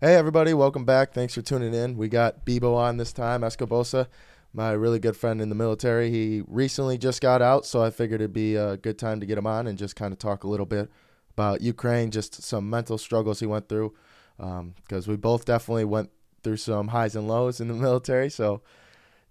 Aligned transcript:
Hey, 0.00 0.14
everybody, 0.14 0.54
welcome 0.54 0.84
back. 0.84 1.12
Thanks 1.12 1.34
for 1.34 1.42
tuning 1.42 1.74
in. 1.74 1.96
We 1.96 2.08
got 2.08 2.46
Bebo 2.46 2.76
on 2.76 2.98
this 2.98 3.12
time, 3.12 3.40
Escobosa, 3.40 4.06
my 4.52 4.70
really 4.70 5.00
good 5.00 5.16
friend 5.16 5.40
in 5.40 5.48
the 5.48 5.56
military. 5.56 6.08
He 6.08 6.44
recently 6.46 6.96
just 6.98 7.20
got 7.20 7.42
out, 7.42 7.66
so 7.66 7.82
I 7.82 7.90
figured 7.90 8.20
it'd 8.20 8.32
be 8.32 8.54
a 8.54 8.76
good 8.76 8.96
time 8.96 9.18
to 9.18 9.26
get 9.26 9.36
him 9.38 9.46
on 9.48 9.66
and 9.66 9.76
just 9.76 9.96
kind 9.96 10.12
of 10.12 10.20
talk 10.20 10.44
a 10.44 10.46
little 10.46 10.66
bit 10.66 10.88
about 11.32 11.62
Ukraine, 11.62 12.12
just 12.12 12.44
some 12.44 12.70
mental 12.70 12.96
struggles 12.96 13.40
he 13.40 13.46
went 13.46 13.68
through, 13.68 13.92
because 14.36 15.08
um, 15.08 15.10
we 15.10 15.16
both 15.16 15.44
definitely 15.44 15.84
went 15.84 16.10
through 16.44 16.58
some 16.58 16.86
highs 16.86 17.16
and 17.16 17.26
lows 17.26 17.60
in 17.60 17.66
the 17.66 17.74
military. 17.88 18.30
So 18.30 18.62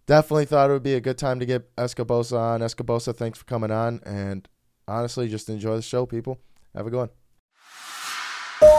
definitely 0.05 0.47
thought 0.47 0.69
it 0.69 0.73
would 0.73 0.83
be 0.83 0.95
a 0.95 0.99
good 0.99 1.17
time 1.17 1.39
to 1.39 1.45
get 1.45 1.73
Escobosa 1.77 2.37
on. 2.37 2.59
Escobosa, 2.59 3.15
thanks 3.15 3.39
for 3.39 3.45
coming 3.45 3.71
on, 3.71 4.01
and 4.05 4.45
honestly, 4.85 5.29
just 5.29 5.47
enjoy 5.47 5.77
the 5.77 5.81
show, 5.81 6.05
people. 6.05 6.41
Have 6.75 6.87
a 6.87 6.89
good 6.89 6.97
one. 6.97 7.09
And 8.59 8.69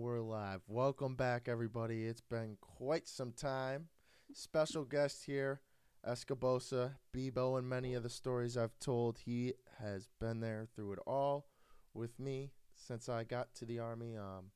we're 0.00 0.20
live. 0.20 0.62
Welcome 0.66 1.14
back, 1.14 1.46
everybody. 1.46 2.06
It's 2.06 2.20
been 2.20 2.56
quite 2.60 3.06
some 3.06 3.30
time. 3.30 3.86
Special 4.32 4.84
guest 4.84 5.26
here, 5.26 5.60
Escobosa, 6.04 6.94
Bebo, 7.14 7.56
and 7.56 7.68
many 7.68 7.94
of 7.94 8.02
the 8.02 8.10
stories 8.10 8.56
I've 8.56 8.78
told. 8.80 9.18
He 9.24 9.54
has 9.78 10.08
been 10.20 10.40
there 10.40 10.66
through 10.74 10.94
it 10.94 10.98
all 11.06 11.46
with 11.94 12.18
me 12.18 12.50
since 12.74 13.08
I 13.08 13.22
got 13.22 13.54
to 13.56 13.64
the 13.64 13.78
army. 13.78 14.16
Um, 14.16 14.46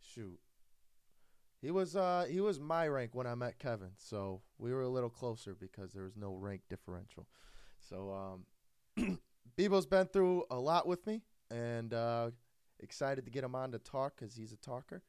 shoot, 0.00 0.40
he 1.60 1.70
was 1.70 1.96
uh 1.96 2.26
he 2.30 2.40
was 2.40 2.60
my 2.60 2.86
rank 2.86 3.14
when 3.14 3.26
I 3.26 3.34
met 3.34 3.58
Kevin, 3.58 3.90
so 3.96 4.42
we 4.58 4.72
were 4.72 4.82
a 4.82 4.88
little 4.88 5.10
closer 5.10 5.54
because 5.54 5.92
there 5.92 6.04
was 6.04 6.16
no 6.16 6.34
rank 6.34 6.62
differential. 6.68 7.26
So 7.80 8.44
um 8.96 9.18
Bebo's 9.58 9.86
been 9.86 10.06
through 10.06 10.44
a 10.50 10.58
lot 10.58 10.86
with 10.86 11.06
me 11.06 11.22
and 11.50 11.92
uh 11.92 12.30
excited 12.80 13.24
to 13.24 13.30
get 13.30 13.42
him 13.42 13.54
on 13.54 13.72
to 13.72 13.78
talk 13.78 14.16
cuz 14.16 14.36
he's 14.36 14.52
a 14.52 14.56
talker. 14.56 15.02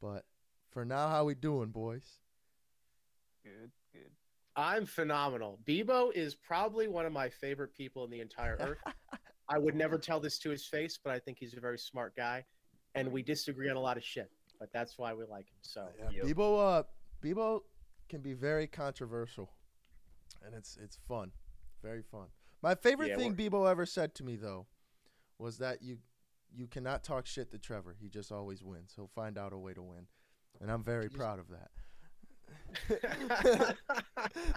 But 0.00 0.24
for 0.70 0.84
now 0.84 1.08
how 1.08 1.24
we 1.24 1.34
doing, 1.34 1.70
boys? 1.70 2.18
Good, 3.44 3.70
good. 3.92 4.10
I'm 4.56 4.86
phenomenal. 4.86 5.58
Bebo 5.66 6.12
is 6.14 6.34
probably 6.34 6.88
one 6.88 7.06
of 7.06 7.12
my 7.12 7.28
favorite 7.28 7.74
people 7.74 8.04
in 8.04 8.10
the 8.10 8.20
entire 8.20 8.56
earth. 8.60 8.78
I 9.48 9.58
would 9.58 9.74
never 9.74 9.98
tell 9.98 10.20
this 10.20 10.38
to 10.40 10.50
his 10.50 10.64
face, 10.66 10.98
but 11.02 11.12
I 11.12 11.18
think 11.18 11.38
he's 11.38 11.54
a 11.54 11.60
very 11.60 11.78
smart 11.78 12.16
guy 12.16 12.44
and 12.94 13.10
we 13.10 13.22
disagree 13.22 13.68
on 13.68 13.76
a 13.76 13.80
lot 13.80 13.96
of 13.96 14.04
shit 14.04 14.30
but 14.62 14.72
that's 14.72 14.96
why 14.96 15.12
we 15.12 15.24
like 15.24 15.48
him. 15.48 15.58
So 15.62 15.88
yeah, 15.98 16.22
yep. 16.24 16.36
Bebo, 16.36 16.78
uh, 16.78 16.82
Bebo 17.20 17.62
can 18.08 18.20
be 18.20 18.32
very 18.32 18.68
controversial, 18.68 19.50
and 20.46 20.54
it's 20.54 20.78
it's 20.80 20.96
fun, 21.08 21.32
very 21.82 22.02
fun. 22.02 22.28
My 22.62 22.76
favorite 22.76 23.08
yeah, 23.08 23.16
thing 23.16 23.34
Bebo 23.34 23.68
ever 23.68 23.84
said 23.84 24.14
to 24.14 24.22
me 24.22 24.36
though 24.36 24.68
was 25.36 25.58
that 25.58 25.82
you 25.82 25.98
you 26.54 26.68
cannot 26.68 27.02
talk 27.02 27.26
shit 27.26 27.50
to 27.50 27.58
Trevor. 27.58 27.96
He 28.00 28.08
just 28.08 28.30
always 28.30 28.62
wins. 28.62 28.92
He'll 28.94 29.10
find 29.16 29.36
out 29.36 29.52
a 29.52 29.58
way 29.58 29.74
to 29.74 29.82
win, 29.82 30.06
and 30.60 30.70
I'm 30.70 30.84
very 30.84 31.08
proud 31.08 31.40
of 31.40 31.46
that. 31.48 31.70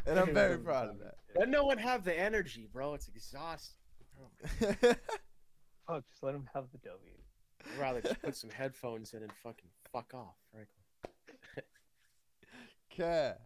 and 0.05 0.19
I'm 0.19 0.35
very 0.35 0.59
proud 0.59 0.89
of 0.89 0.99
that. 0.99 1.15
Let 1.35 1.49
no 1.49 1.65
one 1.65 1.79
have 1.79 2.03
the 2.03 2.13
energy, 2.15 2.67
bro. 2.71 2.93
It's 2.93 3.07
exhausting. 3.07 3.79
oh, 5.87 5.99
just 5.99 6.21
let 6.21 6.35
him 6.35 6.47
have 6.53 6.65
the 6.71 6.77
W. 6.77 7.15
I'd 7.73 7.79
rather 7.79 8.01
just 8.01 8.21
put 8.21 8.35
some 8.35 8.49
headphones 8.49 9.13
in 9.13 9.23
and 9.23 9.31
fucking 9.43 9.69
fuck 9.95 10.13
off, 10.13 10.35
frankly. 10.51 10.83
Cash. 12.89 13.37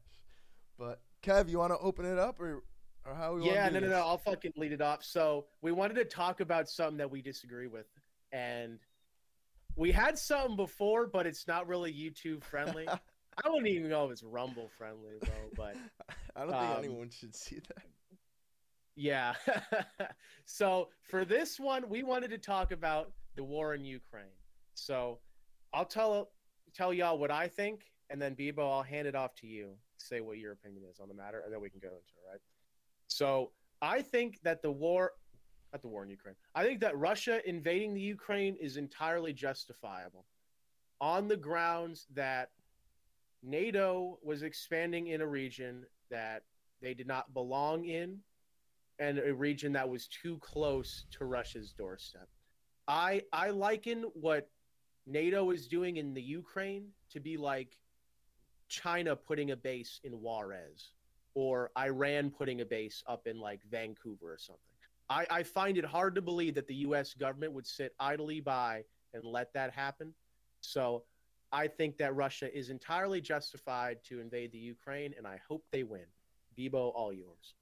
But 0.78 1.02
Kev, 1.24 1.50
you 1.50 1.60
want 1.60 1.74
to 1.74 1.78
open 1.80 2.06
it 2.06 2.18
up 2.18 2.40
or 2.40 2.64
or 3.06 3.14
how 3.14 3.36
we 3.36 3.46
Yeah, 3.46 3.70
no, 3.70 3.80
no, 3.80 3.88
no. 3.88 3.98
I'll 3.98 4.18
fucking 4.18 4.54
lead 4.56 4.72
it 4.72 4.82
off. 4.82 5.04
So 5.04 5.46
we 5.62 5.72
wanted 5.72 5.96
to 5.96 6.06
talk 6.06 6.40
about 6.40 6.70
something 6.70 6.98
that 6.98 7.10
we 7.10 7.22
disagree 7.22 7.68
with, 7.68 7.86
and 8.32 8.80
we 9.76 9.92
had 9.92 10.18
something 10.18 10.56
before, 10.56 11.08
but 11.08 11.28
it's 11.28 11.48
not 11.48 11.68
really 11.68 11.94
YouTube 11.94 12.44
friendly. 12.44 12.88
I 12.90 13.48
don't 13.48 13.68
even 13.68 13.90
know 13.90 14.06
if 14.06 14.12
it's 14.12 14.24
Rumble 14.24 14.70
friendly 14.78 15.14
though, 15.22 15.50
but 15.56 15.76
I 16.36 16.42
don't 16.42 16.52
think 16.52 16.62
um, 16.62 16.78
anyone 16.80 17.10
should 17.10 17.36
see 17.36 17.60
that. 17.68 17.84
Yeah. 18.96 19.34
so 20.46 20.90
for 21.04 21.24
this 21.24 21.60
one, 21.60 21.88
we 21.88 22.04
wanted 22.04 22.32
to 22.32 22.38
talk 22.38 22.72
about 22.72 23.12
the 23.36 23.44
war 23.44 23.74
in 23.74 23.86
Ukraine. 23.86 24.26
So 24.74 25.20
I'll 25.74 25.86
tell 25.86 26.32
tell 26.74 26.94
y'all 26.94 27.18
what 27.18 27.32
I 27.32 27.48
think, 27.48 27.92
and 28.10 28.22
then 28.22 28.36
Bebo, 28.36 28.60
I'll 28.60 28.84
hand 28.84 29.08
it 29.08 29.16
off 29.16 29.36
to 29.36 29.48
you. 29.48 29.76
Say 29.98 30.22
what 30.22 30.38
your 30.38 30.54
opinion 30.54 30.84
is 30.90 31.00
on 31.00 31.08
the 31.08 31.14
matter, 31.14 31.42
and 31.44 31.54
then 31.54 31.62
we 31.62 31.70
can 31.70 31.80
go 31.80 31.90
into 31.90 31.98
it. 31.98 32.32
Right. 32.32 32.42
So 33.08 33.52
I 33.82 34.02
think 34.02 34.40
that 34.44 34.62
the 34.62 34.72
war, 34.72 35.14
not 35.74 35.82
the 35.82 35.88
war 35.88 36.04
in 36.04 36.10
Ukraine. 36.10 36.36
I 36.56 36.64
think 36.64 36.80
that 36.82 36.98
Russia 36.98 37.42
invading 37.48 37.94
the 37.94 38.02
Ukraine 38.02 38.56
is 38.56 38.78
entirely 38.78 39.34
justifiable, 39.34 40.26
on 41.02 41.28
the 41.28 41.38
grounds 41.38 42.08
that 42.14 42.50
NATO 43.44 44.20
was 44.22 44.44
expanding 44.44 45.08
in 45.08 45.22
a 45.22 45.28
region 45.28 45.86
that 46.10 46.44
they 46.82 46.94
did 46.94 47.08
not 47.08 47.34
belong 47.34 47.86
in, 47.86 48.20
and 49.00 49.18
a 49.20 49.34
region 49.34 49.72
that 49.74 49.88
was 49.88 50.08
too 50.08 50.38
close 50.40 51.06
to 51.12 51.26
Russia's 51.26 51.72
doorstep. 51.72 52.28
I 52.88 53.22
I 53.32 53.52
liken 53.52 54.04
what 54.14 54.50
NATO 55.06 55.52
is 55.52 55.68
doing 55.68 55.98
in 55.98 56.14
the 56.14 56.22
Ukraine 56.22 56.88
to 57.12 57.20
be 57.20 57.38
like 57.38 57.78
China 58.68 59.16
putting 59.16 59.52
a 59.52 59.56
base 59.56 60.00
in 60.04 60.14
Juarez 60.14 60.94
or 61.34 61.72
Iran 61.78 62.30
putting 62.30 62.62
a 62.62 62.66
base 62.66 63.04
up 63.08 63.28
in 63.28 63.40
like 63.40 63.62
Vancouver 63.70 64.34
or 64.34 64.38
something. 64.38 64.62
I, 65.10 65.26
I 65.30 65.44
find 65.44 65.78
it 65.78 65.86
hard 65.86 66.14
to 66.16 66.22
believe 66.22 66.56
that 66.56 66.68
the 66.68 66.76
US 66.76 67.14
government 67.14 67.54
would 67.54 67.66
sit 67.66 67.94
idly 68.00 68.42
by 68.42 68.84
and 69.14 69.24
let 69.24 69.54
that 69.54 69.72
happen. 69.72 70.14
So 70.62 71.04
I 71.52 71.68
think 71.68 71.98
that 71.98 72.16
Russia 72.16 72.56
is 72.56 72.70
entirely 72.70 73.22
justified 73.22 74.04
to 74.06 74.20
invade 74.20 74.52
the 74.52 74.60
Ukraine, 74.60 75.16
and 75.18 75.26
I 75.26 75.40
hope 75.48 75.64
they 75.72 75.84
win. 75.84 76.06
Bebo, 76.58 76.92
all 76.94 77.12
yours. 77.12 77.56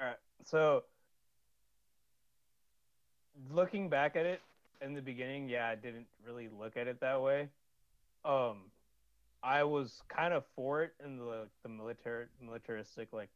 All 0.00 0.06
right. 0.06 0.16
So 0.44 0.84
looking 3.50 3.88
back 3.88 4.16
at 4.16 4.26
it 4.26 4.40
in 4.80 4.94
the 4.94 5.02
beginning, 5.02 5.48
yeah, 5.48 5.68
I 5.68 5.74
didn't 5.74 6.06
really 6.26 6.48
look 6.48 6.76
at 6.76 6.86
it 6.86 7.00
that 7.00 7.20
way. 7.20 7.48
Um, 8.24 8.70
I 9.42 9.64
was 9.64 10.02
kind 10.08 10.34
of 10.34 10.44
for 10.54 10.82
it 10.82 10.92
in 11.04 11.16
the 11.16 11.48
the 11.62 11.68
military 11.68 12.26
militaristic 12.42 13.12
like 13.12 13.30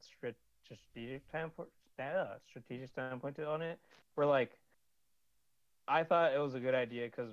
strategic 0.00 1.22
standpoint, 1.28 1.68
uh, 1.98 2.36
strategic 2.48 2.88
standpoint 2.88 3.38
on 3.40 3.62
it. 3.62 3.78
Where 4.14 4.26
like, 4.26 4.58
I 5.88 6.04
thought 6.04 6.34
it 6.34 6.38
was 6.38 6.54
a 6.54 6.60
good 6.60 6.74
idea 6.74 7.06
because 7.06 7.30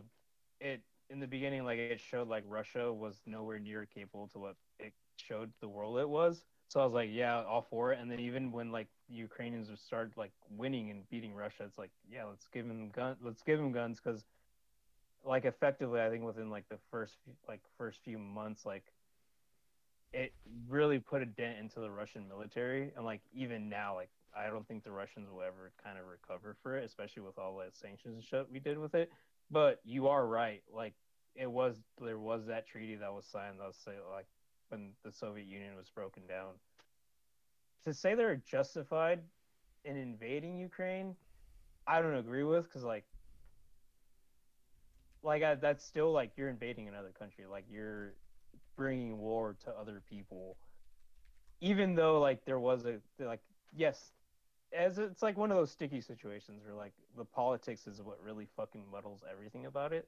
it 0.59 0.81
in 1.09 1.19
the 1.19 1.27
beginning 1.27 1.63
like 1.63 1.77
it 1.77 1.99
showed 1.99 2.27
like 2.27 2.43
Russia 2.47 2.91
was 2.91 3.21
nowhere 3.25 3.59
near 3.59 3.85
capable 3.85 4.27
to 4.29 4.39
what 4.39 4.55
it 4.79 4.93
showed 5.17 5.51
the 5.61 5.67
world 5.67 5.99
it 5.99 6.09
was. 6.09 6.43
So 6.69 6.79
I 6.79 6.83
was 6.85 6.93
like, 6.93 7.09
yeah, 7.11 7.43
all 7.43 7.67
for 7.69 7.93
it. 7.93 7.99
And 7.99 8.09
then 8.09 8.19
even 8.19 8.51
when 8.51 8.71
like 8.71 8.87
Ukrainians 9.09 9.69
would 9.69 9.79
start 9.79 10.11
like 10.17 10.31
winning 10.49 10.89
and 10.89 11.07
beating 11.09 11.33
Russia, 11.33 11.63
it's 11.63 11.77
like, 11.77 11.91
yeah, 12.09 12.25
let's 12.25 12.47
give 12.47 12.67
them 12.67 12.89
gun, 12.89 13.15
let's 13.21 13.43
give 13.43 13.59
them 13.59 13.71
guns 13.71 13.99
because, 14.03 14.25
like, 15.23 15.45
effectively, 15.45 16.01
I 16.01 16.09
think 16.09 16.23
within 16.23 16.49
like 16.49 16.67
the 16.69 16.79
first 16.91 17.15
like 17.47 17.61
first 17.77 17.99
few 18.03 18.17
months, 18.17 18.65
like, 18.65 18.83
it 20.13 20.33
really 20.69 20.99
put 20.99 21.21
a 21.21 21.25
dent 21.25 21.59
into 21.59 21.79
the 21.79 21.89
Russian 21.89 22.27
military, 22.27 22.91
and 22.95 23.05
like 23.05 23.21
even 23.33 23.69
now, 23.69 23.95
like, 23.95 24.09
I 24.37 24.47
don't 24.47 24.67
think 24.67 24.83
the 24.83 24.91
Russians 24.91 25.29
will 25.29 25.41
ever 25.41 25.71
kind 25.83 25.97
of 25.97 26.05
recover 26.07 26.55
for 26.61 26.77
it, 26.77 26.85
especially 26.85 27.23
with 27.23 27.37
all 27.37 27.57
the 27.57 27.67
sanctions 27.73 28.15
and 28.15 28.23
shit 28.23 28.47
we 28.51 28.59
did 28.59 28.77
with 28.77 28.95
it. 28.95 29.11
But 29.51 29.79
you 29.83 30.07
are 30.07 30.25
right, 30.25 30.63
like, 30.73 30.93
it 31.35 31.51
was 31.51 31.77
there 32.01 32.17
was 32.17 32.45
that 32.47 32.67
treaty 32.67 32.95
that 32.95 33.13
was 33.13 33.25
signed 33.25 33.59
was 33.59 33.75
say 33.83 33.91
like 34.11 34.27
when 34.69 34.91
the 35.03 35.11
Soviet 35.11 35.47
Union 35.47 35.75
was 35.75 35.89
broken 35.89 36.23
down. 36.27 36.53
To 37.85 37.93
say 37.93 38.15
they're 38.15 38.35
justified 38.35 39.19
in 39.83 39.95
invading 39.95 40.57
Ukraine, 40.57 41.15
I 41.87 42.01
don't 42.01 42.15
agree 42.15 42.43
with 42.43 42.65
because 42.65 42.83
like, 42.83 43.05
like 45.21 45.43
I, 45.43 45.55
that's 45.55 45.85
still 45.85 46.11
like 46.11 46.31
you're 46.35 46.49
invading 46.49 46.87
another 46.87 47.11
country, 47.17 47.45
like 47.45 47.65
you're 47.71 48.13
bringing 48.75 49.19
war 49.19 49.55
to 49.65 49.71
other 49.71 50.01
people. 50.09 50.57
Even 51.61 51.95
though 51.95 52.19
like 52.19 52.43
there 52.45 52.59
was 52.59 52.85
a 52.85 52.99
like 53.23 53.41
yes, 53.75 54.11
as 54.73 54.97
it's 54.97 55.21
like 55.21 55.37
one 55.37 55.51
of 55.51 55.57
those 55.57 55.71
sticky 55.71 56.01
situations 56.01 56.63
where 56.65 56.75
like 56.75 56.93
the 57.17 57.25
politics 57.25 57.87
is 57.87 58.01
what 58.01 58.17
really 58.23 58.47
fucking 58.55 58.83
muddles 58.91 59.23
everything 59.31 59.65
about 59.67 59.93
it 59.93 60.07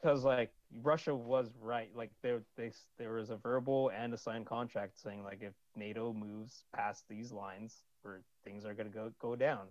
because 0.00 0.24
like 0.24 0.52
Russia 0.82 1.14
was 1.14 1.50
right. 1.60 1.90
Like 1.94 2.10
there, 2.22 2.42
they, 2.56 2.72
there 2.98 3.12
was 3.12 3.30
a 3.30 3.36
verbal 3.36 3.90
and 3.90 4.12
a 4.14 4.18
signed 4.18 4.46
contract 4.46 5.00
saying 5.00 5.24
like 5.24 5.38
if 5.42 5.54
NATO 5.76 6.12
moves 6.12 6.64
past 6.74 7.04
these 7.08 7.32
lines, 7.32 7.82
where 8.02 8.20
things 8.44 8.64
are 8.64 8.74
gonna 8.74 8.88
go 8.90 9.10
go 9.20 9.36
down. 9.36 9.66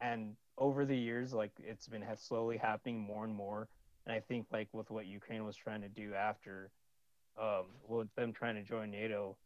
And 0.00 0.36
over 0.58 0.84
the 0.84 0.96
years, 0.96 1.32
like 1.32 1.52
it's 1.58 1.88
been 1.88 2.04
slowly 2.16 2.56
happening 2.56 2.98
more 2.98 3.24
and 3.24 3.34
more. 3.34 3.68
And 4.06 4.14
I 4.14 4.20
think 4.20 4.46
like 4.52 4.68
with 4.72 4.90
what 4.90 5.06
Ukraine 5.06 5.44
was 5.44 5.56
trying 5.56 5.80
to 5.80 5.88
do 5.88 6.14
after, 6.14 6.70
um, 7.40 7.64
with 7.88 8.14
them 8.16 8.32
trying 8.32 8.54
to 8.56 8.62
join 8.62 8.90
NATO, 8.90 9.36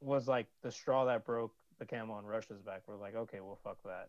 was 0.00 0.28
like 0.28 0.46
the 0.62 0.70
straw 0.70 1.06
that 1.06 1.24
broke 1.24 1.54
the 1.78 1.86
camel 1.86 2.14
on 2.14 2.26
Russia's 2.26 2.60
back, 2.60 2.82
we're 2.86 2.96
like, 2.96 3.14
okay, 3.14 3.40
well, 3.40 3.58
fuck 3.64 3.78
that. 3.84 4.08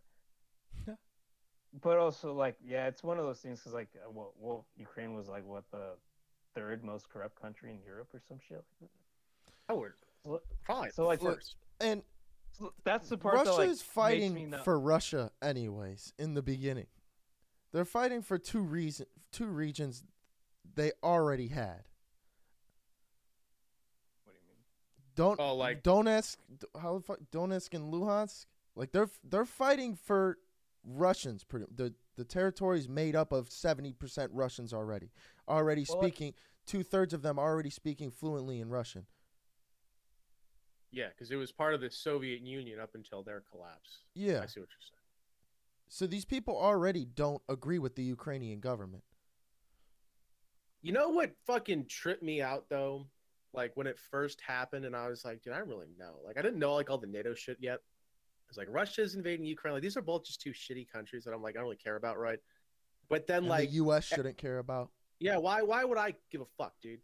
but 1.81 1.97
also, 1.97 2.33
like, 2.33 2.55
yeah, 2.63 2.87
it's 2.87 3.03
one 3.03 3.17
of 3.17 3.25
those 3.25 3.39
things 3.39 3.59
because, 3.59 3.73
like, 3.73 3.89
uh, 3.95 4.09
well, 4.11 4.33
well, 4.39 4.65
Ukraine 4.77 5.13
was 5.15 5.27
like 5.27 5.45
what 5.45 5.63
the 5.71 5.95
third 6.55 6.83
most 6.83 7.09
corrupt 7.09 7.39
country 7.41 7.71
in 7.71 7.79
Europe 7.85 8.09
or 8.13 8.21
some 8.27 8.37
shit. 8.47 8.63
Like 8.81 8.91
I 9.69 9.73
would 9.73 9.93
So- 10.23 10.41
probably 10.63 10.91
so, 10.91 11.05
like, 11.07 11.19
first. 11.21 11.55
And 11.79 12.03
that's 12.83 13.09
the 13.09 13.17
part 13.17 13.35
Russia 13.35 13.49
that 13.51 13.57
like 13.57 13.69
is 13.69 13.79
makes 13.79 13.87
me 13.87 13.93
fighting 13.93 14.63
for 14.63 14.79
Russia 14.79 15.31
anyways 15.41 16.13
in 16.19 16.35
the 16.35 16.43
beginning. 16.43 16.87
They're 17.71 17.85
fighting 17.85 18.21
for 18.21 18.37
two 18.37 18.61
reason 18.61 19.07
two 19.31 19.47
regions 19.47 20.03
they 20.75 20.91
already 21.01 21.47
had. 21.47 21.85
What 24.23 24.33
do 24.33 24.39
you 24.39 24.47
mean? 24.47 24.57
Don't 25.15 25.39
Oh, 25.39 25.55
like- 25.55 25.81
Donetsk, 25.83 26.37
how 26.79 26.97
the 26.99 27.03
fuck 27.03 27.19
Donetsk 27.31 27.73
and 27.73 27.91
Luhansk? 27.91 28.45
Like 28.75 28.91
they're 28.91 29.09
they're 29.23 29.45
fighting 29.45 29.95
for 29.95 30.37
Russians. 30.85 31.43
Pretty 31.43 31.65
the 31.73 31.93
the 32.15 32.25
territory 32.25 32.79
is 32.79 32.87
made 32.87 33.15
up 33.15 33.31
of 33.31 33.49
seventy 33.49 33.93
percent 33.93 34.31
Russians 34.33 34.73
already. 34.73 35.11
Already 35.47 35.85
Well, 35.89 36.01
speaking, 36.01 36.33
two 36.65 36.83
thirds 36.83 37.13
of 37.13 37.21
them 37.21 37.39
already 37.39 37.69
speaking 37.69 38.11
fluently 38.11 38.59
in 38.59 38.69
Russian. 38.69 39.05
Yeah, 40.91 41.07
because 41.09 41.31
it 41.31 41.37
was 41.37 41.51
part 41.51 41.73
of 41.73 41.81
the 41.81 41.89
Soviet 41.89 42.41
Union 42.41 42.79
up 42.79 42.91
until 42.93 43.23
their 43.23 43.43
collapse. 43.51 44.03
Yeah. 44.13 44.41
I 44.43 44.45
see 44.45 44.59
what 44.59 44.69
you're 44.69 44.87
saying. 44.89 44.99
So 45.89 46.07
these 46.07 46.25
people 46.25 46.55
already 46.55 47.05
don't 47.05 47.41
agree 47.49 47.79
with 47.79 47.95
the 47.95 48.03
Ukrainian 48.03 48.59
government. 48.59 49.03
You 50.83 50.91
know 50.91 51.09
what 51.09 51.31
fucking 51.47 51.85
tripped 51.87 52.23
me 52.23 52.41
out 52.41 52.65
though? 52.69 53.07
Like 53.53 53.71
when 53.75 53.87
it 53.87 53.97
first 54.11 54.41
happened, 54.41 54.85
and 54.85 54.95
I 54.95 55.07
was 55.07 55.23
like, 55.25 55.41
dude, 55.41 55.53
I 55.53 55.57
don't 55.57 55.69
really 55.69 55.87
know. 55.97 56.15
Like 56.25 56.37
I 56.37 56.41
didn't 56.41 56.59
know 56.59 56.75
like 56.75 56.89
all 56.89 56.97
the 56.97 57.07
NATO 57.07 57.33
shit 57.33 57.57
yet. 57.59 57.79
Like, 58.57 58.67
Russia's 58.69 59.15
invading 59.15 59.45
Ukraine. 59.45 59.73
Like 59.73 59.83
these 59.83 59.97
are 59.97 60.01
both 60.01 60.25
just 60.25 60.41
two 60.41 60.51
shitty 60.51 60.87
countries 60.89 61.23
that 61.23 61.33
I'm 61.33 61.41
like, 61.41 61.55
I 61.55 61.59
don't 61.59 61.65
really 61.65 61.77
care 61.77 61.95
about, 61.95 62.17
right? 62.17 62.39
But 63.09 63.27
then 63.27 63.39
And 63.39 63.47
like, 63.47 63.69
the 63.69 63.75
U.S. 63.75 64.05
shouldn't 64.05 64.37
care 64.37 64.59
about. 64.59 64.89
yeah, 65.19 65.37
why 65.37 65.61
why 65.61 65.83
would 65.83 65.97
I 65.97 66.15
give 66.31 66.41
a 66.41 66.45
fuck, 66.57 66.73
dude? 66.81 66.99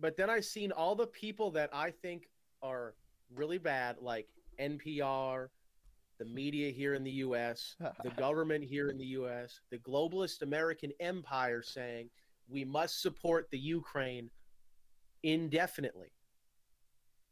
But 0.00 0.16
then 0.16 0.30
I've 0.30 0.46
seen 0.46 0.72
all 0.72 0.94
the 0.94 1.06
people 1.06 1.50
that 1.52 1.70
I 1.72 1.90
think 1.90 2.28
are 2.62 2.94
really 3.34 3.58
bad, 3.58 3.96
like 4.00 4.28
NPR, 4.58 5.48
the 6.18 6.24
media 6.24 6.70
here 6.70 6.94
in 6.94 7.04
the 7.04 7.10
US, 7.26 7.76
the 8.02 8.10
government 8.10 8.64
here 8.64 8.88
in 8.88 8.98
the 8.98 9.06
US, 9.06 9.60
the 9.70 9.78
globalist 9.78 10.42
American 10.42 10.90
empire 11.00 11.62
saying 11.62 12.08
we 12.48 12.64
must 12.64 13.02
support 13.02 13.48
the 13.50 13.58
Ukraine 13.58 14.30
indefinitely. 15.22 16.12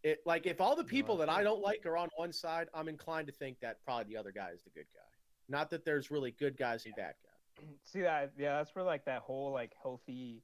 It 0.03 0.21
like 0.25 0.47
if 0.47 0.61
all 0.61 0.77
the 0.77 0.83
No, 0.83 0.89
people 0.89 1.15
I 1.17 1.19
that 1.27 1.29
I 1.29 1.43
don't 1.43 1.61
like 1.61 1.85
are 1.87 1.97
on 1.97 2.09
one 2.17 2.33
side, 2.33 2.69
I'm 2.75 2.89
inclined 2.89 3.27
to 3.27 3.33
think 3.33 3.59
that 3.61 3.83
probably 3.85 4.05
the 4.13 4.19
other 4.19 4.33
guy 4.33 4.51
is 4.55 4.63
the 4.63 4.71
good 4.71 4.87
guy. 4.95 5.01
Not 5.49 5.71
that 5.71 5.85
there's 5.85 6.11
really 6.11 6.31
good 6.33 6.57
guys 6.57 6.85
and 6.87 6.95
bad 6.95 7.15
guys. 7.25 7.65
see 7.85 8.03
that 8.03 8.33
yeah 8.39 8.57
that's 8.57 8.75
where 8.75 8.85
like 8.85 9.05
that 9.05 9.21
whole 9.23 9.53
like 9.53 9.73
healthy 9.83 10.43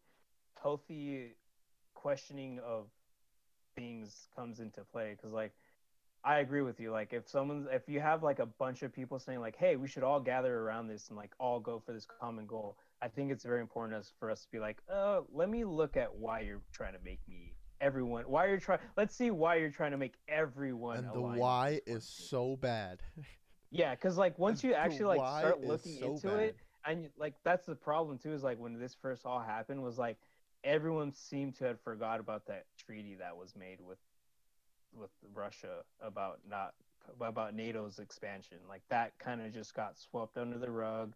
healthy 0.61 1.37
questioning 1.95 2.59
of 2.61 2.89
things 3.77 4.29
comes 4.35 4.61
into 4.61 4.83
play 4.93 5.15
because 5.17 5.33
like 5.33 5.53
i 6.25 6.39
agree 6.39 6.63
with 6.63 6.81
you 6.81 6.91
like 6.91 7.13
if 7.13 7.29
someone's 7.29 7.67
if 7.71 7.89
you 7.89 8.01
have 8.01 8.23
like 8.23 8.39
a 8.39 8.47
bunch 8.47 8.83
of 8.83 8.93
people 8.93 9.19
saying 9.19 9.41
like 9.41 9.57
hey 9.57 9.77
we 9.77 9.87
should 9.89 10.03
all 10.03 10.21
gather 10.21 10.61
around 10.61 10.89
this 10.89 11.09
and 11.09 11.17
like 11.17 11.33
all 11.39 11.61
go 11.61 11.79
for 11.79 11.93
this 11.93 12.07
common 12.21 12.47
goal 12.47 12.77
i 13.03 13.09
think 13.09 13.31
it's 13.31 13.45
very 13.45 13.61
important 13.61 13.99
as 13.99 14.13
for 14.19 14.31
us 14.31 14.43
to 14.43 14.51
be 14.51 14.59
like 14.59 14.79
oh 14.91 15.27
let 15.33 15.49
me 15.49 15.65
look 15.65 15.97
at 15.97 16.15
why 16.15 16.41
you're 16.41 16.63
trying 16.73 16.93
to 16.95 17.01
make 17.05 17.21
me 17.29 17.55
everyone 17.81 18.25
why 18.25 18.47
you're 18.47 18.59
trying 18.59 18.79
let's 18.97 19.15
see 19.15 19.31
why 19.31 19.57
you're 19.57 19.71
trying 19.71 19.91
to 19.91 19.97
make 19.97 20.15
everyone 20.29 20.99
and 20.99 21.13
the 21.13 21.21
why 21.21 21.81
is 21.87 22.05
thing." 22.05 22.27
so 22.29 22.57
bad. 22.57 23.01
yeah 23.71 23.95
because 23.95 24.17
like 24.17 24.39
once 24.39 24.63
you 24.63 24.75
actually 24.75 25.19
like 25.19 25.41
start 25.41 25.65
looking 25.65 25.99
so 25.99 26.13
into 26.13 26.29
bad. 26.29 26.41
it 26.41 26.57
and 26.87 27.09
like 27.19 27.35
that's 27.45 27.67
the 27.67 27.75
problem 27.75 28.19
too 28.19 28.33
is 28.33 28.43
like 28.43 28.59
when 28.59 28.79
this 28.79 28.95
first 29.01 29.27
all 29.27 29.41
happened 29.41 29.83
was 29.83 29.99
like 29.99 30.17
everyone 30.63 31.13
seemed 31.13 31.55
to 31.57 31.65
have 31.65 31.81
forgot 31.81 32.21
about 32.21 32.47
that 32.47 32.65
treaty 32.79 33.15
that 33.17 33.37
was 33.37 33.55
made 33.57 33.81
with 33.81 33.99
with 34.97 35.11
Russia 35.35 35.83
about 36.01 36.39
not 36.49 36.75
about 37.21 37.55
NATO's 37.55 37.99
expansion 37.99 38.59
like 38.69 38.83
that 38.89 39.19
kind 39.19 39.43
of 39.43 39.53
just 39.53 39.75
got 39.75 39.99
swept 39.99 40.39
under 40.39 40.59
the 40.59 40.71
rug 40.71 41.15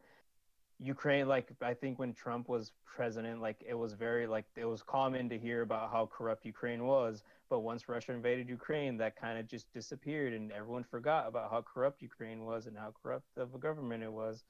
Ukraine 0.80 1.26
like 1.26 1.50
I 1.60 1.74
think 1.74 1.98
when 1.98 2.12
Trump 2.14 2.48
was 2.48 2.72
president 2.84 3.40
like 3.40 3.56
it 3.66 3.74
was 3.74 3.94
very 3.94 4.26
like 4.26 4.44
it 4.56 4.64
was 4.64 4.82
common 4.82 5.28
to 5.28 5.38
hear 5.38 5.62
about 5.62 5.90
how 5.90 6.06
corrupt 6.06 6.44
Ukraine 6.44 6.84
was 6.86 7.24
but 7.50 7.60
once 7.60 7.88
Russia 7.88 8.12
invaded 8.12 8.48
Ukraine 8.48 8.96
that 8.98 9.16
kind 9.16 9.38
of 9.38 9.46
just 9.48 9.72
disappeared 9.72 10.32
and 10.34 10.52
everyone 10.52 10.84
forgot 10.84 11.26
about 11.26 11.50
how 11.50 11.62
corrupt 11.62 12.00
Ukraine 12.02 12.44
was 12.44 12.66
and 12.66 12.76
how 12.76 12.92
corrupt 13.02 13.26
of 13.36 13.54
a 13.54 13.58
government 13.58 14.02
it 14.04 14.12
was 14.12 14.44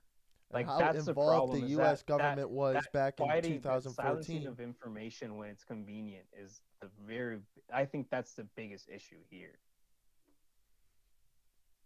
And 0.50 0.56
like 0.56 0.66
how 0.66 0.78
that's 0.78 1.04
the 1.04 1.12
involved 1.12 1.52
problem 1.52 1.60
the 1.62 1.68
U.S. 1.78 2.00
that- 2.02 2.06
government 2.06 2.50
was 2.50 2.74
that 2.74 2.92
back 2.92 3.20
in 3.20 3.26
fighting 3.26 3.60
that 3.60 3.82
silencing 3.84 4.42
2014. 4.42 4.46
of 4.48 4.60
information 4.60 5.36
when 5.38 5.48
it's 5.48 5.64
convenient 5.64 6.26
is 6.38 6.60
the 6.82 6.88
very 7.06 7.38
i 7.72 7.84
think 7.86 8.08
that's 8.10 8.34
the 8.34 8.44
biggest 8.54 8.88
issue 8.88 9.16
here 9.30 9.58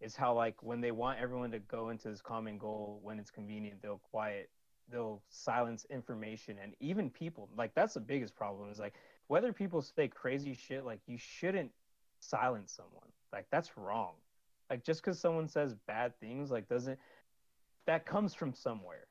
is 0.03 0.15
how 0.15 0.33
like 0.33 0.61
when 0.61 0.81
they 0.81 0.91
want 0.91 1.19
everyone 1.19 1.51
to 1.51 1.59
go 1.59 1.89
into 1.89 2.09
this 2.09 2.21
common 2.21 2.57
goal 2.57 2.99
when 3.01 3.19
it's 3.19 3.31
convenient 3.31 3.81
they'll 3.81 4.01
quiet 4.11 4.49
they'll 4.91 5.21
silence 5.29 5.85
information 5.89 6.57
and 6.61 6.73
even 6.79 7.09
people. 7.09 7.49
Like 7.57 7.73
that's 7.73 7.93
the 7.93 7.99
biggest 7.99 8.35
problem 8.35 8.69
is 8.69 8.79
like 8.79 8.93
whether 9.27 9.53
people 9.53 9.81
say 9.81 10.07
crazy 10.07 10.53
shit 10.53 10.85
like 10.85 10.99
you 11.07 11.17
shouldn't 11.17 11.71
silence 12.19 12.71
someone. 12.71 13.09
Like 13.31 13.45
that's 13.51 13.77
wrong. 13.77 14.13
Like 14.69 14.83
just 14.83 15.01
because 15.01 15.19
someone 15.19 15.47
says 15.47 15.75
bad 15.87 16.19
things 16.19 16.51
like 16.51 16.67
doesn't 16.67 16.99
that 17.85 18.05
comes 18.05 18.33
from 18.33 18.53
somewhere. 18.53 19.07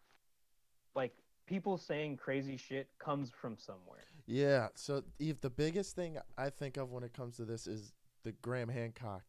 Like 0.95 1.13
people 1.47 1.77
saying 1.77 2.17
crazy 2.17 2.57
shit 2.57 2.89
comes 2.99 3.31
from 3.31 3.57
somewhere. 3.59 4.05
Yeah. 4.27 4.69
So, 4.75 5.03
Eve, 5.19 5.41
the 5.41 5.51
biggest 5.51 5.97
thing 5.97 6.19
I 6.39 6.51
think 6.51 6.77
of 6.77 6.93
when 6.93 7.03
it 7.03 7.13
comes 7.13 7.37
to 7.37 7.45
this 7.45 7.67
is 7.67 7.93
the 8.23 8.33
Graham 8.33 8.69
Hancock 8.69 9.25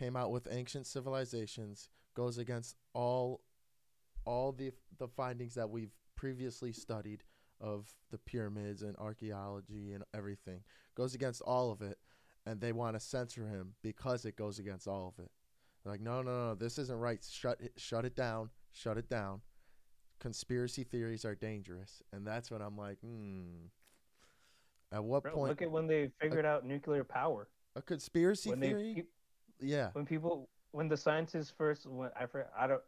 came 0.00 0.16
out 0.16 0.30
with 0.30 0.48
ancient 0.50 0.86
civilizations, 0.86 1.88
goes 2.14 2.38
against 2.38 2.74
all 2.94 3.42
all 4.24 4.52
the 4.52 4.72
the 4.98 5.08
findings 5.08 5.54
that 5.54 5.68
we've 5.68 5.92
previously 6.16 6.72
studied 6.72 7.22
of 7.60 7.92
the 8.10 8.18
pyramids 8.18 8.82
and 8.82 8.96
archaeology 8.96 9.92
and 9.92 10.02
everything. 10.14 10.60
Goes 10.94 11.14
against 11.14 11.42
all 11.42 11.70
of 11.70 11.82
it, 11.82 11.98
and 12.46 12.60
they 12.60 12.72
want 12.72 12.96
to 12.96 13.00
censor 13.00 13.46
him 13.46 13.74
because 13.82 14.24
it 14.24 14.36
goes 14.36 14.58
against 14.58 14.88
all 14.88 15.08
of 15.08 15.22
it. 15.22 15.30
They're 15.84 15.92
like, 15.92 16.00
no, 16.00 16.22
no, 16.22 16.48
no, 16.48 16.54
this 16.54 16.78
isn't 16.78 16.98
right. 16.98 17.22
Shut 17.30 17.60
it, 17.60 17.72
shut 17.76 18.04
it 18.04 18.16
down. 18.16 18.50
Shut 18.72 18.96
it 18.96 19.08
down. 19.08 19.42
Conspiracy 20.18 20.84
theories 20.84 21.24
are 21.24 21.34
dangerous, 21.34 22.02
and 22.12 22.26
that's 22.26 22.50
when 22.50 22.62
I'm 22.62 22.76
like, 22.76 22.98
hmm. 23.00 23.66
At 24.92 25.04
what 25.04 25.22
Bro, 25.22 25.32
point 25.32 25.50
look 25.50 25.62
at 25.62 25.70
when 25.70 25.86
they 25.86 26.10
figured 26.20 26.44
out 26.44 26.64
nuclear 26.66 27.04
power 27.04 27.48
a 27.76 27.82
conspiracy 27.82 28.50
when 28.50 28.60
theory? 28.60 28.94
pe- 28.96 29.02
yeah, 29.60 29.92
when 29.92 30.04
people 30.06 30.48
when 30.72 30.88
the 30.88 30.96
scientists 30.96 31.50
first 31.50 31.86
when 31.86 32.10
I 32.16 32.26
I 32.56 32.66
don't 32.66 32.82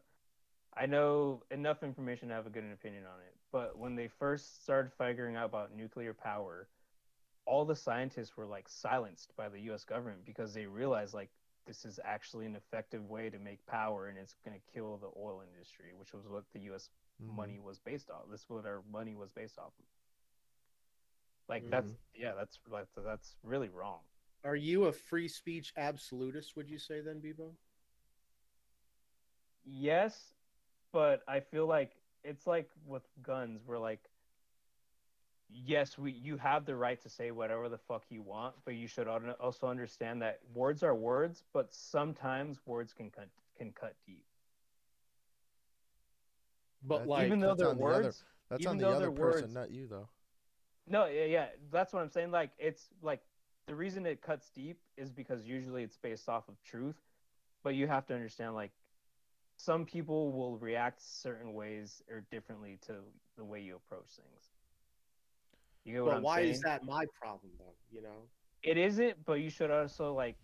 I 0.75 0.85
know 0.85 1.43
enough 1.51 1.83
information 1.83 2.29
to 2.29 2.35
have 2.35 2.47
a 2.47 2.49
good 2.49 2.63
opinion 2.71 3.05
on 3.05 3.19
it, 3.21 3.35
but 3.51 3.77
when 3.77 3.95
they 3.95 4.07
first 4.07 4.63
started 4.63 4.91
figuring 4.93 5.35
out 5.35 5.45
about 5.45 5.73
nuclear 5.75 6.13
power, 6.13 6.69
all 7.45 7.65
the 7.65 7.75
scientists 7.75 8.37
were 8.37 8.45
like 8.45 8.67
silenced 8.69 9.35
by 9.35 9.49
the 9.49 9.59
U.S. 9.61 9.83
government 9.85 10.25
because 10.25 10.53
they 10.53 10.65
realized 10.65 11.13
like 11.13 11.31
this 11.65 11.85
is 11.85 11.99
actually 12.03 12.45
an 12.45 12.55
effective 12.55 13.09
way 13.09 13.29
to 13.29 13.39
make 13.39 13.65
power 13.65 14.07
and 14.07 14.17
it's 14.17 14.35
going 14.45 14.57
to 14.59 14.71
kill 14.73 14.97
the 14.97 15.09
oil 15.17 15.41
industry, 15.41 15.93
which 15.93 16.13
was 16.13 16.27
what 16.27 16.45
the 16.53 16.59
U.S. 16.61 16.89
Mhm. 17.19 17.35
money 17.35 17.59
was 17.59 17.79
based 17.79 18.09
off. 18.09 18.23
This 18.29 18.41
is 18.41 18.49
what 18.49 18.65
our 18.65 18.83
money 18.91 19.15
was 19.15 19.31
based 19.31 19.57
off 19.59 19.73
of. 19.79 19.85
Like 21.49 21.65
that's 21.69 21.97
yeah, 22.15 22.33
that's 22.33 22.59
like 22.69 22.87
that's 22.95 23.35
really 23.43 23.69
wrong. 23.69 24.01
Are 24.43 24.55
you 24.55 24.85
a 24.85 24.91
free 24.91 25.27
speech 25.27 25.73
absolutist? 25.77 26.55
Would 26.55 26.69
you 26.69 26.77
say 26.77 27.01
then, 27.01 27.21
Bebo? 27.21 27.51
Yes, 29.65 30.33
but 30.91 31.21
I 31.27 31.39
feel 31.39 31.65
like 31.65 31.93
it's 32.23 32.45
like 32.45 32.69
with 32.85 33.03
guns, 33.21 33.61
We're 33.65 33.79
like, 33.79 34.09
yes, 35.49 35.97
we 35.97 36.11
you 36.11 36.35
have 36.37 36.65
the 36.65 36.75
right 36.75 37.01
to 37.01 37.09
say 37.09 37.31
whatever 37.31 37.69
the 37.69 37.77
fuck 37.77 38.03
you 38.09 38.21
want, 38.21 38.55
but 38.65 38.75
you 38.75 38.87
should 38.87 39.07
also 39.07 39.67
understand 39.67 40.21
that 40.21 40.39
words 40.53 40.83
are 40.83 40.95
words, 40.95 41.43
but 41.53 41.73
sometimes 41.73 42.59
words 42.65 42.93
can 42.93 43.09
cut 43.09 43.29
can 43.57 43.71
cut 43.71 43.95
deep. 44.05 44.25
But 46.85 46.99
That's 46.99 47.09
like, 47.09 47.25
Even 47.27 47.39
though 47.39 47.55
they're 47.55 47.69
on 47.69 47.77
the 47.77 47.83
other- 47.85 48.03
words, 48.03 48.23
that's 48.49 48.61
even 48.61 48.71
on 48.71 48.77
the 48.79 48.89
other 48.89 49.11
person, 49.11 49.43
words- 49.43 49.53
not 49.53 49.71
you 49.71 49.87
though. 49.87 50.09
no, 50.87 51.05
yeah, 51.05 51.23
yeah, 51.25 51.47
that's 51.71 51.93
what 51.93 52.01
I'm 52.01 52.09
saying. 52.09 52.31
Like 52.31 52.51
it's 52.57 52.89
like 53.01 53.21
the 53.67 53.75
reason 53.75 54.05
it 54.05 54.21
cuts 54.21 54.49
deep 54.49 54.77
is 54.97 55.11
because 55.11 55.45
usually 55.45 55.83
it's 55.83 55.97
based 55.97 56.27
off 56.29 56.49
of 56.49 56.61
truth, 56.63 56.97
but 57.63 57.75
you 57.75 57.87
have 57.87 58.05
to 58.07 58.13
understand 58.13 58.53
like 58.55 58.71
some 59.57 59.85
people 59.85 60.31
will 60.31 60.57
react 60.57 61.01
certain 61.01 61.53
ways 61.53 62.01
or 62.09 62.25
differently 62.31 62.77
to 62.87 62.95
the 63.37 63.43
way 63.45 63.61
you 63.61 63.75
approach 63.75 64.09
things. 64.15 64.49
You 65.85 65.93
get 65.93 66.03
what 66.03 66.09
but 66.11 66.17
I'm 66.17 66.23
why 66.23 66.37
saying? 66.37 66.49
is 66.51 66.61
that 66.61 66.83
my 66.83 67.05
problem 67.19 67.51
though? 67.57 67.75
You 67.91 68.01
know, 68.01 68.29
It 68.63 68.77
isn't, 68.77 69.25
but 69.25 69.33
you 69.41 69.49
should 69.49 69.71
also 69.71 70.13
like 70.13 70.37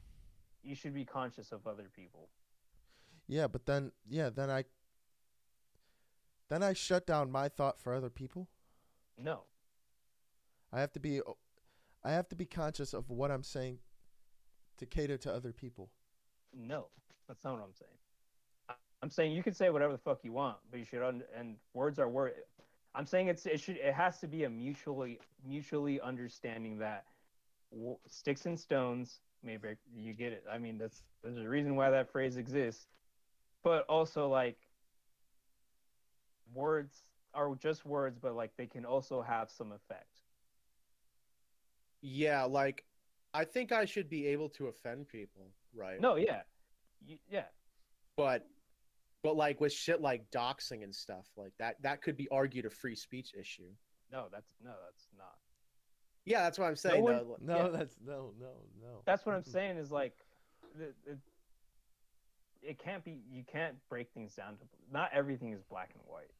you 0.63 0.75
should 0.75 0.93
be 0.93 1.05
conscious 1.05 1.51
of 1.51 1.65
other 1.67 1.89
people. 1.95 2.29
Yeah, 3.27 3.47
but 3.47 3.65
then 3.65 3.91
yeah, 4.09 4.29
then 4.29 4.49
I 4.49 4.65
then 6.49 6.63
I 6.63 6.73
shut 6.73 7.05
down 7.05 7.31
my 7.31 7.47
thought 7.49 7.79
for 7.79 7.93
other 7.93 8.09
people. 8.09 8.47
No. 9.17 9.43
I 10.71 10.79
have 10.79 10.91
to 10.93 10.99
be 10.99 11.21
I 12.03 12.11
have 12.11 12.29
to 12.29 12.35
be 12.35 12.45
conscious 12.45 12.93
of 12.93 13.09
what 13.09 13.31
I'm 13.31 13.43
saying 13.43 13.79
to 14.77 14.85
cater 14.85 15.17
to 15.17 15.33
other 15.33 15.51
people. 15.51 15.89
No. 16.53 16.87
That's 17.27 17.43
not 17.43 17.53
what 17.53 17.63
I'm 17.63 17.73
saying. 17.73 18.77
I'm 19.01 19.09
saying 19.09 19.33
you 19.33 19.43
can 19.43 19.53
say 19.53 19.69
whatever 19.69 19.93
the 19.93 19.99
fuck 19.99 20.19
you 20.23 20.33
want, 20.33 20.57
but 20.69 20.79
you 20.79 20.85
should 20.85 21.03
un- 21.03 21.23
and 21.37 21.55
words 21.73 21.99
are 21.99 22.09
words. 22.09 22.35
I'm 22.95 23.05
saying 23.05 23.27
it's 23.27 23.45
it 23.45 23.59
should 23.59 23.77
it 23.77 23.93
has 23.93 24.19
to 24.19 24.27
be 24.27 24.43
a 24.43 24.49
mutually 24.49 25.19
mutually 25.47 26.01
understanding 26.01 26.79
that 26.79 27.05
sticks 28.07 28.45
and 28.45 28.59
stones 28.59 29.21
may 29.43 29.57
break. 29.57 29.77
You 29.95 30.13
get 30.13 30.33
it. 30.33 30.43
I 30.51 30.57
mean 30.57 30.77
that's 30.77 31.03
there's 31.23 31.37
a 31.37 31.47
reason 31.47 31.75
why 31.75 31.91
that 31.91 32.11
phrase 32.11 32.35
exists, 32.35 32.87
but 33.63 33.85
also 33.87 34.27
like 34.27 34.57
words 36.53 37.03
are 37.33 37.53
just 37.55 37.85
words, 37.85 38.17
but 38.19 38.35
like 38.35 38.51
they 38.57 38.65
can 38.65 38.85
also 38.85 39.21
have 39.21 39.49
some 39.49 39.71
effect. 39.71 40.18
Yeah, 42.01 42.43
like 42.43 42.85
I 43.33 43.45
think 43.45 43.71
I 43.71 43.85
should 43.85 44.09
be 44.09 44.27
able 44.27 44.49
to 44.49 44.67
offend 44.67 45.07
people, 45.07 45.51
right? 45.75 45.99
No, 45.99 46.15
yeah, 46.15 46.41
you, 47.05 47.17
yeah, 47.29 47.45
but 48.15 48.47
but 49.21 49.35
like 49.35 49.59
with 49.59 49.73
shit 49.73 50.01
like 50.01 50.29
doxing 50.31 50.83
and 50.83 50.93
stuff 50.95 51.27
like 51.37 51.53
that, 51.59 51.75
that 51.81 52.01
could 52.01 52.15
be 52.17 52.27
argued 52.29 52.65
a 52.65 52.69
free 52.69 52.95
speech 52.95 53.33
issue. 53.39 53.71
no, 54.11 54.27
that's 54.31 54.49
no, 54.63 54.71
that's 54.85 55.07
not. 55.17 55.35
Yeah, 56.25 56.43
that's 56.43 56.59
what 56.59 56.67
I'm 56.67 56.75
saying. 56.75 57.03
one- 57.03 57.13
though. 57.13 57.37
No, 57.41 57.57
Yeah. 57.57 57.67
that's 57.69 57.95
no, 58.05 58.33
no, 58.39 58.53
no. 58.81 59.01
That's 59.05 59.25
what 59.25 59.35
I'm 59.35 59.43
saying 59.43 59.77
is 59.77 59.91
like, 59.91 60.13
the, 60.77 60.93
the, 61.05 61.17
it 62.61 62.77
can't 62.77 63.03
be. 63.03 63.21
You 63.29 63.43
can't 63.43 63.75
break 63.89 64.11
things 64.13 64.35
down 64.35 64.57
to. 64.57 64.63
Not 64.91 65.11
everything 65.13 65.53
is 65.53 65.63
black 65.63 65.91
and 65.93 66.03
white. 66.05 66.31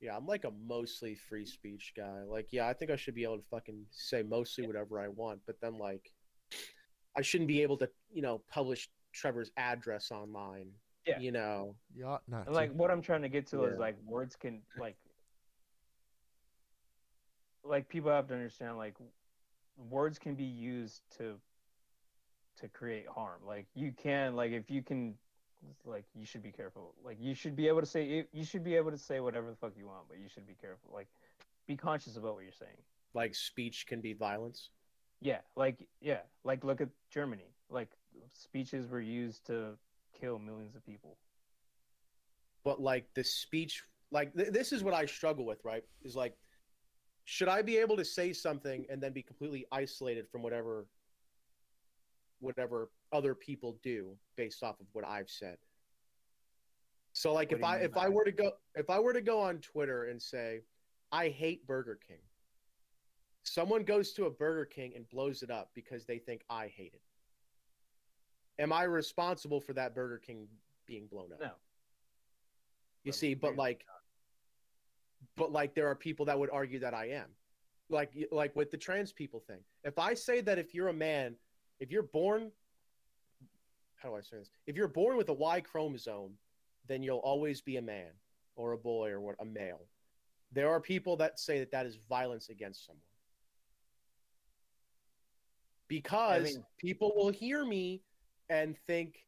Yeah, 0.00 0.16
I'm 0.16 0.26
like 0.26 0.44
a 0.44 0.52
mostly 0.66 1.14
free 1.14 1.44
speech 1.44 1.92
guy. 1.96 2.22
Like, 2.26 2.48
yeah, 2.50 2.66
I 2.66 2.72
think 2.72 2.90
I 2.90 2.96
should 2.96 3.14
be 3.14 3.24
able 3.24 3.36
to 3.36 3.44
fucking 3.50 3.84
say 3.90 4.22
mostly 4.22 4.66
whatever 4.66 4.98
I 4.98 5.08
want, 5.08 5.40
but 5.46 5.60
then 5.60 5.78
like 5.78 6.10
I 7.16 7.22
shouldn't 7.22 7.48
be 7.48 7.62
able 7.62 7.76
to, 7.78 7.88
you 8.10 8.22
know, 8.22 8.40
publish 8.50 8.88
Trevor's 9.12 9.50
address 9.56 10.10
online. 10.10 10.68
Yeah. 11.06 11.18
You 11.18 11.32
know. 11.32 11.74
You 11.94 12.06
ought 12.06 12.22
not. 12.28 12.50
Like 12.50 12.70
to. 12.70 12.76
what 12.76 12.90
I'm 12.90 13.02
trying 13.02 13.22
to 13.22 13.28
get 13.28 13.46
to 13.48 13.64
is 13.64 13.78
like 13.78 13.96
words 14.06 14.36
can 14.36 14.62
like 14.78 14.96
like 17.64 17.88
people 17.88 18.10
have 18.10 18.26
to 18.28 18.34
understand 18.34 18.76
like 18.78 18.94
words 19.76 20.18
can 20.18 20.34
be 20.34 20.44
used 20.44 21.02
to 21.18 21.34
to 22.60 22.68
create 22.68 23.06
harm. 23.08 23.40
Like 23.46 23.66
you 23.74 23.92
can 23.92 24.34
like 24.34 24.52
if 24.52 24.70
you 24.70 24.82
can 24.82 25.14
like 25.84 26.04
you 26.14 26.26
should 26.26 26.42
be 26.42 26.52
careful. 26.52 26.94
Like 27.04 27.18
you 27.20 27.34
should 27.34 27.56
be 27.56 27.68
able 27.68 27.80
to 27.80 27.86
say 27.86 28.26
you 28.32 28.44
should 28.44 28.64
be 28.64 28.76
able 28.76 28.90
to 28.90 28.98
say 28.98 29.20
whatever 29.20 29.50
the 29.50 29.56
fuck 29.56 29.72
you 29.76 29.86
want, 29.86 30.08
but 30.08 30.18
you 30.18 30.28
should 30.28 30.46
be 30.46 30.54
careful. 30.54 30.90
Like 30.92 31.08
be 31.66 31.76
conscious 31.76 32.16
about 32.16 32.34
what 32.34 32.44
you're 32.44 32.52
saying. 32.52 32.78
Like 33.14 33.34
speech 33.34 33.86
can 33.86 34.00
be 34.00 34.12
violence. 34.14 34.70
Yeah, 35.20 35.40
like 35.56 35.86
yeah, 36.00 36.20
like 36.44 36.64
look 36.64 36.80
at 36.80 36.88
Germany. 37.10 37.54
Like 37.70 37.90
speeches 38.32 38.88
were 38.88 39.00
used 39.00 39.46
to 39.46 39.76
kill 40.18 40.38
millions 40.38 40.74
of 40.76 40.84
people. 40.84 41.18
but 42.64 42.80
like 42.80 43.06
the 43.14 43.24
speech 43.24 43.84
like 44.10 44.34
th- 44.34 44.50
this 44.50 44.72
is 44.72 44.82
what 44.82 44.94
i 44.94 45.06
struggle 45.06 45.44
with 45.46 45.64
right 45.64 45.84
is 46.02 46.16
like 46.16 46.36
should 47.24 47.48
i 47.48 47.62
be 47.62 47.76
able 47.78 47.96
to 47.96 48.04
say 48.04 48.32
something 48.32 48.86
and 48.90 49.00
then 49.02 49.12
be 49.12 49.22
completely 49.22 49.66
isolated 49.72 50.28
from 50.30 50.42
whatever 50.42 50.86
whatever 52.40 52.90
other 53.12 53.34
people 53.34 53.78
do 53.82 54.16
based 54.36 54.62
off 54.62 54.80
of 54.80 54.86
what 54.92 55.04
i've 55.06 55.30
said. 55.30 55.56
So 57.12 57.32
like 57.32 57.50
What 57.50 57.58
if 57.58 57.64
i 57.64 57.76
if 57.76 57.96
i 57.96 58.08
were 58.08 58.24
to 58.24 58.32
go 58.32 58.52
if 58.74 58.88
i 58.90 58.98
were 58.98 59.12
to 59.12 59.20
go 59.20 59.40
on 59.40 59.58
twitter 59.58 60.04
and 60.04 60.20
say 60.20 60.60
i 61.12 61.28
hate 61.28 61.66
burger 61.66 61.98
king 62.06 62.20
someone 63.42 63.82
goes 63.82 64.12
to 64.12 64.26
a 64.26 64.30
burger 64.30 64.64
king 64.64 64.92
and 64.94 65.08
blows 65.08 65.42
it 65.42 65.50
up 65.50 65.70
because 65.74 66.04
they 66.06 66.18
think 66.18 66.42
i 66.48 66.66
hate 66.68 66.94
it. 66.94 67.02
Am 68.62 68.72
i 68.72 68.82
responsible 68.84 69.60
for 69.60 69.72
that 69.72 69.94
burger 69.94 70.18
king 70.18 70.46
being 70.86 71.06
blown 71.06 71.32
up? 71.32 71.40
No. 71.40 71.50
you 73.04 73.12
But 73.12 73.14
see, 73.14 73.34
but 73.34 73.56
like, 73.56 73.86
but 75.36 75.52
like, 75.52 75.74
there 75.74 75.88
are 75.88 75.94
people 75.94 76.26
that 76.26 76.38
would 76.38 76.50
argue 76.50 76.78
that 76.80 76.92
I 76.92 77.06
am, 77.10 77.28
like, 77.88 78.12
like 78.30 78.54
with 78.54 78.70
the 78.70 78.76
trans 78.76 79.12
people 79.12 79.40
thing. 79.40 79.60
If 79.84 79.98
I 79.98 80.14
say 80.14 80.40
that 80.42 80.58
if 80.58 80.74
you're 80.74 80.88
a 80.88 80.92
man, 80.92 81.36
if 81.80 81.90
you're 81.90 82.02
born, 82.02 82.52
how 83.96 84.10
do 84.10 84.14
I 84.16 84.20
say 84.20 84.36
this? 84.38 84.50
If 84.66 84.76
you're 84.76 84.88
born 84.88 85.16
with 85.16 85.28
a 85.30 85.32
Y 85.32 85.60
chromosome, 85.60 86.32
then 86.86 87.02
you'll 87.02 87.18
always 87.18 87.60
be 87.60 87.76
a 87.78 87.82
man 87.82 88.10
or 88.56 88.72
a 88.72 88.78
boy 88.78 89.10
or 89.10 89.20
what 89.20 89.36
a 89.40 89.44
male. 89.44 89.86
There 90.52 90.68
are 90.68 90.80
people 90.80 91.16
that 91.16 91.38
say 91.38 91.58
that 91.60 91.70
that 91.72 91.86
is 91.86 91.98
violence 92.08 92.48
against 92.48 92.86
someone 92.86 93.02
because 95.88 96.54
mean- 96.56 96.64
people 96.78 97.12
will 97.16 97.30
hear 97.30 97.64
me 97.64 98.02
and 98.48 98.76
think 98.86 99.26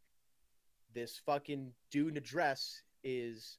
this 0.95 1.21
fucking 1.25 1.73
dude 1.91 2.13
in 2.13 2.17
a 2.17 2.21
dress 2.21 2.83
is 3.03 3.59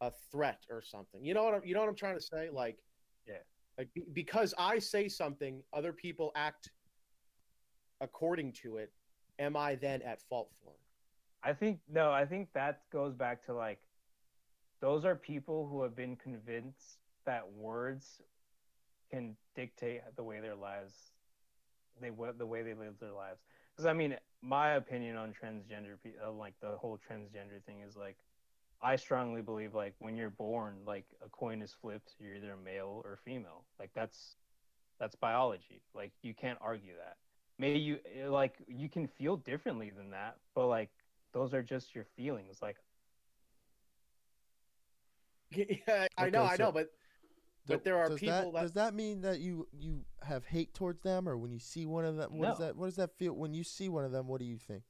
a 0.00 0.10
threat 0.30 0.64
or 0.70 0.82
something. 0.82 1.24
You 1.24 1.34
know 1.34 1.44
what 1.44 1.54
I'm, 1.54 1.64
you 1.64 1.74
know 1.74 1.80
what 1.80 1.88
I'm 1.88 1.94
trying 1.94 2.16
to 2.18 2.24
say? 2.24 2.50
Like, 2.50 2.78
Yeah. 3.26 3.38
like 3.78 3.88
because 4.12 4.52
I 4.58 4.78
say 4.78 5.08
something, 5.08 5.62
other 5.72 5.92
people 5.92 6.32
act 6.34 6.70
according 8.02 8.52
to 8.52 8.76
it. 8.76 8.92
Am 9.38 9.56
I 9.56 9.76
then 9.76 10.02
at 10.02 10.20
fault 10.20 10.50
for? 10.62 10.72
I 11.42 11.54
think 11.54 11.80
no, 11.90 12.12
I 12.12 12.26
think 12.26 12.48
that 12.52 12.82
goes 12.92 13.14
back 13.14 13.44
to 13.46 13.54
like 13.54 13.78
those 14.80 15.04
are 15.04 15.14
people 15.14 15.66
who 15.68 15.82
have 15.82 15.96
been 15.96 16.16
convinced 16.16 16.98
that 17.24 17.50
words 17.52 18.20
can 19.10 19.36
dictate 19.54 20.00
the 20.16 20.22
way 20.22 20.40
their 20.40 20.54
lives 20.54 20.92
they 22.00 22.10
the 22.38 22.46
way 22.46 22.62
they 22.62 22.74
live 22.74 22.94
their 23.00 23.12
lives. 23.12 23.40
Because 23.72 23.86
I 23.86 23.92
mean, 23.92 24.16
my 24.42 24.72
opinion 24.72 25.16
on 25.16 25.32
transgender 25.32 25.96
uh, 26.24 26.32
like 26.32 26.54
the 26.60 26.76
whole 26.76 26.98
transgender 26.98 27.62
thing 27.64 27.80
is 27.86 27.96
like 27.96 28.16
I 28.82 28.96
strongly 28.96 29.42
believe 29.42 29.74
like 29.74 29.94
when 30.00 30.16
you're 30.16 30.30
born, 30.30 30.78
like 30.86 31.06
a 31.24 31.28
coin 31.28 31.62
is 31.62 31.74
flipped, 31.80 32.14
you're 32.18 32.34
either 32.34 32.56
male 32.62 33.00
or 33.04 33.18
female. 33.24 33.64
Like 33.78 33.90
that's 33.94 34.36
that's 34.98 35.14
biology. 35.16 35.82
Like 35.94 36.12
you 36.22 36.34
can't 36.34 36.58
argue 36.60 36.94
that. 36.98 37.16
Maybe 37.58 37.78
you 37.78 37.98
eh, 38.04 38.28
like 38.28 38.56
you 38.66 38.88
can 38.88 39.06
feel 39.06 39.36
differently 39.36 39.90
than 39.90 40.10
that, 40.10 40.36
but 40.54 40.66
like 40.66 40.90
those 41.32 41.54
are 41.54 41.62
just 41.62 41.94
your 41.94 42.04
feelings. 42.16 42.60
Like 42.62 42.76
yeah, 45.50 46.06
I 46.16 46.22
Okay, 46.22 46.30
know, 46.30 46.44
I 46.44 46.56
know, 46.56 46.72
but 46.72 46.88
Do- 47.66 47.74
but 47.74 47.84
there 47.84 47.98
are 47.98 48.08
does 48.08 48.18
people 48.20 48.52
that, 48.52 48.52
that- 48.54 48.62
does 48.62 48.72
that 48.72 48.94
mean 48.94 49.20
that 49.22 49.38
you 49.40 49.68
you 49.72 50.04
have 50.22 50.44
hate 50.46 50.74
towards 50.74 51.02
them, 51.02 51.28
or 51.28 51.36
when 51.36 51.52
you 51.52 51.58
see 51.60 51.86
one 51.86 52.04
of 52.04 52.16
them, 52.16 52.36
what 52.38 52.46
does 52.48 52.58
No. 52.58 52.64
that 52.66 52.76
what 52.76 52.86
does 52.86 52.96
that 52.96 53.10
feel 53.18 53.34
when 53.34 53.54
you 53.54 53.62
see 53.64 53.88
one 53.88 54.04
of 54.04 54.12
them? 54.12 54.26
What 54.26 54.40
do 54.40 54.46
you 54.46 54.58
think 54.58 54.82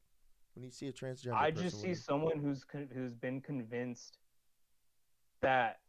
when 0.54 0.64
you 0.64 0.70
see 0.70 0.88
a 0.88 0.92
transgender? 0.92 1.34
I 1.34 1.50
person, 1.50 1.64
just 1.64 1.80
see 1.80 1.88
you- 1.88 1.94
someone 1.94 2.38
who's 2.38 2.64
con- 2.64 2.88
who's 2.94 3.14
been 3.14 3.40
convinced 3.42 4.18
that 5.42 5.80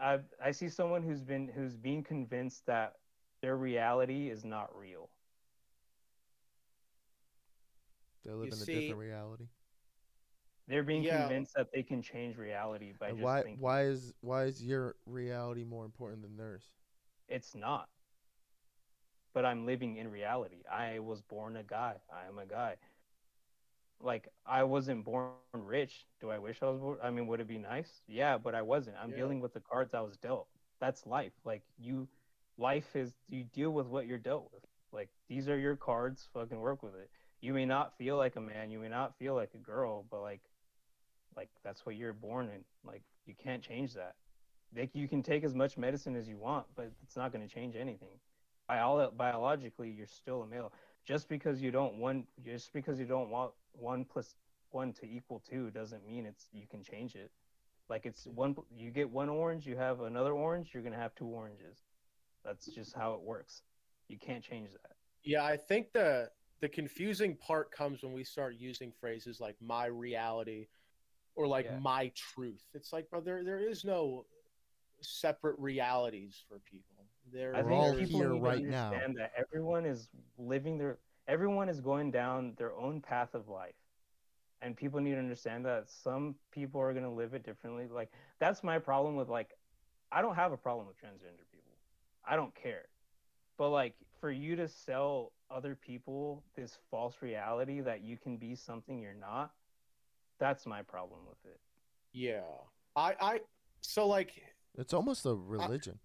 I 0.00 0.20
I 0.42 0.50
see 0.52 0.68
someone 0.68 1.02
who's 1.02 1.20
been 1.22 1.48
who's 1.48 1.76
being 1.76 2.02
convinced 2.02 2.66
that 2.66 3.01
their 3.42 3.56
reality 3.56 4.30
is 4.30 4.44
not 4.44 4.76
real. 4.76 5.10
they 8.24 8.32
live 8.32 8.52
in 8.52 8.62
a 8.62 8.66
different 8.66 9.00
reality. 9.00 9.48
They're 10.68 10.82
being 10.84 11.04
Yeah. 11.04 11.06
convinced 11.06 11.54
that 11.54 11.70
they 11.72 11.82
can 11.82 12.02
change 12.02 12.36
reality 12.36 12.92
by 12.92 13.12
And 13.12 13.18
just 13.18 13.20
why 13.20 13.42
thinking 13.42 13.60
why 13.60 13.84
is 13.84 14.14
why 14.20 14.44
is 14.44 14.64
your 14.64 14.96
reality 15.06 15.64
more 15.64 15.84
important 15.84 16.22
than 16.22 16.36
theirs? 16.36 16.72
it's 17.28 17.54
not. 17.54 17.88
But 19.34 19.44
I'm 19.44 19.66
living 19.66 19.96
in 19.96 20.10
reality. 20.10 20.62
I 20.70 20.98
was 21.00 21.22
born 21.22 21.56
a 21.56 21.62
guy. 21.64 22.00
I 22.12 22.26
am 22.26 22.38
a 22.38 22.46
guy. 22.46 22.76
Like 24.00 24.28
I 24.46 24.64
wasn't 24.64 25.04
born 25.04 25.30
rich. 25.30 26.06
Do 26.20 26.30
I 26.30 26.38
wish 26.38 26.62
I 26.62 26.66
was 26.68 26.78
born? 26.78 26.98
I 27.02 27.10
mean, 27.10 27.26
would 27.26 27.40
it 27.40 27.46
be 27.48 27.58
nice? 27.58 28.02
Yeah, 28.06 28.38
but 28.38 28.54
I 28.54 28.62
wasn't. 28.62 28.96
I'm 29.00 29.06
Yeah. 29.08 29.24
dealing 29.24 29.40
with 29.40 29.52
the 29.54 29.60
cards 29.60 29.94
I 29.94 30.00
was 30.00 30.16
dealt. 30.16 30.48
That's 30.80 31.06
life. 31.06 31.32
Like 31.44 31.62
you 31.78 32.08
life 32.62 32.94
is 32.94 33.12
you 33.28 33.44
deal 33.44 33.70
with 33.70 33.86
what 33.88 34.06
you're 34.06 34.18
dealt 34.18 34.48
with. 34.52 34.62
Like 34.92 35.08
these 35.28 35.48
are 35.48 35.58
your 35.58 35.76
cards, 35.76 36.28
fucking 36.32 36.60
work 36.60 36.82
with 36.82 36.94
it. 36.94 37.10
You 37.40 37.52
may 37.52 37.66
not 37.66 37.98
feel 37.98 38.16
like 38.16 38.36
a 38.36 38.40
man, 38.40 38.70
you 38.70 38.78
may 38.78 38.88
not 38.88 39.18
feel 39.18 39.34
like 39.34 39.50
a 39.54 39.58
girl, 39.58 40.06
but 40.10 40.22
like 40.22 40.40
like 41.36 41.48
that's 41.64 41.84
what 41.84 41.96
you're 41.96 42.12
born 42.12 42.46
in. 42.46 42.64
Like 42.84 43.02
you 43.26 43.34
can't 43.42 43.62
change 43.62 43.94
that. 43.94 44.14
Like 44.76 44.90
you 44.94 45.08
can 45.08 45.22
take 45.22 45.44
as 45.44 45.54
much 45.54 45.76
medicine 45.76 46.16
as 46.16 46.28
you 46.28 46.38
want, 46.38 46.66
but 46.76 46.92
it's 47.02 47.16
not 47.16 47.32
going 47.32 47.46
to 47.46 47.52
change 47.52 47.74
anything. 47.76 48.16
Bio- 48.68 49.10
biologically, 49.16 49.90
you're 49.90 50.06
still 50.06 50.42
a 50.42 50.46
male. 50.46 50.72
Just 51.04 51.28
because 51.28 51.60
you 51.60 51.70
don't 51.70 51.96
one, 51.98 52.24
just 52.44 52.72
because 52.72 52.98
you 52.98 53.06
don't 53.06 53.28
want 53.28 53.52
one 53.72 54.04
plus 54.04 54.36
one 54.70 54.92
to 54.94 55.06
equal 55.06 55.42
two, 55.48 55.70
doesn't 55.70 56.06
mean 56.06 56.26
it's 56.26 56.46
you 56.52 56.66
can 56.70 56.82
change 56.82 57.16
it. 57.16 57.30
Like 57.88 58.06
it's 58.06 58.26
one, 58.26 58.56
you 58.74 58.90
get 58.90 59.10
one 59.10 59.28
orange, 59.28 59.66
you 59.66 59.76
have 59.76 60.00
another 60.00 60.32
orange, 60.32 60.70
you're 60.72 60.82
gonna 60.82 60.96
have 60.96 61.14
two 61.14 61.26
oranges. 61.26 61.82
That's 62.44 62.66
just 62.66 62.94
how 62.94 63.14
it 63.14 63.20
works. 63.20 63.62
You 64.08 64.18
can't 64.18 64.42
change 64.42 64.72
that. 64.72 64.96
Yeah, 65.24 65.44
I 65.44 65.56
think 65.56 65.92
the 65.92 66.30
the 66.60 66.68
confusing 66.68 67.36
part 67.36 67.72
comes 67.72 68.02
when 68.02 68.12
we 68.12 68.22
start 68.24 68.54
using 68.56 68.92
phrases 69.00 69.40
like 69.40 69.56
my 69.60 69.86
reality 69.86 70.68
or 71.34 71.46
like 71.46 71.66
Yeah. 71.66 71.78
my 71.80 72.12
truth. 72.14 72.62
It's 72.74 72.92
like, 72.92 73.10
bro, 73.10 73.20
there 73.20 73.42
there 73.44 73.58
is 73.58 73.84
no 73.84 74.26
separate 75.00 75.58
realities 75.58 76.42
for 76.48 76.58
people. 76.60 77.06
There, 77.32 77.54
I 77.54 77.62
think 77.62 77.72
all 77.72 77.94
people 77.96 78.20
here 78.20 78.28
need 78.30 78.40
to 78.40 78.44
right 78.44 78.64
now. 78.64 78.86
understand 78.88 79.16
that 79.18 79.32
everyone 79.36 79.84
is 79.86 80.08
living 80.38 80.78
their 80.78 80.98
everyone 81.28 81.68
is 81.68 81.80
going 81.80 82.10
down 82.10 82.54
their 82.56 82.74
own 82.74 83.00
path 83.00 83.34
of 83.34 83.48
life. 83.48 83.74
And 84.60 84.76
people 84.76 85.00
need 85.00 85.12
to 85.12 85.18
understand 85.18 85.64
that 85.66 85.90
some 85.90 86.36
people 86.52 86.80
are 86.80 86.92
going 86.92 87.04
to 87.04 87.10
live 87.10 87.34
it 87.34 87.42
differently. 87.44 87.88
Like 87.88 88.12
that's 88.38 88.62
my 88.62 88.78
problem 88.78 89.16
with 89.16 89.28
like 89.28 89.50
I 90.12 90.20
don't 90.22 90.36
have 90.36 90.52
a 90.52 90.56
problem 90.56 90.86
with 90.86 90.96
transgender. 90.96 91.44
I 92.24 92.36
don't 92.36 92.54
care. 92.54 92.84
But 93.58 93.70
like 93.70 93.94
for 94.20 94.30
you 94.30 94.56
to 94.56 94.68
sell 94.68 95.32
other 95.50 95.74
people 95.74 96.42
this 96.56 96.78
false 96.90 97.16
reality 97.20 97.80
that 97.80 98.02
you 98.02 98.16
can 98.16 98.36
be 98.36 98.54
something 98.54 98.98
you're 98.98 99.14
not, 99.14 99.52
that's 100.38 100.66
my 100.66 100.82
problem 100.82 101.20
with 101.28 101.38
it. 101.44 101.60
yeah. 102.12 102.40
I 102.96 103.14
I 103.20 103.40
so 103.80 104.06
like 104.06 104.42
It's 104.76 104.92
almost 104.92 105.26
a 105.26 105.34
religion. 105.34 105.98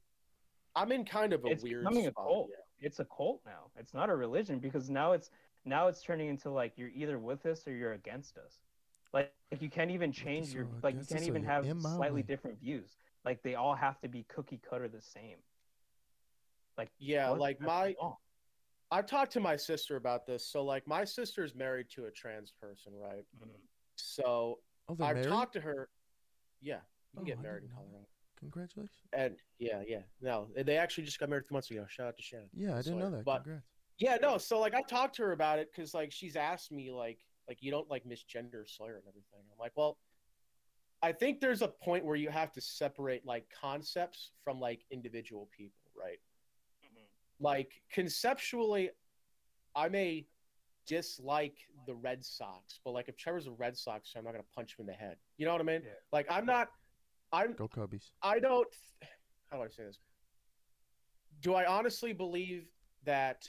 I'm 0.75 0.91
in 0.91 1.05
kind 1.05 1.33
of 1.33 1.43
a 1.43 1.47
it's 1.47 1.63
weird 1.63 1.83
becoming 1.83 2.07
a 2.07 2.11
spot. 2.11 2.25
cult. 2.27 2.49
It's 2.79 2.99
a 2.99 3.05
cult 3.05 3.41
now. 3.45 3.71
It's 3.77 3.93
not 3.93 4.09
a 4.09 4.15
religion 4.15 4.59
because 4.59 4.89
now 4.89 5.13
it's 5.13 5.31
now 5.65 5.87
it's 5.87 6.01
turning 6.01 6.29
into 6.29 6.49
like 6.49 6.73
you're 6.77 6.91
either 6.95 7.17
with 7.19 7.45
us 7.45 7.67
or 7.67 7.71
you're 7.71 7.93
against 7.93 8.37
us. 8.37 8.59
Like, 9.13 9.31
like 9.51 9.61
you 9.61 9.69
can't 9.69 9.91
even 9.91 10.11
change 10.11 10.47
us 10.47 10.53
your 10.53 10.67
like 10.83 10.95
you 10.95 11.05
can't 11.05 11.23
even 11.23 11.43
have 11.43 11.65
slightly 11.81 12.21
way. 12.21 12.27
different 12.27 12.59
views. 12.59 12.95
Like 13.25 13.41
they 13.43 13.55
all 13.55 13.75
have 13.75 13.99
to 14.01 14.07
be 14.07 14.25
cookie 14.29 14.61
cutter 14.69 14.87
the 14.87 15.01
same. 15.01 15.37
Like 16.77 16.91
Yeah, 16.99 17.29
what? 17.31 17.39
like 17.39 17.59
my. 17.61 17.95
I've 18.89 19.05
talked 19.05 19.33
to 19.33 19.41
my 19.41 19.57
sister 19.57 19.97
about 19.97 20.25
this. 20.25 20.45
So 20.47 20.63
like 20.63 20.87
my 20.87 21.03
sister's 21.03 21.53
married 21.55 21.89
to 21.91 22.05
a 22.05 22.11
trans 22.11 22.53
person, 22.61 22.93
right? 22.95 23.25
Mhm. 23.37 23.49
So 23.95 24.59
Oh, 24.87 24.93
I've 25.01 25.15
married. 25.17 25.27
talked 25.27 25.53
to 25.53 25.61
her. 25.61 25.89
Yeah, 26.61 26.75
you 26.75 27.19
can 27.19 27.21
Oh, 27.21 27.25
get 27.25 27.41
married 27.41 27.63
in 27.63 27.69
didn't 27.69 27.75
know 27.75 27.85
that. 27.85 27.89
Colorado. 27.91 28.07
Congratulations. 28.39 29.07
And 29.13 29.37
yeah, 29.59 29.81
yeah. 29.85 30.03
No, 30.21 30.49
they 30.55 30.77
actually 30.77 31.03
just 31.03 31.19
got 31.19 31.27
married 31.29 31.47
three 31.47 31.55
months 31.55 31.69
ago. 31.71 31.85
Shout 31.89 32.07
out 32.07 32.17
to 32.17 32.23
Shannon. 32.23 32.49
Yeah, 32.53 32.75
I 32.77 32.81
didn't 32.81 32.99
know 32.99 33.09
that. 33.09 33.25
But 33.25 33.43
Congrats. 33.43 33.65
yeah, 33.97 34.17
no. 34.21 34.37
So 34.37 34.59
like 34.59 34.73
I 34.73 34.83
talked 34.83 35.15
to 35.15 35.23
her 35.23 35.31
about 35.33 35.59
it 35.59 35.69
because 35.71 35.93
like 35.93 36.11
she's 36.13 36.35
asked 36.37 36.71
me 36.71 36.91
like 36.91 37.19
like 37.49 37.61
you 37.61 37.71
don't 37.71 37.89
like 37.89 38.05
misgender 38.05 38.65
Sawyer 38.69 38.95
and 38.97 39.07
everything. 39.07 39.41
I'm 39.51 39.57
like, 39.59 39.73
well, 39.75 39.97
I 41.01 41.11
think 41.11 41.41
there's 41.41 41.61
a 41.61 41.67
point 41.67 42.05
where 42.05 42.15
you 42.15 42.29
have 42.29 42.51
to 42.53 42.61
separate 42.61 43.25
like 43.25 43.49
concepts 43.49 44.31
from 44.43 44.59
like 44.61 44.85
individual 44.91 45.49
people, 45.51 45.91
right? 45.95 46.19
Like 47.39 47.81
conceptually, 47.91 48.89
I 49.75 49.89
may 49.89 50.25
dislike 50.87 51.55
the 51.85 51.93
Red 51.95 52.23
Sox, 52.25 52.79
but 52.83 52.91
like 52.91 53.09
if 53.09 53.17
Trevor's 53.17 53.47
a 53.47 53.51
Red 53.51 53.77
Sox, 53.77 54.11
fan, 54.11 54.21
I'm 54.21 54.25
not 54.25 54.31
gonna 54.31 54.43
punch 54.55 54.71
him 54.77 54.83
in 54.83 54.87
the 54.87 54.93
head. 54.93 55.17
You 55.37 55.45
know 55.45 55.51
what 55.51 55.61
I 55.61 55.65
mean? 55.65 55.81
Yeah. 55.83 55.91
Like 56.11 56.27
I'm 56.29 56.45
not. 56.45 56.69
I'm 57.31 57.53
Go 57.53 57.67
Cubbies. 57.67 58.11
I 58.21 58.39
don't. 58.39 58.67
How 59.51 59.57
do 59.57 59.63
I 59.63 59.67
say 59.67 59.83
this? 59.83 59.99
Do 61.41 61.53
I 61.53 61.65
honestly 61.65 62.13
believe 62.13 62.65
that 63.05 63.47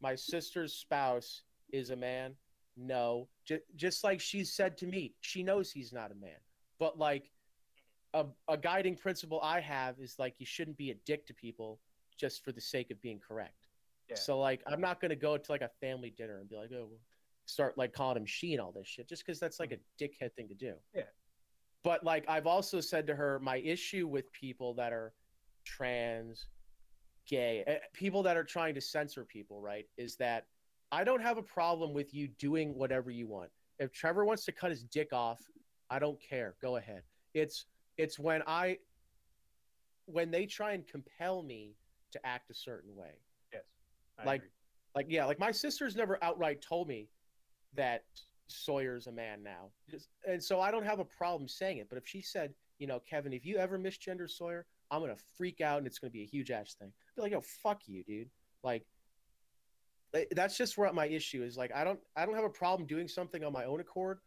my 0.00 0.14
sister's 0.14 0.74
spouse 0.74 1.42
is 1.72 1.90
a 1.90 1.96
man? 1.96 2.34
No. 2.76 3.28
J- 3.44 3.60
just 3.76 4.02
like 4.04 4.20
she 4.20 4.44
said 4.44 4.78
to 4.78 4.86
me, 4.86 5.14
she 5.20 5.42
knows 5.42 5.70
he's 5.70 5.92
not 5.92 6.10
a 6.10 6.14
man. 6.14 6.38
But 6.78 6.98
like, 6.98 7.30
a, 8.14 8.24
a 8.48 8.56
guiding 8.56 8.96
principle 8.96 9.40
I 9.42 9.60
have 9.60 10.00
is 10.00 10.16
like 10.18 10.34
you 10.38 10.46
shouldn't 10.46 10.76
be 10.76 10.90
a 10.90 10.94
dick 11.06 11.26
to 11.26 11.34
people 11.34 11.80
just 12.20 12.44
for 12.44 12.52
the 12.52 12.60
sake 12.60 12.90
of 12.90 13.00
being 13.00 13.18
correct. 13.18 13.68
Yeah. 14.08 14.16
So 14.16 14.38
like, 14.38 14.62
I'm 14.66 14.80
not 14.80 15.00
gonna 15.00 15.16
go 15.16 15.36
to 15.36 15.52
like 15.52 15.62
a 15.62 15.70
family 15.80 16.12
dinner 16.16 16.38
and 16.40 16.48
be 16.48 16.56
like, 16.56 16.70
oh, 16.72 16.86
well, 16.90 17.00
start 17.46 17.78
like 17.78 17.92
calling 17.92 18.16
him 18.18 18.26
she 18.26 18.52
and 18.52 18.60
all 18.60 18.72
this 18.72 18.86
shit, 18.86 19.08
just 19.08 19.24
because 19.24 19.40
that's 19.40 19.58
like 19.58 19.72
a 19.72 20.02
dickhead 20.02 20.32
thing 20.34 20.48
to 20.48 20.54
do. 20.54 20.74
Yeah. 20.94 21.02
But 21.82 22.04
like, 22.04 22.24
I've 22.28 22.46
also 22.46 22.80
said 22.80 23.06
to 23.06 23.14
her, 23.14 23.40
my 23.40 23.56
issue 23.56 24.06
with 24.06 24.30
people 24.32 24.74
that 24.74 24.92
are 24.92 25.14
trans, 25.64 26.46
gay, 27.26 27.64
eh, 27.66 27.78
people 27.94 28.22
that 28.24 28.36
are 28.36 28.44
trying 28.44 28.74
to 28.74 28.80
censor 28.80 29.24
people, 29.24 29.60
right, 29.60 29.86
is 29.96 30.16
that 30.16 30.46
I 30.92 31.04
don't 31.04 31.22
have 31.22 31.38
a 31.38 31.42
problem 31.42 31.94
with 31.94 32.12
you 32.12 32.28
doing 32.38 32.74
whatever 32.74 33.10
you 33.10 33.26
want. 33.28 33.50
If 33.78 33.92
Trevor 33.92 34.24
wants 34.24 34.44
to 34.44 34.52
cut 34.52 34.70
his 34.70 34.84
dick 34.84 35.12
off, 35.12 35.40
I 35.88 35.98
don't 35.98 36.18
care. 36.20 36.54
Go 36.60 36.76
ahead. 36.76 37.02
It's 37.34 37.66
it's 37.96 38.18
when 38.18 38.42
I 38.46 38.78
when 40.06 40.30
they 40.30 40.46
try 40.46 40.72
and 40.72 40.86
compel 40.86 41.42
me 41.42 41.76
to 42.12 42.26
act 42.26 42.50
a 42.50 42.54
certain 42.54 42.94
way. 42.96 43.12
Yes. 43.52 43.62
I 44.18 44.24
Like- 44.24 44.40
agree. 44.42 44.50
Like 44.96 45.06
yeah, 45.08 45.24
like 45.24 45.38
my 45.38 45.52
sister's 45.52 45.94
never 45.94 46.18
outright 46.22 46.60
told 46.62 46.88
me 46.88 47.08
that 47.74 48.04
Sawyer's 48.48 49.06
a 49.06 49.12
man 49.12 49.40
now. 49.42 49.70
Just- 49.88 50.08
And 50.26 50.42
so 50.42 50.60
I 50.60 50.72
don't 50.72 50.84
have 50.84 50.98
a 50.98 51.04
problem 51.04 51.46
saying 51.48 51.78
it. 51.78 51.88
But 51.88 51.96
if 51.98 52.08
she 52.08 52.20
said, 52.20 52.52
you 52.78 52.88
know, 52.88 52.98
Kevin, 52.98 53.32
if 53.32 53.46
you 53.46 53.56
ever 53.58 53.78
misgender 53.78 54.28
Sawyer, 54.28 54.66
I'm 54.90 55.00
gonna 55.00 55.14
freak 55.36 55.60
out 55.60 55.78
and 55.78 55.86
it's 55.86 56.00
gonna 56.00 56.10
be 56.10 56.22
a 56.22 56.26
huge 56.26 56.50
ass 56.50 56.74
thing. 56.74 56.88
I'd 56.88 57.14
be 57.16 57.22
like, 57.22 57.30
yo, 57.32 57.40
fuck 57.40 57.86
you, 57.86 58.02
dude. 58.02 58.30
Like 58.64 58.84
eh, 60.14 60.24
that's 60.32 60.56
just 60.56 60.76
where 60.76 60.92
my 60.92 61.06
issue 61.06 61.44
is. 61.44 61.56
Like 61.56 61.72
I 61.72 61.84
don't 61.84 62.00
I 62.16 62.26
don't 62.26 62.34
have 62.34 62.44
a 62.44 62.50
problem 62.50 62.88
doing 62.88 63.06
something 63.06 63.44
on 63.44 63.52
my 63.52 63.64
own 63.66 63.78
accord, 63.80 64.18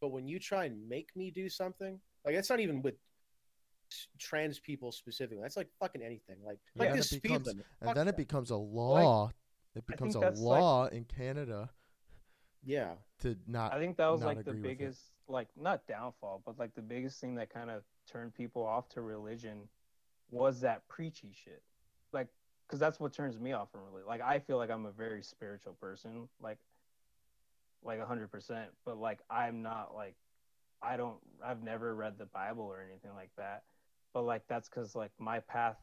but 0.00 0.10
when 0.12 0.28
you 0.28 0.38
try 0.38 0.66
and 0.66 0.88
make 0.88 1.14
me 1.16 1.32
do 1.32 1.48
something, 1.48 2.00
like 2.24 2.36
that's 2.36 2.48
not 2.50 2.60
even 2.60 2.80
with 2.82 2.94
trans 4.18 4.58
people 4.58 4.92
specifically. 4.92 5.42
That's 5.42 5.56
like 5.56 5.68
fucking 5.80 6.02
anything. 6.02 6.36
Like 6.44 6.58
Yeah, 6.74 6.80
like 6.80 6.90
and 6.90 6.98
this 6.98 7.06
it 7.06 7.16
speed 7.16 7.22
becomes- 7.22 7.46
limit. 7.46 7.66
And 7.80 7.88
Fuck 7.88 7.94
then 7.96 8.08
it 8.08 8.16
becomes 8.16 8.50
a 8.50 8.56
law. 8.56 9.30
it 9.74 9.86
becomes 9.86 10.16
a 10.16 10.20
that's, 10.20 10.40
like- 10.40 10.60
law 10.60 10.86
in 10.86 11.04
Canada 11.04 11.70
yeah. 12.64 12.92
to 13.20 13.36
not. 13.46 13.72
I 13.72 13.78
think 13.78 13.96
that 13.96 14.08
was 14.08 14.22
like 14.22 14.44
the 14.44 14.50
agree 14.50 14.60
with 14.62 14.70
it. 14.70 14.78
biggest, 14.78 15.00
like 15.28 15.48
not 15.60 15.86
downfall, 15.86 16.42
but 16.46 16.58
like 16.58 16.74
the 16.74 16.82
biggest 16.82 17.20
thing 17.20 17.34
that 17.36 17.50
kind 17.50 17.70
of 17.70 17.82
turned 18.06 18.34
people 18.34 18.64
off 18.64 18.88
to 18.90 19.00
religion 19.00 19.68
was 20.30 20.60
that 20.60 20.86
preachy 20.88 21.32
shit. 21.32 21.62
Like, 22.12 22.28
because 22.66 22.78
that's 22.80 23.00
what 23.00 23.12
turns 23.12 23.38
me 23.38 23.52
off 23.52 23.70
from 23.72 23.82
religion. 23.84 24.08
Like, 24.08 24.20
I 24.22 24.38
feel 24.38 24.56
like 24.58 24.70
I'm 24.70 24.86
a 24.86 24.92
very 24.92 25.22
spiritual 25.22 25.74
person, 25.74 26.28
like, 26.40 26.58
like 27.82 27.98
a 27.98 28.06
hundred 28.06 28.30
percent. 28.30 28.70
But 28.84 28.98
like, 28.98 29.20
I'm 29.30 29.62
not 29.62 29.94
like, 29.94 30.14
I 30.80 30.96
don't, 30.96 31.16
I've 31.44 31.62
never 31.62 31.94
read 31.94 32.18
the 32.18 32.26
Bible 32.26 32.64
or 32.64 32.80
anything 32.80 33.12
like 33.14 33.30
that. 33.36 33.62
But 34.14 34.22
like, 34.22 34.42
that's 34.48 34.68
because 34.68 34.94
like 34.94 35.12
my 35.18 35.40
path 35.40 35.76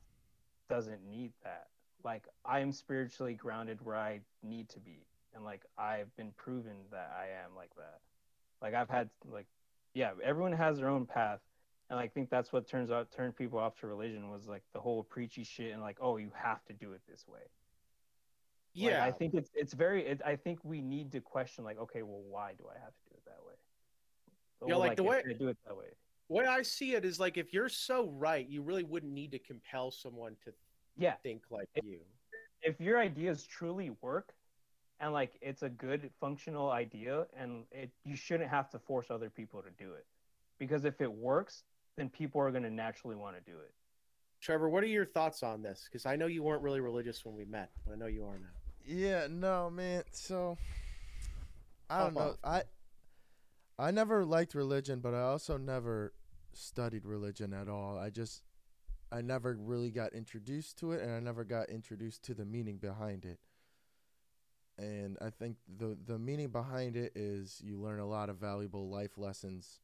doesn't 0.69 1.03
need 1.09 1.31
that. 1.43 1.67
Like, 2.03 2.27
I 2.45 2.59
am 2.59 2.71
spiritually 2.71 3.33
grounded 3.33 3.79
where 3.83 3.97
I 3.97 4.21
need 4.43 4.69
to 4.69 4.79
be 4.79 5.05
and 5.33 5.43
like 5.43 5.63
I've 5.77 6.15
been 6.15 6.31
proven 6.37 6.75
that 6.91 7.11
I 7.17 7.43
am 7.43 7.55
like 7.55 7.73
that. 7.75 7.99
Like 8.61 8.73
I've 8.73 8.89
had 8.89 9.09
like 9.29 9.47
yeah, 9.93 10.11
everyone 10.23 10.53
has 10.53 10.77
their 10.77 10.89
own 10.89 11.05
path. 11.05 11.39
And 11.89 11.99
I 11.99 12.07
think 12.07 12.29
that's 12.29 12.53
what 12.53 12.67
turns 12.67 12.91
out 12.91 13.11
turned 13.11 13.35
people 13.35 13.57
off 13.57 13.79
to 13.79 13.87
religion 13.87 14.29
was 14.29 14.47
like 14.47 14.61
the 14.73 14.79
whole 14.79 15.01
preachy 15.03 15.43
shit 15.43 15.73
and 15.73 15.81
like, 15.81 15.97
oh, 15.99 16.17
you 16.17 16.31
have 16.35 16.63
to 16.65 16.73
do 16.73 16.91
it 16.93 17.01
this 17.09 17.25
way. 17.27 17.39
Like, 18.75 18.91
Yeah. 18.91 19.03
I 19.03 19.11
think 19.11 19.33
it's 19.33 19.49
it's 19.55 19.73
very 19.73 20.05
it, 20.05 20.21
I 20.23 20.35
think 20.35 20.59
we 20.63 20.81
need 20.81 21.11
to 21.13 21.21
question 21.21 21.63
like, 21.63 21.79
okay, 21.79 22.03
well 22.03 22.21
why 22.29 22.53
do 22.57 22.65
I 22.69 22.77
have 22.79 22.93
to 22.93 23.09
do 23.09 23.15
it 23.15 23.25
that 23.25 23.39
way? 23.45 23.53
Yeah, 24.61 24.67
Well, 24.75 24.79
like, 24.79 24.97
the 24.97 25.03
way- 25.03 25.23
I 25.27 25.33
do 25.33 25.47
it 25.47 25.57
that 25.65 25.75
way. 25.75 25.85
Way 26.29 26.45
I 26.45 26.61
see 26.61 26.93
it 26.93 27.03
is 27.03 27.19
like 27.19 27.37
if 27.37 27.53
you're 27.53 27.69
so 27.69 28.09
right, 28.11 28.47
you 28.47 28.61
really 28.61 28.83
wouldn't 28.83 29.11
need 29.11 29.31
to 29.31 29.39
compel 29.39 29.91
someone 29.91 30.35
to 30.45 30.53
Yeah. 30.97 31.15
think 31.23 31.43
like 31.49 31.69
If- 31.75 31.83
you. 31.83 31.99
if 32.61 32.79
your 32.79 32.99
ideas 32.99 33.45
truly 33.45 33.89
work 34.01 34.33
and 34.99 35.11
like 35.13 35.37
it's 35.41 35.63
a 35.63 35.69
good 35.69 36.11
functional 36.19 36.69
idea 36.71 37.27
and 37.33 37.65
it 37.71 37.89
you 38.03 38.15
shouldn't 38.15 38.49
have 38.49 38.69
to 38.71 38.79
force 38.79 39.09
other 39.09 39.29
people 39.29 39.61
to 39.63 39.71
do 39.71 39.93
it 39.93 40.05
because 40.57 40.83
if 40.85 40.99
it 41.01 41.11
works 41.11 41.63
then 41.95 42.09
people 42.09 42.41
are 42.41 42.51
going 42.51 42.63
to 42.63 42.69
naturally 42.69 43.15
want 43.15 43.35
to 43.35 43.41
do 43.51 43.57
it 43.59 43.73
Trevor, 44.41 44.69
what 44.69 44.83
are 44.83 44.87
your 44.87 45.05
thoughts 45.05 45.43
on 45.43 45.61
this? 45.61 45.83
Because 45.83 46.05
I 46.05 46.15
know 46.15 46.27
you 46.27 46.43
weren't 46.43 46.61
really 46.61 46.79
religious 46.79 47.25
when 47.25 47.35
we 47.35 47.43
met, 47.43 47.71
but 47.85 47.91
I 47.91 47.95
know 47.97 48.05
you 48.05 48.23
are 48.23 48.39
now. 48.39 48.47
Yeah, 48.85 49.27
no, 49.29 49.69
man. 49.69 50.03
So 50.11 50.57
I 51.89 51.99
don't 52.03 52.13
Pop 52.13 52.23
know. 52.23 52.35
I 52.45 52.63
I 53.77 53.91
never 53.91 54.23
liked 54.23 54.55
religion, 54.55 55.01
but 55.01 55.13
I 55.13 55.21
also 55.23 55.57
never 55.57 56.13
studied 56.59 57.05
religion 57.05 57.53
at 57.53 57.67
all. 57.67 57.97
I 57.97 58.09
just 58.09 58.43
I 59.11 59.21
never 59.21 59.57
really 59.59 59.89
got 59.89 60.13
introduced 60.13 60.77
to 60.79 60.91
it 60.91 61.01
and 61.01 61.11
I 61.11 61.19
never 61.19 61.43
got 61.43 61.69
introduced 61.69 62.23
to 62.23 62.33
the 62.33 62.45
meaning 62.45 62.77
behind 62.77 63.25
it. 63.25 63.39
And 64.77 65.17
I 65.21 65.29
think 65.29 65.57
the 65.67 65.97
the 66.05 66.19
meaning 66.19 66.49
behind 66.49 66.95
it 66.95 67.13
is 67.15 67.61
you 67.63 67.79
learn 67.79 67.99
a 67.99 68.07
lot 68.07 68.29
of 68.29 68.37
valuable 68.37 68.89
life 68.89 69.17
lessons 69.17 69.81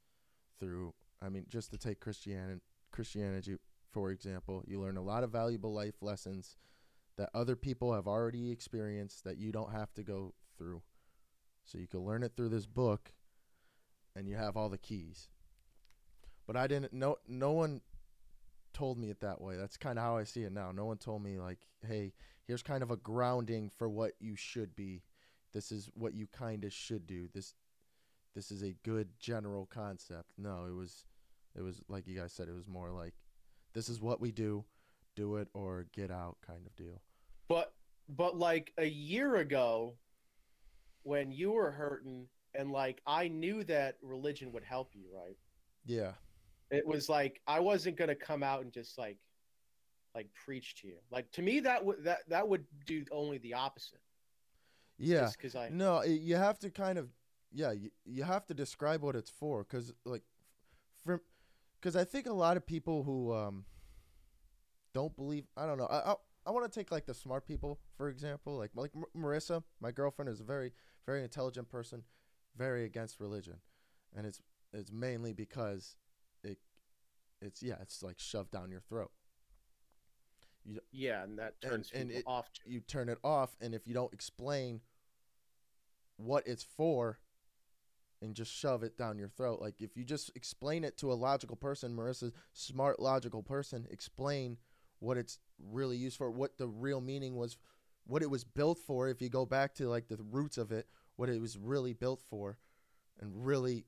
through 0.59 0.93
I 1.21 1.29
mean 1.29 1.45
just 1.49 1.71
to 1.71 1.77
take 1.77 1.99
Christianity 1.99 2.61
Christianity 2.91 3.57
for 3.95 4.11
example, 4.11 4.61
you 4.67 4.81
learn 4.81 4.97
a 4.97 5.01
lot 5.01 5.23
of 5.23 5.31
valuable 5.31 5.73
life 5.73 6.01
lessons 6.01 6.57
that 7.15 7.29
other 7.33 7.55
people 7.55 7.93
have 7.93 8.07
already 8.07 8.51
experienced 8.51 9.23
that 9.23 9.38
you 9.38 9.53
don't 9.53 9.71
have 9.71 9.93
to 9.93 10.03
go 10.03 10.33
through. 10.57 10.81
So 11.63 11.77
you 11.77 11.88
can 11.88 12.01
learn 12.01 12.21
it 12.21 12.33
through 12.35 12.49
this 12.49 12.65
book 12.65 13.13
and 14.13 14.27
you 14.27 14.35
have 14.35 14.57
all 14.57 14.67
the 14.67 14.77
keys. 14.77 15.29
But 16.47 16.55
I 16.58 16.67
didn't 16.67 16.93
no 16.93 17.17
no 17.27 17.51
one 17.51 17.81
told 18.73 18.97
me 18.97 19.10
it 19.10 19.21
that 19.21 19.41
way. 19.41 19.55
That's 19.55 19.77
kind 19.77 19.97
of 19.97 20.05
how 20.05 20.17
I 20.17 20.23
see 20.25 20.43
it 20.43 20.51
now. 20.51 20.71
No 20.71 20.86
one 20.86 20.97
told 20.97 21.23
me 21.23 21.39
like, 21.39 21.60
"Hey, 21.86 22.13
here's 22.45 22.62
kind 22.62 22.84
of 22.84 22.91
a 22.91 22.97
grounding 22.97 23.69
for 23.69 23.89
what 23.89 24.13
you 24.19 24.36
should 24.36 24.75
be 24.75 25.03
this 25.55 25.71
is 25.71 25.89
what 25.95 26.13
you 26.13 26.27
kind 26.27 26.65
of 26.65 26.73
should 26.73 27.08
do. 27.08 27.29
This 27.34 27.55
this 28.36 28.51
is 28.51 28.62
a 28.62 28.75
good 28.84 29.08
general 29.17 29.65
concept. 29.65 30.29
No, 30.38 30.65
it 30.67 30.75
was 30.75 31.05
it 31.55 31.62
was 31.62 31.81
like 31.88 32.05
you 32.05 32.19
guys 32.19 32.34
said. 32.34 32.49
It 32.49 32.53
was 32.53 32.67
more 32.67 32.91
like 32.91 33.13
this 33.73 33.88
is 33.88 34.01
what 34.01 34.19
we 34.19 34.34
do, 34.34 34.65
do 35.15 35.38
it 35.38 35.47
or 35.53 35.88
get 35.93 36.12
out 36.12 36.36
kind 36.45 36.67
of 36.67 36.75
deal. 36.75 37.01
But 37.47 37.73
but 38.10 38.38
like 38.38 38.73
a 38.77 38.86
year 38.86 39.38
ago, 39.38 39.93
when 41.03 41.31
you 41.31 41.53
were 41.53 41.71
hurting, 41.71 42.27
and 42.53 42.69
like 42.69 43.01
I 43.08 43.29
knew 43.29 43.63
that 43.63 43.95
religion 44.01 44.51
would 44.51 44.65
help 44.65 44.91
you, 44.93 45.05
right? 45.15 45.38
Yeah. 45.86 46.12
It 46.71 46.86
was 46.86 47.10
like 47.10 47.41
I 47.47 47.60
wasn't 47.60 47.97
gonna 47.97 48.15
come 48.15 48.43
out 48.43 48.62
and 48.62 48.71
just 48.71 48.97
like 48.97 49.17
like 50.15 50.28
preach 50.34 50.75
to 50.82 50.88
you. 50.88 50.95
Like 51.12 51.32
to 51.34 51.41
me, 51.41 51.60
that 51.60 51.84
would 51.86 52.04
that 52.06 52.19
that 52.30 52.47
would 52.47 52.65
do 52.86 53.04
only 53.12 53.38
the 53.39 53.54
opposite. 53.54 53.99
Yeah. 54.97 55.30
because 55.32 55.56
I 55.56 55.69
No, 55.69 56.04
you 56.04 56.38
have 56.38 56.58
to 56.60 56.71
kind 56.71 56.97
of 56.97 57.10
yeah, 57.51 57.71
you, 57.71 57.91
you 58.06 58.23
have 58.23 58.45
to 58.47 58.54
describe 58.54 59.01
what 59.01 59.15
it's 59.15 59.30
for 59.30 59.63
cuz 59.63 59.93
like 60.06 60.23
from 61.04 61.21
cuz 61.82 61.95
I 61.95 62.04
think 62.04 62.28
a 62.28 62.34
lot 62.34 62.58
of 62.58 62.65
people 62.65 63.04
who 63.04 63.34
um 63.34 63.65
don't 64.93 65.15
believe 65.15 65.45
I 65.56 65.65
don't 65.65 65.78
know. 65.78 65.88
I 65.88 66.13
I, 66.13 66.15
I 66.47 66.51
want 66.51 66.71
to 66.71 66.80
take 66.80 66.91
like 66.91 67.06
the 67.06 67.13
smart 67.13 67.45
people 67.45 67.80
for 67.97 68.10
example, 68.10 68.58
like 68.58 68.71
like 68.73 68.93
Marissa, 69.15 69.63
my 69.80 69.91
girlfriend 69.91 70.30
is 70.30 70.39
a 70.39 70.45
very 70.45 70.71
very 71.06 71.21
intelligent 71.23 71.69
person, 71.69 72.04
very 72.56 72.86
against 72.86 73.19
religion. 73.19 73.60
And 74.15 74.25
it's 74.25 74.41
it's 74.73 74.91
mainly 74.91 75.34
because 75.34 75.95
it's 77.41 77.62
yeah, 77.63 77.76
it's 77.82 78.02
like 78.04 78.19
shoved 78.19 78.52
down 78.52 78.71
your 78.71 78.82
throat. 78.82 79.12
yeah, 80.91 81.24
and 81.24 81.38
that 81.38 81.60
turns 81.62 81.91
and 81.93 82.10
people 82.10 82.19
it- 82.19 82.26
off. 82.28 82.52
To 82.54 82.62
you 82.65 82.80
turn 82.82 83.10
it 83.10 83.19
off 83.24 83.56
and 83.62 83.74
if 83.76 83.88
you 83.88 83.93
don't 83.93 84.13
explain 84.13 84.82
what 86.17 86.48
it's 86.48 86.63
for 86.63 87.19
and 88.21 88.34
just 88.36 88.52
shove 88.52 88.84
it 88.84 88.98
down 88.98 89.17
your 89.17 89.28
throat 89.28 89.60
like 89.62 89.82
if 89.82 89.98
you 89.98 90.04
just 90.04 90.32
explain 90.36 90.84
it 90.84 90.98
to 90.98 91.12
a 91.12 91.13
logical 91.13 91.56
person 91.58 91.95
marissa's 91.95 92.32
smart 92.54 93.00
logical 93.00 93.43
person 93.43 93.86
explain 93.91 94.58
what 95.00 95.17
it's 95.17 95.39
really 95.60 95.98
used 95.98 96.17
for 96.17 96.32
what 96.32 96.58
the 96.58 96.67
real 96.67 97.02
meaning 97.02 97.36
was 97.36 97.58
what 98.08 98.21
it 98.21 98.30
was 98.30 98.43
built 98.45 98.80
for 98.80 99.10
if 99.10 99.21
you 99.21 99.30
go 99.30 99.45
back 99.45 99.74
to 99.76 99.89
like 99.89 100.08
the 100.08 100.17
roots 100.32 100.58
of 100.58 100.71
it 100.71 100.88
what 101.17 101.30
it 101.30 101.41
was 101.41 101.58
really 101.58 101.93
built 101.93 102.21
for 102.30 102.58
and 103.19 103.45
really 103.45 103.86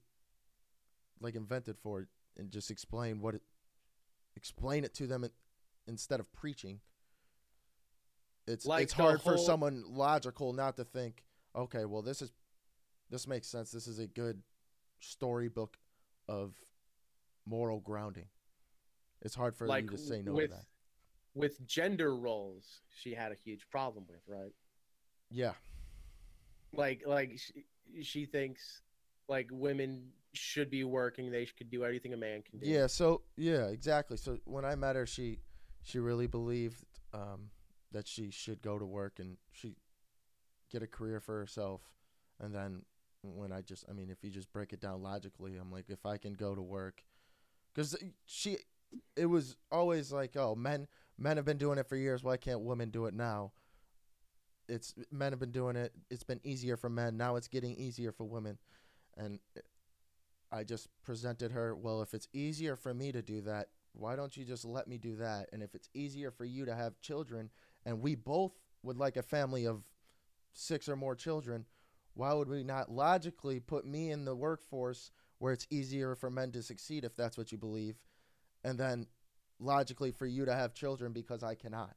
like 1.21 1.35
invented 1.35 1.77
for 1.77 2.07
and 2.37 2.51
just 2.51 2.71
explain 2.71 3.19
what 3.21 3.35
it 3.35 3.41
explain 4.35 4.83
it 4.83 4.93
to 4.95 5.07
them 5.07 5.23
in, 5.23 5.31
instead 5.87 6.19
of 6.19 6.31
preaching. 6.33 6.79
It's 8.45 8.65
Like 8.65 8.83
it's 8.83 8.93
hard 8.93 9.21
for 9.21 9.37
someone 9.37 9.83
logical 9.87 10.53
not 10.53 10.77
to 10.77 10.85
think 10.85 11.23
okay 11.55 11.85
well 11.85 12.01
this 12.01 12.21
is 12.21 12.31
this 13.09 13.27
makes 13.27 13.47
sense. 13.47 13.71
This 13.71 13.87
is 13.87 13.99
a 13.99 14.07
good 14.07 14.41
storybook 14.99 15.77
of 16.27 16.53
moral 17.45 17.79
grounding. 17.79 18.27
It's 19.21 19.35
hard 19.35 19.55
for 19.55 19.65
like 19.67 19.85
you 19.85 19.89
to 19.91 19.97
say 19.97 20.21
no 20.21 20.33
with 20.33 20.49
to 20.51 20.57
that. 20.57 20.65
with 21.33 21.65
gender 21.65 22.15
roles, 22.15 22.81
she 22.93 23.13
had 23.13 23.31
a 23.31 23.35
huge 23.35 23.69
problem 23.69 24.05
with, 24.09 24.21
right? 24.27 24.53
yeah. 25.31 25.53
Like 26.73 27.03
like 27.05 27.39
she, 27.39 28.03
she 28.03 28.25
thinks 28.25 28.81
like 29.27 29.47
women 29.51 30.09
should 30.33 30.69
be 30.69 30.83
working, 30.83 31.31
they 31.31 31.47
could 31.57 31.69
do 31.69 31.83
everything 31.83 32.13
a 32.13 32.17
man 32.17 32.41
can 32.41 32.59
do. 32.59 32.67
Yeah, 32.67 32.87
so 32.87 33.21
yeah, 33.35 33.67
exactly. 33.67 34.17
So 34.17 34.39
when 34.45 34.65
I 34.65 34.75
met 34.75 34.95
her, 34.95 35.05
she 35.05 35.39
she 35.83 35.99
really 35.99 36.27
believed 36.27 36.83
um, 37.13 37.49
that 37.91 38.07
she 38.07 38.29
should 38.29 38.61
go 38.61 38.77
to 38.77 38.85
work 38.85 39.19
and 39.19 39.37
she 39.51 39.75
get 40.71 40.83
a 40.83 40.87
career 40.87 41.19
for 41.19 41.39
herself. 41.39 41.81
And 42.39 42.53
then 42.53 42.83
when 43.23 43.51
I 43.51 43.61
just, 43.61 43.85
I 43.89 43.93
mean, 43.93 44.09
if 44.09 44.23
you 44.23 44.29
just 44.29 44.51
break 44.51 44.73
it 44.73 44.81
down 44.81 45.01
logically, 45.01 45.55
I'm 45.55 45.71
like, 45.71 45.89
if 45.89 46.05
I 46.05 46.17
can 46.17 46.33
go 46.33 46.53
to 46.53 46.61
work, 46.61 47.03
because 47.73 47.95
she, 48.25 48.57
it 49.15 49.25
was 49.25 49.55
always 49.71 50.11
like, 50.11 50.35
oh, 50.35 50.55
men 50.55 50.87
men 51.17 51.37
have 51.37 51.45
been 51.45 51.57
doing 51.57 51.77
it 51.77 51.87
for 51.87 51.95
years. 51.95 52.23
Why 52.23 52.37
can't 52.37 52.61
women 52.61 52.89
do 52.89 53.05
it 53.05 53.13
now? 53.13 53.51
It's 54.69 54.93
men 55.11 55.31
have 55.31 55.39
been 55.39 55.51
doing 55.51 55.75
it. 55.75 55.93
It's 56.09 56.23
been 56.23 56.41
easier 56.43 56.75
for 56.77 56.89
men. 56.89 57.17
Now 57.17 57.37
it's 57.37 57.47
getting 57.47 57.75
easier 57.75 58.11
for 58.11 58.25
women, 58.25 58.57
and 59.15 59.39
I 60.51 60.63
just 60.63 60.87
presented 61.03 61.51
her, 61.51 61.75
well, 61.75 62.01
if 62.01 62.13
it's 62.13 62.27
easier 62.33 62.75
for 62.75 62.93
me 62.93 63.11
to 63.11 63.21
do 63.21 63.41
that, 63.41 63.67
why 63.93 64.15
don't 64.15 64.35
you 64.37 64.45
just 64.45 64.65
let 64.65 64.87
me 64.87 64.97
do 64.97 65.15
that? 65.17 65.49
And 65.51 65.61
if 65.61 65.75
it's 65.75 65.89
easier 65.93 66.31
for 66.31 66.45
you 66.45 66.65
to 66.65 66.75
have 66.75 67.01
children, 67.01 67.49
and 67.85 68.01
we 68.01 68.15
both 68.15 68.53
would 68.83 68.97
like 68.97 69.17
a 69.17 69.23
family 69.23 69.65
of 69.65 69.83
six 70.53 70.87
or 70.87 70.95
more 70.95 71.15
children, 71.15 71.65
why 72.13 72.33
would 72.33 72.49
we 72.49 72.63
not 72.63 72.91
logically 72.91 73.59
put 73.59 73.85
me 73.85 74.11
in 74.11 74.25
the 74.25 74.35
workforce 74.35 75.11
where 75.39 75.53
it's 75.53 75.67
easier 75.69 76.15
for 76.15 76.29
men 76.29 76.51
to 76.51 76.63
succeed 76.63 77.03
if 77.03 77.15
that's 77.15 77.37
what 77.37 77.51
you 77.51 77.57
believe, 77.57 77.95
and 78.63 78.79
then 78.79 79.07
logically 79.59 80.11
for 80.11 80.25
you 80.25 80.45
to 80.45 80.53
have 80.53 80.73
children 80.73 81.13
because 81.13 81.43
I 81.43 81.55
cannot? 81.55 81.95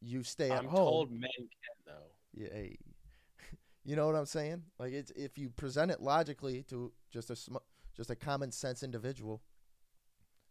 You 0.00 0.22
stay 0.22 0.50
at 0.50 0.64
home. 0.64 0.68
I'm 0.68 0.74
told 0.76 1.10
men 1.10 1.30
can 1.36 1.48
though. 1.86 2.10
Yeah. 2.34 2.66
You 3.84 3.94
know 3.94 4.06
what 4.06 4.16
I'm 4.16 4.26
saying? 4.26 4.64
Like 4.80 4.92
it's 4.92 5.12
if 5.12 5.38
you 5.38 5.48
present 5.48 5.92
it 5.92 6.02
logically 6.02 6.64
to 6.64 6.92
just 7.16 7.30
a 7.30 7.36
sm- 7.36 7.56
just 7.96 8.10
a 8.10 8.14
common 8.14 8.52
sense 8.52 8.82
individual, 8.82 9.42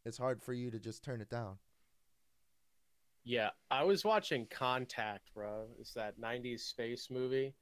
it's 0.03 0.17
hard 0.17 0.41
for 0.41 0.51
you 0.51 0.71
to 0.71 0.79
just 0.79 1.03
turn 1.03 1.21
it 1.21 1.29
down. 1.29 1.59
Yeah, 3.23 3.51
I 3.69 3.83
was 3.83 4.03
watching 4.03 4.47
Contact, 4.49 5.31
bro. 5.35 5.67
It's 5.79 5.93
that 5.93 6.19
'90s 6.19 6.61
space 6.61 7.09
movie, 7.11 7.53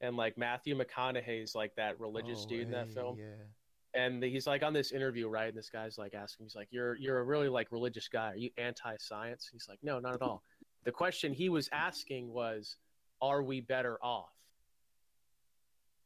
and 0.00 0.16
like 0.16 0.38
Matthew 0.38 0.76
McConaughey's 0.78 1.54
like 1.56 1.74
that 1.76 1.98
religious 1.98 2.42
Oh, 2.44 2.48
dude 2.48 2.60
in 2.62 2.70
that 2.70 2.88
hey, 2.88 2.94
film, 2.94 3.18
Yeah. 3.18 4.00
and 4.00 4.22
he's 4.22 4.46
like 4.46 4.62
on 4.62 4.72
this 4.72 4.92
interview, 4.92 5.26
right? 5.28 5.48
And 5.48 5.58
this 5.58 5.70
guy's 5.70 5.98
like 5.98 6.14
asking, 6.14 6.46
he's 6.46 6.54
like, 6.56 6.68
"You're 6.70 6.94
you're 6.96 7.18
a 7.18 7.24
really 7.24 7.48
like 7.48 7.72
religious 7.72 8.06
guy. 8.06 8.30
Are 8.30 8.36
you 8.36 8.50
anti-science?" 8.56 9.48
He's 9.52 9.66
like, 9.68 9.78
"No, 9.82 9.98
not 9.98 10.14
at 10.14 10.22
all." 10.22 10.44
The 10.84 10.92
question 10.92 11.32
he 11.32 11.48
was 11.48 11.68
asking 11.72 12.32
was, 12.32 12.76
"Are 13.20 13.42
we 13.42 13.60
better 13.60 13.98
off 14.02 14.33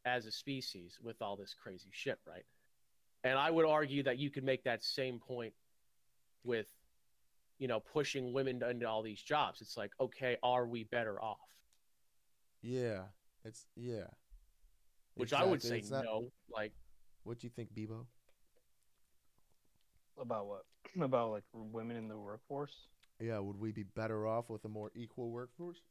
as 0.04 0.26
a 0.26 0.32
species 0.32 0.98
with 1.02 1.20
all 1.22 1.36
this 1.36 1.54
crazy 1.54 1.90
shit?" 1.92 2.18
Right? 2.26 2.44
And 3.24 3.38
I 3.38 3.50
would 3.50 3.66
argue 3.66 4.02
that 4.04 4.18
you 4.18 4.30
could 4.30 4.44
make 4.44 4.64
that 4.64 4.82
same 4.82 5.18
point 5.18 5.52
with 6.44 6.66
you 7.58 7.66
know, 7.66 7.80
pushing 7.80 8.32
women 8.32 8.62
into 8.62 8.88
all 8.88 9.02
these 9.02 9.20
jobs. 9.20 9.60
It's 9.60 9.76
like, 9.76 9.90
okay, 10.00 10.36
are 10.42 10.66
we 10.66 10.84
better 10.84 11.20
off? 11.20 11.38
Yeah. 12.62 13.02
It's 13.44 13.66
yeah. 13.76 14.06
Which 15.14 15.32
I 15.32 15.44
would 15.44 15.62
say 15.62 15.78
It's 15.78 15.90
not- 15.90 16.04
no. 16.04 16.30
Like, 16.48 16.72
What 17.24 17.40
do 17.40 17.46
you 17.46 17.50
think, 17.50 17.74
Bebo? 17.74 18.06
About 20.20 20.46
what? 20.46 20.64
About 21.00 21.30
like 21.30 21.44
women 21.52 21.96
in 21.96 22.08
the 22.08 22.18
workforce? 22.18 22.86
Yeah, 23.20 23.40
would 23.40 23.58
we 23.58 23.72
be 23.72 23.82
better 23.82 24.26
off 24.26 24.48
with 24.48 24.64
a 24.64 24.68
more 24.68 24.92
equal 24.94 25.30
workforce 25.30 25.82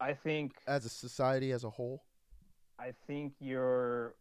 I 0.00 0.12
think 0.12 0.54
as 0.66 0.84
a 0.84 0.88
society 0.88 1.52
as 1.52 1.62
a 1.62 1.70
whole? 1.70 2.02
I 2.78 2.92
think 3.06 3.34
your 3.40 4.14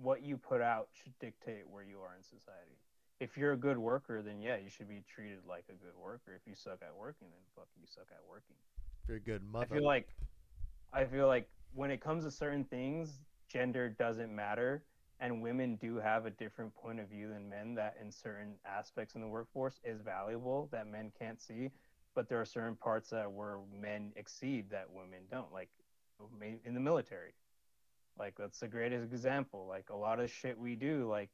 what 0.00 0.22
you 0.22 0.36
put 0.36 0.60
out 0.60 0.88
should 0.92 1.16
dictate 1.20 1.68
where 1.68 1.84
you 1.84 1.98
are 1.98 2.16
in 2.16 2.22
society. 2.22 2.78
If 3.20 3.36
you're 3.36 3.52
a 3.52 3.56
good 3.56 3.78
worker, 3.78 4.22
then 4.22 4.40
yeah, 4.40 4.56
you 4.56 4.68
should 4.68 4.88
be 4.88 5.02
treated 5.08 5.38
like 5.48 5.64
a 5.68 5.74
good 5.74 5.94
worker. 6.00 6.34
If 6.34 6.42
you 6.46 6.54
suck 6.54 6.78
at 6.82 6.94
working, 6.98 7.28
then 7.30 7.40
fuck 7.54 7.68
you 7.80 7.86
suck 7.86 8.06
at 8.10 8.20
working. 8.28 8.56
If 9.02 9.08
you're 9.08 9.16
a 9.18 9.20
good 9.20 9.42
I 9.48 9.52
mother. 9.52 9.74
feel 9.76 9.84
like 9.84 10.08
I 10.92 11.04
feel 11.04 11.26
like 11.26 11.48
when 11.74 11.90
it 11.90 12.00
comes 12.00 12.24
to 12.24 12.30
certain 12.30 12.64
things, 12.64 13.20
gender 13.48 13.88
doesn't 13.88 14.34
matter 14.34 14.82
and 15.20 15.40
women 15.40 15.76
do 15.76 15.96
have 15.96 16.26
a 16.26 16.30
different 16.30 16.74
point 16.74 17.00
of 17.00 17.08
view 17.08 17.28
than 17.28 17.48
men 17.48 17.74
that 17.74 17.96
in 18.00 18.10
certain 18.10 18.54
aspects 18.66 19.14
in 19.14 19.20
the 19.20 19.28
workforce 19.28 19.80
is 19.84 20.00
valuable 20.00 20.68
that 20.72 20.86
men 20.86 21.12
can't 21.18 21.40
see, 21.40 21.70
but 22.14 22.28
there 22.28 22.40
are 22.40 22.44
certain 22.44 22.76
parts 22.76 23.10
that 23.10 23.30
where 23.30 23.58
men 23.72 24.12
exceed 24.16 24.68
that 24.70 24.86
women 24.90 25.20
don't, 25.30 25.52
like 25.52 25.70
in 26.64 26.74
the 26.74 26.80
military. 26.80 27.32
Like 28.18 28.34
that's 28.38 28.60
the 28.60 28.68
greatest 28.68 29.12
example. 29.12 29.66
Like 29.68 29.90
a 29.90 29.96
lot 29.96 30.20
of 30.20 30.30
shit 30.30 30.58
we 30.58 30.76
do 30.76 31.08
like 31.08 31.30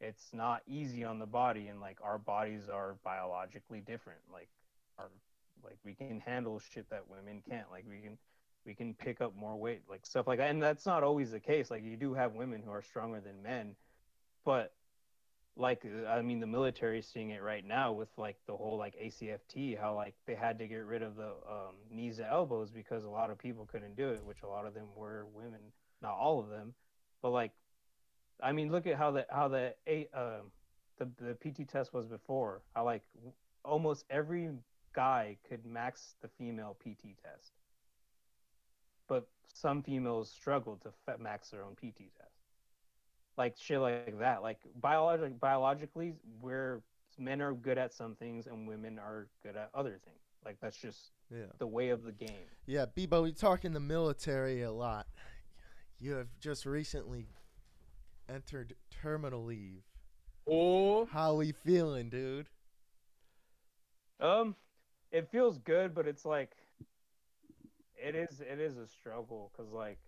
it's 0.00 0.30
not 0.32 0.62
easy 0.66 1.04
on 1.04 1.18
the 1.18 1.26
body 1.26 1.68
and 1.68 1.80
like 1.80 1.98
our 2.02 2.18
bodies 2.18 2.68
are 2.72 2.96
biologically 3.04 3.80
different. 3.80 4.20
Like 4.32 4.48
our 4.98 5.10
like 5.64 5.78
we 5.84 5.94
can 5.94 6.20
handle 6.20 6.58
shit 6.58 6.88
that 6.90 7.08
women 7.08 7.42
can't 7.48 7.70
like 7.70 7.84
we 7.88 7.98
can 7.98 8.18
we 8.66 8.74
can 8.74 8.94
pick 8.94 9.20
up 9.20 9.34
more 9.36 9.56
weight 9.56 9.82
like 9.88 10.04
stuff 10.04 10.26
like 10.26 10.38
that 10.38 10.50
and 10.50 10.62
that's 10.62 10.86
not 10.86 11.02
always 11.02 11.30
the 11.30 11.40
case 11.40 11.70
like 11.70 11.82
you 11.82 11.96
do 11.96 12.14
have 12.14 12.34
women 12.34 12.62
who 12.64 12.70
are 12.70 12.82
stronger 12.82 13.20
than 13.20 13.42
men 13.42 13.74
but 14.44 14.72
like 15.56 15.86
i 16.08 16.20
mean 16.20 16.40
the 16.40 16.46
military 16.46 16.98
is 16.98 17.06
seeing 17.06 17.30
it 17.30 17.42
right 17.42 17.64
now 17.64 17.92
with 17.92 18.08
like 18.16 18.36
the 18.46 18.56
whole 18.56 18.76
like 18.76 18.94
acft 18.96 19.78
how 19.78 19.94
like 19.94 20.14
they 20.26 20.34
had 20.34 20.58
to 20.58 20.66
get 20.66 20.84
rid 20.84 21.02
of 21.02 21.16
the 21.16 21.28
um, 21.48 21.74
knees 21.90 22.16
to 22.16 22.28
elbows 22.28 22.70
because 22.70 23.04
a 23.04 23.08
lot 23.08 23.30
of 23.30 23.38
people 23.38 23.66
couldn't 23.70 23.96
do 23.96 24.08
it 24.08 24.24
which 24.24 24.42
a 24.42 24.46
lot 24.46 24.66
of 24.66 24.74
them 24.74 24.86
were 24.96 25.26
women 25.32 25.60
not 26.02 26.14
all 26.14 26.40
of 26.40 26.48
them 26.48 26.74
but 27.22 27.30
like 27.30 27.52
i 28.42 28.50
mean 28.50 28.70
look 28.72 28.86
at 28.86 28.96
how 28.96 29.10
the 29.12 29.24
how 29.30 29.46
the 29.46 29.72
a 29.86 30.08
um 30.12 30.50
the, 30.98 31.08
the 31.24 31.34
pt 31.34 31.68
test 31.68 31.94
was 31.94 32.06
before 32.06 32.62
how 32.74 32.84
like 32.84 33.02
almost 33.64 34.04
every 34.10 34.50
guy 34.94 35.36
could 35.48 35.64
max 35.66 36.14
the 36.22 36.28
female 36.28 36.76
PT 36.80 37.16
test. 37.22 37.52
but 39.08 39.28
some 39.52 39.82
females 39.82 40.30
struggle 40.30 40.76
to 40.76 40.92
max 41.18 41.50
their 41.50 41.62
own 41.62 41.74
PT 41.74 42.10
test. 42.16 42.33
Like 43.36 43.56
shit 43.58 43.80
like 43.80 44.18
that. 44.20 44.42
Like 44.42 44.58
biologic 44.80 45.38
biologically, 45.40 46.14
we're 46.40 46.82
men 47.18 47.40
are 47.40 47.52
good 47.54 47.78
at 47.78 47.92
some 47.92 48.14
things 48.16 48.46
and 48.46 48.66
women 48.66 48.98
are 48.98 49.28
good 49.42 49.56
at 49.56 49.70
other 49.74 49.98
things. 50.04 50.18
Like 50.44 50.56
that's 50.60 50.76
just 50.76 51.10
Yeah. 51.30 51.46
the 51.58 51.66
way 51.66 51.88
of 51.90 52.02
the 52.04 52.12
game. 52.12 52.46
Yeah, 52.66 52.86
Bebo, 52.86 53.22
we 53.22 53.32
talk 53.32 53.64
in 53.64 53.72
the 53.72 53.80
military 53.80 54.62
a 54.62 54.72
lot. 54.72 55.06
You 56.00 56.12
have 56.14 56.28
just 56.40 56.66
recently 56.66 57.28
entered 58.28 58.74
terminal 58.90 59.44
leave. 59.44 59.82
Oh, 60.46 61.06
How 61.06 61.34
we 61.34 61.52
feeling, 61.52 62.10
dude? 62.10 62.48
Um, 64.20 64.54
it 65.10 65.28
feels 65.30 65.58
good, 65.58 65.94
but 65.94 66.06
it's 66.06 66.24
like 66.24 66.52
it 67.96 68.14
is 68.14 68.40
it 68.40 68.60
is 68.60 68.76
a 68.76 68.86
struggle 68.86 69.50
because 69.56 69.72
like 69.72 69.98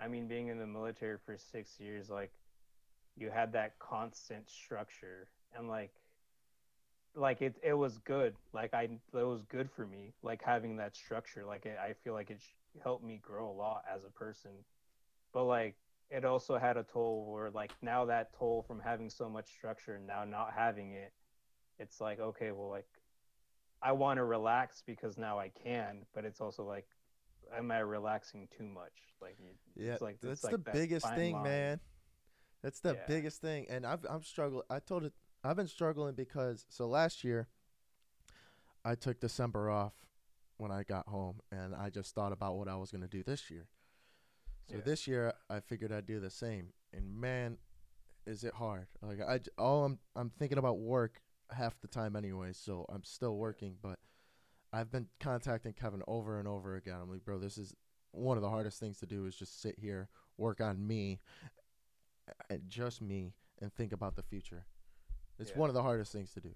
I 0.00 0.08
mean, 0.08 0.26
being 0.26 0.48
in 0.48 0.58
the 0.58 0.66
military 0.66 1.18
for 1.24 1.36
six 1.36 1.78
years, 1.78 2.10
like 2.10 2.32
you 3.16 3.30
had 3.30 3.52
that 3.52 3.78
constant 3.78 4.48
structure 4.50 5.28
and 5.56 5.68
like 5.68 5.92
like 7.14 7.42
it 7.42 7.54
it 7.62 7.74
was 7.74 7.98
good. 7.98 8.34
Like 8.52 8.74
I 8.74 8.82
it 8.82 9.00
was 9.12 9.42
good 9.48 9.70
for 9.70 9.86
me, 9.86 10.12
like 10.22 10.42
having 10.42 10.76
that 10.76 10.96
structure. 10.96 11.44
Like 11.44 11.66
it, 11.66 11.78
I 11.78 11.92
feel 12.02 12.12
like 12.12 12.30
it 12.30 12.40
sh- 12.40 12.80
helped 12.82 13.04
me 13.04 13.20
grow 13.22 13.48
a 13.50 13.52
lot 13.52 13.84
as 13.92 14.04
a 14.04 14.10
person. 14.10 14.50
But 15.32 15.44
like 15.44 15.76
it 16.10 16.24
also 16.24 16.58
had 16.58 16.76
a 16.76 16.82
toll 16.82 17.30
where 17.32 17.50
like 17.50 17.72
now 17.82 18.04
that 18.06 18.36
toll 18.36 18.64
from 18.66 18.80
having 18.80 19.08
so 19.10 19.28
much 19.28 19.48
structure 19.50 19.94
and 19.94 20.06
now 20.06 20.24
not 20.24 20.52
having 20.56 20.92
it, 20.92 21.12
it's 21.78 22.00
like 22.00 22.18
okay, 22.18 22.50
well 22.50 22.68
like 22.68 22.86
I 23.82 23.92
want 23.92 24.16
to 24.16 24.24
relax 24.24 24.82
because 24.86 25.18
now 25.18 25.38
I 25.38 25.50
can, 25.50 26.06
but 26.14 26.24
it's 26.24 26.40
also 26.40 26.64
like, 26.64 26.86
am 27.54 27.70
I 27.70 27.80
relaxing 27.80 28.48
too 28.56 28.64
much? 28.64 28.92
Like, 29.20 29.36
Yeah, 29.76 29.92
it's 29.92 30.02
like 30.02 30.18
that's 30.22 30.40
like 30.42 30.52
the 30.52 30.58
biggest 30.58 31.06
thing, 31.14 31.34
line. 31.34 31.44
man. 31.44 31.80
That's 32.64 32.80
the 32.80 32.94
Yeah. 32.94 33.00
biggest 33.06 33.42
thing, 33.42 33.66
and 33.68 33.84
I've 33.84 34.04
I'm 34.08 34.22
struggling. 34.22 34.64
I 34.70 34.80
told 34.80 35.04
it 35.04 35.12
I've 35.44 35.56
been 35.56 35.68
struggling 35.68 36.14
because 36.14 36.64
so 36.70 36.88
last 36.88 37.22
year 37.22 37.46
I 38.84 38.94
took 38.94 39.20
December 39.20 39.70
off 39.70 39.92
when 40.56 40.70
I 40.72 40.82
got 40.82 41.06
home, 41.08 41.40
and 41.52 41.74
I 41.74 41.90
just 41.90 42.14
thought 42.14 42.32
about 42.32 42.56
what 42.56 42.66
I 42.68 42.76
was 42.76 42.90
gonna 42.90 43.06
do 43.06 43.22
this 43.22 43.50
year. 43.50 43.68
So 44.66 44.78
Yeah. 44.78 44.82
this 44.82 45.06
year 45.06 45.34
I 45.50 45.60
figured 45.60 45.92
I'd 45.92 46.06
do 46.06 46.20
the 46.20 46.30
same, 46.30 46.72
and 46.94 47.14
man, 47.20 47.58
is 48.26 48.44
it 48.44 48.54
hard? 48.54 48.86
Like 49.02 49.20
I 49.20 49.40
all 49.58 49.84
I'm 49.84 49.98
I'm 50.16 50.30
thinking 50.30 50.56
about 50.58 50.78
work 50.78 51.20
half 51.50 51.78
the 51.82 51.88
time 51.88 52.16
anyway, 52.16 52.54
so 52.54 52.86
I'm 52.88 53.04
still 53.04 53.36
working, 53.36 53.76
but 53.82 53.98
I've 54.72 54.90
been 54.90 55.08
contacting 55.20 55.74
Kevin 55.74 56.02
over 56.08 56.38
and 56.38 56.48
over 56.48 56.76
again. 56.76 56.96
I'm 57.02 57.10
like, 57.10 57.26
bro, 57.26 57.38
this 57.38 57.58
is 57.58 57.74
one 58.12 58.38
of 58.38 58.42
the 58.42 58.48
hardest 58.48 58.80
things 58.80 58.98
to 59.00 59.06
do 59.06 59.26
is 59.26 59.36
just 59.36 59.60
sit 59.60 59.78
here, 59.78 60.08
work 60.38 60.62
on 60.62 60.86
me, 60.86 61.20
and 62.50 62.62
just 62.68 63.00
me, 63.02 63.34
and 63.60 63.72
think 63.72 63.92
about 63.92 64.16
the 64.16 64.22
future. 64.22 64.66
It's 65.38 65.50
Yeah. 65.50 65.58
one 65.58 65.70
of 65.70 65.74
the 65.74 65.82
hardest 65.82 66.12
things 66.12 66.32
to 66.34 66.40
do. 66.40 66.54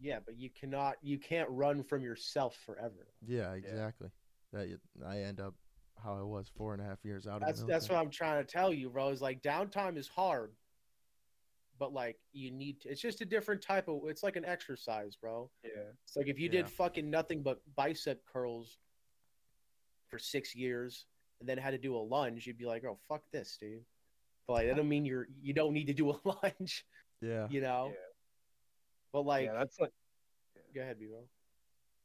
yeah, 0.00 0.20
but 0.20 0.36
you 0.36 0.48
cannot, 0.50 0.96
you 1.02 1.18
can't 1.18 1.48
run 1.50 1.82
from 1.82 2.02
yourself 2.02 2.54
forever. 2.64 3.08
Yeah, 3.26 3.54
exactly. 3.54 4.10
That 4.52 4.68
you, 4.68 4.78
I 5.04 5.22
end 5.22 5.40
up 5.40 5.54
how 6.02 6.16
I 6.16 6.22
was 6.22 6.48
four 6.48 6.72
and 6.72 6.80
a 6.80 6.84
half 6.84 7.04
years 7.04 7.26
out 7.26 7.40
That's 7.40 7.60
of 7.60 7.66
the 7.66 7.72
that's 7.72 7.88
what. 7.88 7.98
I'm 7.98 8.08
trying 8.10 8.44
to 8.44 8.50
tell 8.50 8.72
you, 8.72 8.90
bro. 8.90 9.08
Is 9.08 9.20
like 9.20 9.42
downtime 9.42 9.96
is 9.98 10.06
hard, 10.06 10.54
but 11.80 11.92
like 11.92 12.16
you 12.32 12.52
need 12.52 12.80
to. 12.82 12.90
It's 12.90 13.00
just 13.00 13.20
a 13.22 13.24
different 13.24 13.60
type 13.60 13.88
of. 13.88 14.02
It's 14.06 14.22
like 14.22 14.36
an 14.36 14.44
exercise, 14.44 15.16
bro. 15.16 15.50
Yeah, 15.64 15.70
It's 16.04 16.14
like 16.16 16.28
if 16.28 16.38
you 16.38 16.46
Yeah. 16.46 16.62
did 16.62 16.70
fucking 16.70 17.10
nothing 17.10 17.42
but 17.42 17.60
bicep 17.74 18.24
curls 18.24 18.78
for 20.06 20.18
six 20.20 20.54
years 20.54 21.06
and 21.40 21.48
then 21.48 21.58
had 21.58 21.72
to 21.72 21.78
do 21.78 21.96
a 21.96 21.98
lunge, 21.98 22.46
you'd 22.46 22.56
be 22.58 22.66
like, 22.66 22.84
oh 22.84 22.98
fuck 23.08 23.22
this, 23.32 23.56
dude. 23.60 23.84
But 24.48 24.54
like, 24.54 24.66
that 24.68 24.76
don't 24.76 24.88
mean 24.88 25.04
you're 25.04 25.28
you 25.42 25.52
don't 25.52 25.74
need 25.74 25.88
to 25.88 25.94
do 25.94 26.10
a 26.10 26.16
lunge, 26.24 26.86
Yeah, 27.20 27.46
you 27.50 27.60
know. 27.60 27.90
Yeah. 27.92 28.00
But 29.12 29.26
like, 29.26 29.44
yeah. 29.46 29.52
That's 29.52 29.78
like 29.78 29.92
go 30.74 30.80
ahead, 30.80 30.96
bro. 30.98 31.18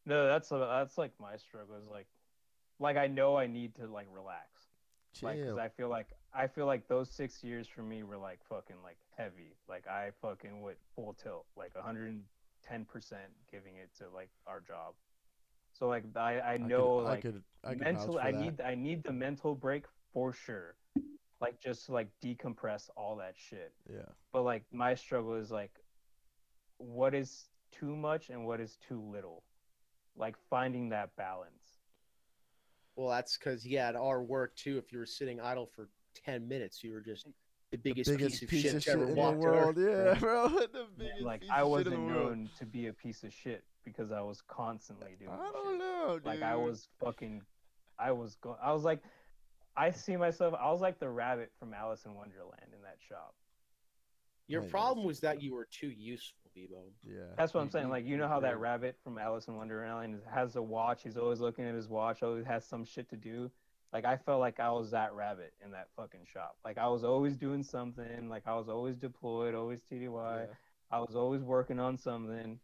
no, 0.06 0.28
that's 0.28 0.52
a, 0.52 0.58
that's 0.58 0.98
like 0.98 1.12
my 1.20 1.38
struggle 1.38 1.78
is 1.78 1.88
like, 1.90 2.08
like 2.80 2.98
I 2.98 3.08
know 3.08 3.38
I 3.38 3.48
need 3.48 3.76
to 3.76 3.88
like 3.88 4.08
relax, 4.14 4.48
like 5.22 5.40
because. 5.40 5.58
I 5.58 5.70
feel 5.70 5.88
like 5.88 6.08
I 6.34 6.48
feel 6.48 6.66
like 6.66 6.88
those 6.90 7.10
six 7.10 7.44
years 7.44 7.66
for 7.68 7.82
me 7.82 8.04
were 8.04 8.18
like 8.18 8.40
fucking 8.50 8.76
like 8.84 8.98
heavy. 9.18 9.56
Like 9.70 9.88
I 9.88 10.12
fucking 10.22 10.62
went 10.62 10.78
full 10.96 11.14
tilt, 11.14 11.46
like 11.56 11.74
110 11.76 12.86
percent 12.86 13.22
giving 13.50 13.78
it 13.78 13.90
to 14.00 14.10
like 14.14 14.30
our 14.48 14.60
job. 14.60 14.96
So 15.72 15.88
like 15.88 16.04
I 16.18 16.40
I 16.40 16.54
I 16.54 16.58
know 16.58 16.98
could, 16.98 17.04
like 17.06 17.18
I 17.20 17.22
could, 17.22 17.44
I 17.64 17.70
could 17.70 17.80
mentally 17.82 18.20
i 18.20 18.32
need 18.32 18.62
i 18.62 18.76
need 18.76 19.04
the 19.04 19.14
mental 19.14 19.56
break 19.56 19.86
for 20.14 20.34
sure 20.34 20.76
like 21.44 21.60
just 21.60 21.86
to 21.88 21.92
like 21.94 22.08
decompress 22.24 22.90
all 22.96 23.16
that 23.18 23.34
shit 23.36 23.72
Yeah, 23.90 24.10
but 24.32 24.44
like 24.44 24.64
my 24.72 24.96
struggle 24.96 25.36
is 25.36 25.52
like 25.52 25.72
what 26.78 27.14
is 27.14 27.50
too 27.72 27.96
much 27.96 28.30
and 28.30 28.46
what 28.46 28.60
is 28.60 28.78
too 28.88 29.02
little 29.16 29.44
like 30.16 30.36
finding 30.50 30.90
that 30.90 31.10
balance 31.16 31.80
Well, 32.96 33.10
that's 33.10 33.38
because 33.38 33.66
yeah, 33.66 33.90
at 33.90 33.96
our 33.96 34.22
work 34.22 34.56
too. 34.56 34.78
If 34.78 34.92
you 34.92 35.00
were 35.00 35.06
sitting 35.20 35.40
idle 35.42 35.66
for 35.76 35.90
ten 36.26 36.48
minutes, 36.48 36.84
you 36.84 36.92
were 36.94 37.02
just 37.02 37.26
the 37.72 37.78
biggest, 37.78 38.12
biggest 38.12 38.46
piece 38.48 38.72
of 38.74 38.84
shit, 38.84 38.94
to 38.94 39.00
ever 39.02 39.04
in 39.10 39.16
the 39.16 39.22
walk 39.22 39.36
world. 39.36 39.78
Yeah, 39.78 39.84
Earth. 40.14 40.20
bro. 40.20 40.48
The 40.50 40.86
biggest 40.98 41.22
like 41.24 41.42
piece 41.42 41.50
i 41.50 41.62
of 41.62 41.66
shit 41.66 41.66
in 41.66 41.72
wasn't 41.72 41.96
the 41.96 42.02
world. 42.14 42.30
known 42.38 42.50
to 42.60 42.66
be 42.66 42.88
a 42.88 42.94
piece 42.94 43.24
of 43.24 43.34
shit 43.34 43.64
because 43.84 44.12
i 44.12 44.22
was 44.22 44.42
constantly 44.48 45.16
doing 45.20 45.32
I 45.32 45.50
don't 45.52 45.78
know, 45.80 46.14
dude. 46.20 46.26
like 46.26 46.42
i 46.44 46.56
was 46.56 46.88
fucking 47.04 47.42
i 48.00 48.12
was 48.12 48.36
going 48.36 48.58
i 48.64 48.72
was 48.72 48.84
like 48.84 49.02
i 49.78 49.90
see 49.92 50.16
myself 50.18 50.54
i 50.60 50.72
was 50.72 50.82
like 50.82 51.00
the 51.00 51.10
rabbit 51.10 51.52
from 51.60 51.74
alice 51.74 52.06
in 52.06 52.14
wonderland 52.14 52.68
in 52.76 52.82
that 52.84 52.98
shop 53.08 53.34
Your 54.48 54.64
Yeah, 54.64 54.70
problem 54.70 55.00
yes. 55.00 55.08
was 55.08 55.20
that 55.22 55.42
you 55.42 55.54
were 55.54 55.68
too 55.72 55.88
useful, 55.88 56.38
Bebo. 56.56 56.92
Yeah, 57.04 57.34
That's 57.38 57.54
what 57.54 57.62
I'm 57.62 57.70
saying. 57.72 57.90
Like 57.90 58.06
you 58.06 58.18
know 58.18 58.28
how 58.28 58.40
that 58.42 58.60
rabbit 58.60 58.98
from 59.04 59.18
Alice 59.18 59.48
in 59.48 59.56
Wonderland 59.56 60.20
has 60.32 60.56
a 60.58 60.62
watch. 60.62 61.04
He's 61.04 61.18
always 61.18 61.40
looking 61.40 61.66
at 61.66 61.74
his 61.74 61.88
watch. 61.88 62.22
Always 62.22 62.46
has 62.46 62.66
some 62.66 62.84
shit 62.86 63.10
to 63.10 63.16
do. 63.16 63.50
Like 63.94 64.04
I 64.06 64.18
felt 64.18 64.42
like 64.42 64.60
I 64.60 64.70
was 64.70 64.92
that 64.92 65.14
rabbit 65.14 65.54
in 65.64 65.72
that 65.72 65.88
fucking 65.96 66.26
shop. 66.32 66.58
Like 66.66 66.78
I 66.78 66.88
was 66.88 67.04
always 67.06 67.38
doing 67.38 67.64
something. 67.64 68.28
Like 68.30 68.44
I 68.46 68.56
was 68.56 68.68
always 68.68 68.98
deployed. 68.98 69.56
Always 69.56 69.80
TDY. 69.90 70.48
Yeah. 70.48 70.54
I 70.92 71.00
was 71.00 71.16
always 71.16 71.42
working 71.42 71.80
on 71.80 71.98
something. 71.98 72.60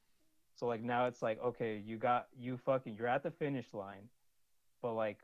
So 0.56 0.68
like 0.68 0.84
now 0.84 1.06
it's 1.08 1.22
like 1.22 1.42
okay, 1.42 1.82
you 1.84 1.98
got 1.98 2.28
you 2.38 2.58
fucking 2.58 2.96
you're 2.98 3.08
at 3.08 3.24
the 3.24 3.32
finish 3.32 3.74
line, 3.74 4.10
but 4.82 4.94
like 4.94 5.20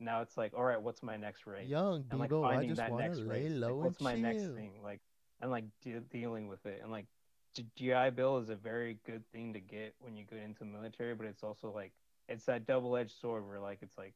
now 0.00 0.22
it's 0.22 0.36
like 0.36 0.52
all 0.54 0.64
right, 0.64 0.80
what's 0.80 1.02
my 1.02 1.16
next 1.16 1.46
race? 1.46 1.68
Young 1.68 2.04
and 2.10 2.20
like 2.20 2.32
I 2.32 2.40
finding 2.42 2.70
just 2.70 2.80
that 2.80 2.90
want 2.90 3.04
next 3.04 3.18
to 3.18 3.24
lay 3.24 3.48
Like, 3.48 3.60
low 3.60 3.76
what's 3.76 4.00
my 4.00 4.14
next 4.14 4.44
thing? 4.54 4.72
Like 4.82 5.00
and 5.40 5.50
like 5.50 5.64
de- 5.82 6.00
dealing 6.00 6.48
with 6.48 6.64
it 6.66 6.80
and 6.82 6.90
like 6.90 7.06
G- 7.54 7.66
GI 7.76 8.10
Bill 8.10 8.38
is 8.38 8.50
a 8.50 8.56
very 8.56 8.98
good 9.06 9.22
thing 9.32 9.52
to 9.52 9.60
get 9.60 9.94
when 10.00 10.16
you 10.16 10.24
get 10.24 10.40
into 10.40 10.64
military, 10.64 11.14
but 11.14 11.26
it's 11.26 11.42
also 11.42 11.72
like 11.72 11.92
it's 12.28 12.46
that 12.46 12.66
double-edged 12.66 13.20
sword 13.20 13.46
where 13.46 13.60
like 13.60 13.78
it's 13.82 13.96
like 13.96 14.14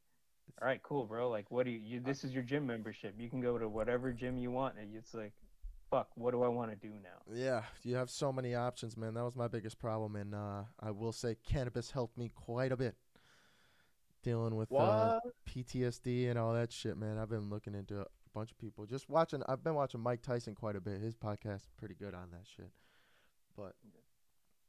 all 0.61 0.67
right, 0.67 0.81
cool, 0.83 1.05
bro. 1.05 1.29
Like, 1.29 1.49
what 1.51 1.65
do 1.65 1.71
you, 1.71 1.79
you? 1.79 1.99
This 1.99 2.23
is 2.23 2.33
your 2.33 2.43
gym 2.43 2.65
membership. 2.65 3.15
You 3.17 3.29
can 3.29 3.39
go 3.39 3.57
to 3.57 3.69
whatever 3.69 4.11
gym 4.11 4.37
you 4.37 4.51
want, 4.51 4.75
and 4.77 4.95
it's 4.95 5.13
like, 5.13 5.31
fuck, 5.89 6.09
what 6.15 6.31
do 6.31 6.43
I 6.43 6.47
want 6.47 6.71
to 6.71 6.75
do 6.75 6.93
now? 7.01 7.33
Yeah, 7.33 7.63
you 7.83 7.95
have 7.95 8.09
so 8.09 8.33
many 8.33 8.55
options, 8.55 8.97
man. 8.97 9.13
That 9.13 9.23
was 9.23 9.35
my 9.35 9.47
biggest 9.47 9.79
problem, 9.79 10.15
and 10.15 10.35
uh, 10.35 10.63
I 10.79 10.91
will 10.91 11.11
say 11.11 11.37
cannabis 11.47 11.91
helped 11.91 12.17
me 12.17 12.29
quite 12.33 12.71
a 12.71 12.77
bit 12.77 12.95
dealing 14.23 14.55
with 14.55 14.71
uh, 14.71 15.19
PTSD 15.47 16.29
and 16.29 16.37
all 16.37 16.53
that 16.53 16.71
shit, 16.71 16.97
man. 16.97 17.17
I've 17.17 17.29
been 17.29 17.49
looking 17.49 17.75
into 17.75 18.01
a 18.01 18.07
bunch 18.33 18.51
of 18.51 18.57
people. 18.57 18.85
Just 18.85 19.09
watching. 19.09 19.43
I've 19.47 19.63
been 19.63 19.75
watching 19.75 20.01
Mike 20.01 20.21
Tyson 20.21 20.55
quite 20.55 20.75
a 20.75 20.81
bit. 20.81 21.01
His 21.01 21.15
podcast 21.15 21.63
pretty 21.77 21.95
good 21.95 22.13
on 22.13 22.29
that 22.31 22.45
shit. 22.55 22.71
But 23.55 23.73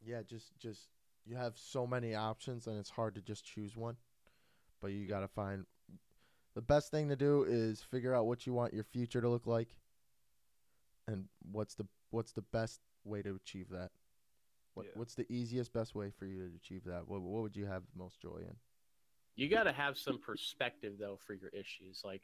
yeah, 0.05 0.23
just 0.23 0.59
just 0.59 0.89
you 1.27 1.37
have 1.37 1.55
so 1.57 1.87
many 1.87 2.15
options, 2.15 2.67
and 2.67 2.79
it's 2.79 2.91
hard 2.91 3.15
to 3.15 3.21
just 3.21 3.45
choose 3.45 3.77
one. 3.77 3.97
But 4.81 4.93
you 4.93 5.07
got 5.07 5.21
to 5.21 5.29
find 5.29 5.67
the 6.55 6.63
best 6.63 6.91
thing 6.91 7.09
to 7.09 7.17
do 7.17 7.45
is 7.47 7.81
figure 7.81 8.15
out 8.15 8.27
what 8.27 8.47
you 8.47 8.53
want 8.53 8.75
your 8.75 8.85
future 8.85 9.21
to 9.21 9.29
look 9.29 9.47
like, 9.47 9.77
and 11.07 11.27
what's 11.53 11.75
the 11.75 11.87
what's 12.11 12.33
the 12.33 12.43
best 12.43 12.81
way 13.05 13.23
to 13.23 13.35
achieve 13.35 13.69
that. 13.71 13.91
What, 14.75 14.87
Yeah. 14.87 14.93
What's 14.95 15.15
the 15.15 15.31
easiest, 15.31 15.73
best 15.73 15.95
way 15.95 16.11
for 16.11 16.27
you 16.27 16.49
to 16.49 16.57
achieve 16.57 16.85
that? 16.85 17.09
What, 17.09 17.21
what 17.23 17.43
would 17.43 17.57
you 17.57 17.67
have 17.67 17.83
the 17.83 17.99
most 17.99 18.21
joy 18.21 18.39
in? 18.39 18.57
You 19.37 19.49
got 19.49 19.63
to 19.65 19.73
have 19.73 19.97
some 19.97 20.19
perspective 20.19 20.95
though 20.99 21.19
for 21.27 21.35
your 21.35 21.51
issues. 21.51 22.03
Like, 22.05 22.23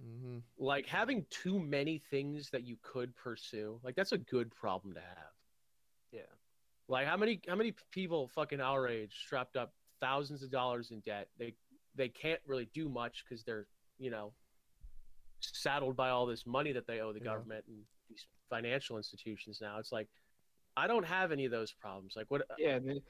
Mm-hmm. 0.00 0.38
like 0.64 0.86
having 0.86 1.26
too 1.28 1.58
many 1.58 2.00
things 2.08 2.50
that 2.50 2.62
you 2.64 2.76
could 2.82 3.16
pursue. 3.16 3.80
Like 3.82 3.96
that's 3.96 4.12
a 4.12 4.18
good 4.18 4.48
problem 4.54 4.94
to 4.94 5.00
have. 5.00 5.32
Yeah, 6.12 6.20
Like 6.86 7.08
how 7.08 7.16
many 7.16 7.40
how 7.48 7.56
many 7.56 7.74
people 7.90 8.28
fucking 8.28 8.60
our 8.60 8.86
age 8.86 9.12
strapped 9.26 9.56
up 9.56 9.72
thousands 10.00 10.44
of 10.44 10.52
dollars 10.52 10.92
in 10.92 11.00
debt? 11.00 11.26
They 11.36 11.52
they 11.96 12.08
can't 12.08 12.40
really 12.46 12.68
do 12.72 12.88
much 12.88 13.24
because 13.28 13.42
they're 13.42 13.66
you 13.98 14.10
know 14.12 14.32
saddled 15.40 15.96
by 15.96 16.10
all 16.10 16.26
this 16.26 16.46
money 16.46 16.70
that 16.70 16.86
they 16.86 17.00
owe 17.00 17.12
the 17.12 17.18
Yeah. 17.18 17.24
government 17.32 17.64
and 17.66 17.78
these 18.08 18.24
financial 18.48 18.98
institutions. 18.98 19.58
Now 19.60 19.80
it's 19.80 19.90
like 19.90 20.06
I 20.76 20.86
don't 20.86 21.06
have 21.06 21.32
any 21.32 21.44
of 21.44 21.50
those 21.50 21.72
problems. 21.72 22.14
Like 22.14 22.26
what? 22.30 22.42
yeah. 22.56 22.78
the- 22.78 23.02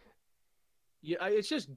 Yeah, 1.02 1.26
it's 1.26 1.50
just 1.50 1.68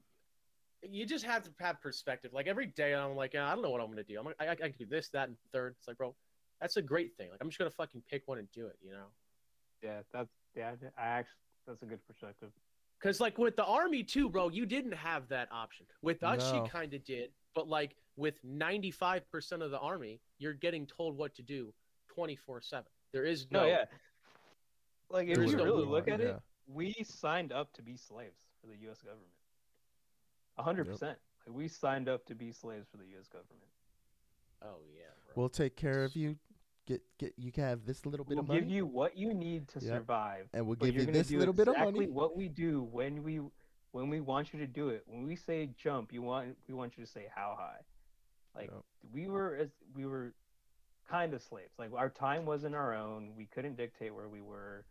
you 0.82 1.06
just 1.06 1.24
have 1.24 1.44
to 1.44 1.50
have 1.60 1.80
perspective. 1.80 2.32
Like 2.32 2.46
every 2.46 2.66
day, 2.66 2.94
I'm 2.94 3.14
like, 3.16 3.34
I 3.34 3.52
don't 3.54 3.62
know 3.62 3.70
what 3.70 3.80
I'm 3.80 3.88
gonna 3.88 4.02
do. 4.02 4.18
I'm 4.18 4.24
like, 4.24 4.36
I, 4.40 4.50
I 4.50 4.54
can 4.54 4.74
do 4.78 4.86
this, 4.86 5.08
that, 5.10 5.28
and 5.28 5.36
third. 5.52 5.74
It's 5.78 5.88
like, 5.88 5.98
bro, 5.98 6.14
that's 6.60 6.76
a 6.76 6.82
great 6.82 7.16
thing. 7.16 7.30
Like 7.30 7.38
I'm 7.40 7.48
just 7.48 7.58
gonna 7.58 7.70
fucking 7.70 8.02
pick 8.10 8.22
one 8.26 8.38
and 8.38 8.50
do 8.52 8.66
it. 8.66 8.76
You 8.82 8.92
know? 8.92 9.06
Yeah, 9.82 10.00
that's 10.12 10.30
yeah. 10.56 10.72
I 10.98 11.02
actually 11.06 11.36
that's 11.66 11.82
a 11.82 11.86
good 11.86 12.04
perspective. 12.06 12.50
Because 13.00 13.20
like 13.20 13.38
with 13.38 13.56
the 13.56 13.64
army 13.64 14.02
too, 14.02 14.28
bro, 14.28 14.48
you 14.48 14.66
didn't 14.66 14.94
have 14.94 15.28
that 15.28 15.48
option. 15.50 15.86
With 16.02 16.22
us, 16.22 16.52
No. 16.52 16.62
you 16.62 16.70
kind 16.70 16.94
of 16.94 17.04
did, 17.04 17.30
but 17.54 17.68
like 17.68 17.96
with 18.16 18.34
95% 18.44 19.22
of 19.62 19.70
the 19.70 19.78
army, 19.78 20.20
you're 20.38 20.52
getting 20.52 20.86
told 20.86 21.16
what 21.16 21.34
to 21.36 21.42
do 21.42 21.72
24/7. 22.16 22.84
There 23.12 23.24
is 23.24 23.46
no. 23.50 23.60
No, 23.60 23.66
yeah. 23.66 23.84
Like 25.10 25.28
if 25.28 25.36
you 25.36 25.56
really 25.56 25.64
rule, 25.64 25.86
look 25.86 26.08
at 26.08 26.20
yeah. 26.20 26.26
it, 26.26 26.36
we 26.66 26.94
signed 27.04 27.52
up 27.52 27.72
to 27.74 27.82
be 27.82 27.96
slaves 27.96 28.40
for 28.60 28.68
the 28.68 28.76
U.S. 28.82 29.02
government. 29.02 29.28
A 30.58 30.62
hundred 30.62 30.86
Yep. 30.86 30.94
percent. 30.94 31.18
Like 31.46 31.56
we 31.56 31.68
signed 31.68 32.08
up 32.08 32.24
to 32.26 32.34
be 32.34 32.52
slaves 32.52 32.86
for 32.90 32.96
the 32.98 33.06
U.S. 33.14 33.26
government. 33.28 33.68
Oh 34.62 34.78
yeah, 34.94 35.02
bro. 35.26 35.32
We'll 35.36 35.48
take 35.48 35.76
care 35.76 36.04
of 36.04 36.14
you. 36.14 36.36
Get 36.86 37.02
get. 37.18 37.32
You 37.36 37.50
can 37.52 37.64
have 37.64 37.84
this 37.86 38.04
little 38.06 38.24
bit 38.24 38.36
We'll 38.36 38.40
of 38.42 38.48
money, 38.48 38.60
give 38.60 38.68
you 38.70 38.86
what 38.86 39.16
you 39.16 39.32
need 39.34 39.68
to 39.68 39.80
Yep. 39.80 39.88
survive, 39.88 40.48
and 40.52 40.66
we'll 40.66 40.76
give 40.76 40.94
you're 40.94 41.06
this 41.06 41.28
do 41.28 41.38
little 41.38 41.54
bit 41.54 41.68
of 41.68 41.74
exactly 41.74 42.00
money. 42.00 42.10
what 42.12 42.36
we 42.36 42.48
do 42.48 42.82
when 42.82 43.22
we 43.22 43.40
when 43.92 44.08
we 44.08 44.20
want 44.20 44.52
you 44.52 44.58
to 44.60 44.66
do 44.66 44.88
it. 44.88 45.04
When 45.06 45.22
we 45.24 45.36
say 45.36 45.70
jump, 45.76 46.12
you 46.12 46.22
want 46.22 46.56
we 46.68 46.74
want 46.74 46.96
you 46.98 47.04
to 47.04 47.10
say 47.10 47.26
how 47.34 47.56
high. 47.58 47.80
Like 48.54 48.70
Yep. 48.70 48.82
we 49.12 49.28
were 49.28 49.56
as 49.56 49.70
we 49.94 50.06
were 50.06 50.34
kind 51.08 51.34
of 51.34 51.42
slaves. 51.42 51.72
Like 51.78 51.92
our 51.94 52.10
time 52.10 52.44
wasn't 52.46 52.74
our 52.74 52.94
own. 52.94 53.34
We 53.36 53.46
couldn't 53.46 53.76
dictate 53.76 54.14
where 54.14 54.28
we 54.28 54.40
were. 54.42 54.84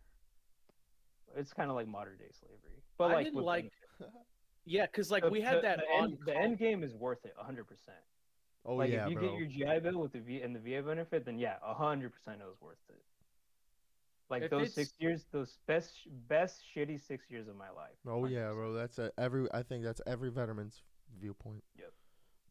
It's 1.36 1.52
kind 1.52 1.70
of 1.70 1.76
like 1.76 1.86
modern 1.88 2.16
day 2.18 2.30
slavery. 2.38 2.82
But 2.98 3.10
I 3.10 3.14
like 3.14 3.24
didn't 3.26 3.42
like- 3.42 3.72
benefit. 3.98 4.20
yeah, 4.64 4.86
because 4.86 5.10
like 5.10 5.24
The- 5.24 5.30
we 5.30 5.40
had 5.40 5.58
the- 5.58 5.62
that 5.62 5.78
the 5.78 5.84
on. 5.86 6.04
end, 6.04 6.18
the 6.24 6.36
end 6.36 6.58
game 6.58 6.82
is 6.82 6.94
worth 6.94 7.24
it 7.24 7.34
100%. 7.36 7.64
Oh 8.64 8.76
like 8.76 8.90
yeah, 8.90 9.04
if 9.06 9.10
you 9.10 9.18
bro. 9.18 9.28
get 9.28 9.38
your 9.38 9.48
GI 9.48 9.80
Bill 9.80 9.98
with 10.00 10.12
the 10.12 10.20
V 10.20 10.40
and 10.42 10.54
the 10.54 10.60
VA 10.60 10.82
benefit, 10.82 11.24
then 11.24 11.38
yeah, 11.38 11.58
100% 11.62 12.40
it 12.40 12.44
was 12.46 12.60
worth 12.60 12.78
it. 12.88 13.02
Like 14.30 14.44
If 14.44 14.50
those 14.50 14.62
it's- 14.68 14.74
six 14.74 14.92
years, 15.00 15.24
those 15.32 15.58
best 15.66 16.06
best 16.28 16.62
shitty 16.74 17.00
six 17.00 17.28
years 17.30 17.48
of 17.48 17.56
my 17.56 17.70
life. 17.70 17.96
oh 18.06 18.24
yeah, 18.26 18.50
100%. 18.50 18.54
bro. 18.54 18.72
That's 18.72 18.98
a, 18.98 19.10
every. 19.18 19.48
I 19.52 19.62
think 19.62 19.82
that's 19.84 20.00
every 20.06 20.30
veteran's 20.30 20.82
viewpoint. 21.20 21.62
Yep. 21.76 21.92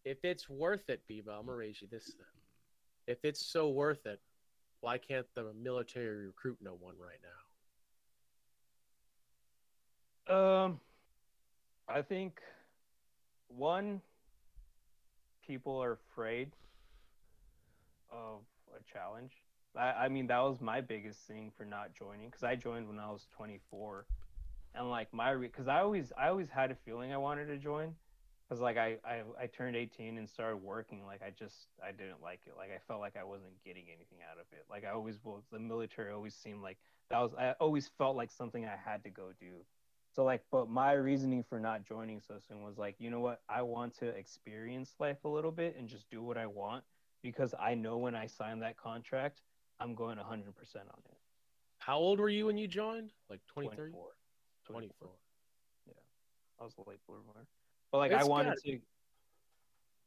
If 0.03 0.23
it's 0.25 0.49
worth 0.49 0.89
it, 0.89 1.01
Biba, 1.09 1.29
I'm 1.29 1.45
gonna 1.45 1.57
raise 1.57 1.81
you 1.81 1.87
this 1.87 2.05
then. 2.17 2.27
If 3.07 3.23
it's 3.23 3.39
so 3.43 3.69
worth 3.69 4.05
it, 4.05 4.19
why 4.81 4.97
can't 4.97 5.25
the 5.33 5.53
military 5.53 6.27
recruit 6.27 6.57
no 6.61 6.73
one 6.75 6.95
right 6.99 7.19
now? 10.27 10.65
Um, 10.65 10.79
I 11.91 12.01
think 12.01 12.39
one, 13.49 14.01
people 15.45 15.77
are 15.77 15.99
afraid 16.11 16.51
of 18.09 18.39
a 18.73 18.81
challenge. 18.91 19.33
I, 19.75 20.05
I 20.05 20.07
mean, 20.07 20.27
that 20.27 20.39
was 20.39 20.61
my 20.61 20.79
biggest 20.79 21.19
thing 21.27 21.51
for 21.57 21.65
not 21.65 21.93
joining 21.93 22.27
because 22.27 22.43
I 22.43 22.55
joined 22.55 22.87
when 22.87 22.97
I 22.97 23.11
was 23.11 23.27
24, 23.35 24.05
and 24.75 24.89
like 24.89 25.13
my 25.13 25.35
because 25.35 25.67
I 25.67 25.79
always 25.79 26.13
I 26.17 26.29
always 26.29 26.49
had 26.49 26.71
a 26.71 26.75
feeling 26.75 27.11
I 27.13 27.17
wanted 27.17 27.47
to 27.47 27.57
join 27.57 27.93
because 28.47 28.61
like 28.61 28.77
I, 28.77 28.97
I 29.05 29.23
I 29.41 29.47
turned 29.47 29.75
18 29.75 30.17
and 30.17 30.29
started 30.29 30.57
working. 30.57 31.05
Like 31.05 31.21
I 31.21 31.31
just 31.31 31.67
I 31.85 31.91
didn't 31.91 32.21
like 32.21 32.39
it. 32.47 32.53
Like 32.57 32.69
I 32.73 32.79
felt 32.87 33.01
like 33.01 33.15
I 33.19 33.23
wasn't 33.23 33.61
getting 33.65 33.83
anything 33.87 34.19
out 34.29 34.39
of 34.39 34.45
it. 34.53 34.65
Like 34.69 34.85
I 34.85 34.91
always 34.91 35.19
was 35.23 35.43
the 35.51 35.59
military 35.59 36.13
always 36.13 36.35
seemed 36.35 36.61
like 36.61 36.77
that 37.09 37.19
was 37.19 37.31
I 37.37 37.51
always 37.59 37.89
felt 37.97 38.15
like 38.15 38.31
something 38.31 38.65
I 38.65 38.77
had 38.81 39.03
to 39.03 39.09
go 39.09 39.31
do 39.39 39.65
so 40.13 40.23
like, 40.23 40.43
but 40.51 40.69
my 40.69 40.91
reasoning 40.93 41.43
for 41.43 41.59
not 41.59 41.83
joining 41.85 42.19
so 42.19 42.35
soon 42.47 42.63
was 42.63 42.77
like, 42.77 42.95
you 42.99 43.09
know 43.09 43.19
what? 43.21 43.41
I 43.47 43.61
want 43.61 43.97
to 43.99 44.07
experience 44.07 44.95
life 44.99 45.23
a 45.23 45.29
little 45.29 45.51
bit 45.51 45.75
and 45.77 45.87
just 45.87 46.09
do 46.09 46.21
what 46.21 46.37
I 46.37 46.45
want 46.47 46.83
because 47.21 47.53
I 47.59 47.75
know 47.75 47.97
when 47.97 48.15
I 48.15 48.27
sign 48.27 48.59
that 48.59 48.75
contract, 48.77 49.41
I'm 49.79 49.95
going 49.95 50.17
100% 50.17 50.23
on 50.27 50.43
it. 50.45 51.17
How 51.79 51.97
old 51.97 52.19
were 52.19 52.29
you 52.29 52.47
when 52.47 52.57
you 52.57 52.67
joined? 52.67 53.11
Like 53.29 53.39
23? 53.47 53.91
24. 53.91 54.09
24. 54.67 55.09
Yeah. 55.87 55.93
I 56.59 56.63
was 56.63 56.73
a 56.77 56.89
late 56.89 56.99
bloomer. 57.07 57.47
But 57.91 57.97
like, 57.99 58.11
I 58.11 58.23
wanted 58.23 58.49
gotta- 58.49 58.77
to. 58.77 58.79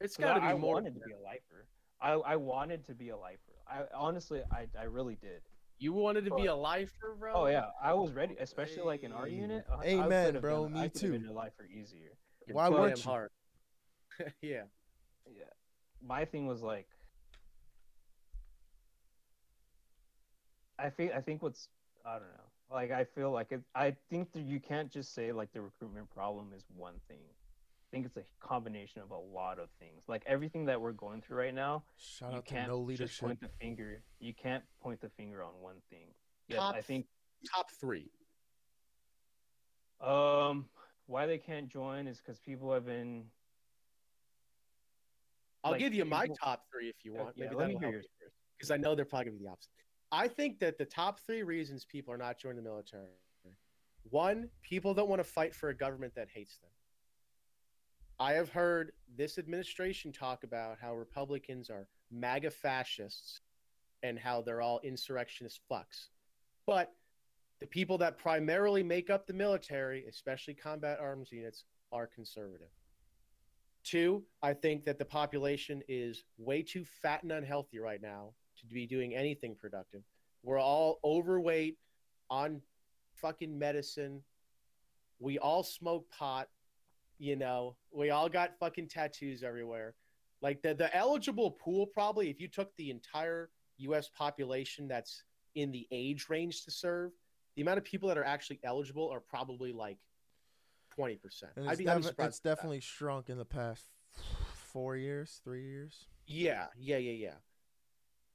It's 0.01 0.17
got 0.17 0.35
to 0.35 0.43
I, 0.43 0.49
be 0.53 0.55
I 0.55 0.55
more. 0.59 0.75
wanted 0.75 0.95
to 0.95 1.01
be 1.01 1.13
a 1.13 1.19
lifer. 1.19 1.67
I, 2.01 2.13
I 2.13 2.37
wanted 2.37 2.85
to 2.87 2.95
be 2.95 3.09
a 3.09 3.17
lifer. 3.17 3.53
I 3.67 3.83
honestly, 3.95 4.43
I, 4.53 4.67
I 4.79 4.85
really 4.85 5.15
did. 5.17 5.41
You 5.79 5.93
wanted 5.93 6.25
to 6.27 6.35
be 6.35 6.47
a 6.47 6.55
lifer, 6.55 7.15
bro? 7.19 7.33
Oh 7.35 7.47
yeah, 7.47 7.67
I 7.83 7.93
was 7.95 8.13
ready, 8.13 8.37
especially 8.41 8.83
like 8.85 9.03
in 9.03 9.13
our 9.13 9.29
unit. 9.29 9.65
I- 9.71 9.75
I 9.75 9.85
Amen, 10.05 10.27
could 10.27 10.35
have 10.37 10.43
bro, 10.43 10.65
been- 10.65 10.73
me 10.75 10.81
I 10.81 10.89
could 10.89 10.93
have 11.03 11.11
too. 11.13 11.19
Been 11.19 11.27
a 11.29 11.33
lifer 11.33 11.65
easier. 11.67 12.17
You're 12.47 12.55
Why 12.57 12.69
damn 12.71 12.79
weren't 12.81 12.99
you? 12.99 13.03
hard. 13.05 13.31
yeah. 14.43 14.63
yeah 15.27 15.45
my 16.07 16.25
thing 16.25 16.47
was 16.47 16.63
like 16.63 16.87
i 20.79 20.89
think 20.91 21.13
i 21.13 21.21
think 21.21 21.43
what's 21.43 21.69
i 22.05 22.13
don't 22.13 22.23
know 22.29 22.75
like 22.77 22.91
i 22.91 23.05
feel 23.05 23.31
like 23.31 23.51
it, 23.53 23.63
i 23.75 23.95
think 24.11 24.31
that 24.33 24.43
you 24.43 24.61
can't 24.61 24.91
just 24.91 25.15
say 25.15 25.33
like 25.33 25.53
the 25.53 25.61
recruitment 25.61 26.09
problem 26.11 26.53
is 26.57 26.65
one 26.77 26.95
thing 27.09 27.19
i 27.19 27.33
think 27.95 28.07
it's 28.07 28.17
a 28.17 28.25
combination 28.47 29.01
of 29.03 29.11
a 29.13 29.17
lot 29.19 29.59
of 29.59 29.69
things 29.79 30.03
like 30.09 30.23
everything 30.27 30.65
that 30.67 30.81
we're 30.81 30.93
going 30.93 31.21
through 31.23 31.37
right 31.39 31.55
now 31.55 31.85
Shout 31.97 32.33
you 32.33 32.39
out 32.39 32.45
can't 32.45 32.69
no 32.69 32.79
just 32.79 32.89
leadership. 32.89 33.27
point 33.27 33.41
the 33.41 33.49
finger 33.61 34.03
you 34.19 34.35
can't 34.35 34.65
point 34.83 35.01
the 35.01 35.09
finger 35.11 35.43
on 35.43 35.53
one 35.61 35.77
thing 35.91 36.09
Yeah, 36.49 36.57
Top 36.59 36.75
i 36.75 36.83
think 36.83 37.07
Top 37.55 37.71
three. 37.81 38.11
um 40.01 40.67
why 41.07 41.27
they 41.27 41.39
can't 41.39 41.69
join 41.69 42.07
is 42.09 42.19
because 42.19 42.39
people 42.41 42.73
have 42.73 42.87
been 42.87 43.25
I'll 45.63 45.73
Like, 45.73 45.81
give 45.81 45.95
you 45.95 46.05
my 46.05 46.23
people- 46.23 46.37
top 46.37 46.63
three 46.71 46.89
if 46.91 46.97
you 47.07 47.15
Uh, 47.17 47.25
want. 47.25 47.37
yeah, 47.39 47.45
Maybe 47.45 47.57
let 47.57 47.69
me 47.69 47.77
hear 47.79 47.91
yours 47.91 48.07
first. 48.21 48.35
because 48.59 48.71
I 48.71 48.77
know 48.77 48.95
they're 48.95 49.07
probably 49.07 49.27
going 49.27 49.37
to 49.37 49.39
be 49.39 49.45
the 49.47 49.51
opposite. 49.51 49.71
I 50.13 50.29
think 50.29 50.59
that 50.59 50.77
the 50.77 50.85
top 50.85 51.21
three 51.21 51.43
reasons 51.43 51.87
people 51.87 52.13
are 52.13 52.19
not 52.19 52.37
joining 52.39 52.57
the 52.59 52.63
military 52.69 53.09
one, 54.11 54.51
people 54.61 54.93
don't 54.93 55.09
want 55.09 55.21
to 55.21 55.25
fight 55.25 55.55
for 55.55 55.71
a 55.71 55.75
government 55.75 56.15
that 56.17 56.29
hates 56.29 56.59
them. 56.59 56.69
I 58.19 58.35
have 58.35 58.49
heard 58.49 58.93
this 59.17 59.39
administration 59.39 60.13
talk 60.13 60.45
about 60.45 60.79
how 60.81 60.95
Republicans 60.95 61.69
are 61.71 61.89
MAGA 62.11 62.51
fascists 62.51 63.41
and 64.03 64.19
how 64.19 64.43
they're 64.43 64.61
all 64.61 64.81
insurrectionist 64.85 65.61
fucks. 65.71 66.09
But 66.67 66.93
the 67.61 67.67
people 67.67 67.99
that 67.99 68.19
primarily 68.19 68.83
make 68.83 69.11
up 69.11 69.27
the 69.27 69.33
military, 69.33 70.05
especially 70.09 70.55
combat 70.55 70.99
arms 71.01 71.33
units, 71.33 71.65
are 71.91 72.07
conservative. 72.07 72.69
Two, 73.83 74.25
I 74.43 74.55
think 74.55 74.85
that 74.85 74.99
the 74.99 75.05
population 75.05 75.83
is 75.89 76.25
way 76.39 76.63
too 76.63 76.85
fat 76.85 77.23
and 77.23 77.33
unhealthy 77.33 77.79
right 77.79 78.01
now 78.01 78.31
to 78.59 78.67
be 78.67 78.87
doing 78.87 79.15
anything 79.15 79.57
productive. 79.61 80.03
We're 80.43 80.61
all 80.61 81.01
overweight 81.05 81.79
on 82.31 82.63
fucking 83.15 83.59
medicine. 83.59 84.23
We 85.19 85.39
all 85.39 85.63
smoke 85.63 86.11
pot, 86.11 86.49
you 87.19 87.37
know. 87.37 87.77
We 87.93 88.11
all 88.11 88.29
got 88.29 88.59
fucking 88.59 88.89
tattoos 88.89 89.43
everywhere. 89.43 89.95
Like 90.43 90.63
the 90.63 90.75
the 90.75 90.95
eligible 90.95 91.53
pool 91.53 91.87
probably 91.87 92.31
if 92.31 92.41
you 92.41 92.49
took 92.49 92.75
the 92.77 92.91
entire 92.91 93.51
US 93.79 94.09
population 94.09 94.89
that's 94.89 95.23
in 95.55 95.73
the 95.73 95.87
age 95.91 96.27
range 96.29 96.65
to 96.65 96.71
serve, 96.71 97.13
the 97.57 97.63
amount 97.63 97.79
of 97.79 97.85
people 97.85 98.09
that 98.09 98.19
are 98.19 98.25
actually 98.25 98.61
eligible 98.65 99.09
are 99.11 99.21
probably 99.21 99.73
like 99.73 99.99
20%. 100.99 101.19
And 101.57 101.69
I'd 101.69 101.79
be, 101.79 101.85
surprised 101.85 102.09
it's 102.09 102.19
at 102.19 102.43
that. 102.43 102.43
definitely 102.43 102.81
shrunk 102.81 103.29
in 103.29 103.39
the 103.39 103.45
past 103.45 103.87
four 104.73 104.97
years, 104.97 105.41
three 105.45 105.65
years. 105.65 106.07
Yeah, 106.27 106.67
yeah, 106.79 106.99
yeah, 106.99 107.13
yeah. 107.13 107.35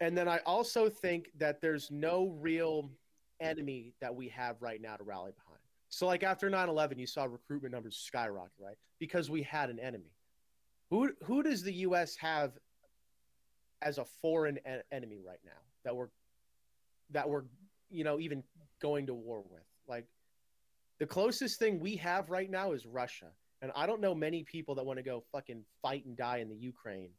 And 0.01 0.17
then 0.17 0.27
I 0.27 0.39
also 0.45 0.89
think 0.89 1.31
that 1.37 1.61
there's 1.61 1.91
no 1.91 2.37
real 2.39 2.89
enemy 3.41 3.93
that 4.01 4.15
we 4.15 4.29
have 4.29 4.61
right 4.61 4.81
now 4.81 4.95
to 4.95 5.03
rally 5.03 5.31
behind. 5.31 5.48
So, 5.89 6.05
like 6.05 6.23
after 6.23 6.49
9 6.49 6.69
11, 6.69 6.99
you 6.99 7.07
saw 7.07 7.25
recruitment 7.25 7.73
numbers 7.73 7.97
skyrocket, 7.97 8.51
right? 8.59 8.77
Because 8.99 9.29
we 9.29 9.41
had 9.41 9.69
an 9.69 9.79
enemy. 9.79 10.11
Who, 10.89 11.11
who 11.23 11.43
does 11.43 11.61
the 11.63 11.73
U.S. 11.73 12.15
have 12.15 12.53
as 13.81 13.97
a 13.97 14.05
foreign 14.21 14.59
en- 14.65 14.81
enemy 14.91 15.19
right 15.25 15.39
now 15.45 15.51
that 15.83 15.95
we're, 15.95 16.09
that 17.11 17.29
we're, 17.29 17.43
you 17.89 18.03
know, 18.03 18.19
even 18.19 18.43
going 18.81 19.07
to 19.07 19.13
war 19.13 19.43
with? 19.49 19.63
Like, 19.87 20.05
the 20.99 21.05
closest 21.05 21.59
thing 21.59 21.79
we 21.79 21.95
have 21.97 22.29
right 22.29 22.49
now 22.49 22.71
is 22.71 22.85
Russia. 22.85 23.27
And 23.61 23.71
I 23.75 23.85
don't 23.87 24.01
know 24.01 24.15
many 24.15 24.43
people 24.43 24.75
that 24.75 24.85
want 24.85 24.97
to 24.97 25.03
go 25.03 25.23
fucking 25.31 25.63
fight 25.81 26.05
and 26.05 26.15
die 26.15 26.37
in 26.37 26.49
the 26.49 26.55
Ukraine 26.55 27.09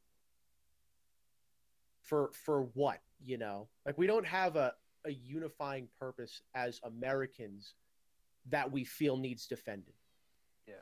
for 2.11 2.31
for 2.33 2.63
what 2.75 3.01
you 3.25 3.39
know 3.39 3.69
like 3.87 3.97
we 3.97 4.07
don't 4.07 4.27
have 4.27 4.57
a, 4.57 4.73
a 5.07 5.11
unifying 5.11 5.87
purpose 5.99 6.43
as 6.55 6.81
americans 6.85 7.75
that 8.51 8.71
we 8.71 8.85
feel 8.85 9.17
needs 9.17 9.47
defended 9.47 9.95
Yeah. 10.67 10.75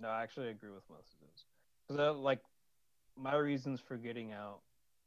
No, 0.00 0.08
I 0.08 0.22
actually 0.22 0.48
agree 0.48 0.70
with 0.70 0.82
most 0.90 1.12
of 1.14 1.20
those. 1.20 1.44
Because, 1.88 2.16
like, 2.16 2.40
my 3.16 3.36
reasons 3.36 3.80
for 3.80 3.96
getting 3.96 4.32
out, 4.32 4.60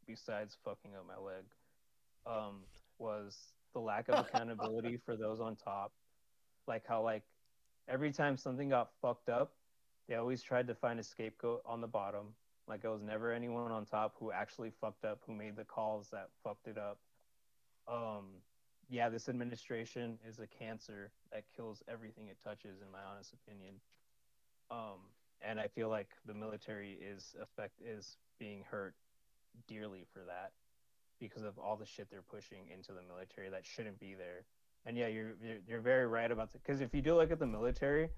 besides 0.05 0.57
fucking 0.63 0.95
up 0.95 1.05
my 1.07 1.17
leg, 1.17 1.43
um, 2.25 2.63
was 2.99 3.37
the 3.73 3.79
lack 3.79 4.07
of 4.09 4.25
accountability 4.27 4.97
for 5.05 5.17
those 5.17 5.39
on 5.41 5.55
top. 5.55 5.91
Like, 6.67 6.83
how, 6.87 7.01
like, 7.01 7.23
every 7.87 8.11
time 8.11 8.37
something 8.37 8.69
got 8.69 8.91
fucked 9.01 9.29
up, 9.29 9.53
They 10.07 10.15
always 10.15 10.41
tried 10.41 10.67
to 10.67 10.75
find 10.75 10.99
a 10.99 11.03
scapegoat 11.03 11.61
on 11.65 11.81
the 11.81 11.87
bottom. 11.87 12.27
Like 12.67 12.83
it 12.83 12.89
was 12.89 13.01
never 13.01 13.31
anyone 13.31 13.71
on 13.71 13.85
top 13.85 14.15
who 14.19 14.31
actually 14.31 14.71
fucked 14.71 15.05
up, 15.05 15.21
who 15.25 15.33
made 15.33 15.55
the 15.55 15.65
calls 15.65 16.09
that 16.11 16.29
fucked 16.43 16.67
it 16.67 16.77
up. 16.77 16.99
Um, 17.87 18.25
yeah, 18.89 19.09
this 19.09 19.27
administration 19.27 20.17
is 20.27 20.39
a 20.39 20.47
cancer 20.47 21.11
that 21.31 21.43
kills 21.55 21.83
everything 21.87 22.27
it 22.27 22.37
touches, 22.43 22.81
in 22.81 22.91
my 22.91 22.99
honest 23.11 23.33
opinion. 23.33 23.75
Um, 24.71 24.99
and 25.41 25.59
I 25.59 25.67
feel 25.67 25.89
like 25.89 26.09
the 26.25 26.33
military 26.33 26.97
is 27.01 27.35
affect 27.41 27.81
is 27.85 28.17
being 28.39 28.63
hurt 28.69 28.95
dearly 29.67 30.05
for 30.13 30.19
that 30.27 30.51
because 31.19 31.43
of 31.43 31.57
all 31.57 31.75
the 31.75 31.85
shit 31.85 32.09
they're 32.09 32.21
pushing 32.21 32.69
into 32.73 32.91
the 32.91 33.01
military 33.01 33.49
that 33.49 33.65
shouldn't 33.65 33.99
be 33.99 34.13
there. 34.13 34.45
And 34.85 34.97
yeah, 34.97 35.07
you're 35.07 35.33
you're, 35.43 35.57
you're 35.67 35.81
very 35.81 36.07
right 36.07 36.31
about 36.31 36.51
that 36.53 36.63
because 36.63 36.81
if 36.81 36.93
you 36.93 37.01
do 37.01 37.15
look 37.15 37.31
at 37.31 37.39
the 37.39 37.45
military, 37.45 38.09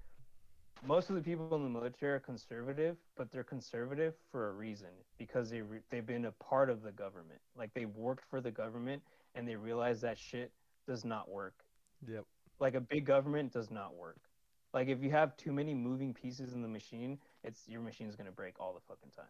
most 0.86 1.10
of 1.10 1.16
the 1.16 1.22
people 1.22 1.54
in 1.56 1.64
the 1.64 1.68
military 1.68 2.12
are 2.12 2.20
conservative, 2.20 2.96
but 3.16 3.30
they're 3.30 3.44
conservative 3.44 4.14
for 4.30 4.50
a 4.50 4.52
reason 4.52 4.88
because 5.18 5.50
they 5.50 5.62
re- 5.62 5.80
they've 5.90 6.06
been 6.06 6.26
a 6.26 6.32
part 6.32 6.70
of 6.70 6.82
the 6.82 6.92
government. 6.92 7.40
Like 7.56 7.74
they 7.74 7.86
worked 7.86 8.24
for 8.30 8.40
the 8.40 8.50
government 8.50 9.02
and 9.34 9.46
they 9.46 9.56
realize 9.56 10.00
that 10.02 10.18
shit 10.18 10.52
does 10.86 11.04
not 11.04 11.28
work. 11.28 11.64
Yep. 12.06 12.24
Like 12.58 12.74
a 12.74 12.80
big 12.80 13.04
government 13.06 13.52
does 13.52 13.70
not 13.70 13.94
work. 13.94 14.18
Like 14.72 14.88
if 14.88 15.02
you 15.02 15.10
have 15.10 15.36
too 15.36 15.52
many 15.52 15.74
moving 15.74 16.14
pieces 16.14 16.52
in 16.52 16.62
the 16.62 16.68
machine, 16.68 17.18
it's 17.42 17.68
your 17.68 17.80
machine's 17.80 18.16
gonna 18.16 18.30
break 18.32 18.60
all 18.60 18.72
the 18.72 18.80
fucking 18.80 19.10
time. 19.16 19.26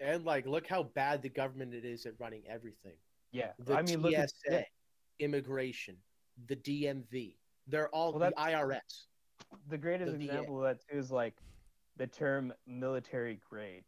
And 0.00 0.24
like, 0.24 0.46
look 0.46 0.66
how 0.66 0.82
bad 0.84 1.22
the 1.22 1.28
government 1.28 1.74
it 1.74 1.84
is 1.84 2.06
at 2.06 2.14
running 2.18 2.42
everything. 2.48 2.96
Yeah, 3.32 3.52
The 3.58 3.74
I 3.74 3.82
mean, 3.82 3.98
TSA, 3.98 3.98
look 3.98 4.14
at 4.14 4.32
yeah, 4.50 4.62
immigration, 5.18 5.96
the 6.46 6.56
DMV. 6.56 7.36
They're 7.66 7.88
all 7.90 8.12
Well, 8.12 8.30
the 8.30 8.36
IRS. 8.36 9.06
the 9.68 9.78
greatest 9.78 10.12
the 10.12 10.18
VA. 10.18 10.24
example 10.24 10.64
of 10.64 10.64
that 10.64 10.80
too 10.90 10.98
is 10.98 11.10
like 11.12 11.34
the 11.96 12.06
term 12.06 12.52
military 12.66 13.40
grade. 13.48 13.84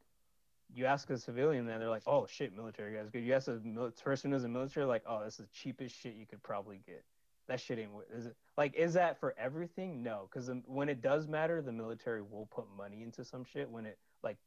You 0.74 0.86
ask 0.86 1.08
a 1.10 1.18
civilian, 1.18 1.66
then 1.66 1.80
they're 1.80 1.90
like, 1.90 2.02
"Oh 2.06 2.26
shit, 2.26 2.54
military 2.54 2.96
guys 2.96 3.10
good." 3.10 3.22
You 3.22 3.34
ask 3.34 3.48
a 3.48 3.60
mil- 3.62 3.90
person 3.90 4.32
who's 4.32 4.44
a 4.44 4.48
military, 4.48 4.86
like, 4.86 5.02
"Oh, 5.06 5.22
this 5.24 5.38
is 5.38 5.46
the 5.46 5.52
cheapest 5.52 5.94
shit 5.94 6.14
you 6.14 6.26
could 6.26 6.42
probably 6.42 6.80
get." 6.86 7.04
That 7.48 7.60
shit 7.60 7.78
ain't. 7.78 7.92
wo- 7.92 8.04
Is 8.14 8.26
it 8.26 8.36
like? 8.56 8.74
Is 8.74 8.94
that 8.94 9.18
for 9.20 9.34
everything? 9.38 10.02
No, 10.02 10.28
because 10.30 10.50
when 10.66 10.88
it 10.88 11.02
does 11.02 11.28
matter, 11.28 11.60
the 11.60 11.72
military 11.72 12.22
will 12.22 12.46
put 12.46 12.66
money 12.76 13.02
into 13.02 13.24
some 13.24 13.44
shit. 13.44 13.68
When 13.68 13.84
it 13.86 13.98
like, 14.22 14.38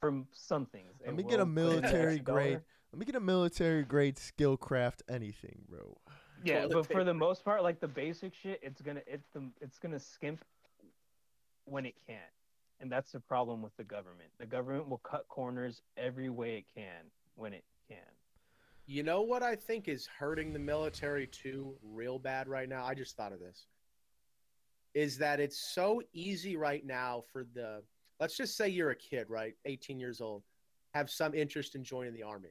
from 0.00 0.26
some 0.32 0.66
things. 0.66 0.94
Let 1.04 1.14
me 1.14 1.22
get 1.22 1.40
a 1.40 1.44
will 1.44 1.46
put 1.46 1.46
in 1.46 1.46
the 1.46 1.60
military 1.62 2.14
extra 2.16 2.24
dollar. 2.24 2.40
grade. 2.40 2.60
Let 2.92 2.98
me 2.98 3.06
get 3.06 3.14
a 3.14 3.20
military 3.20 3.84
grade 3.84 4.16
Skilcraft 4.16 5.02
anything, 5.08 5.62
bro. 5.68 5.96
Yeah, 6.44 6.66
but 6.66 6.86
for 6.86 7.04
the 7.04 7.14
most 7.14 7.44
part, 7.44 7.62
like 7.62 7.80
the 7.80 7.88
basic 7.88 8.34
shit, 8.34 8.60
it's 8.62 8.82
gonna 8.82 9.02
it's 9.06 9.28
the 9.32 9.48
it's 9.60 9.78
gonna 9.78 10.00
skimp 10.00 10.44
when 11.64 11.86
it 11.86 11.94
can, 12.06 12.18
and 12.82 12.90
that's 12.90 13.12
the 13.12 13.20
problem 13.20 13.62
with 13.62 13.74
the 13.76 13.84
government. 13.84 14.28
The 14.38 14.46
government 14.46 14.88
will 14.88 14.98
cut 14.98 15.28
corners 15.28 15.80
every 15.96 16.28
way 16.28 16.56
it 16.56 16.64
can 16.74 17.06
when 17.36 17.54
it 17.54 17.64
can. 17.88 17.98
You 18.86 19.04
know 19.04 19.22
what 19.22 19.44
I 19.44 19.54
think 19.54 19.86
is 19.86 20.08
hurting 20.18 20.52
the 20.52 20.58
military 20.58 21.28
too, 21.28 21.76
real 21.80 22.18
bad 22.18 22.48
right 22.48 22.68
now? 22.68 22.84
I 22.84 22.94
just 22.94 23.16
thought 23.16 23.32
of 23.32 23.38
this. 23.38 23.66
Is 24.94 25.16
that 25.18 25.38
it's 25.38 25.72
so 25.72 26.02
easy 26.12 26.56
right 26.56 26.84
now 26.84 27.22
for 27.32 27.46
the, 27.54 27.82
let's 28.18 28.36
just 28.36 28.56
say 28.56 28.68
you're 28.68 28.90
a 28.90 28.96
kid, 28.96 29.26
right? 29.30 29.54
18 29.64 30.00
years 30.00 30.20
old, 30.20 30.42
have 30.92 31.08
some 31.08 31.34
interest 31.34 31.76
in 31.76 31.84
joining 31.84 32.12
the 32.12 32.24
army. 32.24 32.50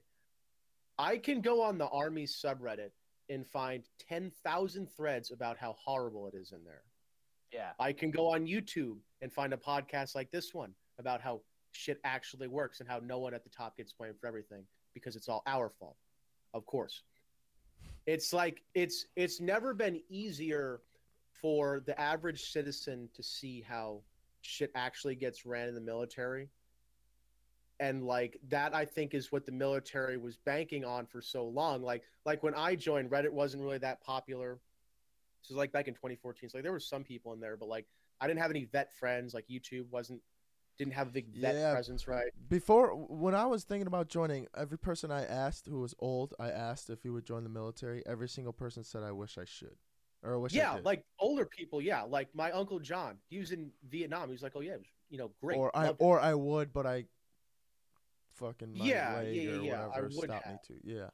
I 0.97 1.17
can 1.17 1.41
go 1.41 1.61
on 1.61 1.77
the 1.77 1.89
army 1.89 2.25
subreddit 2.25 2.91
and 3.29 3.45
find 3.45 3.83
10,000 4.07 4.89
threads 4.95 5.31
about 5.31 5.57
how 5.57 5.75
horrible 5.83 6.27
it 6.27 6.35
is 6.35 6.53
in 6.53 6.63
there. 6.63 6.83
Yeah, 7.51 7.71
I 7.79 7.91
can 7.91 8.11
go 8.11 8.33
on 8.33 8.47
YouTube 8.47 8.97
and 9.21 9.31
find 9.31 9.53
a 9.53 9.57
podcast 9.57 10.15
like 10.15 10.31
this 10.31 10.53
one 10.53 10.73
about 10.99 11.21
how 11.21 11.41
shit 11.71 11.99
actually 12.03 12.47
works 12.47 12.79
and 12.79 12.89
how 12.89 12.99
no 12.99 13.19
one 13.19 13.33
at 13.33 13.43
the 13.43 13.49
top 13.49 13.77
gets 13.77 13.93
blamed 13.93 14.19
for 14.19 14.27
everything 14.27 14.63
because 14.93 15.15
it's 15.15 15.29
all 15.29 15.41
our 15.45 15.69
fault. 15.69 15.95
Of 16.53 16.65
course. 16.65 17.03
It's 18.05 18.33
like 18.33 18.63
it's 18.73 19.05
it's 19.15 19.39
never 19.39 19.73
been 19.73 20.01
easier 20.09 20.81
for 21.31 21.81
the 21.85 21.99
average 21.99 22.51
citizen 22.51 23.09
to 23.15 23.23
see 23.23 23.63
how 23.67 24.01
shit 24.41 24.71
actually 24.75 25.15
gets 25.15 25.45
ran 25.45 25.67
in 25.67 25.75
the 25.75 25.81
military. 25.81 26.49
And 27.79 28.03
like 28.03 28.37
that 28.49 28.75
I 28.75 28.85
think 28.85 29.13
is 29.13 29.31
what 29.31 29.45
the 29.45 29.51
military 29.51 30.17
was 30.17 30.37
banking 30.37 30.83
on 30.83 31.05
for 31.05 31.21
so 31.21 31.45
long. 31.45 31.81
Like 31.81 32.03
like 32.25 32.43
when 32.43 32.55
I 32.55 32.75
joined 32.75 33.09
Reddit 33.09 33.31
wasn't 33.31 33.63
really 33.63 33.79
that 33.79 34.01
popular. 34.03 34.59
This 35.41 35.51
is 35.51 35.57
like 35.57 35.71
back 35.71 35.87
in 35.87 35.93
2014. 35.95 36.49
So 36.49 36.57
like 36.57 36.63
there 36.63 36.71
were 36.71 36.79
some 36.79 37.03
people 37.03 37.33
in 37.33 37.39
there, 37.39 37.57
but 37.57 37.69
like 37.69 37.87
I 38.21 38.27
didn't 38.27 38.39
have 38.39 38.51
any 38.51 38.65
vet 38.65 38.93
friends. 38.93 39.33
Like 39.33 39.47
YouTube 39.47 39.89
wasn't 39.89 40.21
didn't 40.77 40.93
have 40.93 41.09
a 41.09 41.11
big 41.11 41.27
vet 41.35 41.55
Yeah. 41.55 41.73
presence, 41.73 42.07
right? 42.07 42.31
Before, 42.49 42.95
when 42.95 43.35
I 43.35 43.45
was 43.45 43.63
thinking 43.65 43.87
about 43.87 44.07
joining, 44.07 44.47
every 44.55 44.79
person 44.79 45.11
I 45.11 45.25
asked 45.25 45.67
who 45.67 45.79
was 45.81 45.93
old, 45.99 46.33
I 46.39 46.49
asked 46.49 46.89
if 46.89 47.03
he 47.03 47.09
would 47.09 47.25
join 47.25 47.43
the 47.43 47.49
military. 47.49 48.03
Every 48.07 48.29
single 48.29 48.53
person 48.53 48.83
said, 48.83 49.03
"I 49.03 49.11
wish 49.11 49.37
I 49.37 49.45
should," 49.45 49.75
or 50.23 50.33
"I 50.33 50.37
wish 50.37 50.53
yeah, 50.53 50.75
did." 50.75 50.85
like 50.85 51.03
older 51.19 51.45
people. 51.45 51.81
Yeah, 51.81 52.03
like 52.03 52.33
my 52.33 52.51
uncle 52.51 52.79
John. 52.79 53.17
He 53.27 53.37
was 53.39 53.51
in 53.51 53.71
Vietnam. 53.89 54.29
He 54.29 54.33
was 54.33 54.41
like, 54.43 54.53
oh 54.55 54.61
yeah, 54.61 54.73
it 54.73 54.79
was 54.79 54.87
you 55.09 55.17
know 55.17 55.31
great. 55.41 55.57
or 55.57 55.75
I 55.75 55.87
loved 55.87 56.01
it." 56.01 56.03
or 56.03 56.19
I 56.19 56.33
would, 56.33 56.71
but 56.73 56.85
I 56.87 57.05
fucking 58.33 58.73
my 58.77 58.85
Yeah, 58.85 59.21
yeah, 59.21 59.21
or 59.21 59.23
yeah, 59.31 59.61
yeah, 59.61 59.83
I 59.83 59.87
whatever 59.87 60.03
would 60.07 60.13
stopped 60.29 60.45
me 60.47 60.51
have. 60.53 60.61
to. 60.63 60.73
Yeah, 60.83 61.09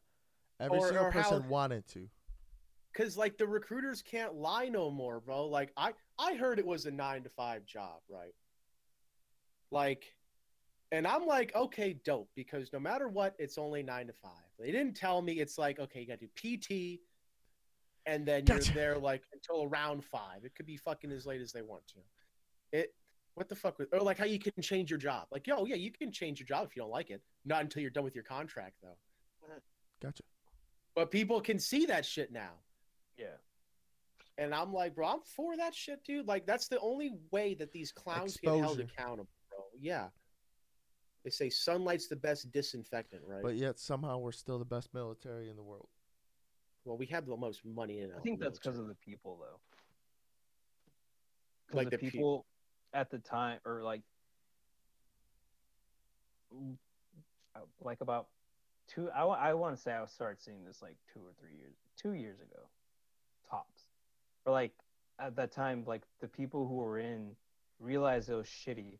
every 0.60 0.78
Or- 0.78 0.88
single 0.88 1.06
or 1.06 1.12
how- 1.12 1.22
person 1.30 1.50
wanted 1.50 1.88
to. 1.90 2.10
Because 2.94 3.18
like 3.18 3.38
the 3.38 3.48
recruiters 3.48 4.02
can't 4.02 4.36
lie 4.36 4.70
no 4.70 4.90
more, 4.90 5.20
bro. 5.20 5.46
Like 5.48 5.72
I 5.78 5.94
I 6.20 6.36
heard 6.36 6.60
it 6.60 6.66
was 6.66 6.86
a 6.86 6.92
nine 6.92 7.24
to 7.24 7.30
five 7.30 7.66
job, 7.66 8.00
right? 8.10 8.34
Like, 9.72 10.06
and 10.92 11.06
I'm 11.06 11.26
like, 11.26 11.54
okay, 11.56 12.00
dope, 12.06 12.30
because 12.36 12.72
no 12.72 12.80
matter 12.80 13.08
what, 13.10 13.36
it's 13.38 13.58
only 13.58 13.84
nine 13.84 14.08
to 14.08 14.14
five. 14.14 14.32
They 14.58 14.72
didn't 14.72 14.96
tell 14.96 15.22
me 15.22 15.34
it's 15.34 15.58
like, 15.58 15.80
okay, 15.80 16.00
you 16.02 16.08
got 16.08 16.20
to 16.20 16.28
do 16.28 16.58
PT, 16.58 17.02
and 18.06 18.26
then 18.26 18.46
Gotcha. 18.46 18.66
you're 18.68 18.74
there 18.74 18.98
like 18.98 19.24
until 19.34 19.64
around 19.66 20.04
five. 20.06 20.44
It 20.46 20.56
could 20.56 20.66
be 20.66 20.78
fucking 20.78 21.12
as 21.12 21.26
late 21.26 21.42
as 21.42 21.52
they 21.52 21.62
want 21.62 21.84
to. 21.90 22.00
It. 22.72 22.94
What 23.36 23.50
the 23.50 23.56
fuck? 23.56 23.78
was- 23.78 23.88
Or 23.92 24.00
like 24.00 24.18
how 24.18 24.26
you 24.26 24.40
can 24.40 24.54
change 24.64 24.90
your 24.90 24.98
job. 24.98 25.28
Like, 25.32 25.46
yo, 25.46 25.66
yeah, 25.66 25.76
you 25.76 25.92
can 25.92 26.12
change 26.12 26.40
your 26.40 26.48
job 26.48 26.66
if 26.66 26.76
you 26.76 26.82
don't 26.82 26.90
like 26.90 27.12
it. 27.12 27.22
Not 27.46 27.62
until 27.62 27.84
you're 27.84 27.92
done 27.92 28.04
with 28.04 28.16
your 28.16 28.24
contract, 28.24 28.78
though. 28.82 28.98
Mm-hmm. 29.46 29.58
Gotcha. 30.02 30.24
But 30.96 31.12
people 31.12 31.40
can 31.42 31.60
see 31.60 31.86
that 31.86 32.04
shit 32.04 32.32
now. 32.32 32.54
Yeah. 33.18 33.26
And 34.38 34.54
I'm 34.54 34.72
like, 34.72 34.94
bro, 34.94 35.08
I'm 35.08 35.22
for 35.36 35.58
that 35.58 35.74
shit, 35.74 36.04
dude. 36.04 36.28
Like, 36.28 36.46
that's 36.46 36.68
the 36.68 36.80
only 36.80 37.14
way 37.32 37.56
that 37.56 37.72
these 37.72 37.92
clowns 37.92 38.38
get 38.38 38.56
held 38.56 38.80
accountable, 38.80 39.30
bro. 39.50 39.66
Yeah. 39.80 40.10
They 41.24 41.32
say 41.32 41.50
sunlight's 41.50 42.08
the 42.08 42.16
best 42.16 42.52
disinfectant, 42.52 43.24
right? 43.26 43.42
But 43.42 43.56
yet 43.56 43.80
somehow 43.80 44.20
we're 44.20 44.32
still 44.32 44.60
the 44.60 44.66
best 44.66 44.94
military 44.94 45.50
in 45.50 45.56
the 45.56 45.64
world. 45.64 45.90
well, 46.86 46.98
we 46.98 47.08
have 47.08 47.26
the 47.26 47.36
most 47.36 47.66
money 47.66 48.00
in 48.00 48.12
it. 48.12 48.16
I 48.18 48.22
think 48.22 48.40
that's 48.40 48.60
because 48.60 48.78
of 48.78 48.88
the 48.88 48.96
people, 48.96 49.38
though. 49.42 49.60
Like 51.76 51.90
the 51.90 51.98
the 51.98 51.98
peop- 51.98 52.14
people 52.14 52.46
at 52.94 53.10
the 53.10 53.18
time, 53.20 53.60
or 53.66 53.84
like, 53.84 54.04
uh, 57.56 57.60
like 57.82 58.00
about 58.02 58.28
two. 58.88 59.10
I, 59.10 59.24
I 59.24 59.54
want 59.54 59.76
to 59.76 59.82
say 59.82 59.92
I 59.92 60.06
started 60.06 60.42
seeing 60.42 60.64
this 60.64 60.82
like 60.82 60.96
two 61.14 61.20
or 61.20 61.34
three 61.42 61.58
years, 61.58 61.76
two 61.98 62.14
years 62.14 62.40
ago, 62.40 62.62
tops. 62.62 62.77
Like 64.48 64.72
at 65.20 65.36
that 65.36 65.52
time, 65.52 65.84
like 65.86 66.04
the 66.22 66.28
people 66.28 66.68
who 66.68 66.76
were 66.76 67.00
in 67.00 67.36
realized 67.80 68.30
it 68.30 68.36
was 68.36 68.48
shitty, 68.48 68.98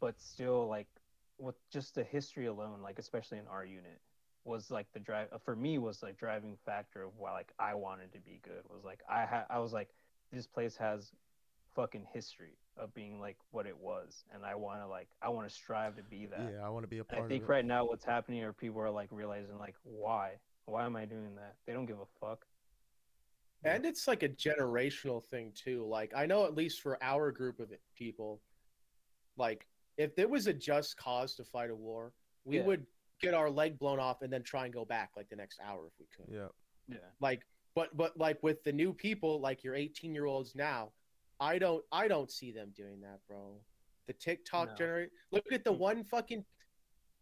but 0.00 0.20
still 0.20 0.68
like 0.68 0.86
with 1.38 1.56
just 1.70 1.94
the 1.94 2.04
history 2.04 2.46
alone, 2.46 2.80
like 2.82 2.98
especially 2.98 3.38
in 3.38 3.46
our 3.48 3.64
unit, 3.64 4.00
was 4.44 4.70
like 4.70 4.86
the 4.92 5.00
drive 5.00 5.28
uh, 5.32 5.38
for 5.38 5.56
me 5.56 5.78
was 5.78 6.02
like 6.02 6.16
driving 6.18 6.56
factor 6.64 7.02
of 7.02 7.12
why 7.16 7.32
like 7.32 7.52
I 7.58 7.74
wanted 7.74 8.12
to 8.12 8.18
be 8.20 8.40
good 8.42 8.62
was 8.68 8.84
like 8.84 9.00
I 9.10 9.24
had 9.24 9.44
I 9.50 9.58
was 9.58 9.72
like 9.72 9.88
this 10.32 10.46
place 10.46 10.76
has 10.76 11.10
fucking 11.74 12.06
history 12.12 12.56
of 12.76 12.94
being 12.94 13.18
like 13.18 13.36
what 13.50 13.66
it 13.66 13.76
was 13.76 14.24
and 14.32 14.44
I 14.44 14.54
want 14.54 14.80
to 14.80 14.86
like 14.86 15.08
I 15.22 15.28
want 15.30 15.48
to 15.48 15.54
strive 15.54 15.96
to 15.96 16.02
be 16.02 16.26
that. 16.26 16.52
Yeah, 16.54 16.64
I 16.64 16.68
want 16.68 16.84
to 16.84 16.88
be 16.88 16.98
a 16.98 17.04
part 17.04 17.24
I 17.24 17.28
think 17.28 17.48
right 17.48 17.64
now 17.64 17.84
what's 17.86 18.04
happening 18.04 18.42
are 18.44 18.52
people 18.52 18.80
are 18.80 18.90
like 18.90 19.08
realizing 19.10 19.58
like 19.58 19.76
why 19.82 20.32
why 20.66 20.84
am 20.84 20.96
I 20.96 21.04
doing 21.04 21.34
that? 21.36 21.56
They 21.66 21.72
don't 21.72 21.86
give 21.86 21.98
a 21.98 22.06
fuck. 22.20 22.46
And 23.64 23.86
it's 23.86 24.06
like 24.06 24.22
a 24.22 24.28
generational 24.28 25.24
thing, 25.24 25.52
too. 25.54 25.84
Like, 25.86 26.12
I 26.14 26.26
know 26.26 26.44
at 26.44 26.54
least 26.54 26.80
for 26.82 27.02
our 27.02 27.30
group 27.32 27.60
of 27.60 27.72
people, 27.96 28.40
like, 29.36 29.66
if 29.96 30.14
there 30.16 30.28
was 30.28 30.46
a 30.46 30.52
just 30.52 30.96
cause 30.96 31.34
to 31.36 31.44
fight 31.44 31.70
a 31.70 31.74
war, 31.74 32.12
we 32.44 32.58
Yeah. 32.58 32.64
would 32.64 32.86
get 33.20 33.32
our 33.32 33.48
leg 33.50 33.78
blown 33.78 33.98
off 33.98 34.22
and 34.22 34.32
then 34.32 34.42
try 34.42 34.64
and 34.64 34.74
go 34.74 34.84
back 34.84 35.12
like 35.16 35.28
the 35.28 35.36
next 35.36 35.60
hour 35.60 35.86
if 35.86 35.92
we 35.98 36.06
could. 36.14 36.32
Yeah. 36.32 36.48
Yeah. 36.88 36.98
like 37.20 37.46
but 37.74 37.96
but 37.96 38.14
like 38.18 38.42
with 38.42 38.62
the 38.64 38.72
new 38.72 38.92
people 38.92 39.40
like 39.40 39.64
your 39.64 39.74
18 39.74 40.14
year 40.14 40.26
olds 40.26 40.54
now 40.54 40.92
i 41.40 41.58
don't 41.58 41.82
i 41.92 42.06
don't 42.06 42.30
see 42.30 42.52
them 42.52 42.70
doing 42.76 43.00
that 43.00 43.20
bro 43.26 43.58
the 44.06 44.12
tiktok 44.12 44.68
No. 44.70 44.74
generate 44.74 45.10
look 45.30 45.50
at 45.50 45.64
the 45.64 45.72
one 45.72 46.04
fucking 46.04 46.44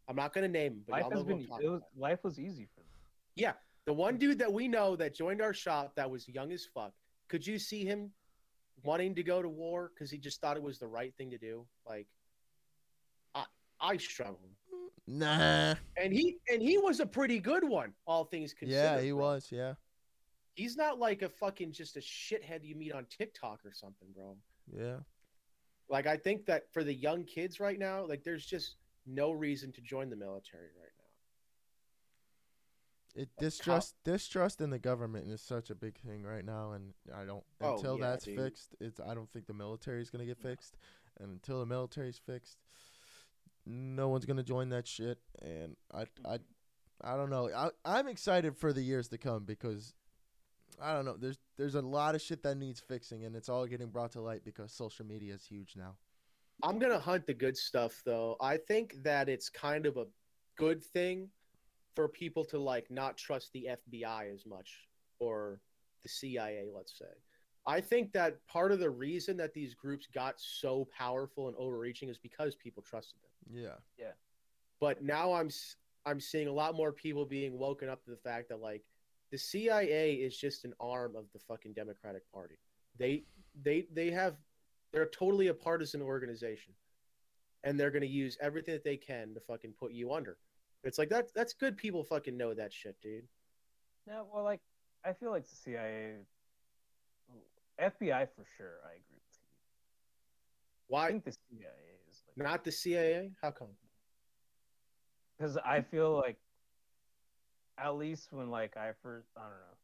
i'm 0.09 0.17
not 0.17 0.33
gonna 0.33 0.49
name 0.49 0.73
him 0.73 0.83
but 0.85 0.93
Life 0.95 1.03
y'all 1.03 1.11
know 1.11 1.17
has 1.19 1.27
who 1.27 1.33
I'm 1.35 1.39
been 1.39 1.47
talking 1.47 1.67
it 1.67 1.71
was, 1.71 1.83
about. 1.95 2.01
life 2.11 2.25
was 2.25 2.41
easy 2.41 2.67
for 2.75 2.81
them. 2.81 3.55
The 3.87 3.93
one 3.93 4.17
dude 4.19 4.39
that 4.39 4.53
we 4.53 4.69
know 4.69 4.95
that 4.97 5.15
joined 5.15 5.41
our 5.43 5.53
shop 5.55 5.93
that 5.97 6.11
was 6.11 6.29
young 6.29 6.53
as 6.53 6.65
fuck 6.65 6.93
could 7.29 7.47
you 7.47 7.59
see 7.59 7.85
him 7.85 8.11
wanting 8.85 9.15
to 9.15 9.23
go 9.23 9.41
to 9.43 9.49
war 9.49 9.91
because 9.95 10.11
he 10.11 10.19
just 10.19 10.41
thought 10.41 10.57
it 10.57 10.63
was 10.63 10.79
the 10.79 10.87
right 10.87 11.15
thing 11.17 11.31
to 11.31 11.39
do. 11.39 11.65
Like, 11.87 12.07
I 13.35 13.45
I 13.81 13.97
struggle, 13.97 14.51
Nah. 15.07 15.75
and 15.97 16.13
he 16.13 16.37
and 16.49 16.61
he 16.63 16.79
was 16.79 17.01
a 17.01 17.07
pretty 17.07 17.39
good 17.39 17.65
one, 17.65 17.93
all 18.07 18.25
things 18.25 18.53
considered. 18.53 18.81
Yeah, 18.97 19.01
he 19.01 19.11
bro. 19.11 19.21
was. 19.21 19.49
Yeah. 19.51 19.75
He's 20.55 20.77
not 20.77 20.99
like 20.99 21.23
a 21.23 21.29
fucking 21.31 21.73
just 21.73 21.97
a 21.97 22.01
shithead 22.01 22.63
you 22.63 22.75
meet 22.77 22.93
on 22.93 23.07
TikTok 23.07 23.61
or 23.65 23.73
something, 23.73 24.09
bro. 24.15 24.37
Yeah. 24.77 24.99
Like 25.89 26.07
I 26.07 26.17
think 26.17 26.45
that 26.47 26.65
for 26.73 26.85
the 26.85 26.95
young 26.95 27.25
kids 27.25 27.59
right 27.61 27.79
now, 27.79 28.07
like 28.07 28.23
there's 28.25 28.45
just 28.45 28.77
no 29.07 29.31
reason 29.33 29.73
to 29.73 29.81
join 29.81 30.11
the 30.11 30.17
military 30.17 30.69
right 30.79 30.93
now. 30.99 31.02
It 33.15 33.29
distrust 33.39 33.95
distrust 34.05 34.61
in 34.63 34.71
the 34.71 34.79
government 34.79 35.29
is 35.29 35.43
such 35.43 35.69
a 35.69 35.75
big 35.75 35.99
thing 35.99 36.23
right 36.23 36.45
now, 36.45 36.73
and 36.73 36.95
I 37.15 37.25
don't 37.25 37.45
Oh, 37.61 37.75
until 37.77 37.99
yeah, 37.99 38.11
that's 38.11 38.25
dude. 38.25 38.39
fixed. 38.39 38.75
It's 38.81 39.01
I 39.01 39.15
don't 39.15 39.31
think 39.31 39.47
the 39.47 39.53
military 39.53 40.01
is 40.01 40.09
gonna 40.09 40.25
get 40.25 40.39
fixed, 40.39 40.77
and 41.21 41.31
until 41.31 41.61
the 41.61 41.67
military's 41.67 42.19
fixed, 42.19 42.57
no 43.67 44.09
one's 44.09 44.25
gonna 44.25 44.43
join 44.43 44.71
that 44.71 44.87
shit. 44.87 45.19
And 45.43 45.77
I 45.93 46.07
I 46.25 46.39
I 47.03 47.17
don't 47.17 47.29
know. 47.31 47.51
I 47.53 47.71
I'm 47.85 48.09
excited 48.09 48.57
for 48.57 48.73
the 48.73 48.83
years 48.83 49.09
to 49.09 49.19
come 49.19 49.45
because 49.45 49.93
I 50.81 50.95
don't 50.95 51.05
know. 51.05 51.17
There's 51.19 51.39
there's 51.59 51.75
a 51.75 51.83
lot 51.83 52.15
of 52.15 52.23
shit 52.23 52.43
that 52.45 52.57
needs 52.57 52.81
fixing, 52.81 53.25
and 53.25 53.37
it's 53.37 53.51
all 53.51 53.67
getting 53.67 53.89
brought 53.91 54.13
to 54.13 54.23
light 54.23 54.43
because 54.43 54.73
social 54.73 55.05
media 55.05 55.35
is 55.35 55.45
huge 55.45 55.75
now. 55.77 55.97
I'm 56.63 56.79
gonna 56.79 56.99
hunt 56.99 57.27
the 57.27 57.35
good 57.35 57.59
stuff 57.59 58.01
though. 58.07 58.37
I 58.41 58.57
think 58.57 59.03
that 59.03 59.29
it's 59.29 59.51
kind 59.51 59.85
of 59.85 59.99
a 59.99 60.07
good 60.57 60.83
thing 60.83 61.29
for 61.95 62.09
people 62.09 62.45
to 62.47 62.59
like 62.59 62.91
not 62.91 63.17
trust 63.17 63.53
the 63.53 63.69
FBI 63.91 64.33
as 64.33 64.47
much 64.47 64.89
or 65.19 65.61
the 66.03 66.09
CIA, 66.09 66.69
let's 66.75 66.99
say. 66.99 67.05
I 67.67 67.81
think 67.81 68.13
that 68.13 68.45
part 68.49 68.73
of 68.73 68.81
the 68.81 68.91
reason 68.91 69.37
that 69.37 69.55
these 69.55 69.75
groups 69.75 70.09
got 70.13 70.35
so 70.39 70.89
powerful 70.97 71.47
and 71.49 71.57
overreaching 71.57 72.09
is 72.09 72.19
because 72.19 72.57
people 72.57 72.83
trusted 72.83 73.19
them. 73.23 73.63
Yeah. 73.63 73.77
Yeah. 73.99 74.13
But 74.81 75.03
now 75.03 75.33
I'm 75.33 75.51
I'm 76.05 76.21
seeing 76.21 76.49
a 76.49 76.53
lot 76.53 76.75
more 76.75 76.93
people 76.93 77.25
being 77.25 77.57
woken 77.57 77.89
up 77.89 78.03
to 78.05 78.11
the 78.11 78.17
fact 78.17 78.49
that 78.49 78.61
like 78.61 78.83
the 79.31 79.39
CIA 79.39 80.15
is 80.15 80.37
just 80.37 80.65
an 80.65 80.75
arm 80.81 81.15
of 81.15 81.27
the 81.33 81.39
fucking 81.39 81.73
Democratic 81.75 82.23
Party. 82.33 82.59
They 82.99 83.25
they 83.63 83.87
they 83.93 84.11
have 84.11 84.37
they're 84.93 85.07
totally 85.07 85.49
a 85.49 85.55
partisan 85.55 86.03
organization. 86.03 86.73
And 87.65 87.79
they're 87.79 87.93
gonna 87.93 88.07
use 88.07 88.37
everything 88.41 88.75
that 88.75 88.83
they 88.83 88.97
can 88.97 89.35
to 89.35 89.41
fucking 89.41 89.75
put 89.79 89.93
you 89.93 90.13
under. 90.13 90.37
It's 90.85 90.99
like 90.99 91.11
that 91.11 91.29
that's 91.35 91.53
good 91.53 91.77
people 91.77 92.05
fucking 92.05 92.37
know 92.37 92.55
that 92.55 92.73
shit, 92.73 92.97
dude. 93.01 93.25
Yeah, 94.07 94.23
well, 94.33 94.45
like 94.45 94.61
I 95.05 95.13
feel 95.13 95.31
like 95.31 95.49
the 95.49 95.57
CIA, 95.57 96.15
FBI 97.81 98.29
for 98.35 98.45
sure. 98.57 98.81
I 98.85 98.93
agree 98.93 99.21
with 99.21 99.39
you. 99.39 99.47
Why? 100.89 101.07
I 101.07 101.11
think 101.11 101.25
the 101.25 101.33
CIA 101.33 101.69
is 102.11 102.23
like 102.27 102.47
not 102.47 102.65
the 102.65 102.73
CIA? 102.73 103.31
How 103.41 103.51
come? 103.51 103.69
because 105.43 105.59
I 105.65 105.81
feel 105.81 106.17
like 106.17 106.37
at 107.77 107.97
least 107.97 108.33
when 108.33 108.51
like 108.51 108.77
I 108.77 108.93
first 109.03 109.29
I 109.37 109.41
don't 109.41 109.51
know, 109.51 109.77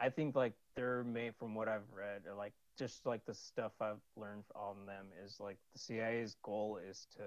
I 0.00 0.08
think 0.08 0.34
like 0.34 0.54
they're 0.74 1.04
made 1.04 1.34
from 1.38 1.54
what 1.54 1.68
I've 1.68 1.90
read 1.94 2.22
or 2.26 2.34
like 2.34 2.54
just 2.78 3.04
like 3.04 3.24
the 3.26 3.34
stuff 3.34 3.72
I've 3.80 4.00
learned 4.16 4.44
on 4.54 4.86
them 4.86 5.06
is 5.24 5.38
like 5.38 5.58
the 5.74 5.78
CIA's 5.78 6.36
goal 6.42 6.78
is 6.88 7.06
to 7.16 7.22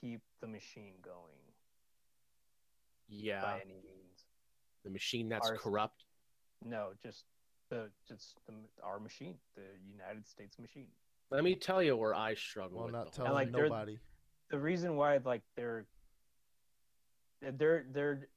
keep 0.00 0.20
the 0.40 0.46
machine 0.46 0.94
going 1.02 1.42
Yeah. 3.08 3.42
by 3.42 3.60
any 3.64 3.74
means. 3.74 4.24
The 4.84 4.90
machine 4.90 5.28
that's 5.28 5.48
Ours- 5.48 5.60
corrupt. 5.60 6.04
No, 6.64 6.92
just 7.02 7.24
the 7.70 7.90
just 8.08 8.36
the, 8.46 8.54
our 8.82 8.98
machine, 9.00 9.36
the 9.56 9.62
United 9.90 10.26
States 10.26 10.58
machine. 10.58 10.86
Let 11.30 11.44
me 11.44 11.54
tell 11.54 11.82
you 11.82 11.96
where 11.96 12.14
I 12.14 12.34
struggle 12.34 12.76
Well, 12.78 12.86
with 12.86 12.94
not 12.94 13.04
the 13.12 13.16
telling 13.16 13.32
like, 13.32 13.52
they're- 13.52 13.64
nobody. 13.68 13.98
the 14.50 14.58
reason 14.58 14.96
why 14.96 15.16
like 15.24 15.42
their 15.56 15.86
their 17.40 17.84
their 17.92 18.28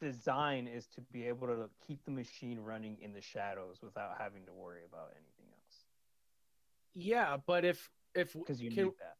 design 0.00 0.66
is 0.66 0.86
to 0.88 1.00
be 1.12 1.26
able 1.26 1.46
to 1.46 1.68
keep 1.86 2.04
the 2.04 2.10
machine 2.10 2.58
running 2.58 2.96
in 3.00 3.12
the 3.12 3.20
shadows 3.20 3.76
without 3.82 4.16
having 4.18 4.44
to 4.46 4.52
worry 4.52 4.80
about 4.88 5.10
anything 5.12 5.46
else 5.52 5.84
Yeah, 6.94 7.36
but 7.46 7.64
if 7.64 7.90
if 8.14 8.32
because 8.32 8.60
you 8.60 8.70
can, 8.70 8.84
need 8.86 8.94
that 8.98 9.16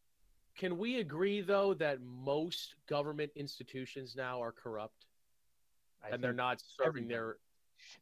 Can 0.58 0.76
we 0.78 0.98
agree 1.00 1.40
though 1.40 1.74
that 1.74 2.00
most 2.02 2.74
government 2.88 3.30
institutions 3.36 4.14
now 4.16 4.42
are 4.42 4.52
corrupt 4.52 5.06
I 6.04 6.10
and 6.10 6.22
they're 6.22 6.32
not 6.32 6.60
serving 6.60 7.08
their 7.08 7.18
government 7.20 7.38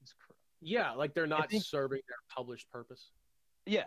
is 0.03 0.14
corrupt. 0.18 0.40
yeah, 0.61 0.92
like 0.92 1.14
they're 1.14 1.26
not 1.26 1.51
think- 1.51 1.64
serving 1.64 2.01
their 2.09 2.16
published 2.34 2.70
purpose? 2.70 3.11
yeah 3.66 3.84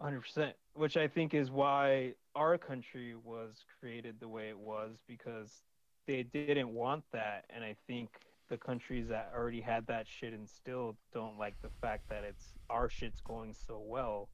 100% 0.00 0.52
which 0.74 0.96
i 0.96 1.08
think 1.08 1.32
is 1.34 1.50
why 1.50 2.12
our 2.34 2.56
country 2.58 3.14
was 3.24 3.64
created 3.80 4.14
the 4.20 4.28
way 4.28 4.48
it 4.50 4.58
was 4.58 4.98
because 5.08 5.62
they 6.06 6.22
didn't 6.22 6.68
want 6.68 7.02
that 7.12 7.44
and 7.50 7.64
i 7.64 7.74
think 7.86 8.10
the 8.48 8.56
countries 8.58 9.08
that 9.08 9.32
already 9.34 9.60
had 9.60 9.84
that 9.88 10.06
shit 10.06 10.32
instilled 10.34 10.96
don't 11.12 11.36
like 11.38 11.54
the 11.62 11.70
fact 11.80 12.08
that 12.10 12.22
it's 12.22 12.52
our 12.70 12.88
shit's 12.88 13.20
going 13.22 13.52
so 13.66 13.82
well 13.84 14.28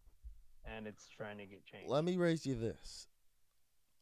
and 0.66 0.86
it's 0.86 1.08
trying 1.08 1.38
to 1.38 1.46
get 1.46 1.64
changed 1.64 1.88
Let 1.88 2.04
me 2.04 2.16
raise 2.16 2.44
you 2.44 2.54
this. 2.56 3.06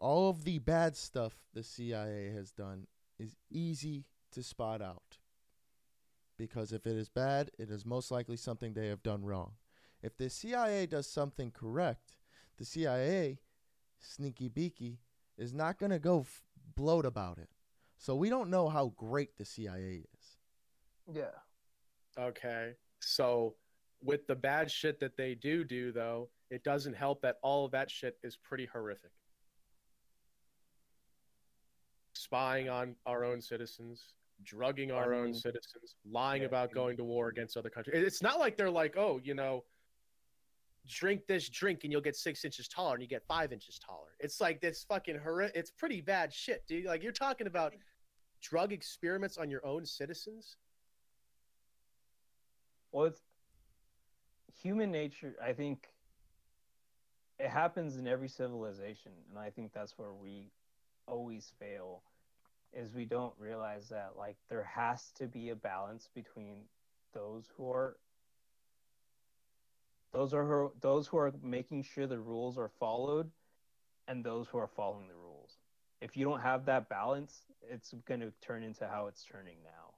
All 0.01 0.31
of 0.31 0.45
the 0.45 0.59
bad 0.59 0.97
stuff 0.97 1.35
the 1.55 1.63
CIA 1.63 2.33
has 2.35 2.51
done 2.53 2.87
is 3.19 3.37
easy 3.51 4.07
to 4.33 4.43
spot 4.43 4.83
out. 4.83 5.19
Because 6.39 6.73
if 6.73 6.87
it 6.87 6.97
is 6.97 7.09
bad, 7.09 7.51
it 7.59 7.71
is 7.71 7.85
most 7.85 8.11
likely 8.11 8.37
something 8.37 8.73
they 8.73 8.89
have 8.89 9.03
done 9.03 9.25
wrong. 9.25 9.53
If 10.03 10.17
the 10.17 10.31
CIA 10.31 10.87
does 10.87 11.07
something 11.07 11.51
correct, 11.51 12.17
the 12.57 12.65
CIA, 12.65 13.39
sneaky 13.99 14.49
beaky, 14.49 15.01
is 15.37 15.53
not 15.53 15.79
going 15.79 15.91
to 15.91 15.99
go 15.99 16.21
f- 16.21 16.43
bloat 16.75 17.05
about 17.05 17.39
it. 17.39 17.51
So 17.99 18.17
we 18.17 18.31
don't 18.31 18.51
know 18.51 18.71
how 18.71 18.95
great 18.97 19.37
the 19.37 19.45
CIA 19.45 20.05
is. 20.15 20.39
yeah 21.15 21.33
Okay. 22.19 22.73
So 23.01 23.55
with 24.03 24.27
the 24.27 24.35
bad 24.35 24.71
shit 24.71 25.01
that 25.01 25.17
they 25.17 25.35
do 25.35 25.65
do 25.65 25.93
though, 25.93 26.29
it 26.51 26.65
doesn't 26.65 26.95
help 26.95 27.23
that 27.23 27.37
all 27.43 27.65
of 27.65 27.73
that 27.73 27.91
shit 27.91 28.19
is 28.23 28.37
pretty 28.37 28.67
horrific. 28.67 29.11
Spying 32.21 32.69
on 32.69 32.95
our 33.07 33.25
own 33.25 33.41
citizens, 33.41 34.15
drugging 34.45 34.93
our 34.93 35.15
own 35.15 35.29
mm-hmm. 35.29 35.35
citizens, 35.35 35.97
lying 36.05 36.45
about 36.45 36.73
going 36.75 36.97
to 36.99 37.05
war 37.05 37.29
against 37.29 37.57
other 37.57 37.71
countries. 37.71 38.05
It's 38.05 38.23
not 38.23 38.39
like 38.39 38.59
they're 38.59 38.71
like, 38.71 38.97
oh, 38.99 39.21
you 39.23 39.35
know, 39.35 39.65
drink 40.87 41.27
this 41.27 41.49
drink 41.49 41.85
and 41.85 41.93
you'll 41.93 42.03
get 42.03 42.17
six 42.17 42.45
inches 42.45 42.69
taller 42.69 42.95
and 42.95 43.03
you 43.03 43.09
get 43.09 43.23
five 43.27 43.53
inches 43.53 43.79
taller. 43.79 44.11
It's 44.19 44.39
like 44.39 44.61
this 44.61 44.85
fucking 44.87 45.19
horrific. 45.19 45.57
It's 45.57 45.71
pretty 45.71 46.03
bad 46.03 46.31
shit, 46.33 46.67
dude. 46.69 46.85
Like 46.85 47.03
you're 47.03 47.13
talking 47.13 47.47
about 47.47 47.73
drug 48.41 48.73
experiments 48.73 49.39
on 49.39 49.51
your 49.51 49.65
own 49.67 49.85
citizens. 49.85 50.57
well 52.93 53.07
it's 53.07 53.21
human 54.63 54.91
nature 54.91 55.35
i 55.43 55.53
think 55.53 55.89
it 57.39 57.49
happens 57.49 57.97
in 57.97 58.07
every 58.07 58.29
civilization 58.29 59.13
and 59.31 59.39
i 59.39 59.49
think 59.49 59.73
that's 59.73 59.97
where 59.97 60.13
we 60.13 60.51
always 61.07 61.53
fail 61.59 62.03
is 62.73 62.95
we 62.95 63.05
don't 63.05 63.35
realize 63.39 63.89
that 63.89 64.13
like 64.17 64.37
there 64.49 64.65
has 64.65 65.11
to 65.19 65.27
be 65.27 65.51
a 65.51 65.57
balance 65.57 66.09
between 66.15 66.63
those 67.13 67.45
who 67.57 67.71
are 67.71 67.97
those 70.13 70.35
are 70.35 70.45
who, 70.45 70.73
those 70.81 71.07
who 71.07 71.19
are 71.19 71.33
making 71.43 71.83
sure 71.83 72.07
the 72.07 72.19
rules 72.19 72.59
are 72.59 72.71
followed 72.79 73.31
and 74.09 74.25
those 74.25 74.49
who 74.49 74.59
are 74.59 74.67
following 74.69 75.07
the 75.09 75.15
rules. 75.15 75.59
If 76.01 76.17
you 76.17 76.25
don't 76.25 76.41
have 76.41 76.65
that 76.67 76.89
balance 76.89 77.43
it's 77.69 77.95
going 78.07 78.21
to 78.21 78.33
turn 78.41 78.63
into 78.63 78.87
how 78.87 79.07
it's 79.07 79.25
turning 79.25 79.57
now. 79.63 79.95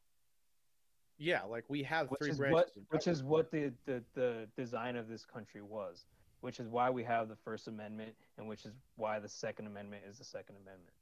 Yeah, 1.18 1.42
like 1.44 1.64
we 1.68 1.82
have 1.84 2.10
which 2.10 2.18
three 2.20 2.30
is 2.30 2.38
branches. 2.38 2.54
what 2.54 2.70
which 2.88 3.06
is 3.06 3.22
what 3.22 3.50
the, 3.50 3.72
the 3.86 4.02
the 4.14 4.48
design 4.56 4.96
of 4.96 5.08
this 5.08 5.24
country 5.24 5.62
was 5.62 6.04
which 6.40 6.58
is 6.58 6.68
why 6.68 6.90
we 6.90 7.04
have 7.04 7.28
the 7.28 7.36
first 7.36 7.68
amendment 7.68 8.12
and 8.36 8.48
which 8.48 8.64
is 8.64 8.72
why 8.96 9.20
the 9.20 9.28
second 9.28 9.66
amendment 9.66 10.02
is 10.08 10.18
the 10.18 10.24
second 10.24 10.56
amendment 10.56 10.92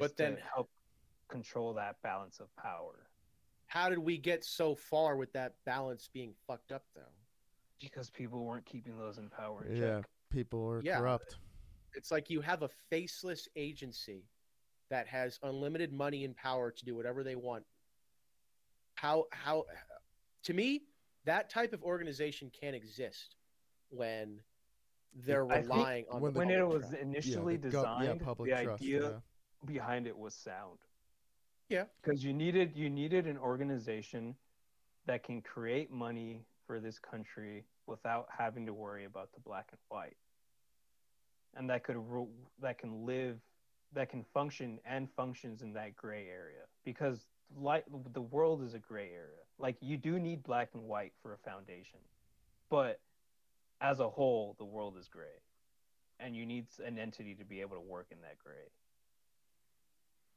But 0.00 0.16
then- 0.16 0.36
help 0.36 0.70
control 1.28 1.72
that 1.74 2.00
balance 2.02 2.38
of 2.40 2.54
power 2.56 3.08
How 3.66 3.88
did 3.88 3.98
we 3.98 4.18
get 4.18 4.44
so 4.44 4.74
far 4.74 5.16
with 5.16 5.32
that 5.32 5.54
balance 5.64 6.08
being 6.12 6.34
fucked 6.46 6.70
up 6.72 6.84
though? 6.94 7.02
because 7.80 8.08
people 8.08 8.44
weren't 8.44 8.64
keeping 8.64 8.96
those 8.96 9.18
in 9.18 9.28
power 9.28 9.64
in 9.64 9.76
Yeah, 9.76 10.00
check. 10.00 10.10
people 10.30 10.64
are 10.70 10.80
Yeah. 10.82 10.98
corrupt. 10.98 11.38
It's 11.94 12.10
like 12.10 12.30
you 12.30 12.40
have 12.40 12.62
a 12.62 12.68
faceless 12.68 13.48
agency 13.56 14.28
that 14.90 15.06
has 15.08 15.38
unlimited 15.42 15.92
money 15.92 16.24
and 16.24 16.36
power 16.36 16.70
to 16.70 16.84
do 16.84 16.94
whatever 16.94 17.22
they 17.24 17.34
want. 17.36 17.66
How 18.94 19.26
how 19.32 19.66
to 20.44 20.54
me 20.54 20.86
that 21.24 21.50
type 21.50 21.72
of 21.72 21.82
organization 21.82 22.50
can't 22.50 22.76
exist 22.76 23.36
when 23.88 24.42
they're 25.12 25.46
I 25.50 25.60
think 25.62 25.68
relying 25.72 26.08
on 26.10 26.20
when 26.22 26.32
the 26.32 26.38
when 26.38 26.50
it 26.50 26.66
was 26.66 26.82
trust. 26.88 26.94
initially 27.02 27.54
yeah, 27.54 27.60
the 27.60 27.68
gov- 27.68 27.70
designed 27.82 28.20
yeah, 28.20 28.24
public 28.24 28.50
the 28.56 28.62
trust, 28.64 28.82
idea 28.82 29.10
yeah. 29.10 29.20
Behind 29.66 30.06
it 30.06 30.16
was 30.16 30.34
sound. 30.34 30.78
Yeah. 31.68 31.84
because 32.02 32.22
you 32.22 32.32
needed 32.34 32.72
you 32.76 32.90
needed 32.90 33.26
an 33.26 33.38
organization 33.38 34.36
that 35.06 35.22
can 35.22 35.40
create 35.40 35.90
money 35.90 36.44
for 36.66 36.80
this 36.80 36.98
country 36.98 37.64
without 37.86 38.26
having 38.36 38.66
to 38.66 38.72
worry 38.72 39.04
about 39.04 39.32
the 39.32 39.40
black 39.40 39.68
and 39.70 39.80
white. 39.88 40.16
And 41.56 41.70
that 41.70 41.84
could 41.84 41.96
ru- 41.96 42.28
that 42.60 42.78
can 42.78 43.06
live 43.06 43.38
that 43.94 44.08
can 44.10 44.24
function 44.34 44.78
and 44.84 45.08
functions 45.16 45.62
in 45.62 45.72
that 45.74 45.96
gray 45.96 46.26
area. 46.28 46.64
Because 46.84 47.26
like 47.56 47.84
the 48.12 48.22
world 48.22 48.62
is 48.62 48.74
a 48.74 48.78
gray 48.78 49.10
area. 49.10 49.42
Like 49.58 49.76
you 49.80 49.96
do 49.96 50.18
need 50.18 50.42
black 50.42 50.70
and 50.74 50.84
white 50.84 51.12
for 51.22 51.32
a 51.32 51.38
foundation. 51.38 52.00
But 52.70 53.00
as 53.80 54.00
a 54.00 54.08
whole 54.08 54.54
the 54.58 54.64
world 54.64 54.96
is 54.98 55.08
gray. 55.08 55.40
And 56.20 56.36
you 56.36 56.46
need 56.46 56.66
an 56.84 56.98
entity 56.98 57.34
to 57.34 57.44
be 57.44 57.60
able 57.60 57.76
to 57.76 57.82
work 57.82 58.06
in 58.10 58.20
that 58.22 58.38
gray 58.38 58.68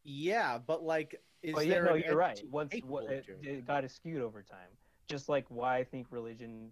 Yeah, 0.09 0.57
but 0.65 0.83
like, 0.83 1.21
is 1.43 1.53
but 1.53 1.67
yeah, 1.67 1.75
there? 1.75 1.83
no, 1.83 1.93
you're 1.95 2.15
right. 2.15 2.41
Once 2.49 2.73
what, 2.85 3.11
it, 3.11 3.25
it 3.43 3.67
got 3.67 3.89
skewed 3.91 4.21
over 4.21 4.41
time, 4.41 4.69
just 5.09 5.27
like 5.27 5.45
why 5.49 5.77
I 5.77 5.83
think 5.83 6.07
religion 6.11 6.71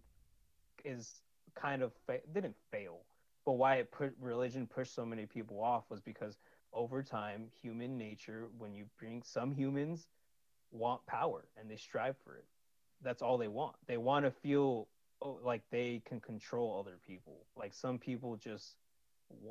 is 0.85 1.21
kind 1.53 1.81
of 1.81 1.91
fa- 2.07 2.21
didn't 2.33 2.55
fail, 2.71 3.01
but 3.45 3.53
why 3.53 3.75
it 3.75 3.91
put 3.91 4.13
religion 4.21 4.65
pushed 4.65 4.95
so 4.95 5.05
many 5.05 5.25
people 5.25 5.61
off 5.61 5.83
was 5.89 5.99
because 5.99 6.37
over 6.71 7.03
time, 7.03 7.47
human 7.61 7.97
nature, 7.97 8.47
when 8.57 8.73
you 8.73 8.85
bring 8.97 9.21
some 9.21 9.51
humans 9.51 10.07
want 10.71 11.05
power 11.05 11.45
and 11.57 11.69
they 11.69 11.75
strive 11.75 12.15
for 12.23 12.37
it. 12.37 12.45
That's 13.01 13.21
all 13.21 13.37
they 13.37 13.49
want. 13.49 13.75
They 13.85 13.97
want 13.97 14.23
to 14.23 14.31
feel 14.31 14.87
oh, 15.21 15.39
like 15.43 15.61
they 15.71 16.01
can 16.05 16.21
control 16.21 16.79
other 16.79 16.99
people. 17.05 17.45
Like 17.57 17.73
some 17.73 17.99
people 17.99 18.37
just 18.37 18.75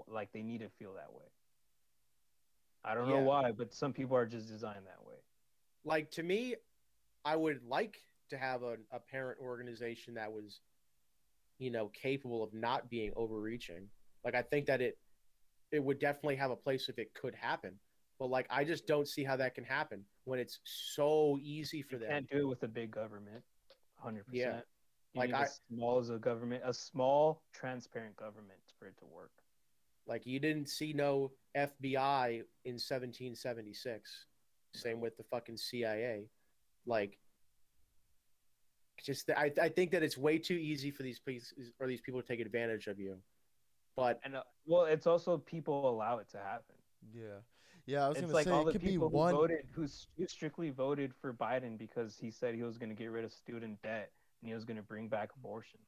like 0.08 0.32
they 0.32 0.42
need 0.42 0.60
to 0.60 0.70
feel 0.78 0.94
that 0.94 1.12
way. 1.12 1.26
I 2.84 2.94
don't 2.94 3.08
know 3.08 3.20
why, 3.20 3.52
but 3.52 3.72
some 3.72 3.92
people 3.92 4.16
are 4.16 4.26
just 4.26 4.48
designed 4.48 4.86
that 4.86 5.04
way. 5.06 5.14
like 5.84 6.10
to 6.12 6.22
me, 6.22 6.54
I 7.24 7.36
would 7.36 7.60
like 7.66 7.98
to 8.30 8.36
have 8.38 8.62
a, 8.62 8.76
a 8.92 8.98
parent 9.00 9.38
organization 9.40 10.14
that 10.14 10.30
was, 10.32 10.60
you 11.58 11.70
know, 11.70 11.88
capable 11.88 12.42
of 12.42 12.52
not 12.52 12.90
being 12.90 13.12
overreaching. 13.16 13.88
Like 14.24 14.34
I 14.34 14.42
think 14.42 14.66
that 14.66 14.80
it 14.80 14.98
it 15.72 15.82
would 15.82 15.98
definitely 15.98 16.36
have 16.36 16.50
a 16.50 16.56
place 16.56 16.88
if 16.88 16.98
it 16.98 17.12
could 17.14 17.34
happen. 17.34 17.78
But 18.18 18.26
like 18.30 18.46
I 18.50 18.64
just 18.64 18.86
don't 18.86 19.08
see 19.08 19.24
how 19.24 19.36
that 19.36 19.54
can 19.54 19.64
happen 19.64 20.04
when 20.24 20.38
it's 20.38 20.60
so 20.64 21.38
easy 21.42 21.82
for 21.82 21.94
You 21.96 22.00
them. 22.00 22.10
can't 22.10 22.30
do 22.30 22.38
it 22.38 22.48
with 22.48 22.62
a 22.62 22.68
big 22.68 22.90
government. 22.90 23.42
Hundred 23.96 24.24
Yeah. 24.30 24.46
percent. 24.48 24.66
Like 25.14 25.32
I- 25.32 25.42
as 25.44 25.60
small 25.68 25.98
as 25.98 26.10
a 26.10 26.18
government, 26.18 26.62
a 26.66 26.74
small, 26.74 27.42
transparent 27.52 28.16
government 28.16 28.60
for 28.78 28.86
it 28.88 28.96
to 28.98 29.06
work. 29.06 29.32
Like 30.06 30.26
you 30.26 30.38
didn't 30.38 30.68
see 30.68 30.92
no 30.92 31.32
FBI 31.56 32.42
in 32.64 32.74
1776. 32.74 34.26
Same 34.74 35.00
with 35.00 35.16
the 35.16 35.22
fucking 35.24 35.56
CIA. 35.56 36.28
Like 36.86 37.18
just 39.02 39.30
I, 39.30 39.50
I 39.60 39.68
think 39.68 39.90
that 39.92 40.02
it's 40.02 40.16
way 40.16 40.38
too 40.38 40.54
easy 40.54 40.90
for 40.90 41.02
these 41.02 41.18
pieces 41.18 41.72
or 41.80 41.86
these 41.86 42.00
people 42.00 42.20
to 42.22 42.26
take 42.26 42.40
advantage 42.40 42.86
of 42.86 42.98
you. 42.98 43.16
But 43.96 44.20
And 44.24 44.36
uh, 44.36 44.42
well, 44.66 44.84
it's 44.84 45.06
also 45.06 45.38
people 45.38 45.88
allow 45.88 46.18
it 46.18 46.28
to 46.30 46.38
happen. 46.38 46.74
Yeah. 47.14 47.22
Yeah, 47.86 48.06
I 48.06 48.08
was 48.08 48.16
it's 48.16 48.22
gonna 48.22 48.34
like 48.34 48.44
say 48.44 48.50
all 48.50 48.62
it 48.62 48.66
the 48.66 48.72
could 48.72 48.80
be 48.80 48.88
people 48.92 49.10
who 49.10 49.16
one. 49.16 49.34
voted, 49.34 49.66
who, 49.72 49.84
s- 49.84 50.06
who 50.16 50.26
strictly 50.26 50.70
voted 50.70 51.12
for 51.14 51.34
Biden 51.34 51.76
because 51.76 52.16
he 52.16 52.30
said 52.30 52.54
he 52.54 52.62
was 52.62 52.78
going 52.78 52.88
to 52.88 52.94
get 52.94 53.10
rid 53.10 53.24
of 53.26 53.32
student 53.32 53.80
debt 53.82 54.10
and 54.40 54.48
he 54.48 54.54
was 54.54 54.64
going 54.64 54.78
to 54.78 54.82
bring 54.82 55.06
back 55.08 55.30
abortion. 55.36 55.80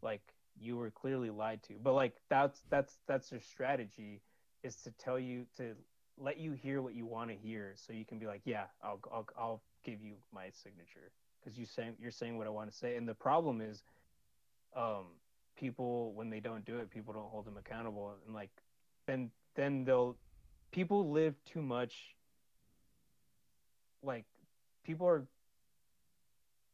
Like 0.00 0.22
you 0.58 0.76
were 0.76 0.90
clearly 0.90 1.30
lied 1.30 1.62
to. 1.64 1.74
But 1.82 1.94
like 1.94 2.16
that's 2.28 2.62
that's 2.70 2.98
that's 3.06 3.30
their 3.30 3.40
strategy 3.40 4.20
is 4.62 4.76
to 4.82 4.90
tell 4.92 5.18
you 5.18 5.46
to 5.56 5.74
let 6.18 6.38
you 6.38 6.52
hear 6.52 6.82
what 6.82 6.94
you 6.94 7.06
want 7.06 7.30
to 7.30 7.36
hear, 7.36 7.72
so 7.76 7.92
you 7.92 8.04
can 8.04 8.18
be 8.18 8.26
like, 8.26 8.42
yeah, 8.44 8.64
I'll 8.82 9.00
I'll, 9.12 9.28
I'll 9.38 9.62
give 9.84 10.02
you 10.02 10.14
my 10.32 10.50
signature 10.50 11.12
because 11.40 11.58
you 11.58 11.66
saying 11.66 11.94
you're 12.00 12.10
saying 12.10 12.36
what 12.36 12.46
I 12.46 12.50
want 12.50 12.70
to 12.70 12.76
say. 12.76 12.96
And 12.96 13.08
the 13.08 13.14
problem 13.14 13.60
is, 13.60 13.82
um, 14.76 15.06
people 15.56 16.12
when 16.12 16.30
they 16.30 16.40
don't 16.40 16.64
do 16.64 16.78
it, 16.78 16.90
people 16.90 17.14
don't 17.14 17.28
hold 17.30 17.46
them 17.46 17.56
accountable, 17.56 18.14
and 18.26 18.34
like 18.34 18.50
then 19.06 19.30
then 19.54 19.84
they'll 19.84 20.16
people 20.72 21.10
live 21.10 21.34
too 21.44 21.62
much 21.62 22.14
like 24.02 24.24
people 24.84 25.06
are 25.06 25.26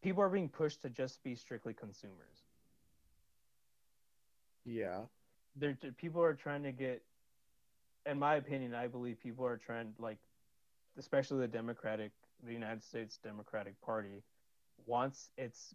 people 0.02 0.22
are 0.22 0.28
being 0.28 0.48
pushed 0.48 0.82
to 0.82 0.90
just 0.90 1.22
be 1.22 1.34
strictly 1.34 1.72
consumers 1.72 2.45
yeah, 4.66 5.02
they're 5.56 5.78
people 5.96 6.22
are 6.22 6.34
trying 6.34 6.64
to 6.64 6.72
get 6.72 7.02
in 8.06 8.18
my 8.18 8.36
opinion 8.36 8.74
i 8.74 8.86
believe 8.86 9.20
people 9.20 9.46
are 9.46 9.56
trying 9.56 9.94
like 9.98 10.18
especially 10.98 11.40
the 11.40 11.48
democratic 11.48 12.12
the 12.46 12.52
united 12.52 12.82
states 12.82 13.18
democratic 13.22 13.80
party 13.80 14.22
wants 14.86 15.30
its 15.38 15.74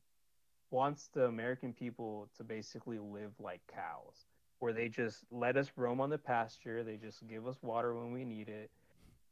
wants 0.71 1.09
the 1.13 1.25
american 1.25 1.73
people 1.73 2.29
to 2.37 2.43
basically 2.43 2.99
live 2.99 3.33
like 3.39 3.61
cows 3.73 4.25
where 4.59 4.73
they 4.73 4.87
just 4.87 5.25
let 5.31 5.57
us 5.57 5.71
roam 5.75 5.99
on 5.99 6.09
the 6.09 6.17
pasture 6.17 6.83
they 6.83 6.97
just 6.97 7.27
give 7.27 7.47
us 7.47 7.57
water 7.63 7.95
when 7.95 8.11
we 8.11 8.23
need 8.23 8.47
it 8.49 8.69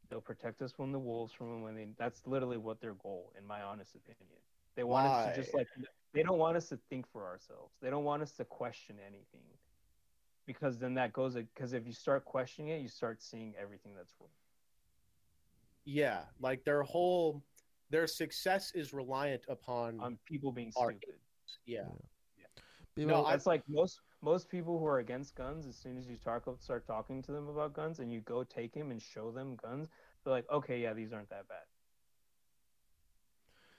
they'll 0.09 0.21
protect 0.21 0.61
us 0.61 0.71
from 0.71 0.91
the 0.91 0.99
wolves 0.99 1.33
from 1.33 1.61
when 1.61 1.75
they 1.75 1.87
that's 1.97 2.25
literally 2.25 2.57
what 2.57 2.81
their 2.81 2.93
goal 2.95 3.31
in 3.37 3.45
my 3.45 3.61
honest 3.61 3.95
opinion. 3.95 4.39
They 4.75 4.83
want 4.83 5.07
us 5.07 5.25
to 5.35 5.41
just 5.41 5.53
like 5.53 5.67
they 6.13 6.23
don't 6.23 6.37
want 6.39 6.57
us 6.57 6.69
to 6.69 6.77
think 6.89 7.05
for 7.11 7.25
ourselves. 7.25 7.73
They 7.81 7.89
don't 7.89 8.03
want 8.03 8.21
us 8.23 8.31
to 8.33 8.45
question 8.45 8.95
anything 9.05 9.41
because 10.45 10.79
then 10.79 10.95
that 10.95 11.13
goes 11.13 11.35
because 11.35 11.73
if 11.73 11.85
you 11.85 11.93
start 11.93 12.25
questioning 12.25 12.71
it 12.71 12.81
you 12.81 12.87
start 12.87 13.21
seeing 13.21 13.53
everything 13.61 13.91
that's 13.95 14.13
wrong. 14.19 14.29
Yeah. 15.85 16.21
Like 16.39 16.63
their 16.63 16.83
whole 16.83 17.43
their 17.91 18.07
success 18.07 18.71
is 18.75 18.93
reliant 18.93 19.43
upon 19.47 19.99
on 19.99 20.17
people 20.25 20.51
being 20.51 20.71
Are- 20.77 20.91
stupid. 20.91 21.19
yeah. 21.65 21.85
People, 22.95 23.11
No, 23.15 23.25
I- 23.25 23.31
that's 23.31 23.45
like 23.45 23.63
most 23.69 24.01
most 24.21 24.49
people 24.49 24.77
who 24.79 24.85
are 24.85 24.99
against 24.99 25.35
guns 25.35 25.65
as 25.65 25.77
soon 25.77 25.97
as 25.97 26.07
you 26.09 26.17
talk 26.17 26.43
start 26.59 26.85
talking 26.85 27.21
to 27.21 27.31
them 27.31 27.47
about 27.47 27.73
guns 27.73 27.99
and 27.99 28.11
you 28.11 28.19
go 28.21 28.43
take 28.43 28.73
him 28.75 28.91
and 28.91 29.01
show 29.01 29.31
them 29.31 29.55
guns 29.55 29.87
they're 30.23 30.33
like 30.33 30.49
okay 30.51 30.81
yeah 30.81 30.91
these 30.91 31.13
aren't 31.13 31.29
that 31.29 31.47
bad 31.47 31.63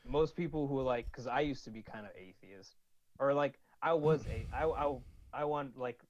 most 0.07 0.37
people 0.37 0.67
who 0.67 0.79
are 0.79 0.85
like 0.85 1.07
because 1.11 1.27
i 1.27 1.41
used 1.41 1.65
to 1.65 1.71
be 1.71 1.83
kind 1.83 2.05
of 2.07 2.13
atheist 2.17 2.77
or 3.19 3.33
like 3.35 3.59
i 3.83 3.93
was 3.93 4.25
a 4.27 4.47
i 4.55 4.65
i, 4.65 4.95
I 5.33 5.45
want 5.45 5.79
like 5.79 6.01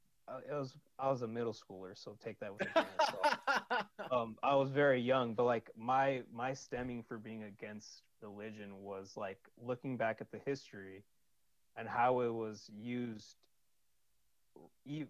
it 0.48 0.52
was 0.52 0.74
i 0.98 1.10
was 1.10 1.22
a 1.22 1.26
middle 1.28 1.52
schooler 1.52 1.96
so 1.96 2.16
take 2.24 2.38
that 2.40 2.52
with 2.52 2.62
a 2.68 2.72
grain 2.72 2.86
of 3.00 3.06
salt. 3.06 3.84
Um 4.12 4.36
i 4.42 4.54
was 4.54 4.70
very 4.70 5.00
young 5.00 5.34
but 5.34 5.44
like 5.44 5.70
my 5.76 6.22
my 6.32 6.54
stemming 6.54 7.02
for 7.02 7.18
being 7.18 7.44
against 7.44 8.02
religion 8.22 8.82
was 8.82 9.16
like 9.16 9.38
looking 9.62 9.96
back 9.96 10.18
at 10.20 10.30
the 10.30 10.38
history 10.44 11.04
and 11.76 11.88
how 11.88 12.20
it 12.20 12.32
was 12.32 12.70
used 12.78 13.36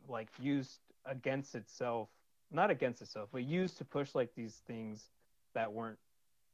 like 0.09 0.28
used 0.41 0.81
against 1.07 1.55
itself 1.55 2.09
not 2.51 2.70
against 2.70 3.01
itself 3.03 3.28
but 3.33 3.43
used 3.43 3.78
to 3.78 3.85
push 3.85 4.14
like 4.14 4.35
these 4.35 4.62
things 4.66 5.11
that 5.55 5.72
weren't 5.72 5.99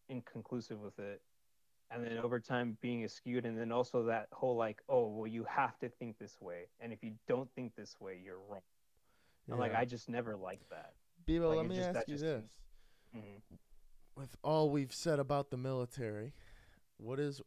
inconclusive 0.08 0.80
with 0.80 0.98
it 0.98 1.20
and 1.90 2.04
then 2.04 2.18
over 2.18 2.40
time 2.40 2.76
being 2.80 3.06
skewed 3.08 3.44
and 3.46 3.58
then 3.58 3.70
also 3.72 4.02
that 4.04 4.26
whole 4.32 4.56
like 4.56 4.82
oh 4.88 5.06
well 5.08 5.26
you 5.26 5.44
have 5.44 5.78
to 5.78 5.88
think 5.88 6.18
this 6.18 6.40
way 6.40 6.66
and 6.80 6.92
if 6.92 7.02
you 7.02 7.12
don't 7.28 7.48
think 7.54 7.74
this 7.76 7.96
way 8.00 8.18
you're 8.22 8.40
wrong 8.50 8.60
and 9.48 9.58
like 9.58 9.74
i 9.74 9.84
just 9.84 10.08
never 10.08 10.36
liked 10.36 10.68
that 10.70 10.94
Bebo, 11.26 11.48
like, 11.48 11.56
let 11.58 11.66
me 11.66 11.76
just- 11.76 11.96
ask 11.96 12.08
you 12.08 12.14
just 12.14 12.24
this: 12.24 12.58
Mhm. 13.16 13.40
with 14.16 14.36
all 14.42 14.70
we've 14.70 14.92
said 14.94 15.18
about 15.18 15.50
the 15.50 15.56
military, 15.56 16.32
what 16.98 17.18
is 17.18 17.40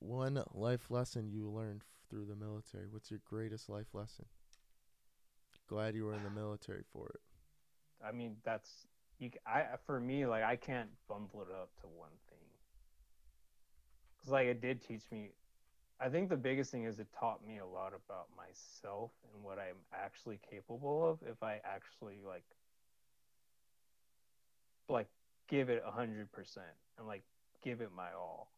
one 0.00 0.42
life 0.52 0.90
lesson 0.90 1.28
you 1.30 1.48
learned 1.48 1.84
through 2.08 2.26
the 2.26 2.34
military? 2.36 2.86
What's 2.88 3.10
your 3.10 3.20
greatest 3.24 3.68
life 3.68 3.94
lesson? 3.94 4.26
Glad 5.66 5.94
you 5.94 6.04
were 6.06 6.14
in 6.14 6.22
the 6.22 6.30
military 6.42 6.82
for 6.92 7.08
it. 7.08 7.20
I 8.04 8.12
mean, 8.12 8.36
that's 8.44 8.86
you. 9.18 9.30
I, 9.46 9.76
for 9.86 10.00
me, 10.00 10.26
like 10.26 10.42
I 10.44 10.56
can't 10.56 10.90
bundle 11.08 11.42
it 11.42 11.48
up 11.52 11.70
to 11.80 11.86
one 11.88 12.10
thing. 14.28 14.32
Cause 14.32 14.32
like 14.32 14.46
it 14.46 14.60
did 14.60 14.80
teach 14.86 15.02
me. 15.10 15.30
I 16.00 16.08
think 16.08 16.28
the 16.28 16.36
biggest 16.36 16.70
thing 16.70 16.84
is 16.84 16.98
it 17.00 17.08
taught 17.18 17.46
me 17.46 17.58
a 17.58 17.66
lot 17.66 17.92
about 17.92 18.28
myself 18.36 19.10
and 19.34 19.42
what 19.42 19.58
I'm 19.58 19.76
actually 19.92 20.38
capable 20.48 21.08
of 21.08 21.18
if 21.28 21.42
I 21.42 21.60
actually 21.64 22.18
like, 22.26 22.44
like 24.88 25.08
give 25.48 25.70
it 25.70 25.82
a 25.84 25.90
hundred 25.90 26.30
percent 26.30 26.66
and 26.98 27.06
like 27.06 27.22
give 27.62 27.80
it 27.80 27.90
my 27.96 28.12
all. 28.16 28.52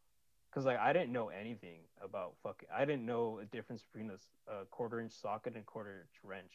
Cause 0.52 0.66
like 0.66 0.78
I 0.78 0.92
didn't 0.92 1.12
know 1.12 1.28
anything 1.28 1.80
about 2.02 2.34
fucking. 2.42 2.68
I 2.74 2.84
didn't 2.84 3.06
know 3.06 3.38
a 3.40 3.44
difference 3.46 3.84
between 3.84 4.10
a 4.48 4.64
quarter 4.66 5.00
inch 5.00 5.12
socket 5.12 5.54
and 5.54 5.64
quarter 5.64 6.00
inch 6.00 6.18
wrench 6.24 6.52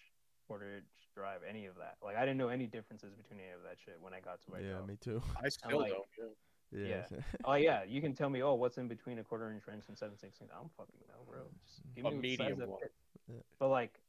quarter 0.47 0.76
inch 0.76 0.86
drive, 1.16 1.39
any 1.49 1.66
of 1.66 1.76
that. 1.78 1.95
Like 2.03 2.18
I 2.18 2.22
didn't 2.22 2.38
know 2.38 2.49
any 2.49 2.68
differences 2.68 3.13
between 3.16 3.39
any 3.39 3.53
of 3.53 3.63
that 3.63 3.78
shit 3.84 3.97
when 4.01 4.13
I 4.13 4.20
got 4.20 4.41
to 4.43 4.51
my 4.51 4.59
yeah, 4.59 4.74
job. 4.74 4.88
me 4.88 4.97
too. 5.01 5.22
I 5.43 5.49
still 5.49 5.80
like- 5.80 5.91
don't. 5.91 6.05
Yeah. 6.72 7.03
Yeah. 7.11 7.18
Oh 7.45 7.53
yeah, 7.55 7.84
you 7.88 8.01
can 8.01 8.13
tell 8.13 8.30
me, 8.30 8.41
oh, 8.43 8.53
what's 8.55 8.78
in 8.78 8.88
between 8.88 9.20
a 9.20 9.24
quarter 9.24 9.51
inch 9.51 9.63
wrench 9.68 9.86
and 9.88 9.97
seven 9.97 10.18
sixteen? 10.18 10.47
I 10.53 10.57
don't 10.59 10.72
fucking 10.78 10.95
know, 11.07 11.24
bro. 11.30 11.39
Mm-hmm. 11.41 11.55
Just 11.66 11.82
give 11.95 12.05
A 12.05 12.11
me 12.11 12.22
the 12.22 12.36
size 12.36 12.39
medium 12.49 12.61
of 12.61 12.70
one. 12.70 12.80
it. 12.84 12.93
Yeah. 13.30 13.36
But 13.59 13.70
like, 13.70 13.99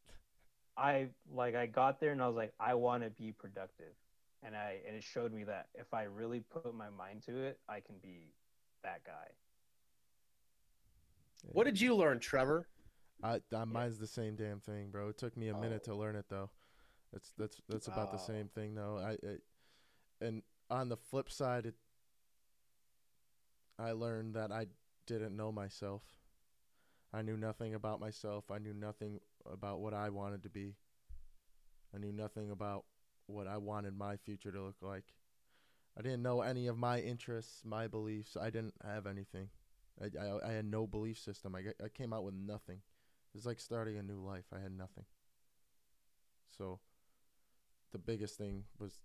I 0.77 1.09
like 1.33 1.55
I 1.55 1.67
got 1.67 2.01
there 2.01 2.13
and 2.13 2.23
I 2.23 2.27
was 2.27 2.37
like, 2.37 2.53
I 2.61 2.75
want 2.75 3.03
to 3.03 3.11
be 3.11 3.33
productive, 3.33 3.95
and 4.43 4.57
I 4.57 4.79
and 4.87 4.97
it 4.97 5.05
showed 5.05 5.33
me 5.33 5.45
that 5.45 5.69
if 5.75 5.93
I 5.95 6.05
really 6.05 6.41
put 6.41 6.75
my 6.75 6.91
mind 6.91 7.23
to 7.27 7.37
it, 7.43 7.59
I 7.69 7.81
can 7.81 7.97
be 8.03 8.33
that 8.83 9.05
guy. 9.05 9.29
What 11.53 11.65
did 11.65 11.81
you 11.81 11.95
learn, 11.95 12.19
Trevor? 12.19 12.67
I, 13.23 13.41
I 13.55 13.65
mine's 13.65 13.99
the 13.99 14.07
same 14.07 14.35
damn 14.37 14.61
thing, 14.61 14.89
bro. 14.91 15.09
It 15.09 15.19
took 15.19 15.37
me 15.37 15.49
a 15.49 15.57
oh. 15.57 15.61
minute 15.61 15.83
Oh. 15.89 15.93
to 15.93 15.95
learn 15.99 16.17
it 16.17 16.27
though. 16.29 16.51
That's 17.13 17.33
that's 17.39 17.61
that's 17.69 17.89
about 17.89 18.13
the 18.13 18.19
same 18.19 18.49
thing 18.49 18.75
though. 18.75 18.99
I, 18.99 19.13
I 19.27 19.37
and 20.21 20.43
on 20.71 20.89
the 20.89 20.97
flip 20.97 21.31
side, 21.31 21.67
it 21.67 21.75
I 23.79 23.93
learned 23.93 24.35
that 24.35 24.53
I 24.53 24.66
didn't 25.07 25.37
know 25.37 25.53
myself. 25.53 26.03
I 27.12 27.22
knew 27.22 27.37
nothing 27.37 27.74
about 27.74 28.01
myself. 28.01 28.51
I 28.51 28.59
knew 28.59 28.74
nothing 28.74 29.20
about 29.51 29.81
what 29.81 29.95
I 29.95 30.11
wanted 30.11 30.43
to 30.43 30.49
be. 30.51 30.74
I 31.95 31.99
knew 31.99 32.12
nothing 32.12 32.51
about 32.51 32.85
what 33.27 33.47
I 33.47 33.59
wanted 33.59 33.97
my 33.97 34.16
future 34.16 34.53
to 34.53 34.62
look 34.62 34.77
like. 34.83 35.05
I 35.99 36.03
didn't 36.03 36.22
know 36.22 36.43
any 36.43 36.66
of 36.66 36.77
my 36.77 37.01
interests, 37.01 37.62
my 37.64 37.87
beliefs. 37.87 38.37
I 38.41 38.51
didn't 38.51 38.74
have 38.85 39.07
anything. 39.07 39.49
I, 40.01 40.11
I, 40.22 40.51
I 40.51 40.53
had 40.53 40.66
no 40.66 40.87
belief 40.87 41.18
system. 41.18 41.55
I, 41.55 41.61
I 41.83 41.89
came 41.89 42.12
out 42.12 42.24
with 42.24 42.35
nothing. 42.35 42.81
It's 43.35 43.47
like 43.47 43.61
starting 43.61 43.97
a 43.97 44.03
new 44.03 44.20
life. 44.20 44.45
I 44.55 44.61
had 44.61 44.77
nothing. 44.77 45.05
So 46.57 46.81
the 47.93 47.99
biggest 47.99 48.37
thing 48.37 48.64
was, 48.79 49.01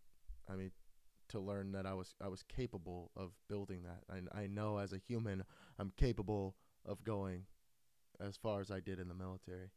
I 0.49 0.55
mean, 0.55 0.71
to 1.31 1.39
learn 1.39 1.71
that 1.73 1.85
I 1.85 1.93
was 1.93 2.15
I 2.23 2.27
was 2.27 2.43
capable 2.43 3.11
of 3.15 3.31
building 3.47 3.83
that. 3.83 4.03
I 4.09 4.43
I 4.43 4.47
know 4.47 4.77
as 4.77 4.93
a 4.93 4.97
human 4.97 5.43
I'm 5.79 5.91
capable 5.97 6.55
of 6.85 7.03
going 7.03 7.43
as 8.19 8.37
far 8.37 8.61
as 8.61 8.71
I 8.71 8.79
did 8.79 8.99
in 8.99 9.07
the 9.07 9.15
military. 9.15 9.71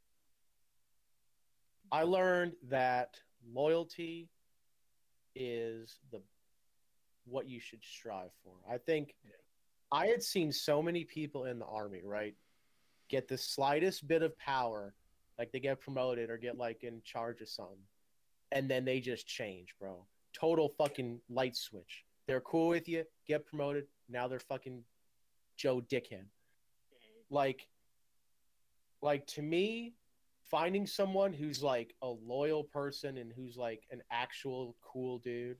I 1.91 2.03
learned 2.03 2.53
that 2.69 3.21
loyalty 3.53 4.29
is 5.35 5.99
the 6.11 6.21
what 7.27 7.49
you 7.49 7.61
should 7.61 7.83
strive 7.83 8.31
for. 8.43 8.53
I 8.71 8.79
think 8.79 9.15
I 9.91 10.07
had 10.07 10.23
seen 10.23 10.53
so 10.53 10.83
many 10.83 11.05
people 11.05 11.45
in 11.45 11.59
the 11.59 11.67
army, 11.67 12.03
right, 12.05 12.35
get 13.09 13.29
the 13.29 13.39
slightest 13.39 14.07
bit 14.07 14.23
of 14.23 14.37
power, 14.39 14.95
like 15.39 15.53
they 15.53 15.61
get 15.61 15.81
promoted 15.81 16.31
or 16.31 16.37
get 16.37 16.59
like 16.59 16.83
in 16.83 17.01
charge 17.05 17.41
of 17.41 17.49
something, 17.49 17.79
and 18.53 18.71
then 18.71 18.85
they 18.85 19.01
just 19.01 19.27
change, 19.27 19.75
bro. 19.81 20.05
Total 20.39 20.69
fucking 20.77 21.21
light 21.31 21.57
switch. 21.57 22.05
They're 22.27 22.41
cool 22.41 22.69
with 22.69 22.89
you, 22.89 23.05
get 23.27 23.47
promoted, 23.47 23.87
now 24.09 24.29
they're 24.29 24.41
fucking 24.41 24.83
Joe 25.57 25.81
Dickhead. 25.81 26.25
Like 27.31 27.67
like 29.01 29.27
to 29.29 29.43
me, 29.43 29.95
finding 30.51 30.87
someone 30.87 31.33
who's 31.33 31.63
like 31.63 31.95
a 32.03 32.09
loyal 32.09 32.65
person 32.65 33.19
and 33.19 33.33
who's 33.35 33.57
like 33.57 33.83
an 33.91 34.03
actual 34.11 34.77
cool 34.83 35.19
dude. 35.19 35.59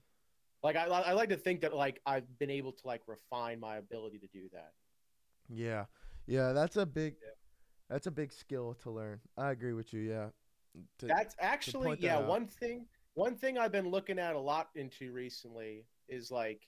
Like 0.63 0.77
I, 0.77 0.87
I 0.87 1.13
like 1.13 1.29
to 1.29 1.37
think 1.37 1.61
that 1.61 1.75
like 1.75 2.01
I've 2.07 2.39
been 2.39 2.51
able 2.51 2.73
to 2.73 2.87
like 2.87 3.03
refine 3.07 3.61
my 3.61 3.77
ability 3.77 4.19
to 4.19 4.27
do 4.29 4.49
that. 4.53 4.73
Yeah, 5.49 5.85
yeah, 6.27 6.53
that's 6.53 6.77
a 6.77 6.87
big, 6.87 7.17
Yeah. 7.23 7.31
that's 7.91 8.07
a 8.07 8.11
big 8.11 8.33
skill 8.33 8.75
to 8.83 8.91
learn. 8.91 9.21
I 9.37 9.51
agree 9.51 9.75
with 9.75 9.93
you. 9.93 10.01
Yeah, 10.01 10.29
To- 11.01 11.07
That's 11.07 11.37
actually 11.39 11.89
point 11.89 12.01
that 12.01 12.07
yeah 12.07 12.19
one 12.19 12.47
thing 12.47 12.87
one 13.15 13.37
thing 13.37 13.59
I've 13.59 13.73
been 13.73 13.89
looking 13.89 14.19
at 14.19 14.35
a 14.35 14.41
lot 14.41 14.69
into 14.75 15.13
recently 15.13 15.85
is 16.09 16.31
like 16.31 16.61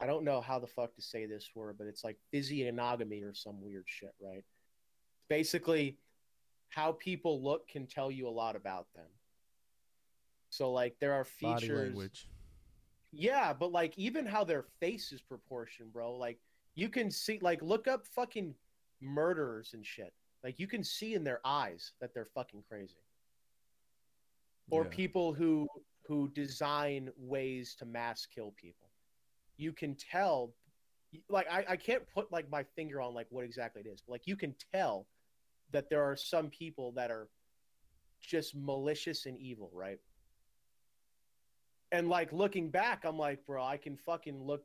I 0.00 0.06
don't 0.06 0.24
know 0.24 0.40
how 0.40 0.58
the 0.58 0.66
fuck 0.66 0.94
to 0.94 1.02
say 1.02 1.26
this 1.26 1.50
word, 1.54 1.76
but 1.76 1.88
it's 1.88 2.04
like 2.04 2.18
physiognomy 2.30 3.22
or 3.22 3.34
some 3.34 3.60
weird 3.60 3.84
shit, 3.86 4.14
right? 4.20 4.44
Basically, 5.28 5.98
how 6.68 6.92
people 6.92 7.42
look 7.42 7.68
can 7.68 7.86
tell 7.86 8.10
you 8.10 8.28
a 8.28 8.30
lot 8.30 8.54
about 8.54 8.86
them. 8.94 9.06
So 10.50 10.70
like 10.72 10.96
there 11.00 11.12
are 11.12 11.24
features. 11.24 11.68
body 11.68 11.72
language. 11.72 12.28
Yeah, 13.10 13.52
but 13.52 13.72
like 13.72 13.96
even 13.96 14.24
how 14.24 14.44
their 14.44 14.66
face 14.80 15.12
is 15.12 15.20
proportioned, 15.20 15.92
bro. 15.92 16.14
Like 16.14 16.38
you 16.74 16.88
can 16.88 17.10
see, 17.10 17.38
like 17.42 17.60
look 17.60 17.88
up 17.88 18.06
fucking 18.06 18.54
murderers 19.00 19.72
and 19.74 19.84
shit. 19.84 20.12
Like 20.44 20.60
you 20.60 20.68
can 20.68 20.84
see 20.84 21.14
in 21.14 21.24
their 21.24 21.40
eyes 21.44 21.92
that 22.00 22.14
they're 22.14 22.28
fucking 22.34 22.62
crazy. 22.68 22.94
Or 24.70 24.84
Yeah. 24.84 24.90
people 24.90 25.32
who 25.32 25.66
who 26.06 26.28
design 26.30 27.10
ways 27.18 27.74
to 27.76 27.84
mass 27.84 28.26
kill 28.26 28.52
people. 28.56 28.90
You 29.58 29.72
can 29.72 29.94
tell, 29.94 30.54
like 31.28 31.46
I, 31.50 31.64
I 31.68 31.76
can't 31.76 32.02
put 32.14 32.32
like 32.32 32.48
my 32.50 32.64
finger 32.76 33.00
on 33.02 33.12
like 33.14 33.26
what 33.30 33.44
exactly 33.44 33.82
it 33.84 33.88
is, 33.88 34.00
but 34.06 34.12
like 34.12 34.26
you 34.26 34.36
can 34.36 34.54
tell 34.72 35.06
that 35.70 35.90
there 35.90 36.02
are 36.02 36.16
some 36.16 36.48
people 36.48 36.92
that 36.92 37.10
are 37.10 37.28
just 38.20 38.54
malicious 38.56 39.26
and 39.26 39.38
evil, 39.38 39.70
right? 39.74 39.98
And 41.92 42.08
like 42.08 42.32
looking 42.32 42.70
back, 42.70 43.04
I'm 43.04 43.18
like, 43.18 43.44
bro, 43.46 43.62
I 43.64 43.76
can 43.76 43.96
fucking 43.96 44.42
look 44.42 44.64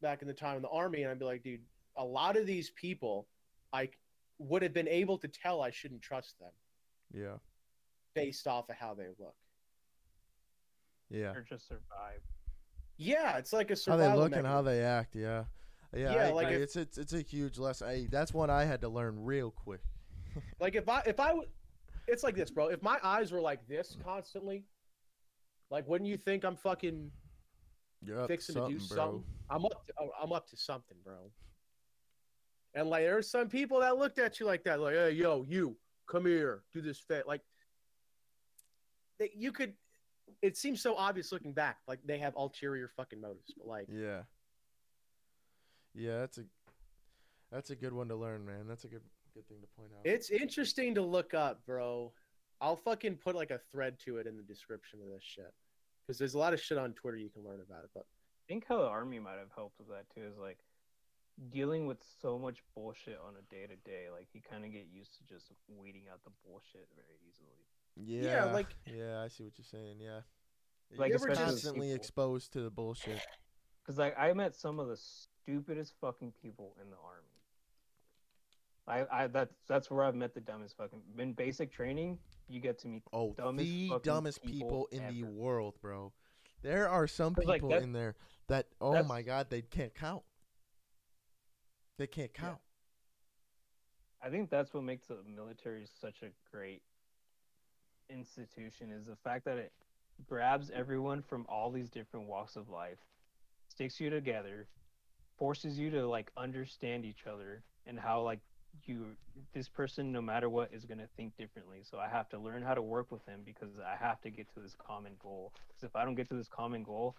back 0.00 0.22
in 0.22 0.28
the 0.28 0.34
time 0.34 0.56
in 0.56 0.62
the 0.62 0.68
army 0.68 1.02
and 1.02 1.10
I'd 1.10 1.18
be 1.18 1.24
like, 1.26 1.42
dude, 1.42 1.60
a 1.96 2.04
lot 2.04 2.36
of 2.36 2.46
these 2.46 2.70
people, 2.70 3.28
I 3.72 3.90
would 4.38 4.62
have 4.62 4.72
been 4.74 4.88
able 4.88 5.18
to 5.18 5.28
tell 5.28 5.60
I 5.62 5.70
shouldn't 5.70 6.02
trust 6.02 6.38
them 6.38 6.50
Yeah, 7.12 7.36
based 8.14 8.46
off 8.46 8.68
of 8.68 8.76
how 8.76 8.94
they 8.94 9.06
look. 9.18 9.34
yeah. 11.10 11.32
Or 11.32 11.42
just 11.42 11.68
survive. 11.68 12.20
Yeah, 12.96 13.38
it's 13.38 13.52
like 13.52 13.70
a 13.70 13.76
survival. 13.76 14.06
How 14.08 14.14
they 14.16 14.22
look 14.22 14.36
and 14.36 14.46
how 14.46 14.62
they 14.62 14.80
act. 14.82 15.14
Yeah, 15.16 15.44
yeah. 15.94 16.14
Yeah, 16.14 16.26
I 16.28 16.30
like 16.32 16.46
agree. 16.48 16.56
if- 16.58 16.62
it's 16.62 16.76
it's 16.76 16.98
it's 16.98 17.12
a 17.12 17.20
huge 17.22 17.58
lesson. 17.58 17.88
I, 17.88 18.06
that's 18.10 18.32
one 18.32 18.50
I 18.50 18.64
had 18.64 18.80
to 18.82 18.88
learn 18.88 19.22
real 19.24 19.50
quick. 19.50 19.80
Like 20.60 20.74
if 20.76 20.88
I 20.88 21.02
if 21.06 21.20
I 21.20 21.34
would, 21.34 21.48
it's 22.08 22.22
like 22.22 22.34
this, 22.36 22.50
bro. 22.50 22.68
If 22.68 22.82
my 22.82 22.98
eyes 23.02 23.32
were 23.32 23.40
like 23.40 23.66
this 23.68 23.96
constantly, 24.04 24.64
like 25.70 25.86
wouldn't 25.86 26.08
you 26.08 26.16
think 26.16 26.44
I'm 26.44 26.56
fucking 26.56 27.10
You're 28.02 28.26
fixing 28.26 28.54
to 28.54 28.62
to 28.62 28.68
do 28.68 28.78
something, 28.78 28.96
bro. 28.96 29.04
something? 29.04 29.24
I'm 29.50 29.64
up. 29.66 29.86
To, 29.86 29.92
I'm 30.22 30.32
up 30.32 30.48
to 30.48 30.56
something, 30.56 30.96
bro. 31.04 31.30
And 32.74 32.88
like 32.88 33.02
there's 33.02 33.30
some 33.30 33.48
people 33.48 33.80
that 33.80 33.98
looked 33.98 34.18
at 34.18 34.40
you 34.40 34.46
like 34.46 34.64
that, 34.64 34.80
like, 34.80 34.94
hey, 34.94 35.10
yo, 35.10 35.44
you 35.46 35.76
come 36.06 36.24
here, 36.24 36.62
do 36.72 36.80
this 36.80 36.98
fit. 36.98 37.26
Like, 37.26 37.42
they, 39.22 39.30
you 39.36 39.52
could. 39.52 39.74
It 40.40 40.56
seems 40.56 40.82
so 40.82 40.96
obvious 40.96 41.30
looking 41.30 41.52
back, 41.52 41.78
like 41.86 42.00
they 42.04 42.18
have 42.18 42.34
ulterior 42.36 42.88
fucking 42.96 43.20
motives. 43.20 43.54
But 43.56 43.66
like, 43.66 43.86
Yeah. 43.92 44.22
Yeah, 45.94 46.20
that's 46.20 46.38
a 46.38 46.44
that's 47.50 47.70
a 47.70 47.76
good 47.76 47.92
one 47.92 48.08
to 48.08 48.16
learn, 48.16 48.46
man. 48.46 48.66
That's 48.66 48.84
a 48.84 48.88
good 48.88 49.02
good 49.34 49.46
thing 49.46 49.58
to 49.60 49.66
point 49.78 49.90
out. 49.92 50.04
it's 50.04 50.30
interesting 50.30 50.94
to 50.94 51.02
look 51.02 51.34
up, 51.34 51.64
bro. 51.66 52.12
I'll 52.60 52.76
fucking 52.76 53.16
put 53.16 53.34
like 53.34 53.50
a 53.50 53.60
thread 53.70 53.98
to 54.06 54.16
it 54.18 54.26
in 54.26 54.36
the 54.36 54.42
description 54.42 55.00
of 55.02 55.08
this 55.12 55.22
shit, 55.22 55.52
because 56.00 56.18
there's 56.18 56.34
a 56.34 56.38
lot 56.38 56.54
of 56.54 56.60
shit 56.60 56.78
on 56.78 56.92
Twitter 56.94 57.18
you 57.18 57.28
can 57.28 57.44
learn 57.44 57.60
about 57.60 57.84
it. 57.84 57.90
But 57.94 58.04
I 58.04 58.42
think 58.48 58.64
how 58.66 58.78
the 58.78 58.88
army 58.88 59.18
might 59.18 59.38
have 59.38 59.52
helped 59.54 59.78
with 59.78 59.88
that 59.88 60.06
too 60.14 60.26
is 60.26 60.38
like 60.38 60.58
dealing 61.50 61.86
with 61.86 61.98
so 62.20 62.38
much 62.38 62.62
bullshit 62.74 63.18
on 63.26 63.34
a 63.36 63.54
day 63.54 63.66
to 63.66 63.76
day. 63.88 64.06
Like 64.10 64.28
you 64.32 64.40
kind 64.40 64.64
of 64.64 64.72
get 64.72 64.86
used 64.90 65.14
to 65.18 65.34
just 65.34 65.52
weeding 65.68 66.04
out 66.10 66.24
the 66.24 66.32
bullshit 66.46 66.88
very 66.96 67.18
easily. 67.28 67.66
Yeah, 67.96 68.22
yeah, 68.22 68.44
like- 68.52 68.74
yeah, 68.86 69.20
I 69.22 69.28
see 69.28 69.44
what 69.44 69.52
you're 69.58 69.64
saying. 69.64 69.96
Yeah, 70.00 70.20
Like, 70.96 71.10
you're 71.10 71.34
constantly 71.34 71.88
people. 71.88 71.96
exposed 71.96 72.52
to 72.54 72.60
the 72.62 72.70
bullshit. 72.70 73.20
Because 73.84 73.98
like 73.98 74.14
I 74.16 74.32
met 74.32 74.54
some 74.54 74.78
of 74.78 74.86
the 74.86 74.96
stupidest 74.96 75.94
fucking 76.00 76.32
people 76.40 76.76
in 76.80 76.88
the 76.88 76.96
army. 77.04 77.26
I, 79.10 79.24
I 79.24 79.26
that's 79.26 79.56
that's 79.66 79.90
where 79.90 80.04
I've 80.04 80.14
met 80.14 80.34
the 80.34 80.40
dumbest 80.40 80.76
fucking 80.76 81.00
in 81.18 81.32
basic 81.32 81.72
training. 81.72 82.20
You 82.48 82.60
get 82.60 82.78
to 82.80 82.88
meet 82.88 83.02
Oh, 83.12 83.32
Dumbest 83.36 83.68
the 83.68 84.00
dumbest 84.04 84.42
people, 84.44 84.86
people 84.86 84.88
in 84.92 85.20
the 85.20 85.24
world, 85.24 85.74
bro. 85.80 86.12
There 86.62 86.88
are 86.88 87.08
some 87.08 87.34
'Cause, 87.34 87.44
like, 87.46 87.56
people 87.56 87.70
that- 87.70 87.82
in 87.82 87.92
there 87.92 88.14
that, 88.46 88.68
oh 88.80 89.02
my 89.02 89.22
god, 89.22 89.50
they 89.50 89.62
can't 89.62 89.92
count. 89.94 90.22
They 91.98 92.06
can't 92.06 92.32
count. 92.32 92.60
I 94.22 94.30
think 94.30 94.48
that's 94.48 94.72
what 94.72 94.84
makes 94.84 95.08
the 95.08 95.18
military 95.24 95.86
such 96.00 96.22
a 96.22 96.28
great 96.54 96.82
institution 98.12 98.90
is 98.92 99.06
the 99.06 99.16
fact 99.16 99.44
that 99.44 99.58
it 99.58 99.72
grabs 100.28 100.70
everyone 100.70 101.22
from 101.22 101.46
all 101.48 101.70
these 101.70 101.90
different 101.90 102.28
walks 102.28 102.56
of 102.56 102.68
life, 102.68 102.98
sticks 103.68 104.00
you 104.00 104.10
together, 104.10 104.66
forces 105.38 105.78
you 105.78 105.90
to 105.90 106.06
like 106.06 106.30
understand 106.36 107.04
each 107.04 107.26
other 107.26 107.62
and 107.86 107.98
how 107.98 108.22
like 108.22 108.40
you 108.86 109.06
this 109.52 109.68
person 109.68 110.12
no 110.12 110.22
matter 110.22 110.48
what 110.48 110.70
is 110.72 110.84
going 110.84 110.98
to 110.98 111.08
think 111.16 111.36
differently. 111.36 111.80
So 111.82 111.98
I 111.98 112.08
have 112.08 112.28
to 112.30 112.38
learn 112.38 112.62
how 112.62 112.74
to 112.74 112.82
work 112.82 113.10
with 113.10 113.24
them 113.26 113.40
because 113.44 113.70
I 113.84 113.96
have 114.02 114.20
to 114.22 114.30
get 114.30 114.52
to 114.54 114.60
this 114.60 114.76
common 114.86 115.12
goal. 115.22 115.52
Cuz 115.74 115.84
if 115.84 115.96
I 115.96 116.04
don't 116.04 116.14
get 116.14 116.28
to 116.28 116.34
this 116.34 116.48
common 116.48 116.82
goal, 116.82 117.16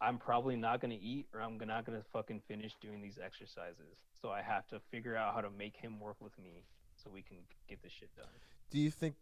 I'm 0.00 0.18
probably 0.18 0.56
not 0.56 0.80
going 0.80 0.90
to 0.90 1.02
eat 1.02 1.26
or 1.32 1.40
I'm 1.40 1.58
not 1.58 1.84
going 1.86 1.98
to 1.98 2.04
fucking 2.12 2.40
finish 2.48 2.74
doing 2.80 3.00
these 3.00 3.18
exercises. 3.24 4.02
So 4.20 4.30
I 4.30 4.42
have 4.42 4.66
to 4.68 4.80
figure 4.90 5.16
out 5.16 5.34
how 5.34 5.40
to 5.40 5.50
make 5.50 5.76
him 5.76 6.00
work 6.00 6.16
with 6.20 6.36
me 6.38 6.64
so 6.96 7.10
we 7.10 7.22
can 7.22 7.36
get 7.68 7.82
this 7.82 7.92
shit 7.92 8.14
done. 8.16 8.26
Do 8.70 8.78
you 8.78 8.90
think? 8.90 9.14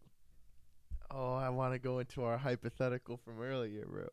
Oh, 1.11 1.35
I 1.35 1.49
want 1.51 1.73
to 1.75 1.79
go 1.79 1.99
into 1.99 2.23
our 2.25 2.39
hypothetical 2.39 3.17
from 3.17 3.41
earlier, 3.41 3.85
bro. 3.87 4.07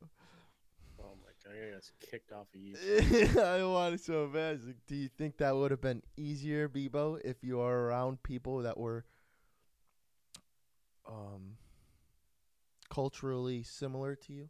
oh 0.99 1.13
my 1.21 1.31
god, 1.43 1.55
you're 1.55 1.69
gonna 1.69 1.81
get 1.99 2.09
kicked 2.11 2.31
off 2.31 2.47
of 2.53 2.59
you. 2.61 3.41
I 3.41 3.63
want 3.63 3.95
it 3.95 4.01
so 4.01 4.27
bad. 4.27 4.55
It's 4.55 4.65
like, 4.65 4.85
Do 4.87 4.95
you 4.95 5.07
think 5.09 5.37
that 5.37 5.55
would 5.55 5.71
have 5.71 5.81
been 5.81 6.01
easier, 6.17 6.67
Bebo, 6.67 7.19
if 7.23 7.43
you 7.43 7.59
are 7.61 7.79
around 7.81 8.23
people 8.23 8.59
that 8.63 8.77
were 8.77 9.05
um 11.07 11.57
culturally 12.89 13.63
similar 13.63 14.15
to 14.15 14.33
you? 14.33 14.49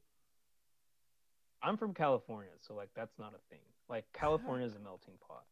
I'm 1.62 1.76
from 1.78 1.93
California, 1.93 2.52
so 2.62 2.74
like 2.76 2.89
that's 2.95 3.18
not 3.20 3.34
a 3.34 3.39
thing. 3.54 3.64
Like 3.89 4.06
California 4.14 4.66
is 4.66 4.76
a 4.76 4.80
melting 4.80 5.16
pot. 5.28 5.43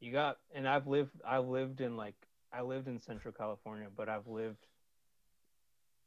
You 0.00 0.10
got 0.12 0.38
and 0.52 0.68
I've 0.68 0.88
lived 0.88 1.12
I've 1.24 1.46
lived 1.46 1.80
in 1.80 1.96
like 1.96 2.16
I 2.52 2.62
lived 2.62 2.88
in 2.88 2.98
Central 2.98 3.32
California, 3.32 3.86
but 3.96 4.08
I've 4.08 4.26
lived 4.26 4.66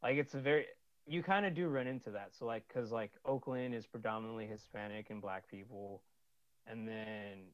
like 0.05 0.17
it's 0.17 0.35
a 0.35 0.39
very 0.39 0.67
you 1.07 1.23
kind 1.23 1.47
of 1.47 1.55
do 1.55 1.67
run 1.67 1.87
into 1.87 2.11
that. 2.11 2.29
So 2.37 2.45
like 2.45 2.67
cuz 2.67 2.91
like 2.91 3.11
Oakland 3.25 3.73
is 3.73 3.87
predominantly 3.87 4.45
Hispanic 4.45 5.09
and 5.09 5.19
black 5.19 5.47
people 5.47 6.03
and 6.67 6.87
then 6.87 7.53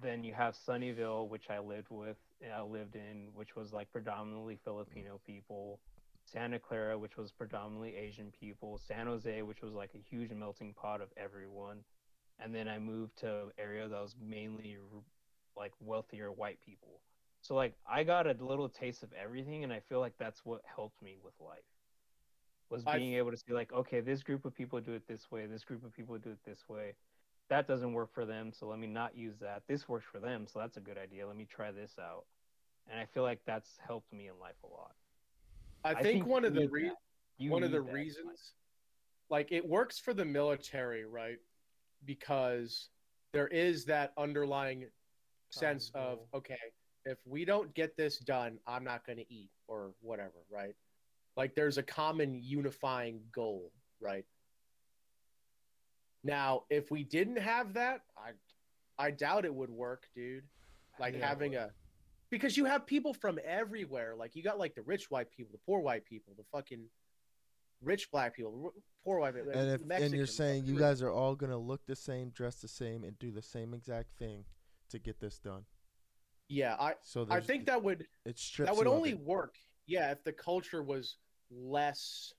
then 0.00 0.22
you 0.22 0.32
have 0.32 0.54
Sunnyvale 0.54 1.28
which 1.28 1.50
I 1.50 1.58
lived 1.58 1.90
with 1.90 2.18
I 2.54 2.62
lived 2.62 2.94
in 2.94 3.30
which 3.34 3.56
was 3.56 3.72
like 3.72 3.90
predominantly 3.90 4.60
Filipino 4.64 5.20
people. 5.26 5.80
Santa 6.24 6.60
Clara 6.60 6.96
which 6.96 7.16
was 7.16 7.32
predominantly 7.32 7.96
Asian 7.96 8.30
people, 8.30 8.78
San 8.78 9.08
Jose 9.08 9.42
which 9.42 9.60
was 9.60 9.72
like 9.72 9.90
a 9.96 9.98
huge 10.10 10.30
melting 10.30 10.72
pot 10.72 11.00
of 11.00 11.08
everyone. 11.16 11.78
And 12.38 12.54
then 12.54 12.68
I 12.68 12.78
moved 12.78 13.16
to 13.18 13.46
an 13.46 13.50
area 13.58 13.88
that 13.88 14.00
was 14.00 14.14
mainly 14.20 14.76
like 15.56 15.72
wealthier 15.80 16.30
white 16.30 16.60
people. 16.64 17.00
So 17.48 17.54
like 17.54 17.72
I 17.90 18.04
got 18.04 18.26
a 18.26 18.36
little 18.44 18.68
taste 18.68 19.02
of 19.02 19.08
everything 19.14 19.64
and 19.64 19.72
I 19.72 19.80
feel 19.80 20.00
like 20.00 20.12
that's 20.18 20.44
what 20.44 20.60
helped 20.76 21.00
me 21.02 21.16
with 21.24 21.32
life. 21.40 21.64
Was 22.68 22.84
being 22.84 23.14
I've... 23.14 23.20
able 23.20 23.30
to 23.30 23.38
see 23.38 23.54
like, 23.54 23.72
okay, 23.72 24.00
this 24.00 24.22
group 24.22 24.44
of 24.44 24.54
people 24.54 24.78
do 24.80 24.92
it 24.92 25.08
this 25.08 25.30
way, 25.30 25.46
this 25.46 25.64
group 25.64 25.82
of 25.82 25.96
people 25.96 26.18
do 26.18 26.28
it 26.28 26.38
this 26.44 26.68
way. 26.68 26.92
That 27.48 27.66
doesn't 27.66 27.94
work 27.94 28.12
for 28.12 28.26
them, 28.26 28.52
so 28.52 28.66
let 28.66 28.78
me 28.78 28.86
not 28.86 29.16
use 29.16 29.38
that. 29.40 29.62
This 29.66 29.88
works 29.88 30.04
for 30.12 30.20
them, 30.20 30.46
so 30.46 30.58
that's 30.58 30.76
a 30.76 30.80
good 30.80 30.98
idea. 30.98 31.26
Let 31.26 31.38
me 31.38 31.46
try 31.50 31.72
this 31.72 31.92
out. 31.98 32.26
And 32.90 33.00
I 33.00 33.06
feel 33.06 33.22
like 33.22 33.40
that's 33.46 33.78
helped 33.86 34.12
me 34.12 34.26
in 34.26 34.38
life 34.38 34.56
a 34.62 34.66
lot. 34.66 34.92
I, 35.82 35.92
I 35.92 35.94
think, 35.94 36.04
think, 36.04 36.26
one 36.26 36.44
of 36.44 36.52
the 36.52 36.68
re- 36.68 36.92
one 37.38 37.62
of 37.62 37.70
the 37.70 37.80
reasons 37.80 38.52
like 39.30 39.52
it 39.52 39.66
works 39.66 39.98
for 39.98 40.12
the 40.12 40.26
military, 40.26 41.06
right? 41.06 41.38
Because 42.04 42.90
there 43.32 43.48
is 43.48 43.86
that 43.86 44.12
underlying 44.18 44.84
sense 45.48 45.90
of 45.94 46.18
okay, 46.34 46.58
if 47.08 47.18
we 47.24 47.44
don't 47.44 47.72
get 47.74 47.96
this 47.96 48.18
done, 48.18 48.58
I'm 48.66 48.84
not 48.84 49.06
going 49.06 49.18
to 49.18 49.32
eat 49.32 49.50
or 49.66 49.92
whatever, 50.00 50.44
right? 50.50 50.74
Like 51.36 51.54
there's 51.54 51.78
a 51.78 51.82
common 51.82 52.40
unifying 52.42 53.20
goal, 53.32 53.72
right? 54.00 54.26
Now, 56.22 56.64
if 56.68 56.90
we 56.90 57.04
didn't 57.04 57.38
have 57.38 57.74
that, 57.74 58.02
I 58.16 58.32
I 59.02 59.12
doubt 59.12 59.44
it 59.44 59.54
would 59.54 59.70
work, 59.70 60.08
dude. 60.14 60.44
Like 60.98 61.14
yeah, 61.14 61.26
having 61.26 61.54
a 61.54 61.70
because 62.28 62.56
you 62.56 62.64
have 62.66 62.86
people 62.86 63.14
from 63.14 63.38
everywhere. 63.46 64.14
Like 64.18 64.34
you 64.36 64.42
got 64.42 64.58
like 64.58 64.74
the 64.74 64.82
rich 64.82 65.10
white 65.10 65.30
people, 65.30 65.52
the 65.52 65.60
poor 65.64 65.80
white 65.80 66.04
people, 66.04 66.34
the 66.36 66.44
fucking 66.52 66.84
rich 67.82 68.10
black 68.10 68.34
people, 68.34 68.74
poor 69.04 69.20
white 69.20 69.34
people. 69.34 69.52
And 69.52 69.70
if 69.70 70.02
and 70.02 70.12
you're 70.12 70.26
saying 70.26 70.66
you 70.66 70.76
guys 70.76 71.02
are 71.02 71.12
all 71.12 71.36
gonna 71.36 71.56
look 71.56 71.86
the 71.86 71.96
same, 71.96 72.30
dress 72.30 72.56
the 72.56 72.68
same, 72.68 73.04
and 73.04 73.18
do 73.18 73.30
the 73.30 73.42
same 73.42 73.72
exact 73.72 74.10
thing 74.18 74.44
to 74.90 74.98
get 74.98 75.20
this 75.20 75.38
done. 75.38 75.64
Yeah, 76.48 76.76
I 76.78 76.94
so 77.02 77.26
I 77.30 77.40
think 77.40 77.66
that 77.66 77.82
would 77.82 78.06
it 78.24 78.40
that 78.58 78.74
would 78.74 78.86
only 78.86 79.14
work. 79.14 79.56
Yeah, 79.86 80.10
if 80.10 80.24
the 80.24 80.32
culture 80.32 80.82
was 80.82 81.16
less 81.50 82.32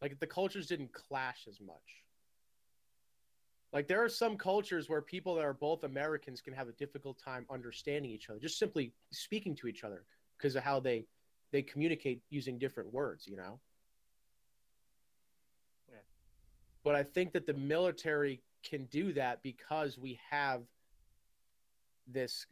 like 0.00 0.12
if 0.12 0.18
the 0.18 0.26
cultures 0.26 0.66
didn't 0.66 0.92
clash 0.92 1.46
as 1.48 1.60
much. 1.60 1.76
Like 3.72 3.88
there 3.88 4.04
are 4.04 4.08
some 4.08 4.36
cultures 4.36 4.88
where 4.90 5.00
people 5.00 5.34
that 5.36 5.44
are 5.44 5.54
both 5.54 5.84
Americans 5.84 6.42
can 6.42 6.52
have 6.52 6.68
a 6.68 6.72
difficult 6.72 7.18
time 7.18 7.46
understanding 7.50 8.10
each 8.10 8.28
other, 8.28 8.38
just 8.38 8.58
simply 8.58 8.92
speaking 9.12 9.54
to 9.56 9.66
each 9.66 9.84
other 9.84 10.04
because 10.36 10.56
of 10.56 10.62
how 10.62 10.80
they 10.80 11.06
they 11.52 11.62
communicate 11.62 12.22
using 12.30 12.58
different 12.58 12.92
words, 12.92 13.26
you 13.26 13.36
know. 13.36 13.60
Yeah. 15.90 15.98
But 16.82 16.94
I 16.94 17.02
think 17.02 17.32
that 17.32 17.46
the 17.46 17.54
military 17.54 18.42
can 18.62 18.86
do 18.86 19.12
that 19.12 19.42
because 19.42 19.98
we 19.98 20.18
have 20.30 20.62
this 22.06 22.46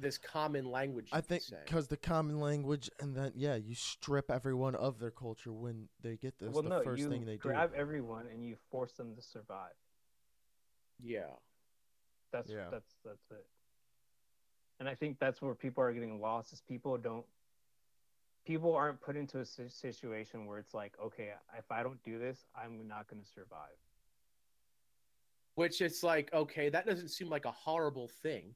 this 0.00 0.18
common 0.18 0.70
language. 0.70 1.08
I 1.12 1.20
think 1.20 1.44
because 1.64 1.88
the 1.88 1.96
common 1.96 2.40
language, 2.40 2.90
and 3.00 3.14
then 3.14 3.32
yeah, 3.34 3.56
you 3.56 3.74
strip 3.74 4.30
everyone 4.30 4.74
of 4.74 4.98
their 4.98 5.10
culture 5.10 5.52
when 5.52 5.88
they 6.02 6.16
get 6.16 6.38
this. 6.38 6.52
Well, 6.52 6.62
the 6.62 6.68
no, 6.68 6.82
first 6.82 7.00
you 7.00 7.10
thing 7.10 7.24
they 7.24 7.36
grab 7.36 7.72
do. 7.72 7.78
everyone 7.78 8.26
and 8.32 8.44
you 8.44 8.56
force 8.70 8.92
them 8.92 9.14
to 9.14 9.22
survive. 9.22 9.74
Yeah, 11.02 11.20
that's 12.32 12.50
yeah. 12.50 12.66
that's 12.70 12.96
that's 13.04 13.30
it. 13.30 13.46
And 14.78 14.88
I 14.88 14.94
think 14.94 15.18
that's 15.18 15.42
where 15.42 15.54
people 15.54 15.84
are 15.84 15.92
getting 15.92 16.20
lost. 16.20 16.52
Is 16.52 16.62
people 16.66 16.96
don't 16.96 17.26
people 18.44 18.74
aren't 18.74 19.00
put 19.00 19.16
into 19.16 19.40
a 19.40 19.44
situation 19.44 20.46
where 20.46 20.58
it's 20.58 20.74
like, 20.74 20.94
okay, 21.02 21.30
if 21.58 21.70
I 21.70 21.82
don't 21.82 22.02
do 22.02 22.18
this, 22.18 22.46
I'm 22.56 22.86
not 22.88 23.08
going 23.08 23.22
to 23.22 23.28
survive. 23.28 23.76
Which 25.54 25.80
it's 25.80 26.02
like, 26.02 26.32
okay, 26.32 26.70
that 26.70 26.86
doesn't 26.86 27.08
seem 27.08 27.28
like 27.28 27.44
a 27.44 27.50
horrible 27.50 28.08
thing 28.08 28.54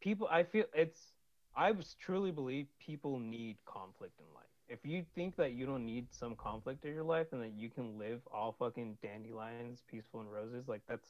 people 0.00 0.28
i 0.30 0.42
feel 0.42 0.64
it's 0.74 1.12
i 1.56 1.72
truly 2.00 2.30
believe 2.30 2.66
people 2.78 3.18
need 3.18 3.56
conflict 3.64 4.20
in 4.20 4.26
life. 4.34 4.44
If 4.68 4.84
you 4.84 5.04
think 5.14 5.36
that 5.36 5.52
you 5.52 5.64
don't 5.64 5.86
need 5.86 6.12
some 6.12 6.34
conflict 6.34 6.84
in 6.84 6.92
your 6.92 7.04
life 7.04 7.28
and 7.32 7.40
that 7.42 7.52
you 7.56 7.70
can 7.70 7.98
live 7.98 8.20
all 8.32 8.54
fucking 8.58 8.98
dandelions 9.00 9.82
peaceful 9.88 10.20
and 10.20 10.30
roses 10.30 10.68
like 10.68 10.82
that's 10.88 11.08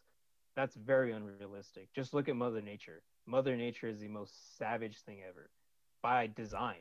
that's 0.55 0.75
very 0.77 1.13
unrealistic. 1.13 1.93
Just 1.95 2.15
look 2.15 2.29
at 2.29 2.37
mother 2.37 2.63
nature. 2.63 3.03
Mother 3.27 3.57
nature 3.57 3.89
is 3.89 3.99
the 3.99 4.09
most 4.09 4.57
savage 4.57 4.99
thing 5.01 5.19
ever 5.29 5.51
by 6.01 6.29
design. 6.29 6.81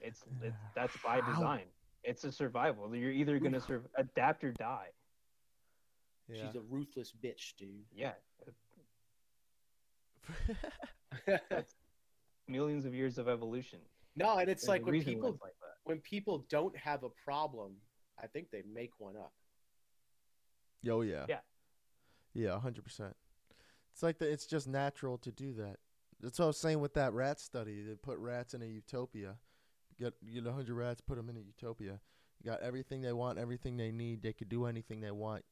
It's, 0.00 0.22
uh, 0.22 0.46
it's 0.46 0.56
that's 0.74 0.96
by 1.04 1.20
design. 1.20 1.66
It's 2.02 2.24
a 2.24 2.32
survival. 2.32 2.94
You're 2.94 3.12
either 3.12 3.38
going 3.38 3.52
to 3.52 3.60
sur- 3.60 3.82
adapt 3.96 4.42
or 4.42 4.52
die. 4.52 4.88
Yeah. 6.28 6.46
she's 6.46 6.54
a 6.54 6.60
ruthless 6.60 7.12
bitch 7.22 7.54
dude. 7.58 7.84
Yeah 7.94 8.12
That's 11.26 11.74
millions 12.48 12.84
of 12.84 12.94
years 12.94 13.18
of 13.18 13.28
evolution. 13.28 13.80
No, 14.16 14.38
and 14.38 14.48
it's 14.48 14.62
There's 14.62 14.68
like 14.68 14.86
when 14.86 15.02
people 15.02 15.38
like 15.42 15.54
when 15.84 16.00
people 16.00 16.44
don't 16.48 16.76
have 16.76 17.04
a 17.04 17.10
problem, 17.24 17.72
I 18.22 18.26
think 18.26 18.50
they 18.50 18.62
make 18.72 18.92
one 18.98 19.16
up. 19.16 19.32
Oh 20.88 21.02
yeah. 21.02 21.26
Yeah. 21.28 21.40
Yeah, 22.34 22.60
hundred 22.60 22.84
percent. 22.84 23.16
It's 23.92 24.02
like 24.02 24.18
the, 24.18 24.30
it's 24.30 24.46
just 24.46 24.68
natural 24.68 25.18
to 25.18 25.30
do 25.30 25.52
that. 25.54 25.76
That's 26.20 26.38
what 26.38 26.44
I 26.44 26.48
was 26.48 26.60
saying 26.60 26.80
with 26.80 26.94
that 26.94 27.12
rat 27.12 27.40
study. 27.40 27.82
They 27.82 27.94
put 27.94 28.18
rats 28.18 28.54
in 28.54 28.62
a 28.62 28.66
utopia. 28.66 29.36
Get 29.98 30.14
you 30.22 30.40
know, 30.40 30.52
hundred 30.52 30.74
rats, 30.74 31.00
put 31.00 31.16
them 31.16 31.28
in 31.28 31.36
a 31.36 31.40
utopia. 31.40 32.00
You 32.42 32.50
got 32.50 32.62
everything 32.62 33.02
they 33.02 33.12
want, 33.12 33.38
everything 33.38 33.76
they 33.76 33.90
need. 33.90 34.22
They 34.22 34.32
could 34.32 34.48
do 34.48 34.66
anything 34.66 35.00
they 35.00 35.10
want, 35.10 35.44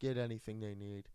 get 0.00 0.18
anything 0.18 0.60
they 0.60 0.74
need, 0.74 1.08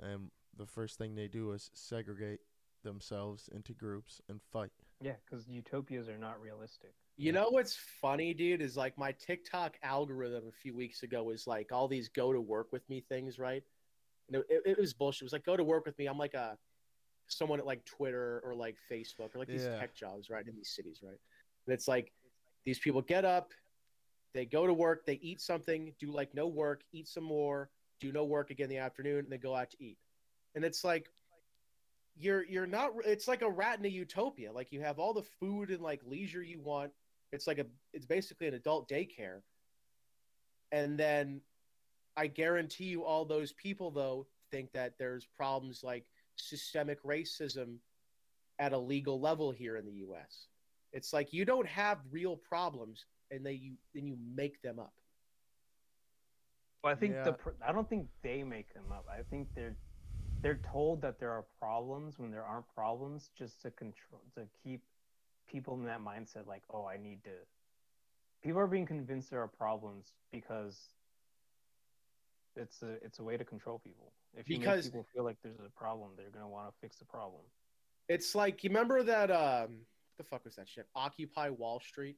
and 0.00 0.30
the 0.56 0.66
first 0.66 0.98
thing 0.98 1.14
they 1.14 1.28
do 1.28 1.52
is 1.52 1.70
segregate 1.74 2.40
themselves 2.82 3.48
into 3.54 3.72
groups 3.72 4.20
and 4.28 4.40
fight. 4.52 4.70
Yeah, 5.00 5.12
because 5.24 5.46
utopias 5.48 6.08
are 6.08 6.18
not 6.18 6.40
realistic. 6.40 6.94
You 7.18 7.32
know 7.32 7.48
what's 7.48 7.76
funny, 8.00 8.34
dude, 8.34 8.60
is 8.60 8.76
like 8.76 8.96
my 8.98 9.12
TikTok 9.12 9.78
algorithm 9.82 10.44
a 10.48 10.52
few 10.52 10.74
weeks 10.74 11.02
ago 11.02 11.22
was 11.22 11.46
like 11.46 11.72
all 11.72 11.88
these 11.88 12.08
go 12.08 12.32
to 12.32 12.40
work 12.40 12.68
with 12.72 12.88
me 12.90 13.02
things, 13.08 13.38
right? 13.38 13.62
No, 14.30 14.40
it, 14.50 14.62
it, 14.66 14.78
was 14.78 14.92
bullshit. 14.92 15.22
It 15.22 15.24
was 15.24 15.32
like 15.32 15.44
go 15.44 15.56
to 15.56 15.64
work 15.64 15.86
with 15.86 15.98
me. 15.98 16.06
I'm 16.06 16.18
like 16.18 16.34
a 16.34 16.58
someone 17.28 17.58
at 17.58 17.66
like 17.66 17.84
Twitter 17.84 18.42
or 18.44 18.54
like 18.54 18.76
Facebook 18.90 19.34
or 19.34 19.38
like 19.38 19.48
these 19.48 19.64
yeah. 19.64 19.78
tech 19.78 19.94
jobs, 19.94 20.28
right, 20.28 20.46
in 20.46 20.54
these 20.54 20.70
cities, 20.70 21.00
right? 21.02 21.18
And 21.66 21.74
it's 21.74 21.88
like 21.88 22.12
these 22.64 22.78
people 22.78 23.00
get 23.00 23.24
up, 23.24 23.52
they 24.34 24.44
go 24.44 24.66
to 24.66 24.74
work, 24.74 25.06
they 25.06 25.18
eat 25.22 25.40
something, 25.40 25.94
do 25.98 26.12
like 26.12 26.34
no 26.34 26.46
work, 26.46 26.82
eat 26.92 27.08
some 27.08 27.24
more, 27.24 27.70
do 27.98 28.12
no 28.12 28.24
work 28.24 28.50
again 28.50 28.64
in 28.64 28.70
the 28.70 28.78
afternoon, 28.78 29.20
and 29.20 29.30
then 29.30 29.40
go 29.40 29.54
out 29.54 29.70
to 29.70 29.76
eat 29.82 29.96
and 30.56 30.64
it's 30.64 30.82
like 30.82 31.10
you're 32.18 32.44
you're 32.44 32.66
not 32.66 32.92
it's 33.04 33.28
like 33.28 33.42
a 33.42 33.50
rat 33.50 33.78
in 33.78 33.84
a 33.84 33.88
utopia. 33.88 34.52
Like 34.52 34.72
you 34.72 34.80
have 34.80 34.98
all 34.98 35.14
the 35.14 35.22
food 35.22 35.70
and 35.70 35.80
like 35.80 36.00
leisure 36.04 36.42
you 36.42 36.60
want. 36.60 36.90
It's 37.32 37.46
like 37.46 37.58
a 37.58 37.66
it's 37.92 38.06
basically 38.06 38.48
an 38.48 38.54
adult 38.54 38.88
daycare. 38.88 39.42
And 40.72 40.98
then 40.98 41.40
i 42.16 42.26
guarantee 42.26 42.84
you 42.84 43.04
all 43.04 43.24
those 43.24 43.52
people 43.52 43.90
though 43.90 44.26
think 44.50 44.72
that 44.72 44.94
there's 44.98 45.26
problems 45.26 45.82
like 45.84 46.06
systemic 46.36 47.02
racism 47.02 47.76
at 48.58 48.72
a 48.72 48.78
legal 48.78 49.20
level 49.20 49.52
here 49.52 49.76
in 49.76 49.84
the 49.84 49.92
us 49.92 50.48
it's 50.92 51.12
like 51.12 51.32
you 51.32 51.44
don't 51.44 51.68
have 51.68 51.98
real 52.10 52.36
problems 52.36 53.04
and 53.30 53.44
they 53.44 53.52
you 53.52 53.74
then 53.94 54.06
you 54.06 54.16
make 54.34 54.60
them 54.62 54.78
up. 54.78 54.94
Well 56.82 56.92
i 56.92 56.96
think 56.96 57.14
yeah. 57.14 57.24
the 57.24 57.36
i 57.66 57.72
don't 57.72 57.88
think 57.88 58.08
they 58.22 58.42
make 58.42 58.72
them 58.72 58.84
up. 58.90 59.04
I 59.10 59.22
think 59.22 59.48
they're 59.54 59.76
they're 60.46 60.60
told 60.72 61.02
that 61.02 61.18
there 61.18 61.32
are 61.32 61.44
problems 61.58 62.18
when 62.18 62.30
there 62.30 62.44
aren't 62.44 62.68
problems 62.72 63.30
just 63.36 63.60
to 63.62 63.70
control 63.72 64.22
to 64.36 64.42
keep 64.62 64.82
people 65.48 65.74
in 65.74 65.84
that 65.84 66.00
mindset 66.00 66.46
like 66.46 66.62
oh 66.72 66.86
i 66.86 66.96
need 66.96 67.22
to 67.24 67.30
people 68.44 68.60
are 68.60 68.68
being 68.68 68.86
convinced 68.86 69.28
there 69.28 69.42
are 69.42 69.48
problems 69.48 70.12
because 70.30 70.90
it's 72.56 72.82
a 72.82 72.92
it's 73.04 73.18
a 73.18 73.22
way 73.22 73.36
to 73.36 73.44
control 73.44 73.78
people. 73.78 74.12
If 74.36 74.48
you 74.48 74.58
because 74.58 74.84
make 74.84 74.92
people 74.92 75.06
feel 75.14 75.24
like 75.24 75.36
there's 75.42 75.58
a 75.58 75.78
problem 75.78 76.10
they're 76.16 76.30
going 76.30 76.44
to 76.44 76.48
want 76.48 76.68
to 76.68 76.74
fix 76.80 76.96
the 76.96 77.04
problem. 77.04 77.42
It's 78.08 78.34
like 78.34 78.64
you 78.64 78.70
remember 78.70 79.02
that 79.02 79.30
um 79.30 79.80
the 80.18 80.24
fuck 80.24 80.44
was 80.44 80.56
that 80.56 80.68
shit? 80.68 80.86
Occupy 80.94 81.50
wall 81.50 81.80
street 81.80 82.16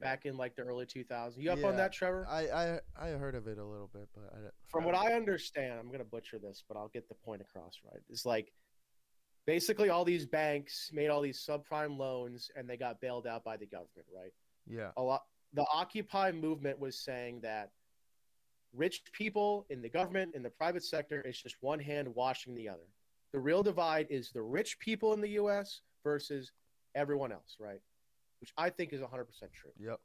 back 0.00 0.26
in 0.26 0.36
like 0.36 0.56
the 0.56 0.62
early 0.62 0.86
2000s. 0.86 1.34
You 1.36 1.50
up 1.50 1.58
yeah, 1.58 1.66
on 1.66 1.76
that, 1.76 1.92
Trevor? 1.92 2.26
I, 2.28 2.46
I 2.48 2.80
I 2.96 3.08
heard 3.10 3.34
of 3.34 3.46
it 3.46 3.58
a 3.58 3.64
little 3.64 3.90
bit, 3.92 4.08
but 4.14 4.32
I, 4.32 4.38
from 4.68 4.84
what 4.84 4.94
I 4.94 5.12
understand, 5.14 5.78
I'm 5.78 5.90
gonna 5.90 6.04
butcher 6.04 6.38
this, 6.38 6.62
but 6.68 6.76
I'll 6.76 6.88
get 6.88 7.08
the 7.08 7.14
point 7.14 7.42
across 7.42 7.74
right. 7.84 8.02
It's 8.08 8.24
like 8.24 8.52
basically 9.46 9.88
all 9.88 10.04
these 10.04 10.26
banks 10.26 10.90
made 10.92 11.08
all 11.08 11.22
these 11.22 11.44
subprime 11.44 11.96
loans 11.96 12.50
and 12.54 12.68
they 12.68 12.76
got 12.76 13.00
bailed 13.00 13.26
out 13.26 13.44
by 13.44 13.56
the 13.56 13.66
government, 13.66 14.06
right? 14.14 14.32
Yeah. 14.66 14.90
A 14.96 15.02
lot 15.02 15.22
the 15.54 15.64
Occupy 15.72 16.32
movement 16.32 16.78
was 16.78 16.98
saying 16.98 17.40
that 17.40 17.70
rich 18.74 19.02
people 19.12 19.66
in 19.70 19.80
the 19.80 19.88
government 19.88 20.34
in 20.34 20.42
the 20.42 20.50
private 20.50 20.84
sector 20.84 21.22
is 21.22 21.40
just 21.40 21.56
one 21.60 21.80
hand 21.80 22.08
washing 22.14 22.54
the 22.54 22.68
other. 22.68 22.86
The 23.32 23.38
real 23.38 23.62
divide 23.62 24.06
is 24.10 24.30
the 24.30 24.42
rich 24.42 24.78
people 24.78 25.12
in 25.14 25.20
the 25.20 25.30
US 25.30 25.80
versus 26.04 26.52
everyone 26.94 27.32
else, 27.32 27.56
right? 27.58 27.80
Which 28.40 28.52
I 28.56 28.70
think 28.70 28.92
is 28.92 29.00
100% 29.00 29.26
true. 29.52 29.70
Yep. 29.78 30.00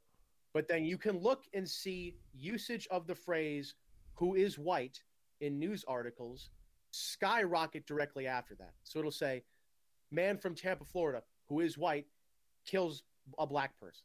But 0.52 0.68
then 0.68 0.84
you 0.84 0.98
can 0.98 1.18
look 1.18 1.44
and 1.52 1.68
see 1.68 2.16
usage 2.32 2.86
of 2.90 3.06
the 3.06 3.14
phrase 3.14 3.74
who 4.14 4.34
is 4.34 4.58
white 4.58 5.02
in 5.40 5.58
news 5.58 5.84
articles 5.86 6.50
skyrocket 6.90 7.86
directly 7.86 8.26
after 8.26 8.54
that. 8.54 8.74
So 8.84 9.00
it'll 9.00 9.10
say, 9.10 9.42
man 10.10 10.38
from 10.38 10.54
Tampa, 10.54 10.84
Florida, 10.84 11.22
who 11.48 11.60
is 11.60 11.76
white, 11.76 12.06
kills 12.64 13.02
a 13.38 13.46
black 13.46 13.78
person. 13.80 14.04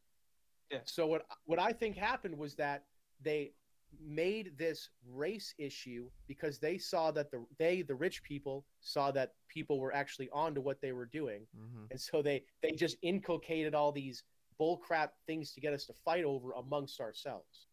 Yeah. 0.72 0.80
So 0.86 1.08
what 1.08 1.26
what 1.46 1.60
I 1.60 1.72
think 1.72 1.96
happened 1.96 2.38
was 2.38 2.56
that 2.56 2.86
they 3.22 3.54
made 4.00 4.58
this 4.58 4.90
race 5.08 5.54
issue 5.58 6.10
because 6.28 6.60
they 6.60 6.78
saw 6.78 7.12
that 7.12 7.32
the 7.32 7.46
they 7.58 7.82
the 7.82 7.96
rich 7.96 8.24
people 8.24 8.66
saw 8.82 9.12
that 9.12 9.34
people 9.48 9.80
were 9.80 9.94
actually 9.94 10.30
onto 10.32 10.62
what 10.62 10.80
they 10.82 10.92
were 10.92 11.06
doing 11.06 11.48
Mm-hmm. 11.58 11.86
and 11.92 12.00
so 12.00 12.22
they 12.22 12.44
they 12.62 12.72
just 12.72 12.98
inculcated 13.02 13.74
all 13.74 13.92
these 13.92 14.24
bullcrap 14.60 15.10
things 15.26 15.54
to 15.54 15.62
get 15.62 15.74
us 15.74 15.86
to 15.86 15.94
fight 16.06 16.24
over 16.24 16.52
amongst 16.54 17.00
ourselves 17.00 17.68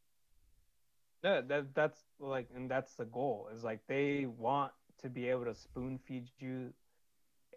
No, 1.23 1.43
that 1.43 1.75
that's 1.75 2.05
like, 2.21 2.49
and 2.55 2.71
that's 2.71 2.95
the 2.95 3.05
goal. 3.07 3.49
Is 3.53 3.65
like 3.65 3.81
they 3.89 4.27
want 4.27 4.73
to 5.03 5.09
be 5.09 5.29
able 5.29 5.45
to 5.45 5.55
spoon 5.55 5.99
feed 5.99 6.31
you. 6.39 6.73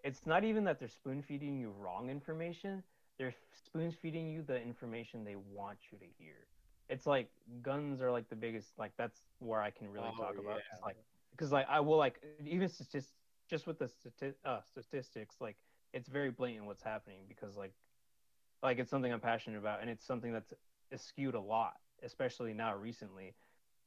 It's 0.04 0.26
not 0.26 0.44
even 0.44 0.64
that 0.66 0.80
they're 0.80 0.88
spoon 0.88 1.22
feeding 1.22 1.58
you 1.60 1.72
wrong 1.72 2.10
information. 2.10 2.84
They're 3.18 3.36
spoon 3.52 3.92
feeding 3.92 4.30
you 4.30 4.42
the 4.44 4.60
information 4.62 5.24
they 5.24 5.36
want 5.36 5.78
you 5.92 5.98
to 6.00 6.06
hear. 6.18 6.48
It's 6.90 7.06
like 7.08 7.30
guns 7.62 8.02
are 8.02 8.12
like 8.12 8.30
the 8.30 8.36
biggest. 8.36 8.78
Like 8.80 8.92
that's 8.98 9.22
where 9.40 9.62
I 9.62 9.72
can 9.72 9.90
really 9.90 10.12
Oh, 10.12 10.20
talk 10.20 10.38
about. 10.38 10.58
It's 10.72 10.82
like 10.84 10.98
because 11.32 11.52
like 11.52 11.68
I 11.70 11.80
will 11.80 11.98
like 11.98 12.22
even 12.46 12.68
just 12.68 13.14
just 13.50 13.68
with 13.68 13.80
the 13.80 13.86
stati- 13.86 14.36
uh, 14.46 14.62
statistics 14.62 15.38
like 15.42 15.58
it's 15.94 16.08
very 16.08 16.32
blatant 16.32 16.66
what's 16.66 16.84
happening 16.84 17.20
because 17.28 17.56
like 17.58 17.74
like 18.62 18.80
it's 18.80 18.90
something 18.90 19.12
I'm 19.12 19.20
passionate 19.20 19.58
about 19.58 19.82
and 19.82 19.90
it's 19.90 20.06
something 20.06 20.32
that's 20.34 20.54
skewed 20.98 21.36
a 21.36 21.40
lot, 21.40 21.76
especially 22.04 22.54
now 22.54 22.76
recently 22.76 23.36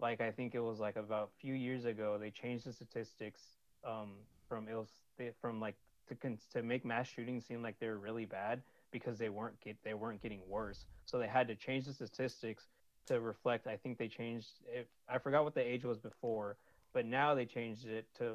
like 0.00 0.20
I 0.20 0.30
think 0.30 0.54
it 0.54 0.60
was 0.60 0.80
like 0.80 0.96
about 0.96 1.30
a 1.34 1.40
few 1.40 1.54
years 1.54 1.84
ago 1.84 2.18
they 2.18 2.30
changed 2.30 2.66
the 2.66 2.72
statistics 2.72 3.58
um, 3.84 4.12
from 4.48 4.68
it 4.68 4.74
was 4.74 4.90
they, 5.18 5.30
from 5.40 5.60
like 5.60 5.76
to 6.08 6.16
to 6.52 6.62
make 6.62 6.84
mass 6.84 7.08
shootings 7.08 7.46
seem 7.46 7.62
like 7.62 7.78
they 7.78 7.88
were 7.88 7.98
really 7.98 8.26
bad 8.26 8.62
because 8.92 9.18
they 9.18 9.28
weren't 9.28 9.60
get 9.60 9.76
they 9.84 9.94
weren't 9.94 10.22
getting 10.22 10.40
worse. 10.48 10.86
So 11.06 11.18
they 11.18 11.28
had 11.28 11.48
to 11.48 11.54
change 11.54 11.86
the 11.86 11.92
statistics 11.94 12.68
to 13.06 13.20
reflect. 13.20 13.66
I 13.66 13.76
think 13.76 13.98
they 13.98 14.08
changed. 14.08 14.48
If 14.66 14.86
I 15.08 15.18
forgot 15.18 15.44
what 15.44 15.54
the 15.54 15.60
age 15.60 15.84
was 15.84 15.98
before, 15.98 16.56
but 16.92 17.06
now 17.06 17.34
they 17.34 17.44
changed 17.44 17.86
it 17.86 18.06
to 18.18 18.34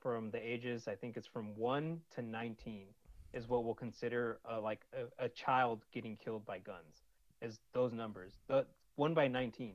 from 0.00 0.30
the 0.30 0.38
ages. 0.38 0.88
I 0.88 0.94
think 0.94 1.16
it's 1.16 1.26
from 1.26 1.56
one 1.56 2.00
to 2.14 2.22
nineteen 2.22 2.86
is 3.32 3.48
what 3.48 3.64
we'll 3.64 3.74
consider 3.74 4.40
uh, 4.50 4.60
like 4.60 4.80
a, 4.92 5.24
a 5.24 5.28
child 5.28 5.84
getting 5.92 6.16
killed 6.16 6.44
by 6.44 6.58
guns. 6.58 7.04
Is 7.40 7.60
those 7.72 7.92
numbers 7.92 8.32
the 8.48 8.66
one 8.96 9.14
by 9.14 9.28
nineteen? 9.28 9.74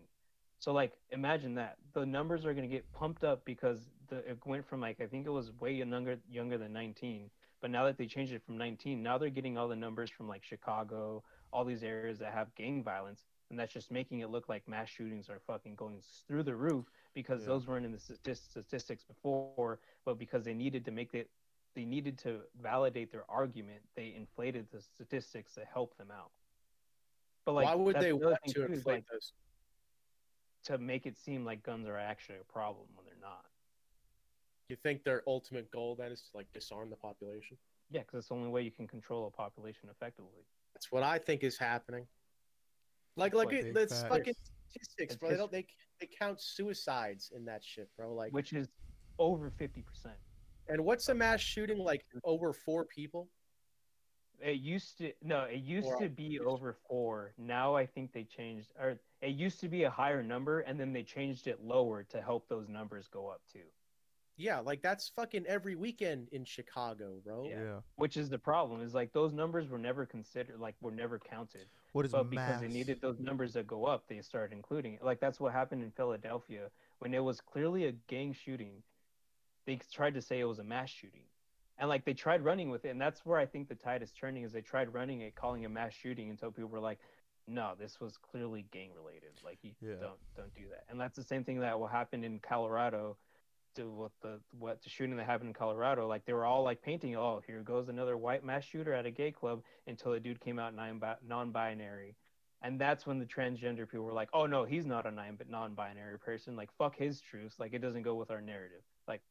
So 0.60 0.72
like 0.72 0.94
imagine 1.12 1.56
that 1.56 1.78
the 1.94 2.06
numbers 2.06 2.46
are 2.46 2.54
going 2.54 2.68
to 2.68 2.74
get 2.74 2.92
pumped 2.94 3.24
up 3.24 3.44
because 3.46 3.80
the 4.10 4.18
it 4.18 4.38
went 4.46 4.68
from 4.68 4.82
like 4.82 5.02
I 5.02 5.08
think 5.08 5.26
it 5.26 5.32
was 5.32 5.52
way 5.60 5.74
younger 5.74 6.18
younger 6.30 6.58
than 6.58 6.74
19, 6.74 7.30
but 7.62 7.72
now 7.72 7.86
that 7.86 7.98
they 7.98 8.06
changed 8.06 8.34
it 8.34 8.42
from 8.46 8.58
19, 8.58 9.02
now 9.02 9.18
they're 9.18 9.30
getting 9.30 9.58
all 9.58 9.68
the 9.68 9.76
numbers 9.76 10.10
from 10.10 10.28
like 10.28 10.44
Chicago, 10.44 11.24
all 11.52 11.66
these 11.66 11.84
areas 11.84 12.20
that 12.20 12.34
have 12.34 12.54
gang 12.56 12.84
violence, 12.84 13.24
and 13.50 13.60
that's 13.60 13.74
just 13.74 13.92
making 13.92 14.20
it 14.20 14.30
look 14.30 14.50
like 14.50 14.68
mass 14.68 14.90
shootings 14.90 15.30
are 15.30 15.40
fucking 15.40 15.76
going 15.76 16.02
through 16.28 16.44
the 16.44 16.56
roof 16.56 16.86
because 17.14 17.42
Yeah. 17.42 17.48
those 17.48 17.68
weren't 17.68 17.86
in 17.86 17.92
the 17.92 18.00
statistics 18.00 19.04
before, 19.04 19.80
but 20.06 20.18
because 20.18 20.44
they 20.44 20.54
needed 20.54 20.86
to 20.86 20.92
make 20.92 21.14
it 21.14 21.30
they 21.76 21.86
needed 21.86 22.18
to 22.20 22.40
validate 22.62 23.12
their 23.12 23.30
argument, 23.30 23.82
they 23.96 24.14
inflated 24.16 24.66
the 24.72 24.82
statistics 24.82 25.54
to 25.56 25.66
help 25.66 25.96
them 25.98 26.10
out. 26.10 26.32
But 27.46 27.54
like, 27.54 27.66
why 27.66 27.76
would 27.76 28.00
they 28.00 28.14
want 28.14 28.38
to 28.48 28.64
is, 28.64 28.78
inflate 28.78 28.86
like, 28.86 29.04
those 29.12 29.34
to 30.64 30.78
make 30.78 31.06
it 31.06 31.18
seem 31.18 31.44
like 31.46 31.62
guns 31.64 31.86
are 31.88 31.98
actually 31.98 32.40
a 32.40 32.52
problem 32.52 32.88
when 32.96 33.06
they're 33.06 33.16
not. 33.22 33.46
you 34.70 34.76
think 34.76 35.04
their 35.04 35.22
ultimate 35.28 35.70
goal 35.70 35.96
then 35.96 36.12
is 36.12 36.22
to 36.22 36.38
like 36.38 36.52
disarm 36.54 36.90
the 36.90 36.96
population 36.96 37.58
Yeah, 37.92 38.02
because 38.02 38.20
it's 38.20 38.30
the 38.30 38.36
only 38.36 38.50
way 38.50 38.62
you 38.64 38.72
can 38.72 38.88
control 38.88 39.28
a 39.28 39.30
population 39.30 39.90
effectively. 39.90 40.46
that's 40.74 40.92
what 40.92 41.04
i 41.04 41.20
think 41.20 41.44
is 41.44 41.58
happening 41.58 42.08
like 43.16 43.34
like 43.34 43.50
Big 43.50 43.66
it, 43.68 43.74
that's 43.74 44.02
facts. 44.02 44.14
fucking 44.16 44.34
statistics 44.70 45.16
bro 45.16 45.30
they 45.30 45.38
don't 45.38 45.52
they, 45.52 45.66
they 46.00 46.10
count 46.20 46.42
suicides 46.42 47.32
in 47.36 47.46
that 47.46 47.64
shit 47.64 47.90
bro 47.98 48.14
like 48.14 48.32
Which 48.34 48.54
is 48.54 48.68
over 49.20 49.50
fifty 49.50 49.82
percent. 49.82 50.16
and 50.68 50.84
what's 50.84 51.08
a 51.10 51.14
mass 51.14 51.40
shooting 51.40 51.78
like 51.78 52.06
over 52.24 52.52
four 52.54 52.86
people 52.86 53.30
It 54.42 54.58
used 54.60 54.98
to 54.98 55.14
no, 55.24 55.44
it 55.44 55.62
used 55.62 55.88
Or- 55.88 56.00
to 56.02 56.10
be 56.10 56.40
over 56.42 56.76
four. 56.90 57.34
Now 57.38 57.74
I 57.76 57.86
think 57.86 58.12
they 58.12 58.26
changed, 58.26 58.68
or 58.78 59.00
it 59.22 59.30
used 59.30 59.62
to 59.62 59.70
be 59.70 59.84
a 59.84 59.90
higher 59.90 60.22
number, 60.22 60.60
and 60.60 60.78
then 60.78 60.92
they 60.92 61.04
changed 61.04 61.48
it 61.48 61.64
lower 61.64 62.04
to 62.04 62.22
help 62.22 62.50
those 62.50 62.68
numbers 62.68 63.08
go 63.08 63.28
up 63.30 63.42
too. 63.52 63.68
yeah 64.38 64.60
like 64.60 64.82
that's 64.82 65.08
fucking 65.16 65.46
every 65.48 65.76
weekend 65.76 66.28
in 66.34 66.44
chicago 66.44 67.08
bro 67.24 67.48
Yeah. 67.48 67.62
Yeah. 67.64 67.80
Which 67.96 68.18
is 68.18 68.28
the 68.30 68.38
problem? 68.38 68.82
Is 68.82 68.94
like 68.94 69.14
those 69.14 69.32
numbers 69.32 69.70
were 69.70 69.80
never 69.90 70.06
considered, 70.06 70.60
like 70.60 70.76
were 70.82 70.92
never 71.04 71.18
counted. 71.18 71.68
What 71.96 72.06
is 72.06 72.12
but 72.12 72.24
mass? 72.26 72.30
because 72.30 72.60
they 72.60 72.68
needed 72.68 73.00
those 73.00 73.20
numbers 73.20 73.54
to 73.54 73.64
go 73.64 73.86
up, 73.86 74.10
they 74.10 74.20
started 74.22 74.54
including 74.54 74.96
it. 74.96 75.04
Like 75.04 75.22
that's 75.22 75.40
what 75.40 75.54
happened 75.54 75.82
in 75.82 75.92
Philadelphia 75.92 76.70
when 77.00 77.14
it 77.14 77.24
was 77.24 77.40
clearly 77.40 77.86
a 77.86 77.94
gang 77.94 78.34
shooting. 78.34 78.84
They 79.66 79.80
tried 79.94 80.14
to 80.16 80.22
say 80.22 80.42
it 80.42 80.44
was 80.44 80.60
a 80.60 80.64
mass 80.64 80.90
shooting, 80.90 81.24
and 81.78 81.88
like 81.88 82.04
they 82.04 82.14
tried 82.14 82.44
running 82.44 82.70
with 82.70 82.84
it, 82.84 82.90
and 82.90 83.00
that's 83.00 83.26
where 83.26 83.40
I 83.40 83.46
think 83.46 83.70
the 83.70 83.76
tide 83.76 84.04
is 84.04 84.12
turning. 84.12 84.44
Is 84.44 84.52
they 84.52 84.62
tried 84.62 84.94
running 84.94 85.22
it, 85.22 85.36
calling 85.36 85.64
it 85.64 85.70
mass 85.70 85.94
shooting, 85.94 86.30
until 86.30 86.52
people 86.52 86.70
were 86.70 86.82
like, 86.82 87.00
"No, 87.48 87.76
this 87.80 88.02
was 88.02 88.18
clearly 88.18 88.66
gang 88.72 88.92
related. 88.94 89.32
Like 89.42 89.60
you 89.64 89.72
Yeah. 89.82 89.96
don't 90.02 90.20
don't 90.36 90.54
do 90.54 90.68
that." 90.72 90.84
And 90.90 91.00
that's 91.00 91.16
the 91.16 91.24
same 91.24 91.46
thing 91.46 91.62
that 91.62 91.80
will 91.80 91.88
happen 91.88 92.26
in 92.26 92.40
Colorado. 92.40 93.16
To 93.76 93.90
what 93.92 94.12
the 94.22 94.40
what 94.58 94.82
the 94.84 94.90
shooting 94.90 95.16
that 95.18 95.26
happened 95.26 95.50
in 95.50 95.54
Colorado, 95.54 96.08
like 96.08 96.26
they 96.26 96.34
were 96.34 96.46
all 96.46 96.64
like 96.64 96.82
painting, 96.82 97.16
oh, 97.16 97.42
here 97.46 97.62
goes 97.62 97.90
another 97.90 98.16
white 98.18 98.44
mass 98.44 98.64
shooter 98.64 98.94
at 98.94 99.06
a 99.06 99.12
gay 99.12 99.32
club, 99.32 99.64
until 99.88 100.14
a 100.14 100.20
dude 100.20 100.40
came 100.40 100.60
out 100.60 100.74
non 100.74 101.02
non-binary, 101.28 102.16
and 102.62 102.80
that's 102.80 103.06
when 103.06 103.20
the 103.20 103.26
transgender 103.26 103.90
people 103.90 104.06
were 104.06 104.14
like, 104.14 104.30
oh 104.34 104.46
no, 104.46 104.64
he's 104.64 104.86
not 104.86 105.06
a 105.06 105.12
non 105.12 105.38
non-binary 105.50 106.20
person. 106.20 106.56
Like 106.56 106.70
fuck 106.78 106.96
his 106.96 107.20
truths. 107.20 107.60
Like 107.60 107.74
it 107.74 107.80
doesn't 107.80 108.04
go 108.04 108.16
with 108.16 108.32
our 108.32 108.42
narrative. 108.42 108.82
Like 109.08 109.22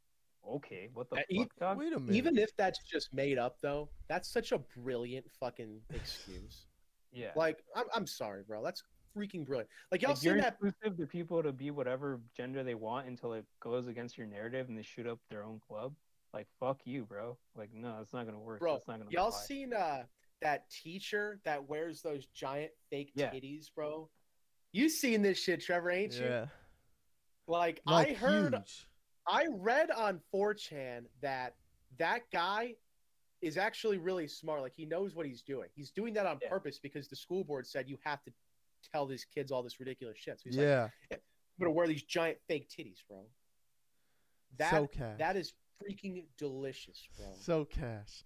okay, 0.46 0.90
what 0.92 1.08
the 1.08 1.16
Uh, 1.16 1.44
fuck, 1.58 1.78
Wait 1.78 1.92
a 1.94 1.98
minute. 1.98 2.14
even 2.16 2.36
if 2.36 2.54
that's 2.56 2.78
just 2.84 3.14
made 3.14 3.38
up 3.38 3.56
though 3.62 3.88
that's 4.08 4.28
such 4.28 4.52
a 4.52 4.58
brilliant 4.76 5.24
fucking 5.40 5.80
excuse 5.94 6.66
Yeah. 7.12 7.30
like 7.34 7.64
i'm, 7.74 7.86
I'm 7.94 8.06
sorry 8.06 8.42
bro 8.46 8.62
that's 8.62 8.82
freaking 9.16 9.46
brilliant 9.46 9.70
like 9.92 10.02
y'all 10.02 10.10
Like, 10.10 10.18
seen 10.18 10.32
you're 10.32 10.40
that 10.40 10.56
exclusive 10.62 10.96
to 10.98 11.06
people 11.06 11.42
to 11.42 11.52
be 11.52 11.70
whatever 11.70 12.20
gender 12.36 12.62
they 12.64 12.74
want 12.74 13.06
until 13.06 13.32
it 13.34 13.44
goes 13.60 13.86
against 13.86 14.18
your 14.18 14.26
narrative 14.26 14.68
and 14.68 14.76
they 14.76 14.82
shoot 14.82 15.06
up 15.06 15.18
their 15.30 15.44
own 15.44 15.60
club. 15.66 15.94
Like 16.32 16.48
fuck 16.58 16.80
you, 16.84 17.04
bro. 17.04 17.36
Like 17.54 17.72
no, 17.72 17.98
it's 18.02 18.12
not 18.12 18.26
gonna 18.26 18.40
work. 18.40 18.60
Bro, 18.60 18.76
It's 18.76 18.88
not 18.88 18.98
gonna 18.98 19.10
Y'all 19.10 19.30
fly. 19.30 19.40
seen 19.46 19.72
uh 19.72 20.04
that 20.42 20.68
teacher 20.68 21.38
that 21.44 21.68
wears 21.68 22.02
those 22.02 22.26
giant 22.34 22.72
fake 22.90 23.12
Yeah. 23.14 23.30
titties, 23.30 23.66
bro? 23.74 24.10
You 24.72 24.88
seen 24.88 25.22
this 25.22 25.38
shit, 25.38 25.60
Trevor, 25.60 25.90
ain't 25.90 26.12
you? 26.14 26.26
yeah. 26.26 26.46
Like, 27.46 27.80
Like 27.86 28.10
I 28.10 28.12
heard 28.14 28.54
huge. 28.54 28.88
I 29.26 29.46
read 29.50 29.90
on 29.90 30.20
4chan 30.34 31.04
that 31.22 31.54
that 31.98 32.22
guy 32.32 32.74
is 33.40 33.56
actually 33.58 33.98
really 33.98 34.26
smart. 34.26 34.62
Like 34.62 34.74
he 34.74 34.86
knows 34.86 35.14
what 35.14 35.26
he's 35.26 35.42
doing. 35.42 35.68
He's 35.74 35.90
doing 35.90 36.14
that 36.14 36.26
on 36.26 36.38
Yeah. 36.42 36.48
purpose 36.48 36.78
because 36.78 37.08
the 37.08 37.16
school 37.16 37.44
board 37.44 37.66
said 37.66 37.88
you 37.88 37.98
have 38.04 38.22
to 38.24 38.32
tell 38.92 39.06
these 39.06 39.24
kids 39.24 39.52
all 39.52 39.62
this 39.62 39.78
ridiculous 39.80 40.16
shit. 40.18 40.38
So 40.38 40.42
he's 40.46 40.56
like, 40.56 40.64
Yeah. 40.64 40.88
I'm 41.12 41.18
gonna 41.60 41.72
wear 41.72 41.86
these 41.86 42.02
giant 42.02 42.38
fake 42.48 42.68
titties, 42.68 42.98
bro. 43.08 43.24
That 44.58 44.70
so 44.70 44.86
cash. 44.86 45.18
that 45.18 45.36
is 45.36 45.52
freaking 45.82 46.24
delicious, 46.38 47.08
bro. 47.16 47.26
so 47.40 47.64
cash. 47.64 48.24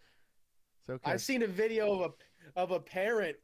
So 0.87 0.99
cash. 0.99 1.13
I've 1.13 1.21
seen 1.21 1.43
a 1.43 1.47
video 1.47 1.93
of 1.93 2.13
a 2.13 2.61
of 2.61 2.71
a 2.71 2.81
parent 2.81 3.37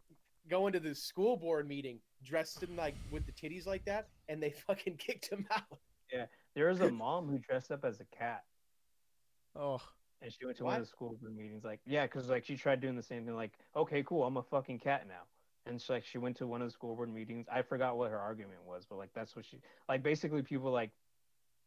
going 0.49 0.73
to 0.73 0.81
the 0.81 0.95
school 0.95 1.37
board 1.37 1.69
meeting 1.69 1.99
dressed 2.23 2.63
in 2.63 2.77
like 2.77 2.95
with 3.11 3.27
the 3.27 3.33
titties 3.33 3.67
like 3.67 3.85
that, 3.85 4.09
and 4.29 4.43
they 4.43 4.51
fucking 4.67 4.97
kicked 4.97 5.29
him 5.29 5.47
out. 5.51 5.79
Yeah, 6.13 6.27
there 6.55 6.69
was 6.69 6.81
a 6.81 6.91
mom 7.05 7.29
who 7.29 7.39
dressed 7.39 7.71
up 7.71 7.85
as 7.85 8.01
a 8.01 8.17
cat 8.17 8.43
Oh, 9.57 9.81
and 10.21 10.33
she 10.33 10.45
went 10.45 10.57
to 10.59 10.65
one 10.65 10.75
of 10.75 10.81
the 10.81 10.87
school 10.87 11.17
board 11.21 11.37
meetings. 11.37 11.65
Like, 11.65 11.81
yeah, 11.87 12.07
because 12.07 12.29
like 12.29 12.45
she 12.45 12.57
tried 12.57 12.81
doing 12.81 12.97
the 12.97 13.03
same 13.03 13.25
thing. 13.25 13.35
Like, 13.35 13.53
okay, 13.77 14.03
cool, 14.03 14.25
I'm 14.25 14.37
a 14.37 14.43
fucking 14.43 14.81
cat 14.81 15.07
now. 15.07 15.23
And 15.67 15.81
she 15.81 15.93
like 15.93 16.05
she 16.05 16.19
went 16.19 16.37
to 16.39 16.47
one 16.47 16.61
of 16.63 16.69
the 16.69 16.73
school 16.73 16.95
board 16.95 17.13
meetings. 17.13 17.47
I 17.51 17.63
forgot 17.63 17.97
what 17.97 18.11
her 18.11 18.19
argument 18.19 18.59
was, 18.67 18.85
but 18.89 18.97
like 18.99 19.11
that's 19.15 19.35
what 19.35 19.45
she 19.45 19.59
like. 19.89 20.03
Basically, 20.03 20.43
people 20.43 20.71
like 20.71 20.91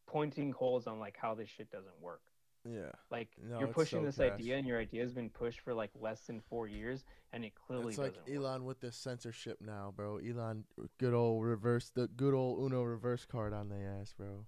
pointing 0.05 0.51
holes 0.51 0.87
on 0.87 0.99
like 0.99 1.17
how 1.19 1.33
this 1.33 1.49
shit 1.49 1.71
doesn't 1.71 1.99
work. 2.01 2.21
Yeah. 2.69 2.91
Like 3.09 3.29
No, 3.41 3.59
you're 3.59 3.67
pushing 3.69 3.99
so 4.01 4.05
this 4.05 4.15
trash. 4.17 4.33
idea, 4.33 4.57
and 4.57 4.67
your 4.67 4.79
idea 4.79 5.01
has 5.01 5.13
been 5.13 5.29
pushed 5.29 5.61
for 5.61 5.73
like 5.73 5.91
less 5.99 6.21
than 6.21 6.41
four 6.49 6.67
years, 6.67 7.05
and 7.33 7.43
it 7.45 7.53
clearly 7.55 7.89
It's 7.89 7.97
like 7.97 8.15
doesn't 8.15 8.33
work. 8.41 8.45
Elon 8.45 8.65
with 8.65 8.79
the 8.81 8.91
censorship 8.91 9.59
now, 9.61 9.93
bro. 9.95 10.17
Elon, 10.17 10.65
good 10.99 11.13
old 11.13 11.43
reverse, 11.45 11.91
the 11.93 12.07
good 12.07 12.33
old 12.33 12.59
Uno 12.71 12.83
reverse 12.83 13.25
card 13.25 13.53
on 13.53 13.69
the 13.69 13.77
ass, 13.77 14.13
bro. 14.17 14.45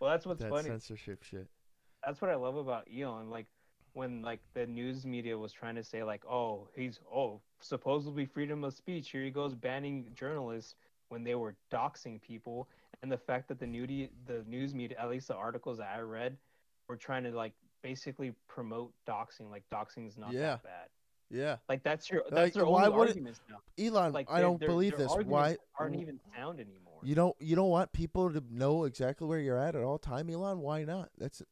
Well, 0.00 0.10
that's 0.10 0.26
what's 0.26 0.40
that 0.42 0.50
funny. 0.50 0.68
censorship 0.68 1.22
shit. 1.22 1.48
that's 2.04 2.20
what 2.20 2.30
I 2.30 2.36
love 2.36 2.56
about 2.56 2.86
Elon. 2.96 3.30
Like 3.30 3.46
when 3.98 4.22
like 4.22 4.40
the 4.54 4.64
news 4.66 5.04
media 5.04 5.36
was 5.36 5.52
trying 5.52 5.74
to 5.74 5.82
say 5.82 6.02
like, 6.04 6.24
oh, 6.24 6.68
he's 6.74 7.00
oh 7.12 7.40
supposedly 7.60 8.24
freedom 8.24 8.62
of 8.62 8.72
speech. 8.72 9.10
Here 9.10 9.24
he 9.24 9.30
goes 9.30 9.54
banning 9.54 10.06
journalists 10.14 10.76
when 11.08 11.24
they 11.24 11.34
were 11.34 11.56
doxing 11.72 12.22
people, 12.22 12.68
and 13.02 13.10
the 13.10 13.18
fact 13.18 13.48
that 13.48 13.58
the 13.58 13.66
nudie 13.66 14.08
the 14.26 14.44
news 14.46 14.74
media, 14.74 14.96
at 15.00 15.10
least 15.10 15.28
the 15.28 15.34
articles 15.34 15.78
that 15.78 15.90
I 15.94 16.00
read, 16.00 16.36
were 16.88 16.96
trying 16.96 17.24
to 17.24 17.32
like 17.32 17.52
basically 17.82 18.32
promote 18.46 18.92
doxing. 19.06 19.50
Like 19.50 19.64
doxing 19.70 20.06
is 20.06 20.16
not 20.16 20.32
Yeah. 20.32 20.52
that 20.52 20.62
bad. 20.62 20.88
Yeah, 21.30 21.56
Like 21.68 21.82
that's 21.82 22.08
your 22.08 22.22
that's 22.30 22.32
Like, 22.32 22.52
their 22.54 22.64
why 22.64 22.86
only 22.86 23.08
arguments 23.08 23.40
now. 23.50 23.58
Elon, 23.76 24.14
Like 24.14 24.30
I 24.30 24.40
don't 24.40 24.58
believe 24.58 24.96
this. 24.96 25.12
Why? 25.26 25.58
aren't 25.78 25.96
even 25.96 26.18
sound 26.34 26.58
anymore. 26.58 27.00
You 27.02 27.14
don't. 27.14 27.36
You 27.38 27.54
don't 27.54 27.68
want 27.68 27.92
people 27.92 28.32
to 28.32 28.42
know 28.50 28.84
exactly 28.84 29.26
where 29.26 29.38
you're 29.38 29.58
at 29.58 29.76
at 29.76 29.82
all 29.82 29.98
time, 29.98 30.30
Elon. 30.30 30.60
Why 30.60 30.84
not? 30.84 31.10
That's. 31.18 31.42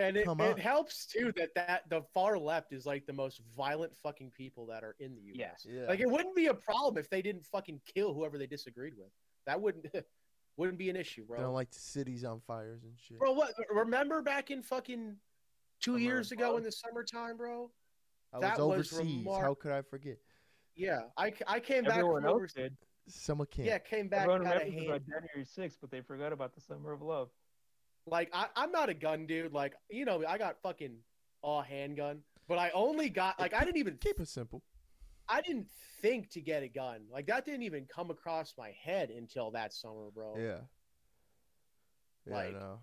And 0.00 0.16
it, 0.16 0.24
Come 0.24 0.40
it 0.40 0.58
helps 0.58 1.06
too 1.06 1.32
that 1.36 1.50
that 1.54 1.82
the 1.88 2.02
far 2.14 2.38
left 2.38 2.72
is 2.72 2.86
like 2.86 3.06
the 3.06 3.12
most 3.12 3.40
violent 3.56 3.94
fucking 3.96 4.30
people 4.30 4.66
that 4.66 4.82
are 4.82 4.96
in 4.98 5.14
the 5.14 5.20
U.S. 5.34 5.66
Yeah. 5.68 5.86
Like 5.88 6.00
it 6.00 6.08
wouldn't 6.10 6.34
be 6.34 6.46
a 6.46 6.54
problem 6.54 6.96
if 6.98 7.08
they 7.10 7.22
didn't 7.22 7.44
fucking 7.46 7.80
kill 7.94 8.14
whoever 8.14 8.38
they 8.38 8.46
disagreed 8.46 8.94
with. 8.96 9.10
That 9.46 9.60
wouldn't 9.60 9.86
wouldn't 10.56 10.78
be 10.78 10.90
an 10.90 10.96
issue, 10.96 11.24
bro. 11.24 11.36
they 11.36 11.40
bro. 11.40 11.48
don't 11.48 11.54
like 11.54 11.70
the 11.70 11.78
cities 11.80 12.24
on 12.24 12.40
fires 12.46 12.82
and 12.84 12.92
shit. 12.96 13.18
Bro, 13.18 13.32
what? 13.32 13.52
Remember 13.72 14.22
back 14.22 14.50
in 14.50 14.62
fucking 14.62 15.16
two 15.80 15.90
Summer 15.92 15.96
of 15.96 16.02
years 16.02 16.32
ago 16.32 16.56
in 16.56 16.62
the 16.62 16.72
summertime, 16.72 17.36
bro? 17.36 17.70
I 18.32 18.38
was 18.38 18.42
that 18.42 18.58
was 18.58 18.92
overseas. 18.92 19.26
remar- 19.26 19.40
How 19.40 19.54
could 19.54 19.72
I 19.72 19.82
forget? 19.82 20.18
Yeah, 20.76 21.00
I, 21.16 21.32
I 21.46 21.60
came 21.60 21.84
back 21.84 21.98
Everyone 21.98 22.22
from 22.22 22.28
else 22.30 22.36
overseas. 22.36 22.54
did. 22.54 22.76
Summer 23.08 23.44
camp. 23.44 23.66
Yeah, 23.66 23.78
came 23.78 24.08
back 24.08 24.20
Everyone 24.22 24.44
kind 24.44 24.56
of 24.56 24.62
remembers 24.62 24.88
hand. 24.88 24.90
about 24.90 25.02
January 25.34 25.44
6th, 25.70 25.76
but 25.80 25.90
they 25.90 26.00
forgot 26.00 26.32
about 26.32 26.54
the 26.54 26.60
Summer 26.60 26.92
of 26.92 27.02
Love. 27.02 27.28
Like 28.06 28.30
I, 28.32 28.46
I'm 28.56 28.72
not 28.72 28.88
a 28.88 28.94
gun 28.94 29.26
dude. 29.26 29.52
Like 29.52 29.74
you 29.90 30.04
know, 30.04 30.24
I 30.26 30.38
got 30.38 30.56
fucking 30.62 30.96
a 31.44 31.62
handgun, 31.62 32.20
but 32.48 32.58
I 32.58 32.70
only 32.70 33.08
got 33.08 33.38
like 33.38 33.54
I 33.54 33.60
didn't 33.64 33.78
even 33.78 33.96
Keep 34.00 34.20
it 34.20 34.28
simple. 34.28 34.62
I 35.28 35.40
didn't 35.42 35.68
think 36.02 36.30
to 36.30 36.40
get 36.40 36.62
a 36.62 36.68
gun. 36.68 37.02
Like 37.10 37.26
that 37.26 37.44
didn't 37.44 37.62
even 37.62 37.86
come 37.86 38.10
across 38.10 38.54
my 38.58 38.72
head 38.82 39.10
until 39.10 39.50
that 39.52 39.72
summer, 39.72 40.10
bro. 40.12 40.34
Yeah. 40.36 40.58
Yeah, 42.26 42.34
Like, 42.34 42.52
no. 42.52 42.80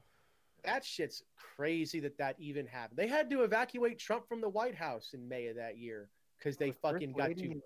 That 0.63 0.84
shit's 0.84 1.24
crazy 1.55 1.99
that 2.01 2.18
that 2.18 2.36
even 2.39 2.65
happened. 2.65 2.97
They 2.97 3.07
had 3.07 3.30
to 3.30 3.43
evacuate 3.43 3.99
Trump 3.99 4.28
from 4.28 4.41
the 4.41 4.49
White 4.49 4.76
House 4.76 5.11
in 5.13 5.28
May 5.28 5.47
of 5.47 5.55
that 5.57 5.78
year 5.78 6.09
because 6.38 6.57
they 6.57 6.72
The 6.72 6.78
fucking 6.78 7.11
got 7.13 7.30
lady 7.30 7.49
too. 7.49 7.61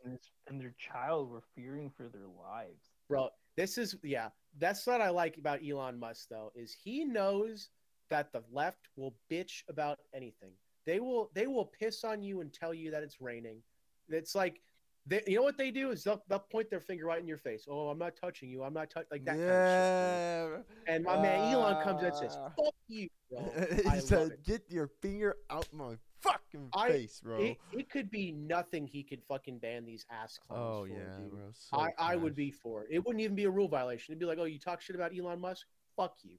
and 0.47 0.59
their 0.59 0.75
child 0.77 1.29
were 1.29 1.43
fearing 1.55 1.89
for 1.89 2.09
their 2.09 2.27
lives. 2.27 2.91
Bro, 3.07 3.29
this 3.57 3.77
is 3.77 3.95
yeah. 4.03 4.29
That's 4.59 4.85
what 4.85 5.01
I 5.01 5.09
like 5.09 5.37
about 5.37 5.59
Elon 5.67 5.99
Musk 5.99 6.27
though 6.29 6.51
is 6.55 6.75
he 6.83 7.05
knows 7.05 7.69
that 8.09 8.31
the 8.33 8.43
left 8.51 8.89
will 8.97 9.15
bitch 9.31 9.63
about 9.69 9.99
anything. 10.13 10.51
They 10.85 10.99
will 10.99 11.31
they 11.33 11.47
will 11.47 11.65
piss 11.65 12.03
on 12.03 12.21
you 12.21 12.41
and 12.41 12.53
tell 12.53 12.73
you 12.73 12.91
that 12.91 13.03
it's 13.03 13.21
raining. 13.21 13.61
It's 14.09 14.35
like 14.35 14.61
they, 15.07 15.23
you 15.25 15.37
know 15.37 15.43
what 15.43 15.57
they 15.57 15.71
do 15.71 15.89
is 15.89 16.03
they'll, 16.03 16.21
they'll 16.29 16.39
point 16.39 16.69
their 16.69 16.79
finger 16.81 17.05
right 17.07 17.19
in 17.19 17.27
your 17.27 17.39
face. 17.39 17.65
Oh, 17.67 17.87
I'm 17.89 17.97
not 17.97 18.15
touching 18.15 18.49
you. 18.49 18.63
I'm 18.63 18.73
not 18.73 18.89
touching 18.91 19.07
like 19.11 19.25
that 19.25 19.35
kind 19.35 19.41
of 19.41 20.59
shit. 20.59 20.65
yeah. 20.87 20.93
And 20.93 21.03
my 21.05 21.19
man 21.19 21.53
Elon 21.53 21.83
comes 21.83 22.03
and 22.03 22.13
says, 22.15 22.37
Ah. 22.39 22.51
"Fuck 22.55 22.75
you, 22.87 23.09
bro." 23.31 23.51
he 23.83 23.87
I 23.89 23.99
said. 23.99 24.37
"Get 24.45 24.63
your 24.69 24.89
finger 25.01 25.37
out 25.49 25.67
my 25.73 25.95
fucking 26.21 26.69
I- 26.75 26.89
face, 26.89 27.21
bro." 27.23 27.39
It, 27.41 27.57
it 27.71 27.89
could 27.89 28.09
be 28.11 28.31
nothing. 28.31 28.87
He 28.87 29.03
could 29.03 29.21
fucking 29.27 29.59
ban 29.59 29.85
these 29.85 30.05
ass 30.09 30.39
clowns. 30.45 30.61
oh 30.63 30.81
for, 30.85 30.87
yeah, 30.87 31.17
dude. 31.17 31.31
bro. 31.31 31.39
so 31.53 31.77
I, 31.77 31.89
I 31.97 32.15
would 32.15 32.35
be 32.35 32.51
for 32.51 32.83
it. 32.83 32.89
It 32.91 33.05
wouldn't 33.05 33.21
even 33.21 33.35
be 33.35 33.45
a 33.45 33.49
rule 33.49 33.67
violation. 33.67 34.11
It'd 34.13 34.19
be 34.19 34.25
like, 34.25 34.37
oh, 34.39 34.45
you 34.45 34.59
talk 34.59 34.81
shit 34.81 34.95
about 34.95 35.11
Elon 35.17 35.39
Musk? 35.39 35.65
Fuck 35.95 36.15
you. 36.23 36.37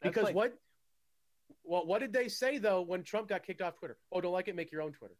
That's 0.00 0.14
Because 0.14 0.24
like- 0.26 0.34
what? 0.34 0.58
Well, 1.64 1.86
what 1.86 2.00
did 2.00 2.12
they 2.12 2.28
say 2.28 2.58
though 2.58 2.80
when 2.82 3.02
Trump 3.04 3.28
got 3.28 3.44
kicked 3.44 3.62
off 3.62 3.76
Twitter? 3.76 3.96
Oh, 4.10 4.20
don't 4.20 4.32
like 4.32 4.48
it? 4.48 4.56
Make 4.56 4.72
your 4.72 4.82
own 4.82 4.92
Twitter. 4.92 5.14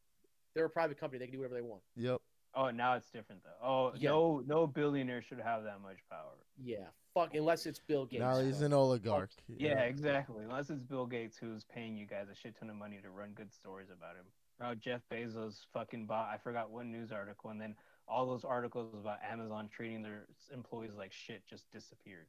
They're 0.55 0.65
a 0.65 0.71
private 0.71 0.99
company. 0.99 1.19
They 1.19 1.27
can 1.27 1.35
do 1.35 1.39
whatever 1.39 1.55
they 1.55 1.63
want. 1.63 1.83
Yep. 1.97 2.21
Oh, 2.55 2.71
now 2.71 2.95
it's 2.95 3.09
different 3.11 3.43
though. 3.45 3.67
Oh, 3.67 3.93
Yeah. 3.97 4.11
no, 4.11 4.43
no 4.47 4.67
billionaire 4.67 5.23
should 5.23 5.41
have 5.41 5.65
that 5.65 5.81
much 5.81 5.99
power. 6.11 6.37
Yeah. 6.63 6.87
Fuck. 7.15 7.35
Unless 7.35 7.67
it's 7.67 7.79
Bill 7.81 8.05
Gates. 8.07 8.21
now 8.21 8.39
he's 8.39 8.61
though. 8.61 8.67
an 8.67 8.73
oligarch. 8.75 9.31
Yeah, 9.49 9.81
exactly. 9.81 10.45
Unless 10.45 10.71
it's 10.71 10.83
Bill 10.83 11.07
Gates 11.07 11.37
who's 11.37 11.65
paying 11.65 11.97
you 11.97 12.07
guys 12.07 12.27
a 12.31 12.35
shit 12.35 12.59
ton 12.59 12.69
of 12.71 12.77
money 12.77 12.99
to 13.03 13.11
run 13.11 13.31
good 13.35 13.53
stories 13.53 13.89
about 13.91 14.17
him. 14.17 14.25
Oh, 14.61 14.75
Jeff 14.75 15.01
Bezos 15.11 15.65
fucking 15.73 16.07
bought. 16.07 16.29
I 16.33 16.37
forgot 16.39 16.71
one 16.71 16.93
news 16.93 17.11
article, 17.11 17.51
and 17.51 17.61
then 17.61 17.75
all 18.07 18.27
those 18.27 18.45
articles 18.45 18.95
about 18.95 19.19
Amazon 19.29 19.69
treating 19.75 20.03
their 20.03 20.27
employees 20.53 20.93
like 20.97 21.13
shit 21.13 21.43
just 21.49 21.71
disappeared. 21.73 22.27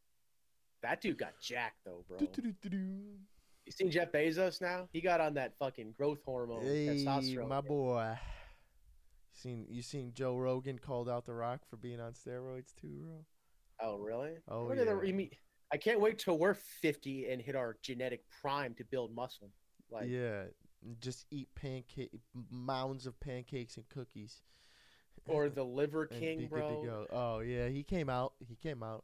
That 0.82 1.00
dude 1.02 1.18
got 1.18 1.34
jacked 1.42 1.84
though, 1.86 2.04
bro. 2.08 2.18
Do-do-do-do-do. 2.20 2.78
You 3.66 3.72
seen 3.72 3.92
Jeff 3.92 4.12
Bezos 4.12 4.62
now? 4.62 4.88
He 4.92 5.00
got 5.02 5.22
on 5.22 5.36
that 5.36 5.54
fucking 5.60 5.94
growth 5.98 6.20
hormone, 6.26 6.64
Hey, 6.64 6.88
testosterone. 7.06 7.48
my 7.48 7.62
boy. 7.62 8.18
Seen 9.34 9.66
you 9.70 9.82
seen 9.82 10.12
Joe 10.14 10.38
Rogan 10.38 10.80
called 10.80 11.10
out 11.10 11.26
The 11.26 11.34
Rock 11.34 11.62
for 11.70 11.76
being 11.78 12.00
on 12.00 12.14
steroids 12.14 12.74
too, 12.80 13.00
bro? 13.04 13.26
Oh, 13.82 13.98
really? 13.98 14.38
Oh, 14.48 14.66
What 14.68 14.78
are 14.78 14.86
the- 14.86 14.96
yeah. 14.96 15.02
you 15.04 15.14
mean- 15.14 15.32
I 15.72 15.78
can't 15.78 16.00
wait 16.00 16.20
till 16.20 16.38
we're 16.38 16.54
50 16.54 17.30
and 17.30 17.42
hit 17.42 17.56
our 17.56 17.78
genetic 17.82 18.24
prime 18.30 18.76
to 18.76 18.84
build 18.84 19.14
muscle. 19.16 19.52
Like, 19.90 20.08
yeah, 20.08 20.46
just 21.00 21.26
eat 21.32 21.50
pancake 21.56 22.12
mounds 22.52 23.08
of 23.08 23.20
pancakes 23.20 23.76
and 23.78 23.90
cookies. 23.90 24.42
or 25.26 25.50
the 25.50 25.64
Liver 25.66 26.06
King, 26.06 26.48
bro. 26.48 26.70
good 26.70 26.82
to 26.82 26.86
go. 26.88 27.08
Oh 27.12 27.40
yeah, 27.40 27.70
he 27.70 27.82
came 27.84 28.10
out. 28.10 28.34
He 28.48 28.56
came 28.56 28.84
out, 28.84 29.04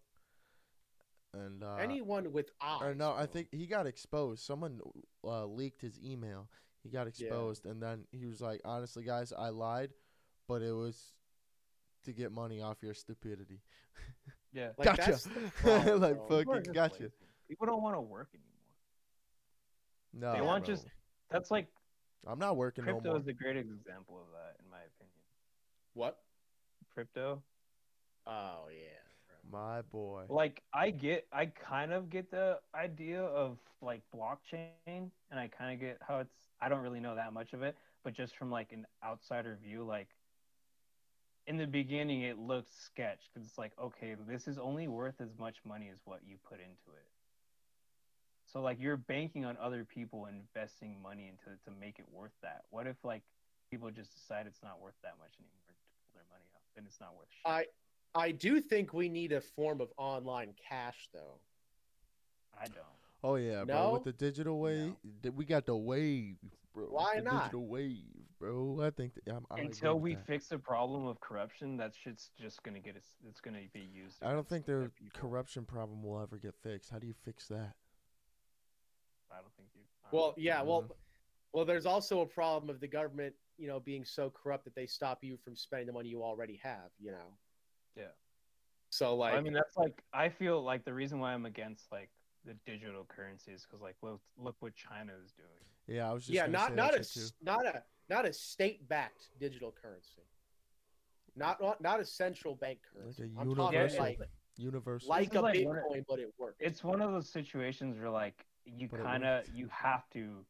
and 1.34 1.64
uh, 1.64 1.76
Anyone 1.76 2.32
with 2.32 2.52
eyes. 2.62 2.82
or 2.84 2.94
no, 2.94 3.14
I 3.14 3.26
think 3.26 3.48
he 3.52 3.66
got 3.68 3.88
exposed. 3.88 4.44
Someone 4.44 4.80
uh, 5.24 5.46
leaked 5.46 5.82
his 5.82 6.00
email. 6.04 6.50
He 6.84 6.90
got 6.90 7.08
exposed, 7.08 7.66
and 7.66 7.82
then 7.82 8.06
he 8.12 8.26
was 8.26 8.42
like, 8.42 8.62
"Honestly, 8.66 9.04
guys, 9.04 9.32
I 9.32 9.50
lied, 9.50 9.92
but 10.50 10.62
it 10.62 10.74
was 10.74 11.14
to 12.04 12.12
get 12.12 12.34
money 12.34 12.60
off 12.62 12.78
your 12.82 12.94
stupidity." 12.94 13.62
Yeah, 14.52 14.70
Like, 14.80 14.86
gotcha. 14.98 15.12
that's 15.12 15.28
problem, 15.62 16.02
like 16.02 16.18
bro. 16.28 16.44
Fucking 16.44 16.74
gotcha. 16.74 17.04
lazy. 17.04 17.14
People 17.48 17.68
don't 17.68 17.84
want 17.84 17.96
to 17.96 18.02
work 18.02 18.30
anymore. 18.34 18.48
No, 20.12 20.34
They 20.34 20.42
want 20.46 20.66
bro. 20.66 20.74
just- 20.74 20.88
That's 21.30 21.52
like 21.52 21.68
I'm 22.28 22.40
not 22.40 22.58
working 22.58 22.84
no 22.84 22.94
crypto 22.94 23.10
more. 23.12 23.20
is 23.20 23.28
a 23.28 23.34
great 23.34 23.58
example 23.58 24.18
of 24.20 24.26
that, 24.34 24.56
in 24.64 24.70
my 24.72 24.78
opinion. 24.80 25.22
What? 25.94 26.18
Crypto, 26.92 27.44
Oh, 28.26 28.64
yeah. 28.72 28.88
bro. 29.52 29.60
My 29.60 29.82
boy. 29.84 30.26
like 30.30 30.64
I 30.74 30.90
get, 30.90 31.28
I 31.32 31.46
kind 31.46 31.94
of 31.94 32.10
get 32.10 32.32
the 32.32 32.60
idea 32.74 33.22
of 33.22 33.58
like 33.82 34.02
blockchain, 34.16 34.72
and 34.88 35.40
I 35.40 35.48
kind 35.48 35.74
of 35.76 35.80
get 35.80 36.00
how 36.06 36.20
it's. 36.20 36.34
I 36.60 36.70
don't 36.70 36.82
really 36.82 37.00
know 37.00 37.14
that 37.16 37.34
much 37.34 37.54
of 37.54 37.62
it, 37.62 37.78
but 38.04 38.14
just 38.16 38.36
from 38.36 38.50
like 38.50 38.72
an 38.74 38.88
outsider 39.06 39.58
view, 39.64 39.84
like 39.84 40.08
in 41.50 41.58
the 41.58 41.66
beginning, 41.66 42.22
it 42.22 42.38
looks 42.38 42.70
sketch 42.86 43.22
because 43.34 43.48
it's 43.50 43.58
like, 43.58 43.72
okay, 43.82 44.16
this 44.28 44.48
is 44.48 44.60
only 44.60 44.88
worth 44.88 45.20
as 45.20 45.30
much 45.40 45.56
money 45.68 45.90
as 45.92 45.98
what 46.06 46.20
you 46.26 46.36
put 46.48 46.60
into 46.60 46.96
it. 46.96 47.08
So 48.46 48.62
like 48.62 48.80
you're 48.80 48.98
banking 48.98 49.46
on 49.46 49.58
other 49.60 49.84
people 49.84 50.28
investing 50.28 50.96
money 51.02 51.28
into 51.28 51.52
it 51.52 51.60
to 51.66 51.72
make 51.82 51.98
it 51.98 52.06
worth 52.12 52.34
that. 52.44 52.62
What 52.70 52.86
if 52.86 52.98
like 53.04 53.24
people 53.72 53.90
just 53.90 54.14
decide 54.14 54.46
it's 54.46 54.62
not 54.64 54.80
worth 54.80 54.94
that 55.02 55.16
much 55.20 55.32
anymore 55.40 55.74
to 55.74 55.74
pull 56.06 56.14
their 56.14 56.24
money 56.30 56.46
out? 56.54 56.62
Then 56.76 56.86
it's 56.88 57.00
not 57.02 57.16
worth 57.18 57.28
shit. 57.32 57.52
I 57.52 57.66
I 58.14 58.32
do 58.32 58.62
think 58.62 58.94
we 58.94 59.10
need 59.10 59.32
a 59.32 59.42
form 59.42 59.82
of 59.82 59.90
online 59.98 60.54
cash, 60.70 61.10
though. 61.14 61.40
I 62.60 62.66
don't. 62.66 62.78
Oh 63.24 63.36
yeah, 63.36 63.64
bro. 63.64 63.76
No? 63.76 63.94
With 63.94 64.04
the 64.04 64.14
digital 64.14 64.60
wave, 64.60 64.94
th- 65.24 65.34
we 65.34 65.46
got 65.46 65.66
the 65.66 65.76
wave, 65.76 66.38
bro. 66.74 66.86
Why 66.86 67.16
the 67.18 67.24
not? 67.24 67.44
Digital 67.46 67.66
wave, 67.68 68.19
bro. 68.40 68.80
I 68.82 68.90
think 68.90 69.14
that, 69.16 69.34
I'm, 69.34 69.46
I 69.52 69.60
Until 69.62 70.00
we 70.00 70.16
that. 70.16 70.26
fix 70.26 70.48
the 70.48 70.58
problem 70.58 71.06
of 71.06 71.20
corruption, 71.20 71.78
that 71.78 71.94
shit's 71.94 72.32
just 72.40 72.64
gonna 72.64 72.80
get 72.80 72.96
us. 72.96 73.04
It's 73.28 73.42
gonna 73.42 73.60
be 73.74 73.82
used. 73.82 74.24
I 74.24 74.32
don't 74.32 74.48
think 74.48 74.66
their 74.66 74.92
corruption 75.14 75.66
problem 75.66 76.02
will 76.04 76.22
ever 76.22 76.38
get 76.38 76.56
fixed. 76.64 76.90
How 76.90 77.00
do 77.00 77.08
you 77.08 77.14
fix 77.26 77.48
that? 77.50 77.74
I 79.32 79.36
don't 79.42 79.54
think 79.58 79.70
you. 79.76 79.82
I 80.06 80.12
don't 80.12 80.20
Well, 80.20 80.28
know. 80.30 80.34
yeah, 80.38 80.62
well, 80.62 80.90
well, 81.54 81.66
there's 81.66 81.86
also 81.86 82.22
a 82.22 82.26
problem 82.26 82.70
of 82.70 82.80
the 82.80 82.88
government, 82.88 83.36
you 83.58 83.68
know, 83.68 83.80
being 83.80 84.06
so 84.06 84.30
corrupt 84.30 84.64
that 84.66 84.76
they 84.76 84.88
stop 84.88 85.24
you 85.24 85.38
from 85.38 85.56
spending 85.56 85.88
the 85.88 85.94
money 85.94 86.10
you 86.10 86.24
already 86.24 86.60
have, 86.64 86.92
you 87.00 87.12
know. 87.12 87.38
Yeah. 87.96 88.04
So 88.92 89.16
like, 89.16 89.36
I 89.36 89.42
mean, 89.42 89.54
that's 89.54 89.78
like 89.78 90.02
I 90.14 90.30
feel 90.30 90.64
like 90.64 90.84
the 90.86 90.94
reason 90.94 91.20
why 91.20 91.34
I'm 91.34 91.46
against 91.46 91.92
like 91.92 92.10
the 92.46 92.56
digital 92.66 93.06
currency 93.06 93.52
is 93.52 93.64
because 93.64 93.82
like 93.82 93.96
look 94.02 94.22
look 94.38 94.56
what 94.62 94.74
China 94.74 95.14
is 95.24 95.32
doing. 95.34 95.50
Yeah, 95.88 96.10
I 96.10 96.14
was 96.14 96.24
just 96.24 96.34
yeah, 96.34 96.48
not 96.48 96.70
say 96.70 96.76
not 96.76 96.96
a 96.96 97.04
too. 97.04 97.28
not 97.42 97.66
a 97.66 97.84
not 98.10 98.26
a 98.26 98.34
state-backed 98.34 99.30
digital 99.40 99.72
currency. 99.72 100.24
Not 101.36 101.62
not, 101.62 101.80
not 101.82 102.00
a 102.00 102.06
central 102.06 102.56
bank 102.56 102.80
currency. 102.94 103.24
a 103.24 103.40
I'm 103.40 103.56
talking 103.56 103.78
universal- 103.80 104.00
like 104.04 104.20
universal. 104.58 105.10
like 105.10 105.34
a 105.36 105.42
like 105.42 105.66
one 105.66 105.78
of- 105.78 105.84
Bitcoin, 105.86 106.06
but 106.08 106.20
it 106.20 106.34
works. 106.38 106.58
It's 106.60 106.84
one 106.84 107.02
of 107.02 107.12
those 107.12 107.30
situations 107.30 107.98
where 107.98 108.10
like 108.10 108.46
you 108.66 108.88
But 108.90 109.02
kind 109.04 109.24
of 109.26 109.48
you 109.54 109.68
have 109.72 110.10
to 110.12 110.46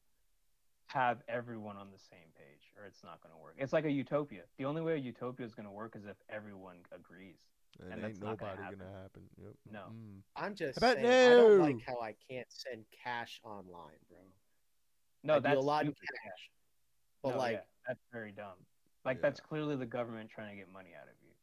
have 0.87 1.21
everyone 1.27 1.77
on 1.77 1.91
the 1.91 1.99
same 1.99 2.29
page, 2.35 2.71
or 2.77 2.85
it's 2.85 3.03
not 3.03 3.21
going 3.21 3.33
to 3.35 3.39
work. 3.39 3.53
It's 3.57 3.71
like 3.73 3.85
a 3.85 3.91
utopia. 3.91 4.41
The 4.57 4.65
only 4.65 4.81
way 4.81 4.93
a 4.93 4.97
utopia 4.97 5.45
is 5.45 5.53
going 5.53 5.67
to 5.67 5.71
work 5.71 5.95
is 5.95 6.05
if 6.05 6.17
everyone 6.29 6.77
agrees. 6.91 7.37
And, 7.79 7.93
And 7.93 8.01
ain't 8.03 8.13
that's 8.13 8.19
not 8.19 8.37
gonna 8.39 8.51
nobody 8.53 8.63
happen. 8.63 8.79
gonna 8.79 9.01
happen. 9.01 9.21
Yep. 9.37 9.53
No. 9.71 9.79
Mm. 9.93 10.21
I'm 10.35 10.55
just 10.55 10.81
I 10.83 10.95
bet 10.95 10.97
saying, 11.03 11.31
I 11.31 11.35
don't 11.35 11.59
like 11.59 11.81
how 11.85 11.99
I 12.01 12.15
can't 12.29 12.47
send 12.49 12.83
cash 13.03 13.39
online, 13.43 13.99
bro. 14.09 14.17
No, 15.23 15.35
I 15.35 15.39
that's 15.39 15.53
do 15.55 15.59
a 15.59 15.61
lot 15.61 15.85
in 15.85 15.91
stupid. 15.93 16.09
cash, 16.23 16.49
but 17.23 17.31
No, 17.31 17.37
like 17.37 17.53
yeah, 17.53 17.61
that's 17.87 17.99
very 18.11 18.31
dumb. 18.31 18.57
Like 19.05 19.17
Yeah. 19.17 19.21
that's 19.23 19.39
clearly 19.39 19.75
the 19.75 19.85
government 19.85 20.29
trying 20.29 20.49
to 20.51 20.55
get 20.55 20.71
money 20.71 20.91
out 20.95 21.07
of 21.07 21.15
you. 21.21 21.33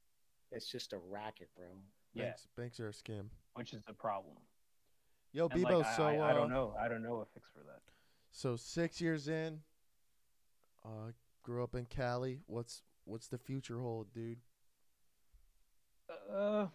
it's 0.52 0.70
just 0.70 0.92
a 0.92 0.98
racket, 0.98 1.48
bro. 1.56 1.66
Yeah, 2.14 2.24
Banks, 2.24 2.46
banks 2.56 2.80
are 2.80 2.88
a 2.88 2.92
scam. 2.92 3.28
which 3.54 3.72
is 3.74 3.82
the 3.86 3.92
problem. 3.92 4.36
Yo, 5.32 5.48
And, 5.48 5.52
Bebo. 5.64 5.82
like, 5.82 5.96
so 5.96 6.04
I, 6.04 6.30
I 6.30 6.32
don't 6.32 6.50
uh, 6.52 6.54
know. 6.54 6.74
I 6.78 6.88
don't 6.88 7.02
know 7.02 7.16
a 7.16 7.26
fix 7.34 7.50
for 7.52 7.60
that. 7.64 7.82
So 8.30 8.56
six 8.56 9.00
years 9.00 9.28
in, 9.28 9.60
uh, 10.84 11.12
grew 11.42 11.62
up 11.62 11.74
in 11.74 11.84
Cali. 11.86 12.40
What's 12.46 12.82
what's 13.04 13.28
the 13.28 13.38
future 13.38 13.80
hold, 13.80 14.12
dude? 14.14 14.38
Uh, 16.32 16.66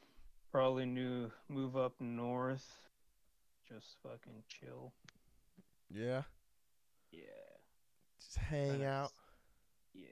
probably 0.51 0.85
new 0.85 1.31
move 1.49 1.77
up 1.77 1.93
north. 1.99 2.87
Just 3.67 3.95
fucking 4.03 4.43
chill. 4.47 4.93
Yeah, 5.89 6.03
Yeah. 6.05 6.21
Just 8.31 8.45
hang 8.45 8.85
out. 8.85 9.11
Yeah. 9.93 10.07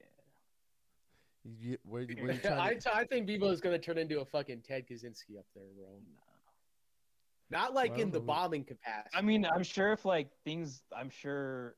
You, 1.43 1.71
you, 1.71 1.77
where, 1.83 2.03
where 2.03 2.33
you 2.33 2.39
I, 2.49 2.73
to, 2.73 2.79
t- 2.79 2.89
I 2.93 3.05
think 3.05 3.27
Bebo's 3.27 3.61
gonna 3.61 3.79
turn 3.79 3.97
into 3.97 4.19
a 4.19 4.25
fucking 4.25 4.61
Ted 4.67 4.85
Kaczynski 4.87 5.37
up 5.37 5.45
there, 5.55 5.63
bro. 5.77 5.87
Not 7.51 7.73
like 7.73 7.91
Well, 7.91 8.01
in 8.01 8.11
the 8.11 8.19
bombing 8.19 8.63
capacity. 8.63 9.17
I 9.17 9.21
mean, 9.21 9.45
I'm 9.45 9.63
sure 9.63 9.91
if 9.91 10.05
like 10.05 10.29
things, 10.43 10.83
I'm 10.95 11.09
sure 11.09 11.75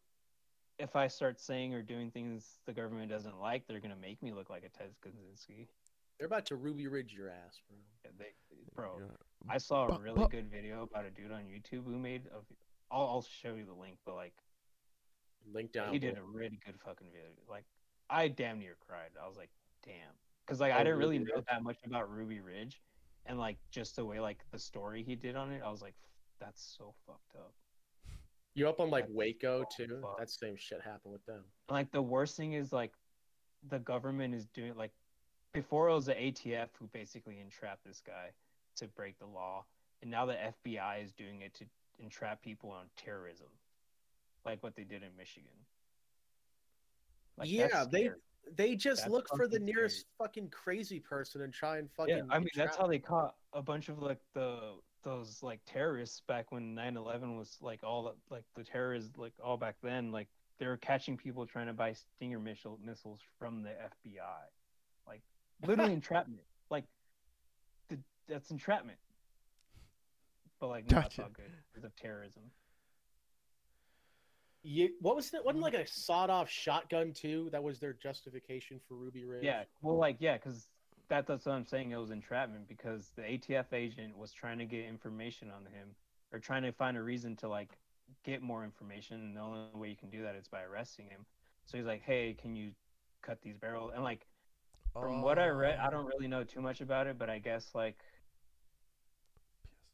if 0.80 0.96
I 0.96 1.08
start 1.08 1.40
saying 1.40 1.74
or 1.74 1.82
doing 1.82 2.12
things 2.12 2.60
the 2.66 2.74
government 2.74 3.10
doesn't 3.10 3.40
like, 3.40 3.68
they're 3.68 3.80
gonna 3.80 3.96
make 3.96 4.22
me 4.22 4.34
look 4.34 4.50
like 4.50 4.64
a 4.64 4.78
Ted 4.78 4.90
Kaczynski. 5.06 5.68
they're 6.18 6.28
about 6.28 6.46
to 6.48 6.56
Ruby 6.56 6.88
Ridge 6.88 7.14
your 7.14 7.30
ass, 7.30 7.62
bro. 7.70 7.78
Yeah, 8.04 8.12
They, 8.18 8.34
bro, 8.76 9.02
I 9.50 9.58
saw 9.60 9.88
a 9.88 10.00
really 10.00 10.28
good 10.30 10.50
video 10.52 10.84
about 10.84 11.06
a 11.06 11.12
dude 11.12 11.32
on 11.32 11.44
YouTube 11.44 11.86
who 11.86 11.98
made 11.98 12.24
of. 12.36 12.44
I'll, 12.94 13.08
I'll 13.08 13.22
show 13.42 13.54
you 13.54 13.64
the 13.64 13.74
link, 13.74 14.00
but 14.06 14.16
like 14.16 14.34
Link 15.54 15.72
down. 15.72 15.92
he 15.94 16.00
did 16.00 16.18
a 16.18 16.24
really 16.24 16.60
good 16.66 16.76
fucking 16.86 17.08
video. 17.12 17.30
Like 17.50 17.66
I 18.10 18.28
damn 18.28 18.60
near 18.60 18.76
cried. 18.86 19.12
I 19.22 19.28
was 19.28 19.38
like, 19.38 19.50
damn, 19.86 19.94
because 20.46 20.60
like 20.60 20.74
Oh, 20.74 20.78
I 20.78 20.84
didn't 20.84 21.00
really 21.00 21.18
Ruby 21.20 21.32
know 21.32 21.36
Ridge? 21.38 21.46
that 21.50 21.64
much 21.64 21.78
about 21.86 22.12
Ruby 22.12 22.40
Ridge, 22.40 22.82
and 23.26 23.40
like 23.40 23.58
just 23.72 23.96
the 23.96 24.06
way 24.06 24.20
like 24.20 24.40
the 24.52 24.60
story 24.60 25.04
he 25.04 25.16
did 25.16 25.36
on 25.36 25.52
it, 25.52 25.62
I 25.66 25.70
was 25.72 25.82
like, 25.82 25.96
that's 26.40 26.76
so 26.78 26.94
fucked 27.08 27.36
up. 27.36 27.54
You 28.54 28.68
up 28.68 28.80
on 28.82 28.90
like 28.90 29.06
That's 29.06 29.16
Waco 29.16 29.64
so 29.70 29.86
too? 29.86 30.00
fucked. 30.02 30.20
That 30.20 30.30
same 30.30 30.56
shit 30.58 30.82
happened 30.82 31.14
with 31.14 31.26
them. 31.26 31.44
Like 31.70 31.92
the 31.92 32.02
worst 32.02 32.36
thing 32.36 32.54
is 32.54 32.74
like 32.74 32.92
the 33.70 33.80
government 33.80 34.34
is 34.36 34.46
doing 34.48 34.76
like 34.76 34.92
before 35.54 35.90
it 35.90 35.94
was 35.94 36.06
the 36.06 36.16
ATF 36.16 36.68
who 36.80 36.88
basically 36.94 37.40
entrapped 37.40 37.84
this 37.86 38.02
guy 38.06 38.30
to 38.78 38.88
break 38.88 39.18
the 39.20 39.26
law, 39.26 39.66
and 40.02 40.10
now 40.12 40.26
the 40.26 40.36
FBI 40.66 41.04
is 41.04 41.12
doing 41.14 41.42
it 41.42 41.54
to 41.56 41.66
entrap 42.00 42.42
people 42.42 42.72
on 42.72 42.86
terrorism, 42.98 43.48
like 44.46 44.62
what 44.64 44.76
they 44.76 44.84
did 44.84 45.04
in 45.04 45.16
Michigan. 45.18 45.50
Like, 47.38 47.50
yeah, 47.50 47.86
they 47.90 48.12
they 48.56 48.76
just 48.76 49.04
That's 49.04 49.12
look 49.12 49.28
for 49.36 49.48
the 49.48 49.60
nearest 49.60 50.02
scary. 50.02 50.28
fucking 50.28 50.50
crazy 50.50 51.00
person 51.00 51.42
and 51.42 51.54
try 51.54 51.78
and 51.78 51.90
fucking. 51.92 52.18
yeah, 52.18 52.24
I 52.30 52.40
mean 52.40 52.50
that's 52.56 52.78
how 52.78 52.88
they 52.88 53.00
caught 53.00 53.36
a 53.54 53.62
bunch 53.62 53.90
of 53.90 54.00
like 54.00 54.20
the 54.34 54.76
those 55.04 55.40
like 55.42 55.60
terrorists 55.66 56.22
back 56.28 56.52
when 56.52 56.76
9/11 56.76 57.38
was 57.38 57.58
like 57.62 57.84
all 57.84 58.16
like 58.30 58.44
the 58.56 58.64
terrorists 58.64 59.18
like 59.18 59.34
all 59.44 59.58
back 59.58 59.76
then 59.82 60.12
like 60.12 60.28
they 60.60 60.68
were 60.68 60.78
catching 60.78 61.18
people 61.18 61.46
trying 61.48 61.66
to 61.68 61.74
buy 61.74 61.94
Stinger 61.94 62.40
missile 62.40 62.80
missiles 62.86 63.20
from 63.40 63.64
the 63.64 63.70
FBI, 63.70 64.22
like 65.08 65.24
literally 65.66 65.94
entrapment. 66.02 66.44
Like 66.70 66.86
the, 67.90 67.98
that's 68.28 68.52
entrapment. 68.52 69.00
But 70.60 70.68
like 70.68 70.92
no, 70.92 71.02
that's 71.02 71.16
Gotcha. 71.16 71.22
not 71.22 71.34
good 71.34 71.52
because 71.72 71.84
of 71.84 71.96
terrorism. 71.96 72.44
You, 74.64 74.90
what 75.00 75.16
was 75.16 75.34
it? 75.34 75.44
Wasn't 75.44 75.64
like 75.64 75.74
a 75.74 75.88
sawed-off 75.88 76.50
shotgun 76.50 77.14
too? 77.14 77.50
That 77.52 77.64
was 77.64 77.80
their 77.80 77.94
justification 77.94 78.80
for 78.88 78.94
Ruby 78.96 79.26
Ridge. 79.26 79.44
Yeah, 79.44 79.64
well, 79.82 79.98
like 79.98 80.18
yeah, 80.20 80.38
because 80.38 80.68
that, 81.10 81.26
that's 81.26 81.46
what 81.46 81.54
I'm 81.54 81.66
saying. 81.66 81.92
It 81.92 81.98
was 81.98 82.12
entrapment 82.12 82.68
because 82.68 83.12
the 83.16 83.24
ATF 83.24 83.74
agent 83.74 84.16
was 84.18 84.32
trying 84.32 84.60
to 84.60 84.66
get 84.66 84.86
information 84.86 85.50
on 85.50 85.62
him 85.66 85.90
or 86.32 86.40
trying 86.40 86.62
to 86.64 86.72
find 86.72 86.96
a 86.96 87.02
reason 87.02 87.36
to 87.38 87.48
like 87.50 87.72
get 88.24 88.42
more 88.44 88.64
information. 88.64 89.20
And 89.22 89.36
the 89.36 89.42
only 89.42 89.68
way 89.74 89.90
you 89.90 89.96
can 89.96 90.10
do 90.12 90.22
that 90.24 90.36
is 90.36 90.48
by 90.48 90.62
arresting 90.62 91.08
him. 91.10 91.26
So 91.66 91.78
he's 91.78 91.88
like, 91.88 92.04
"Hey, 92.04 92.36
can 92.40 92.56
you 92.56 92.72
cut 93.24 93.42
these 93.42 93.58
barrels?" 93.58 93.92
And 93.96 94.04
like 94.04 94.28
from 94.94 95.22
what 95.24 95.40
I 95.40 95.48
read, 95.48 95.80
I 95.80 95.88
Oh. 95.88 95.92
don't 95.92 96.06
really 96.06 96.28
know 96.28 96.44
too 96.44 96.62
much 96.62 96.82
about 96.82 97.08
it, 97.08 97.18
but 97.18 97.30
I 97.32 97.40
guess 97.40 97.74
like 97.74 97.98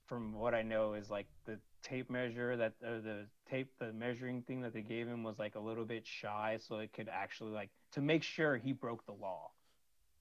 from 0.08 0.34
what 0.34 0.54
I 0.54 0.62
know 0.62 0.94
is 0.94 1.10
like 1.10 1.28
the 1.46 1.58
tape 1.84 2.10
measure 2.10 2.58
that 2.58 2.74
or 2.84 3.00
the 3.02 3.28
tape 3.50 3.72
the 3.80 3.92
measuring 3.94 4.42
thing 4.44 4.62
that 4.62 4.74
they 4.74 4.82
gave 4.82 5.08
him 5.08 5.24
was 5.24 5.40
like 5.40 5.56
a 5.56 5.60
little 5.60 5.86
bit 5.86 6.06
shy 6.06 6.58
so 6.60 6.80
it 6.80 6.92
could 6.94 7.10
actually 7.12 7.52
like 7.52 7.70
to 7.92 8.02
make 8.02 8.24
sure 8.24 8.58
he 8.58 8.74
broke 8.74 9.06
the 9.06 9.14
law 9.14 9.52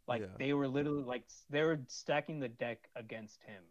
like 0.08 0.22
Yeah. 0.22 0.28
they 0.38 0.52
were 0.52 0.68
literally 0.68 1.02
like 1.04 1.24
they 1.50 1.62
were 1.62 1.80
stacking 1.88 2.38
the 2.40 2.48
deck 2.48 2.88
against 2.96 3.40
him 3.42 3.62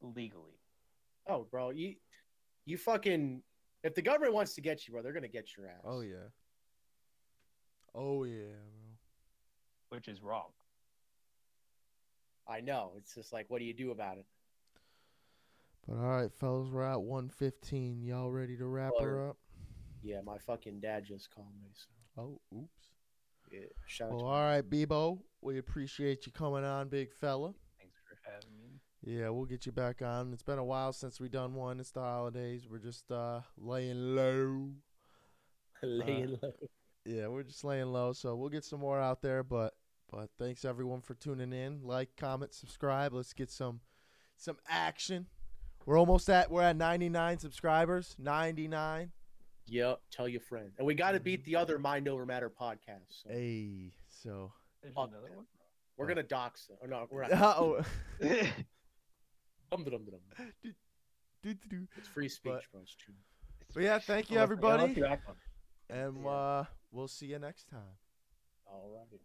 legally 0.00 0.58
Oh, 1.26 1.46
bro, 1.50 1.70
you 1.70 1.94
you 2.66 2.76
fucking 2.76 3.42
if 3.82 3.94
the 3.94 4.02
government 4.02 4.34
wants 4.34 4.54
to 4.54 4.60
get 4.60 4.86
you, 4.86 4.92
bro, 4.92 5.02
they're 5.02 5.12
gonna 5.14 5.26
get 5.28 5.56
your 5.56 5.66
ass. 5.68 5.80
Oh 5.84 6.00
yeah. 6.02 6.28
Oh 7.94 8.24
yeah, 8.24 8.42
bro. 9.88 9.96
which 9.96 10.08
is 10.08 10.22
wrong 10.22 10.50
I 12.46 12.60
know. 12.60 12.92
It's 12.98 13.14
just 13.14 13.32
like, 13.32 13.46
what 13.48 13.58
do 13.60 13.64
you 13.64 13.72
do 13.72 13.90
about 13.90 14.18
it? 14.18 14.26
But 15.86 15.96
all 15.96 16.02
right, 16.08 16.32
fellas, 16.32 16.70
we're 16.70 16.82
at 16.82 17.00
115. 17.02 18.02
Y'all 18.02 18.30
ready 18.30 18.56
to 18.56 18.66
wrap 18.66 18.92
her 19.00 19.28
up? 19.30 19.36
Yeah, 20.02 20.20
my 20.24 20.38
fucking 20.38 20.80
dad 20.80 21.04
just 21.04 21.34
called 21.34 21.48
me. 21.62 21.70
So 21.74 22.22
Oh, 22.22 22.40
oops. 22.56 22.90
yeah, 23.50 23.60
shout 23.86 24.08
out 24.08 24.12
Well, 24.12 24.20
to 24.20 24.26
all 24.26 24.42
right, 24.42 24.68
Bebo. 24.68 25.18
We 25.42 25.58
appreciate 25.58 26.26
you 26.26 26.32
coming 26.32 26.64
on, 26.64 26.88
big 26.88 27.12
fella. 27.12 27.52
thanks 27.78 27.98
for 28.08 28.16
having 28.30 28.56
me 28.56 28.80
Yeah, 29.02 29.28
we'll 29.30 29.44
get 29.46 29.66
you 29.66 29.72
back 29.72 30.00
on. 30.00 30.32
It's 30.32 30.42
been 30.42 30.58
a 30.58 30.64
while 30.64 30.92
since 30.92 31.20
we 31.20 31.28
done 31.28 31.54
one. 31.54 31.80
It's 31.80 31.90
the 31.90 32.00
holidays. 32.00 32.66
We're 32.68 32.78
just 32.78 33.10
uh 33.10 33.40
laying 33.58 34.14
low. 34.14 34.70
laying 35.82 36.38
low. 36.42 36.52
Yeah, 37.04 37.26
we're 37.28 37.42
just 37.42 37.64
laying 37.64 37.92
low. 37.92 38.12
So 38.14 38.36
we'll 38.36 38.48
get 38.48 38.64
some 38.64 38.80
more 38.80 38.98
out 39.00 39.20
there. 39.20 39.42
But 39.42 39.74
but 40.10 40.30
thanks 40.38 40.64
everyone 40.64 41.00
for 41.02 41.14
tuning 41.14 41.52
in. 41.52 41.82
Like, 41.82 42.16
comment, 42.16 42.54
subscribe. 42.54 43.12
Let's 43.12 43.32
get 43.34 43.50
some 43.50 43.80
some 44.36 44.56
action. 44.68 45.26
We're 45.86 45.98
almost 45.98 46.28
at 46.30 46.50
we're 46.50 46.62
at 46.62 46.76
99 46.76 47.38
subscribers. 47.38 48.16
99. 48.18 49.12
Yep, 49.66 50.00
tell 50.10 50.28
your 50.28 50.40
friend. 50.40 50.70
And 50.78 50.86
we 50.86 50.94
got 50.94 51.12
to 51.12 51.20
beat 51.20 51.44
the 51.44 51.56
other 51.56 51.78
Mind 51.78 52.06
Over 52.08 52.26
Matter 52.26 52.50
podcast. 52.50 53.06
So 53.22 53.30
Hey, 53.30 53.92
so 54.08 54.52
there's 54.82 54.94
another 54.96 55.30
one 55.34 55.46
we're 55.96 56.06
gonna 56.08 56.22
dox 56.24 56.66
them. 56.66 56.76
Oh, 56.82 56.86
no, 56.86 57.06
we're 57.10 57.26
not. 57.28 57.56
oh, 57.58 57.80
Dum, 58.20 59.84
dum, 59.84 59.84
dum, 59.84 60.02
dum. 60.10 60.74
doo-doo-doo. 61.42 61.86
It's 61.96 62.08
free 62.08 62.28
speech, 62.28 62.52
But- 62.52 62.62
bro. 62.72 62.80
It's 62.82 62.94
true. 62.96 63.14
But 63.72 63.82
yeah, 63.84 63.98
thank 63.98 64.30
you 64.30 64.38
Unless- 64.38 64.58
unless 64.58 64.72
everybody, 64.82 65.00
you 65.00 65.06
act 65.06 65.28
on 65.28 65.34
it. 65.34 65.94
and 65.98 66.26
uh, 66.26 66.64
we'll 66.92 67.08
see 67.08 67.26
you 67.26 67.38
next 67.38 67.68
time. 67.68 67.80
All 68.66 68.90
right. 68.94 69.20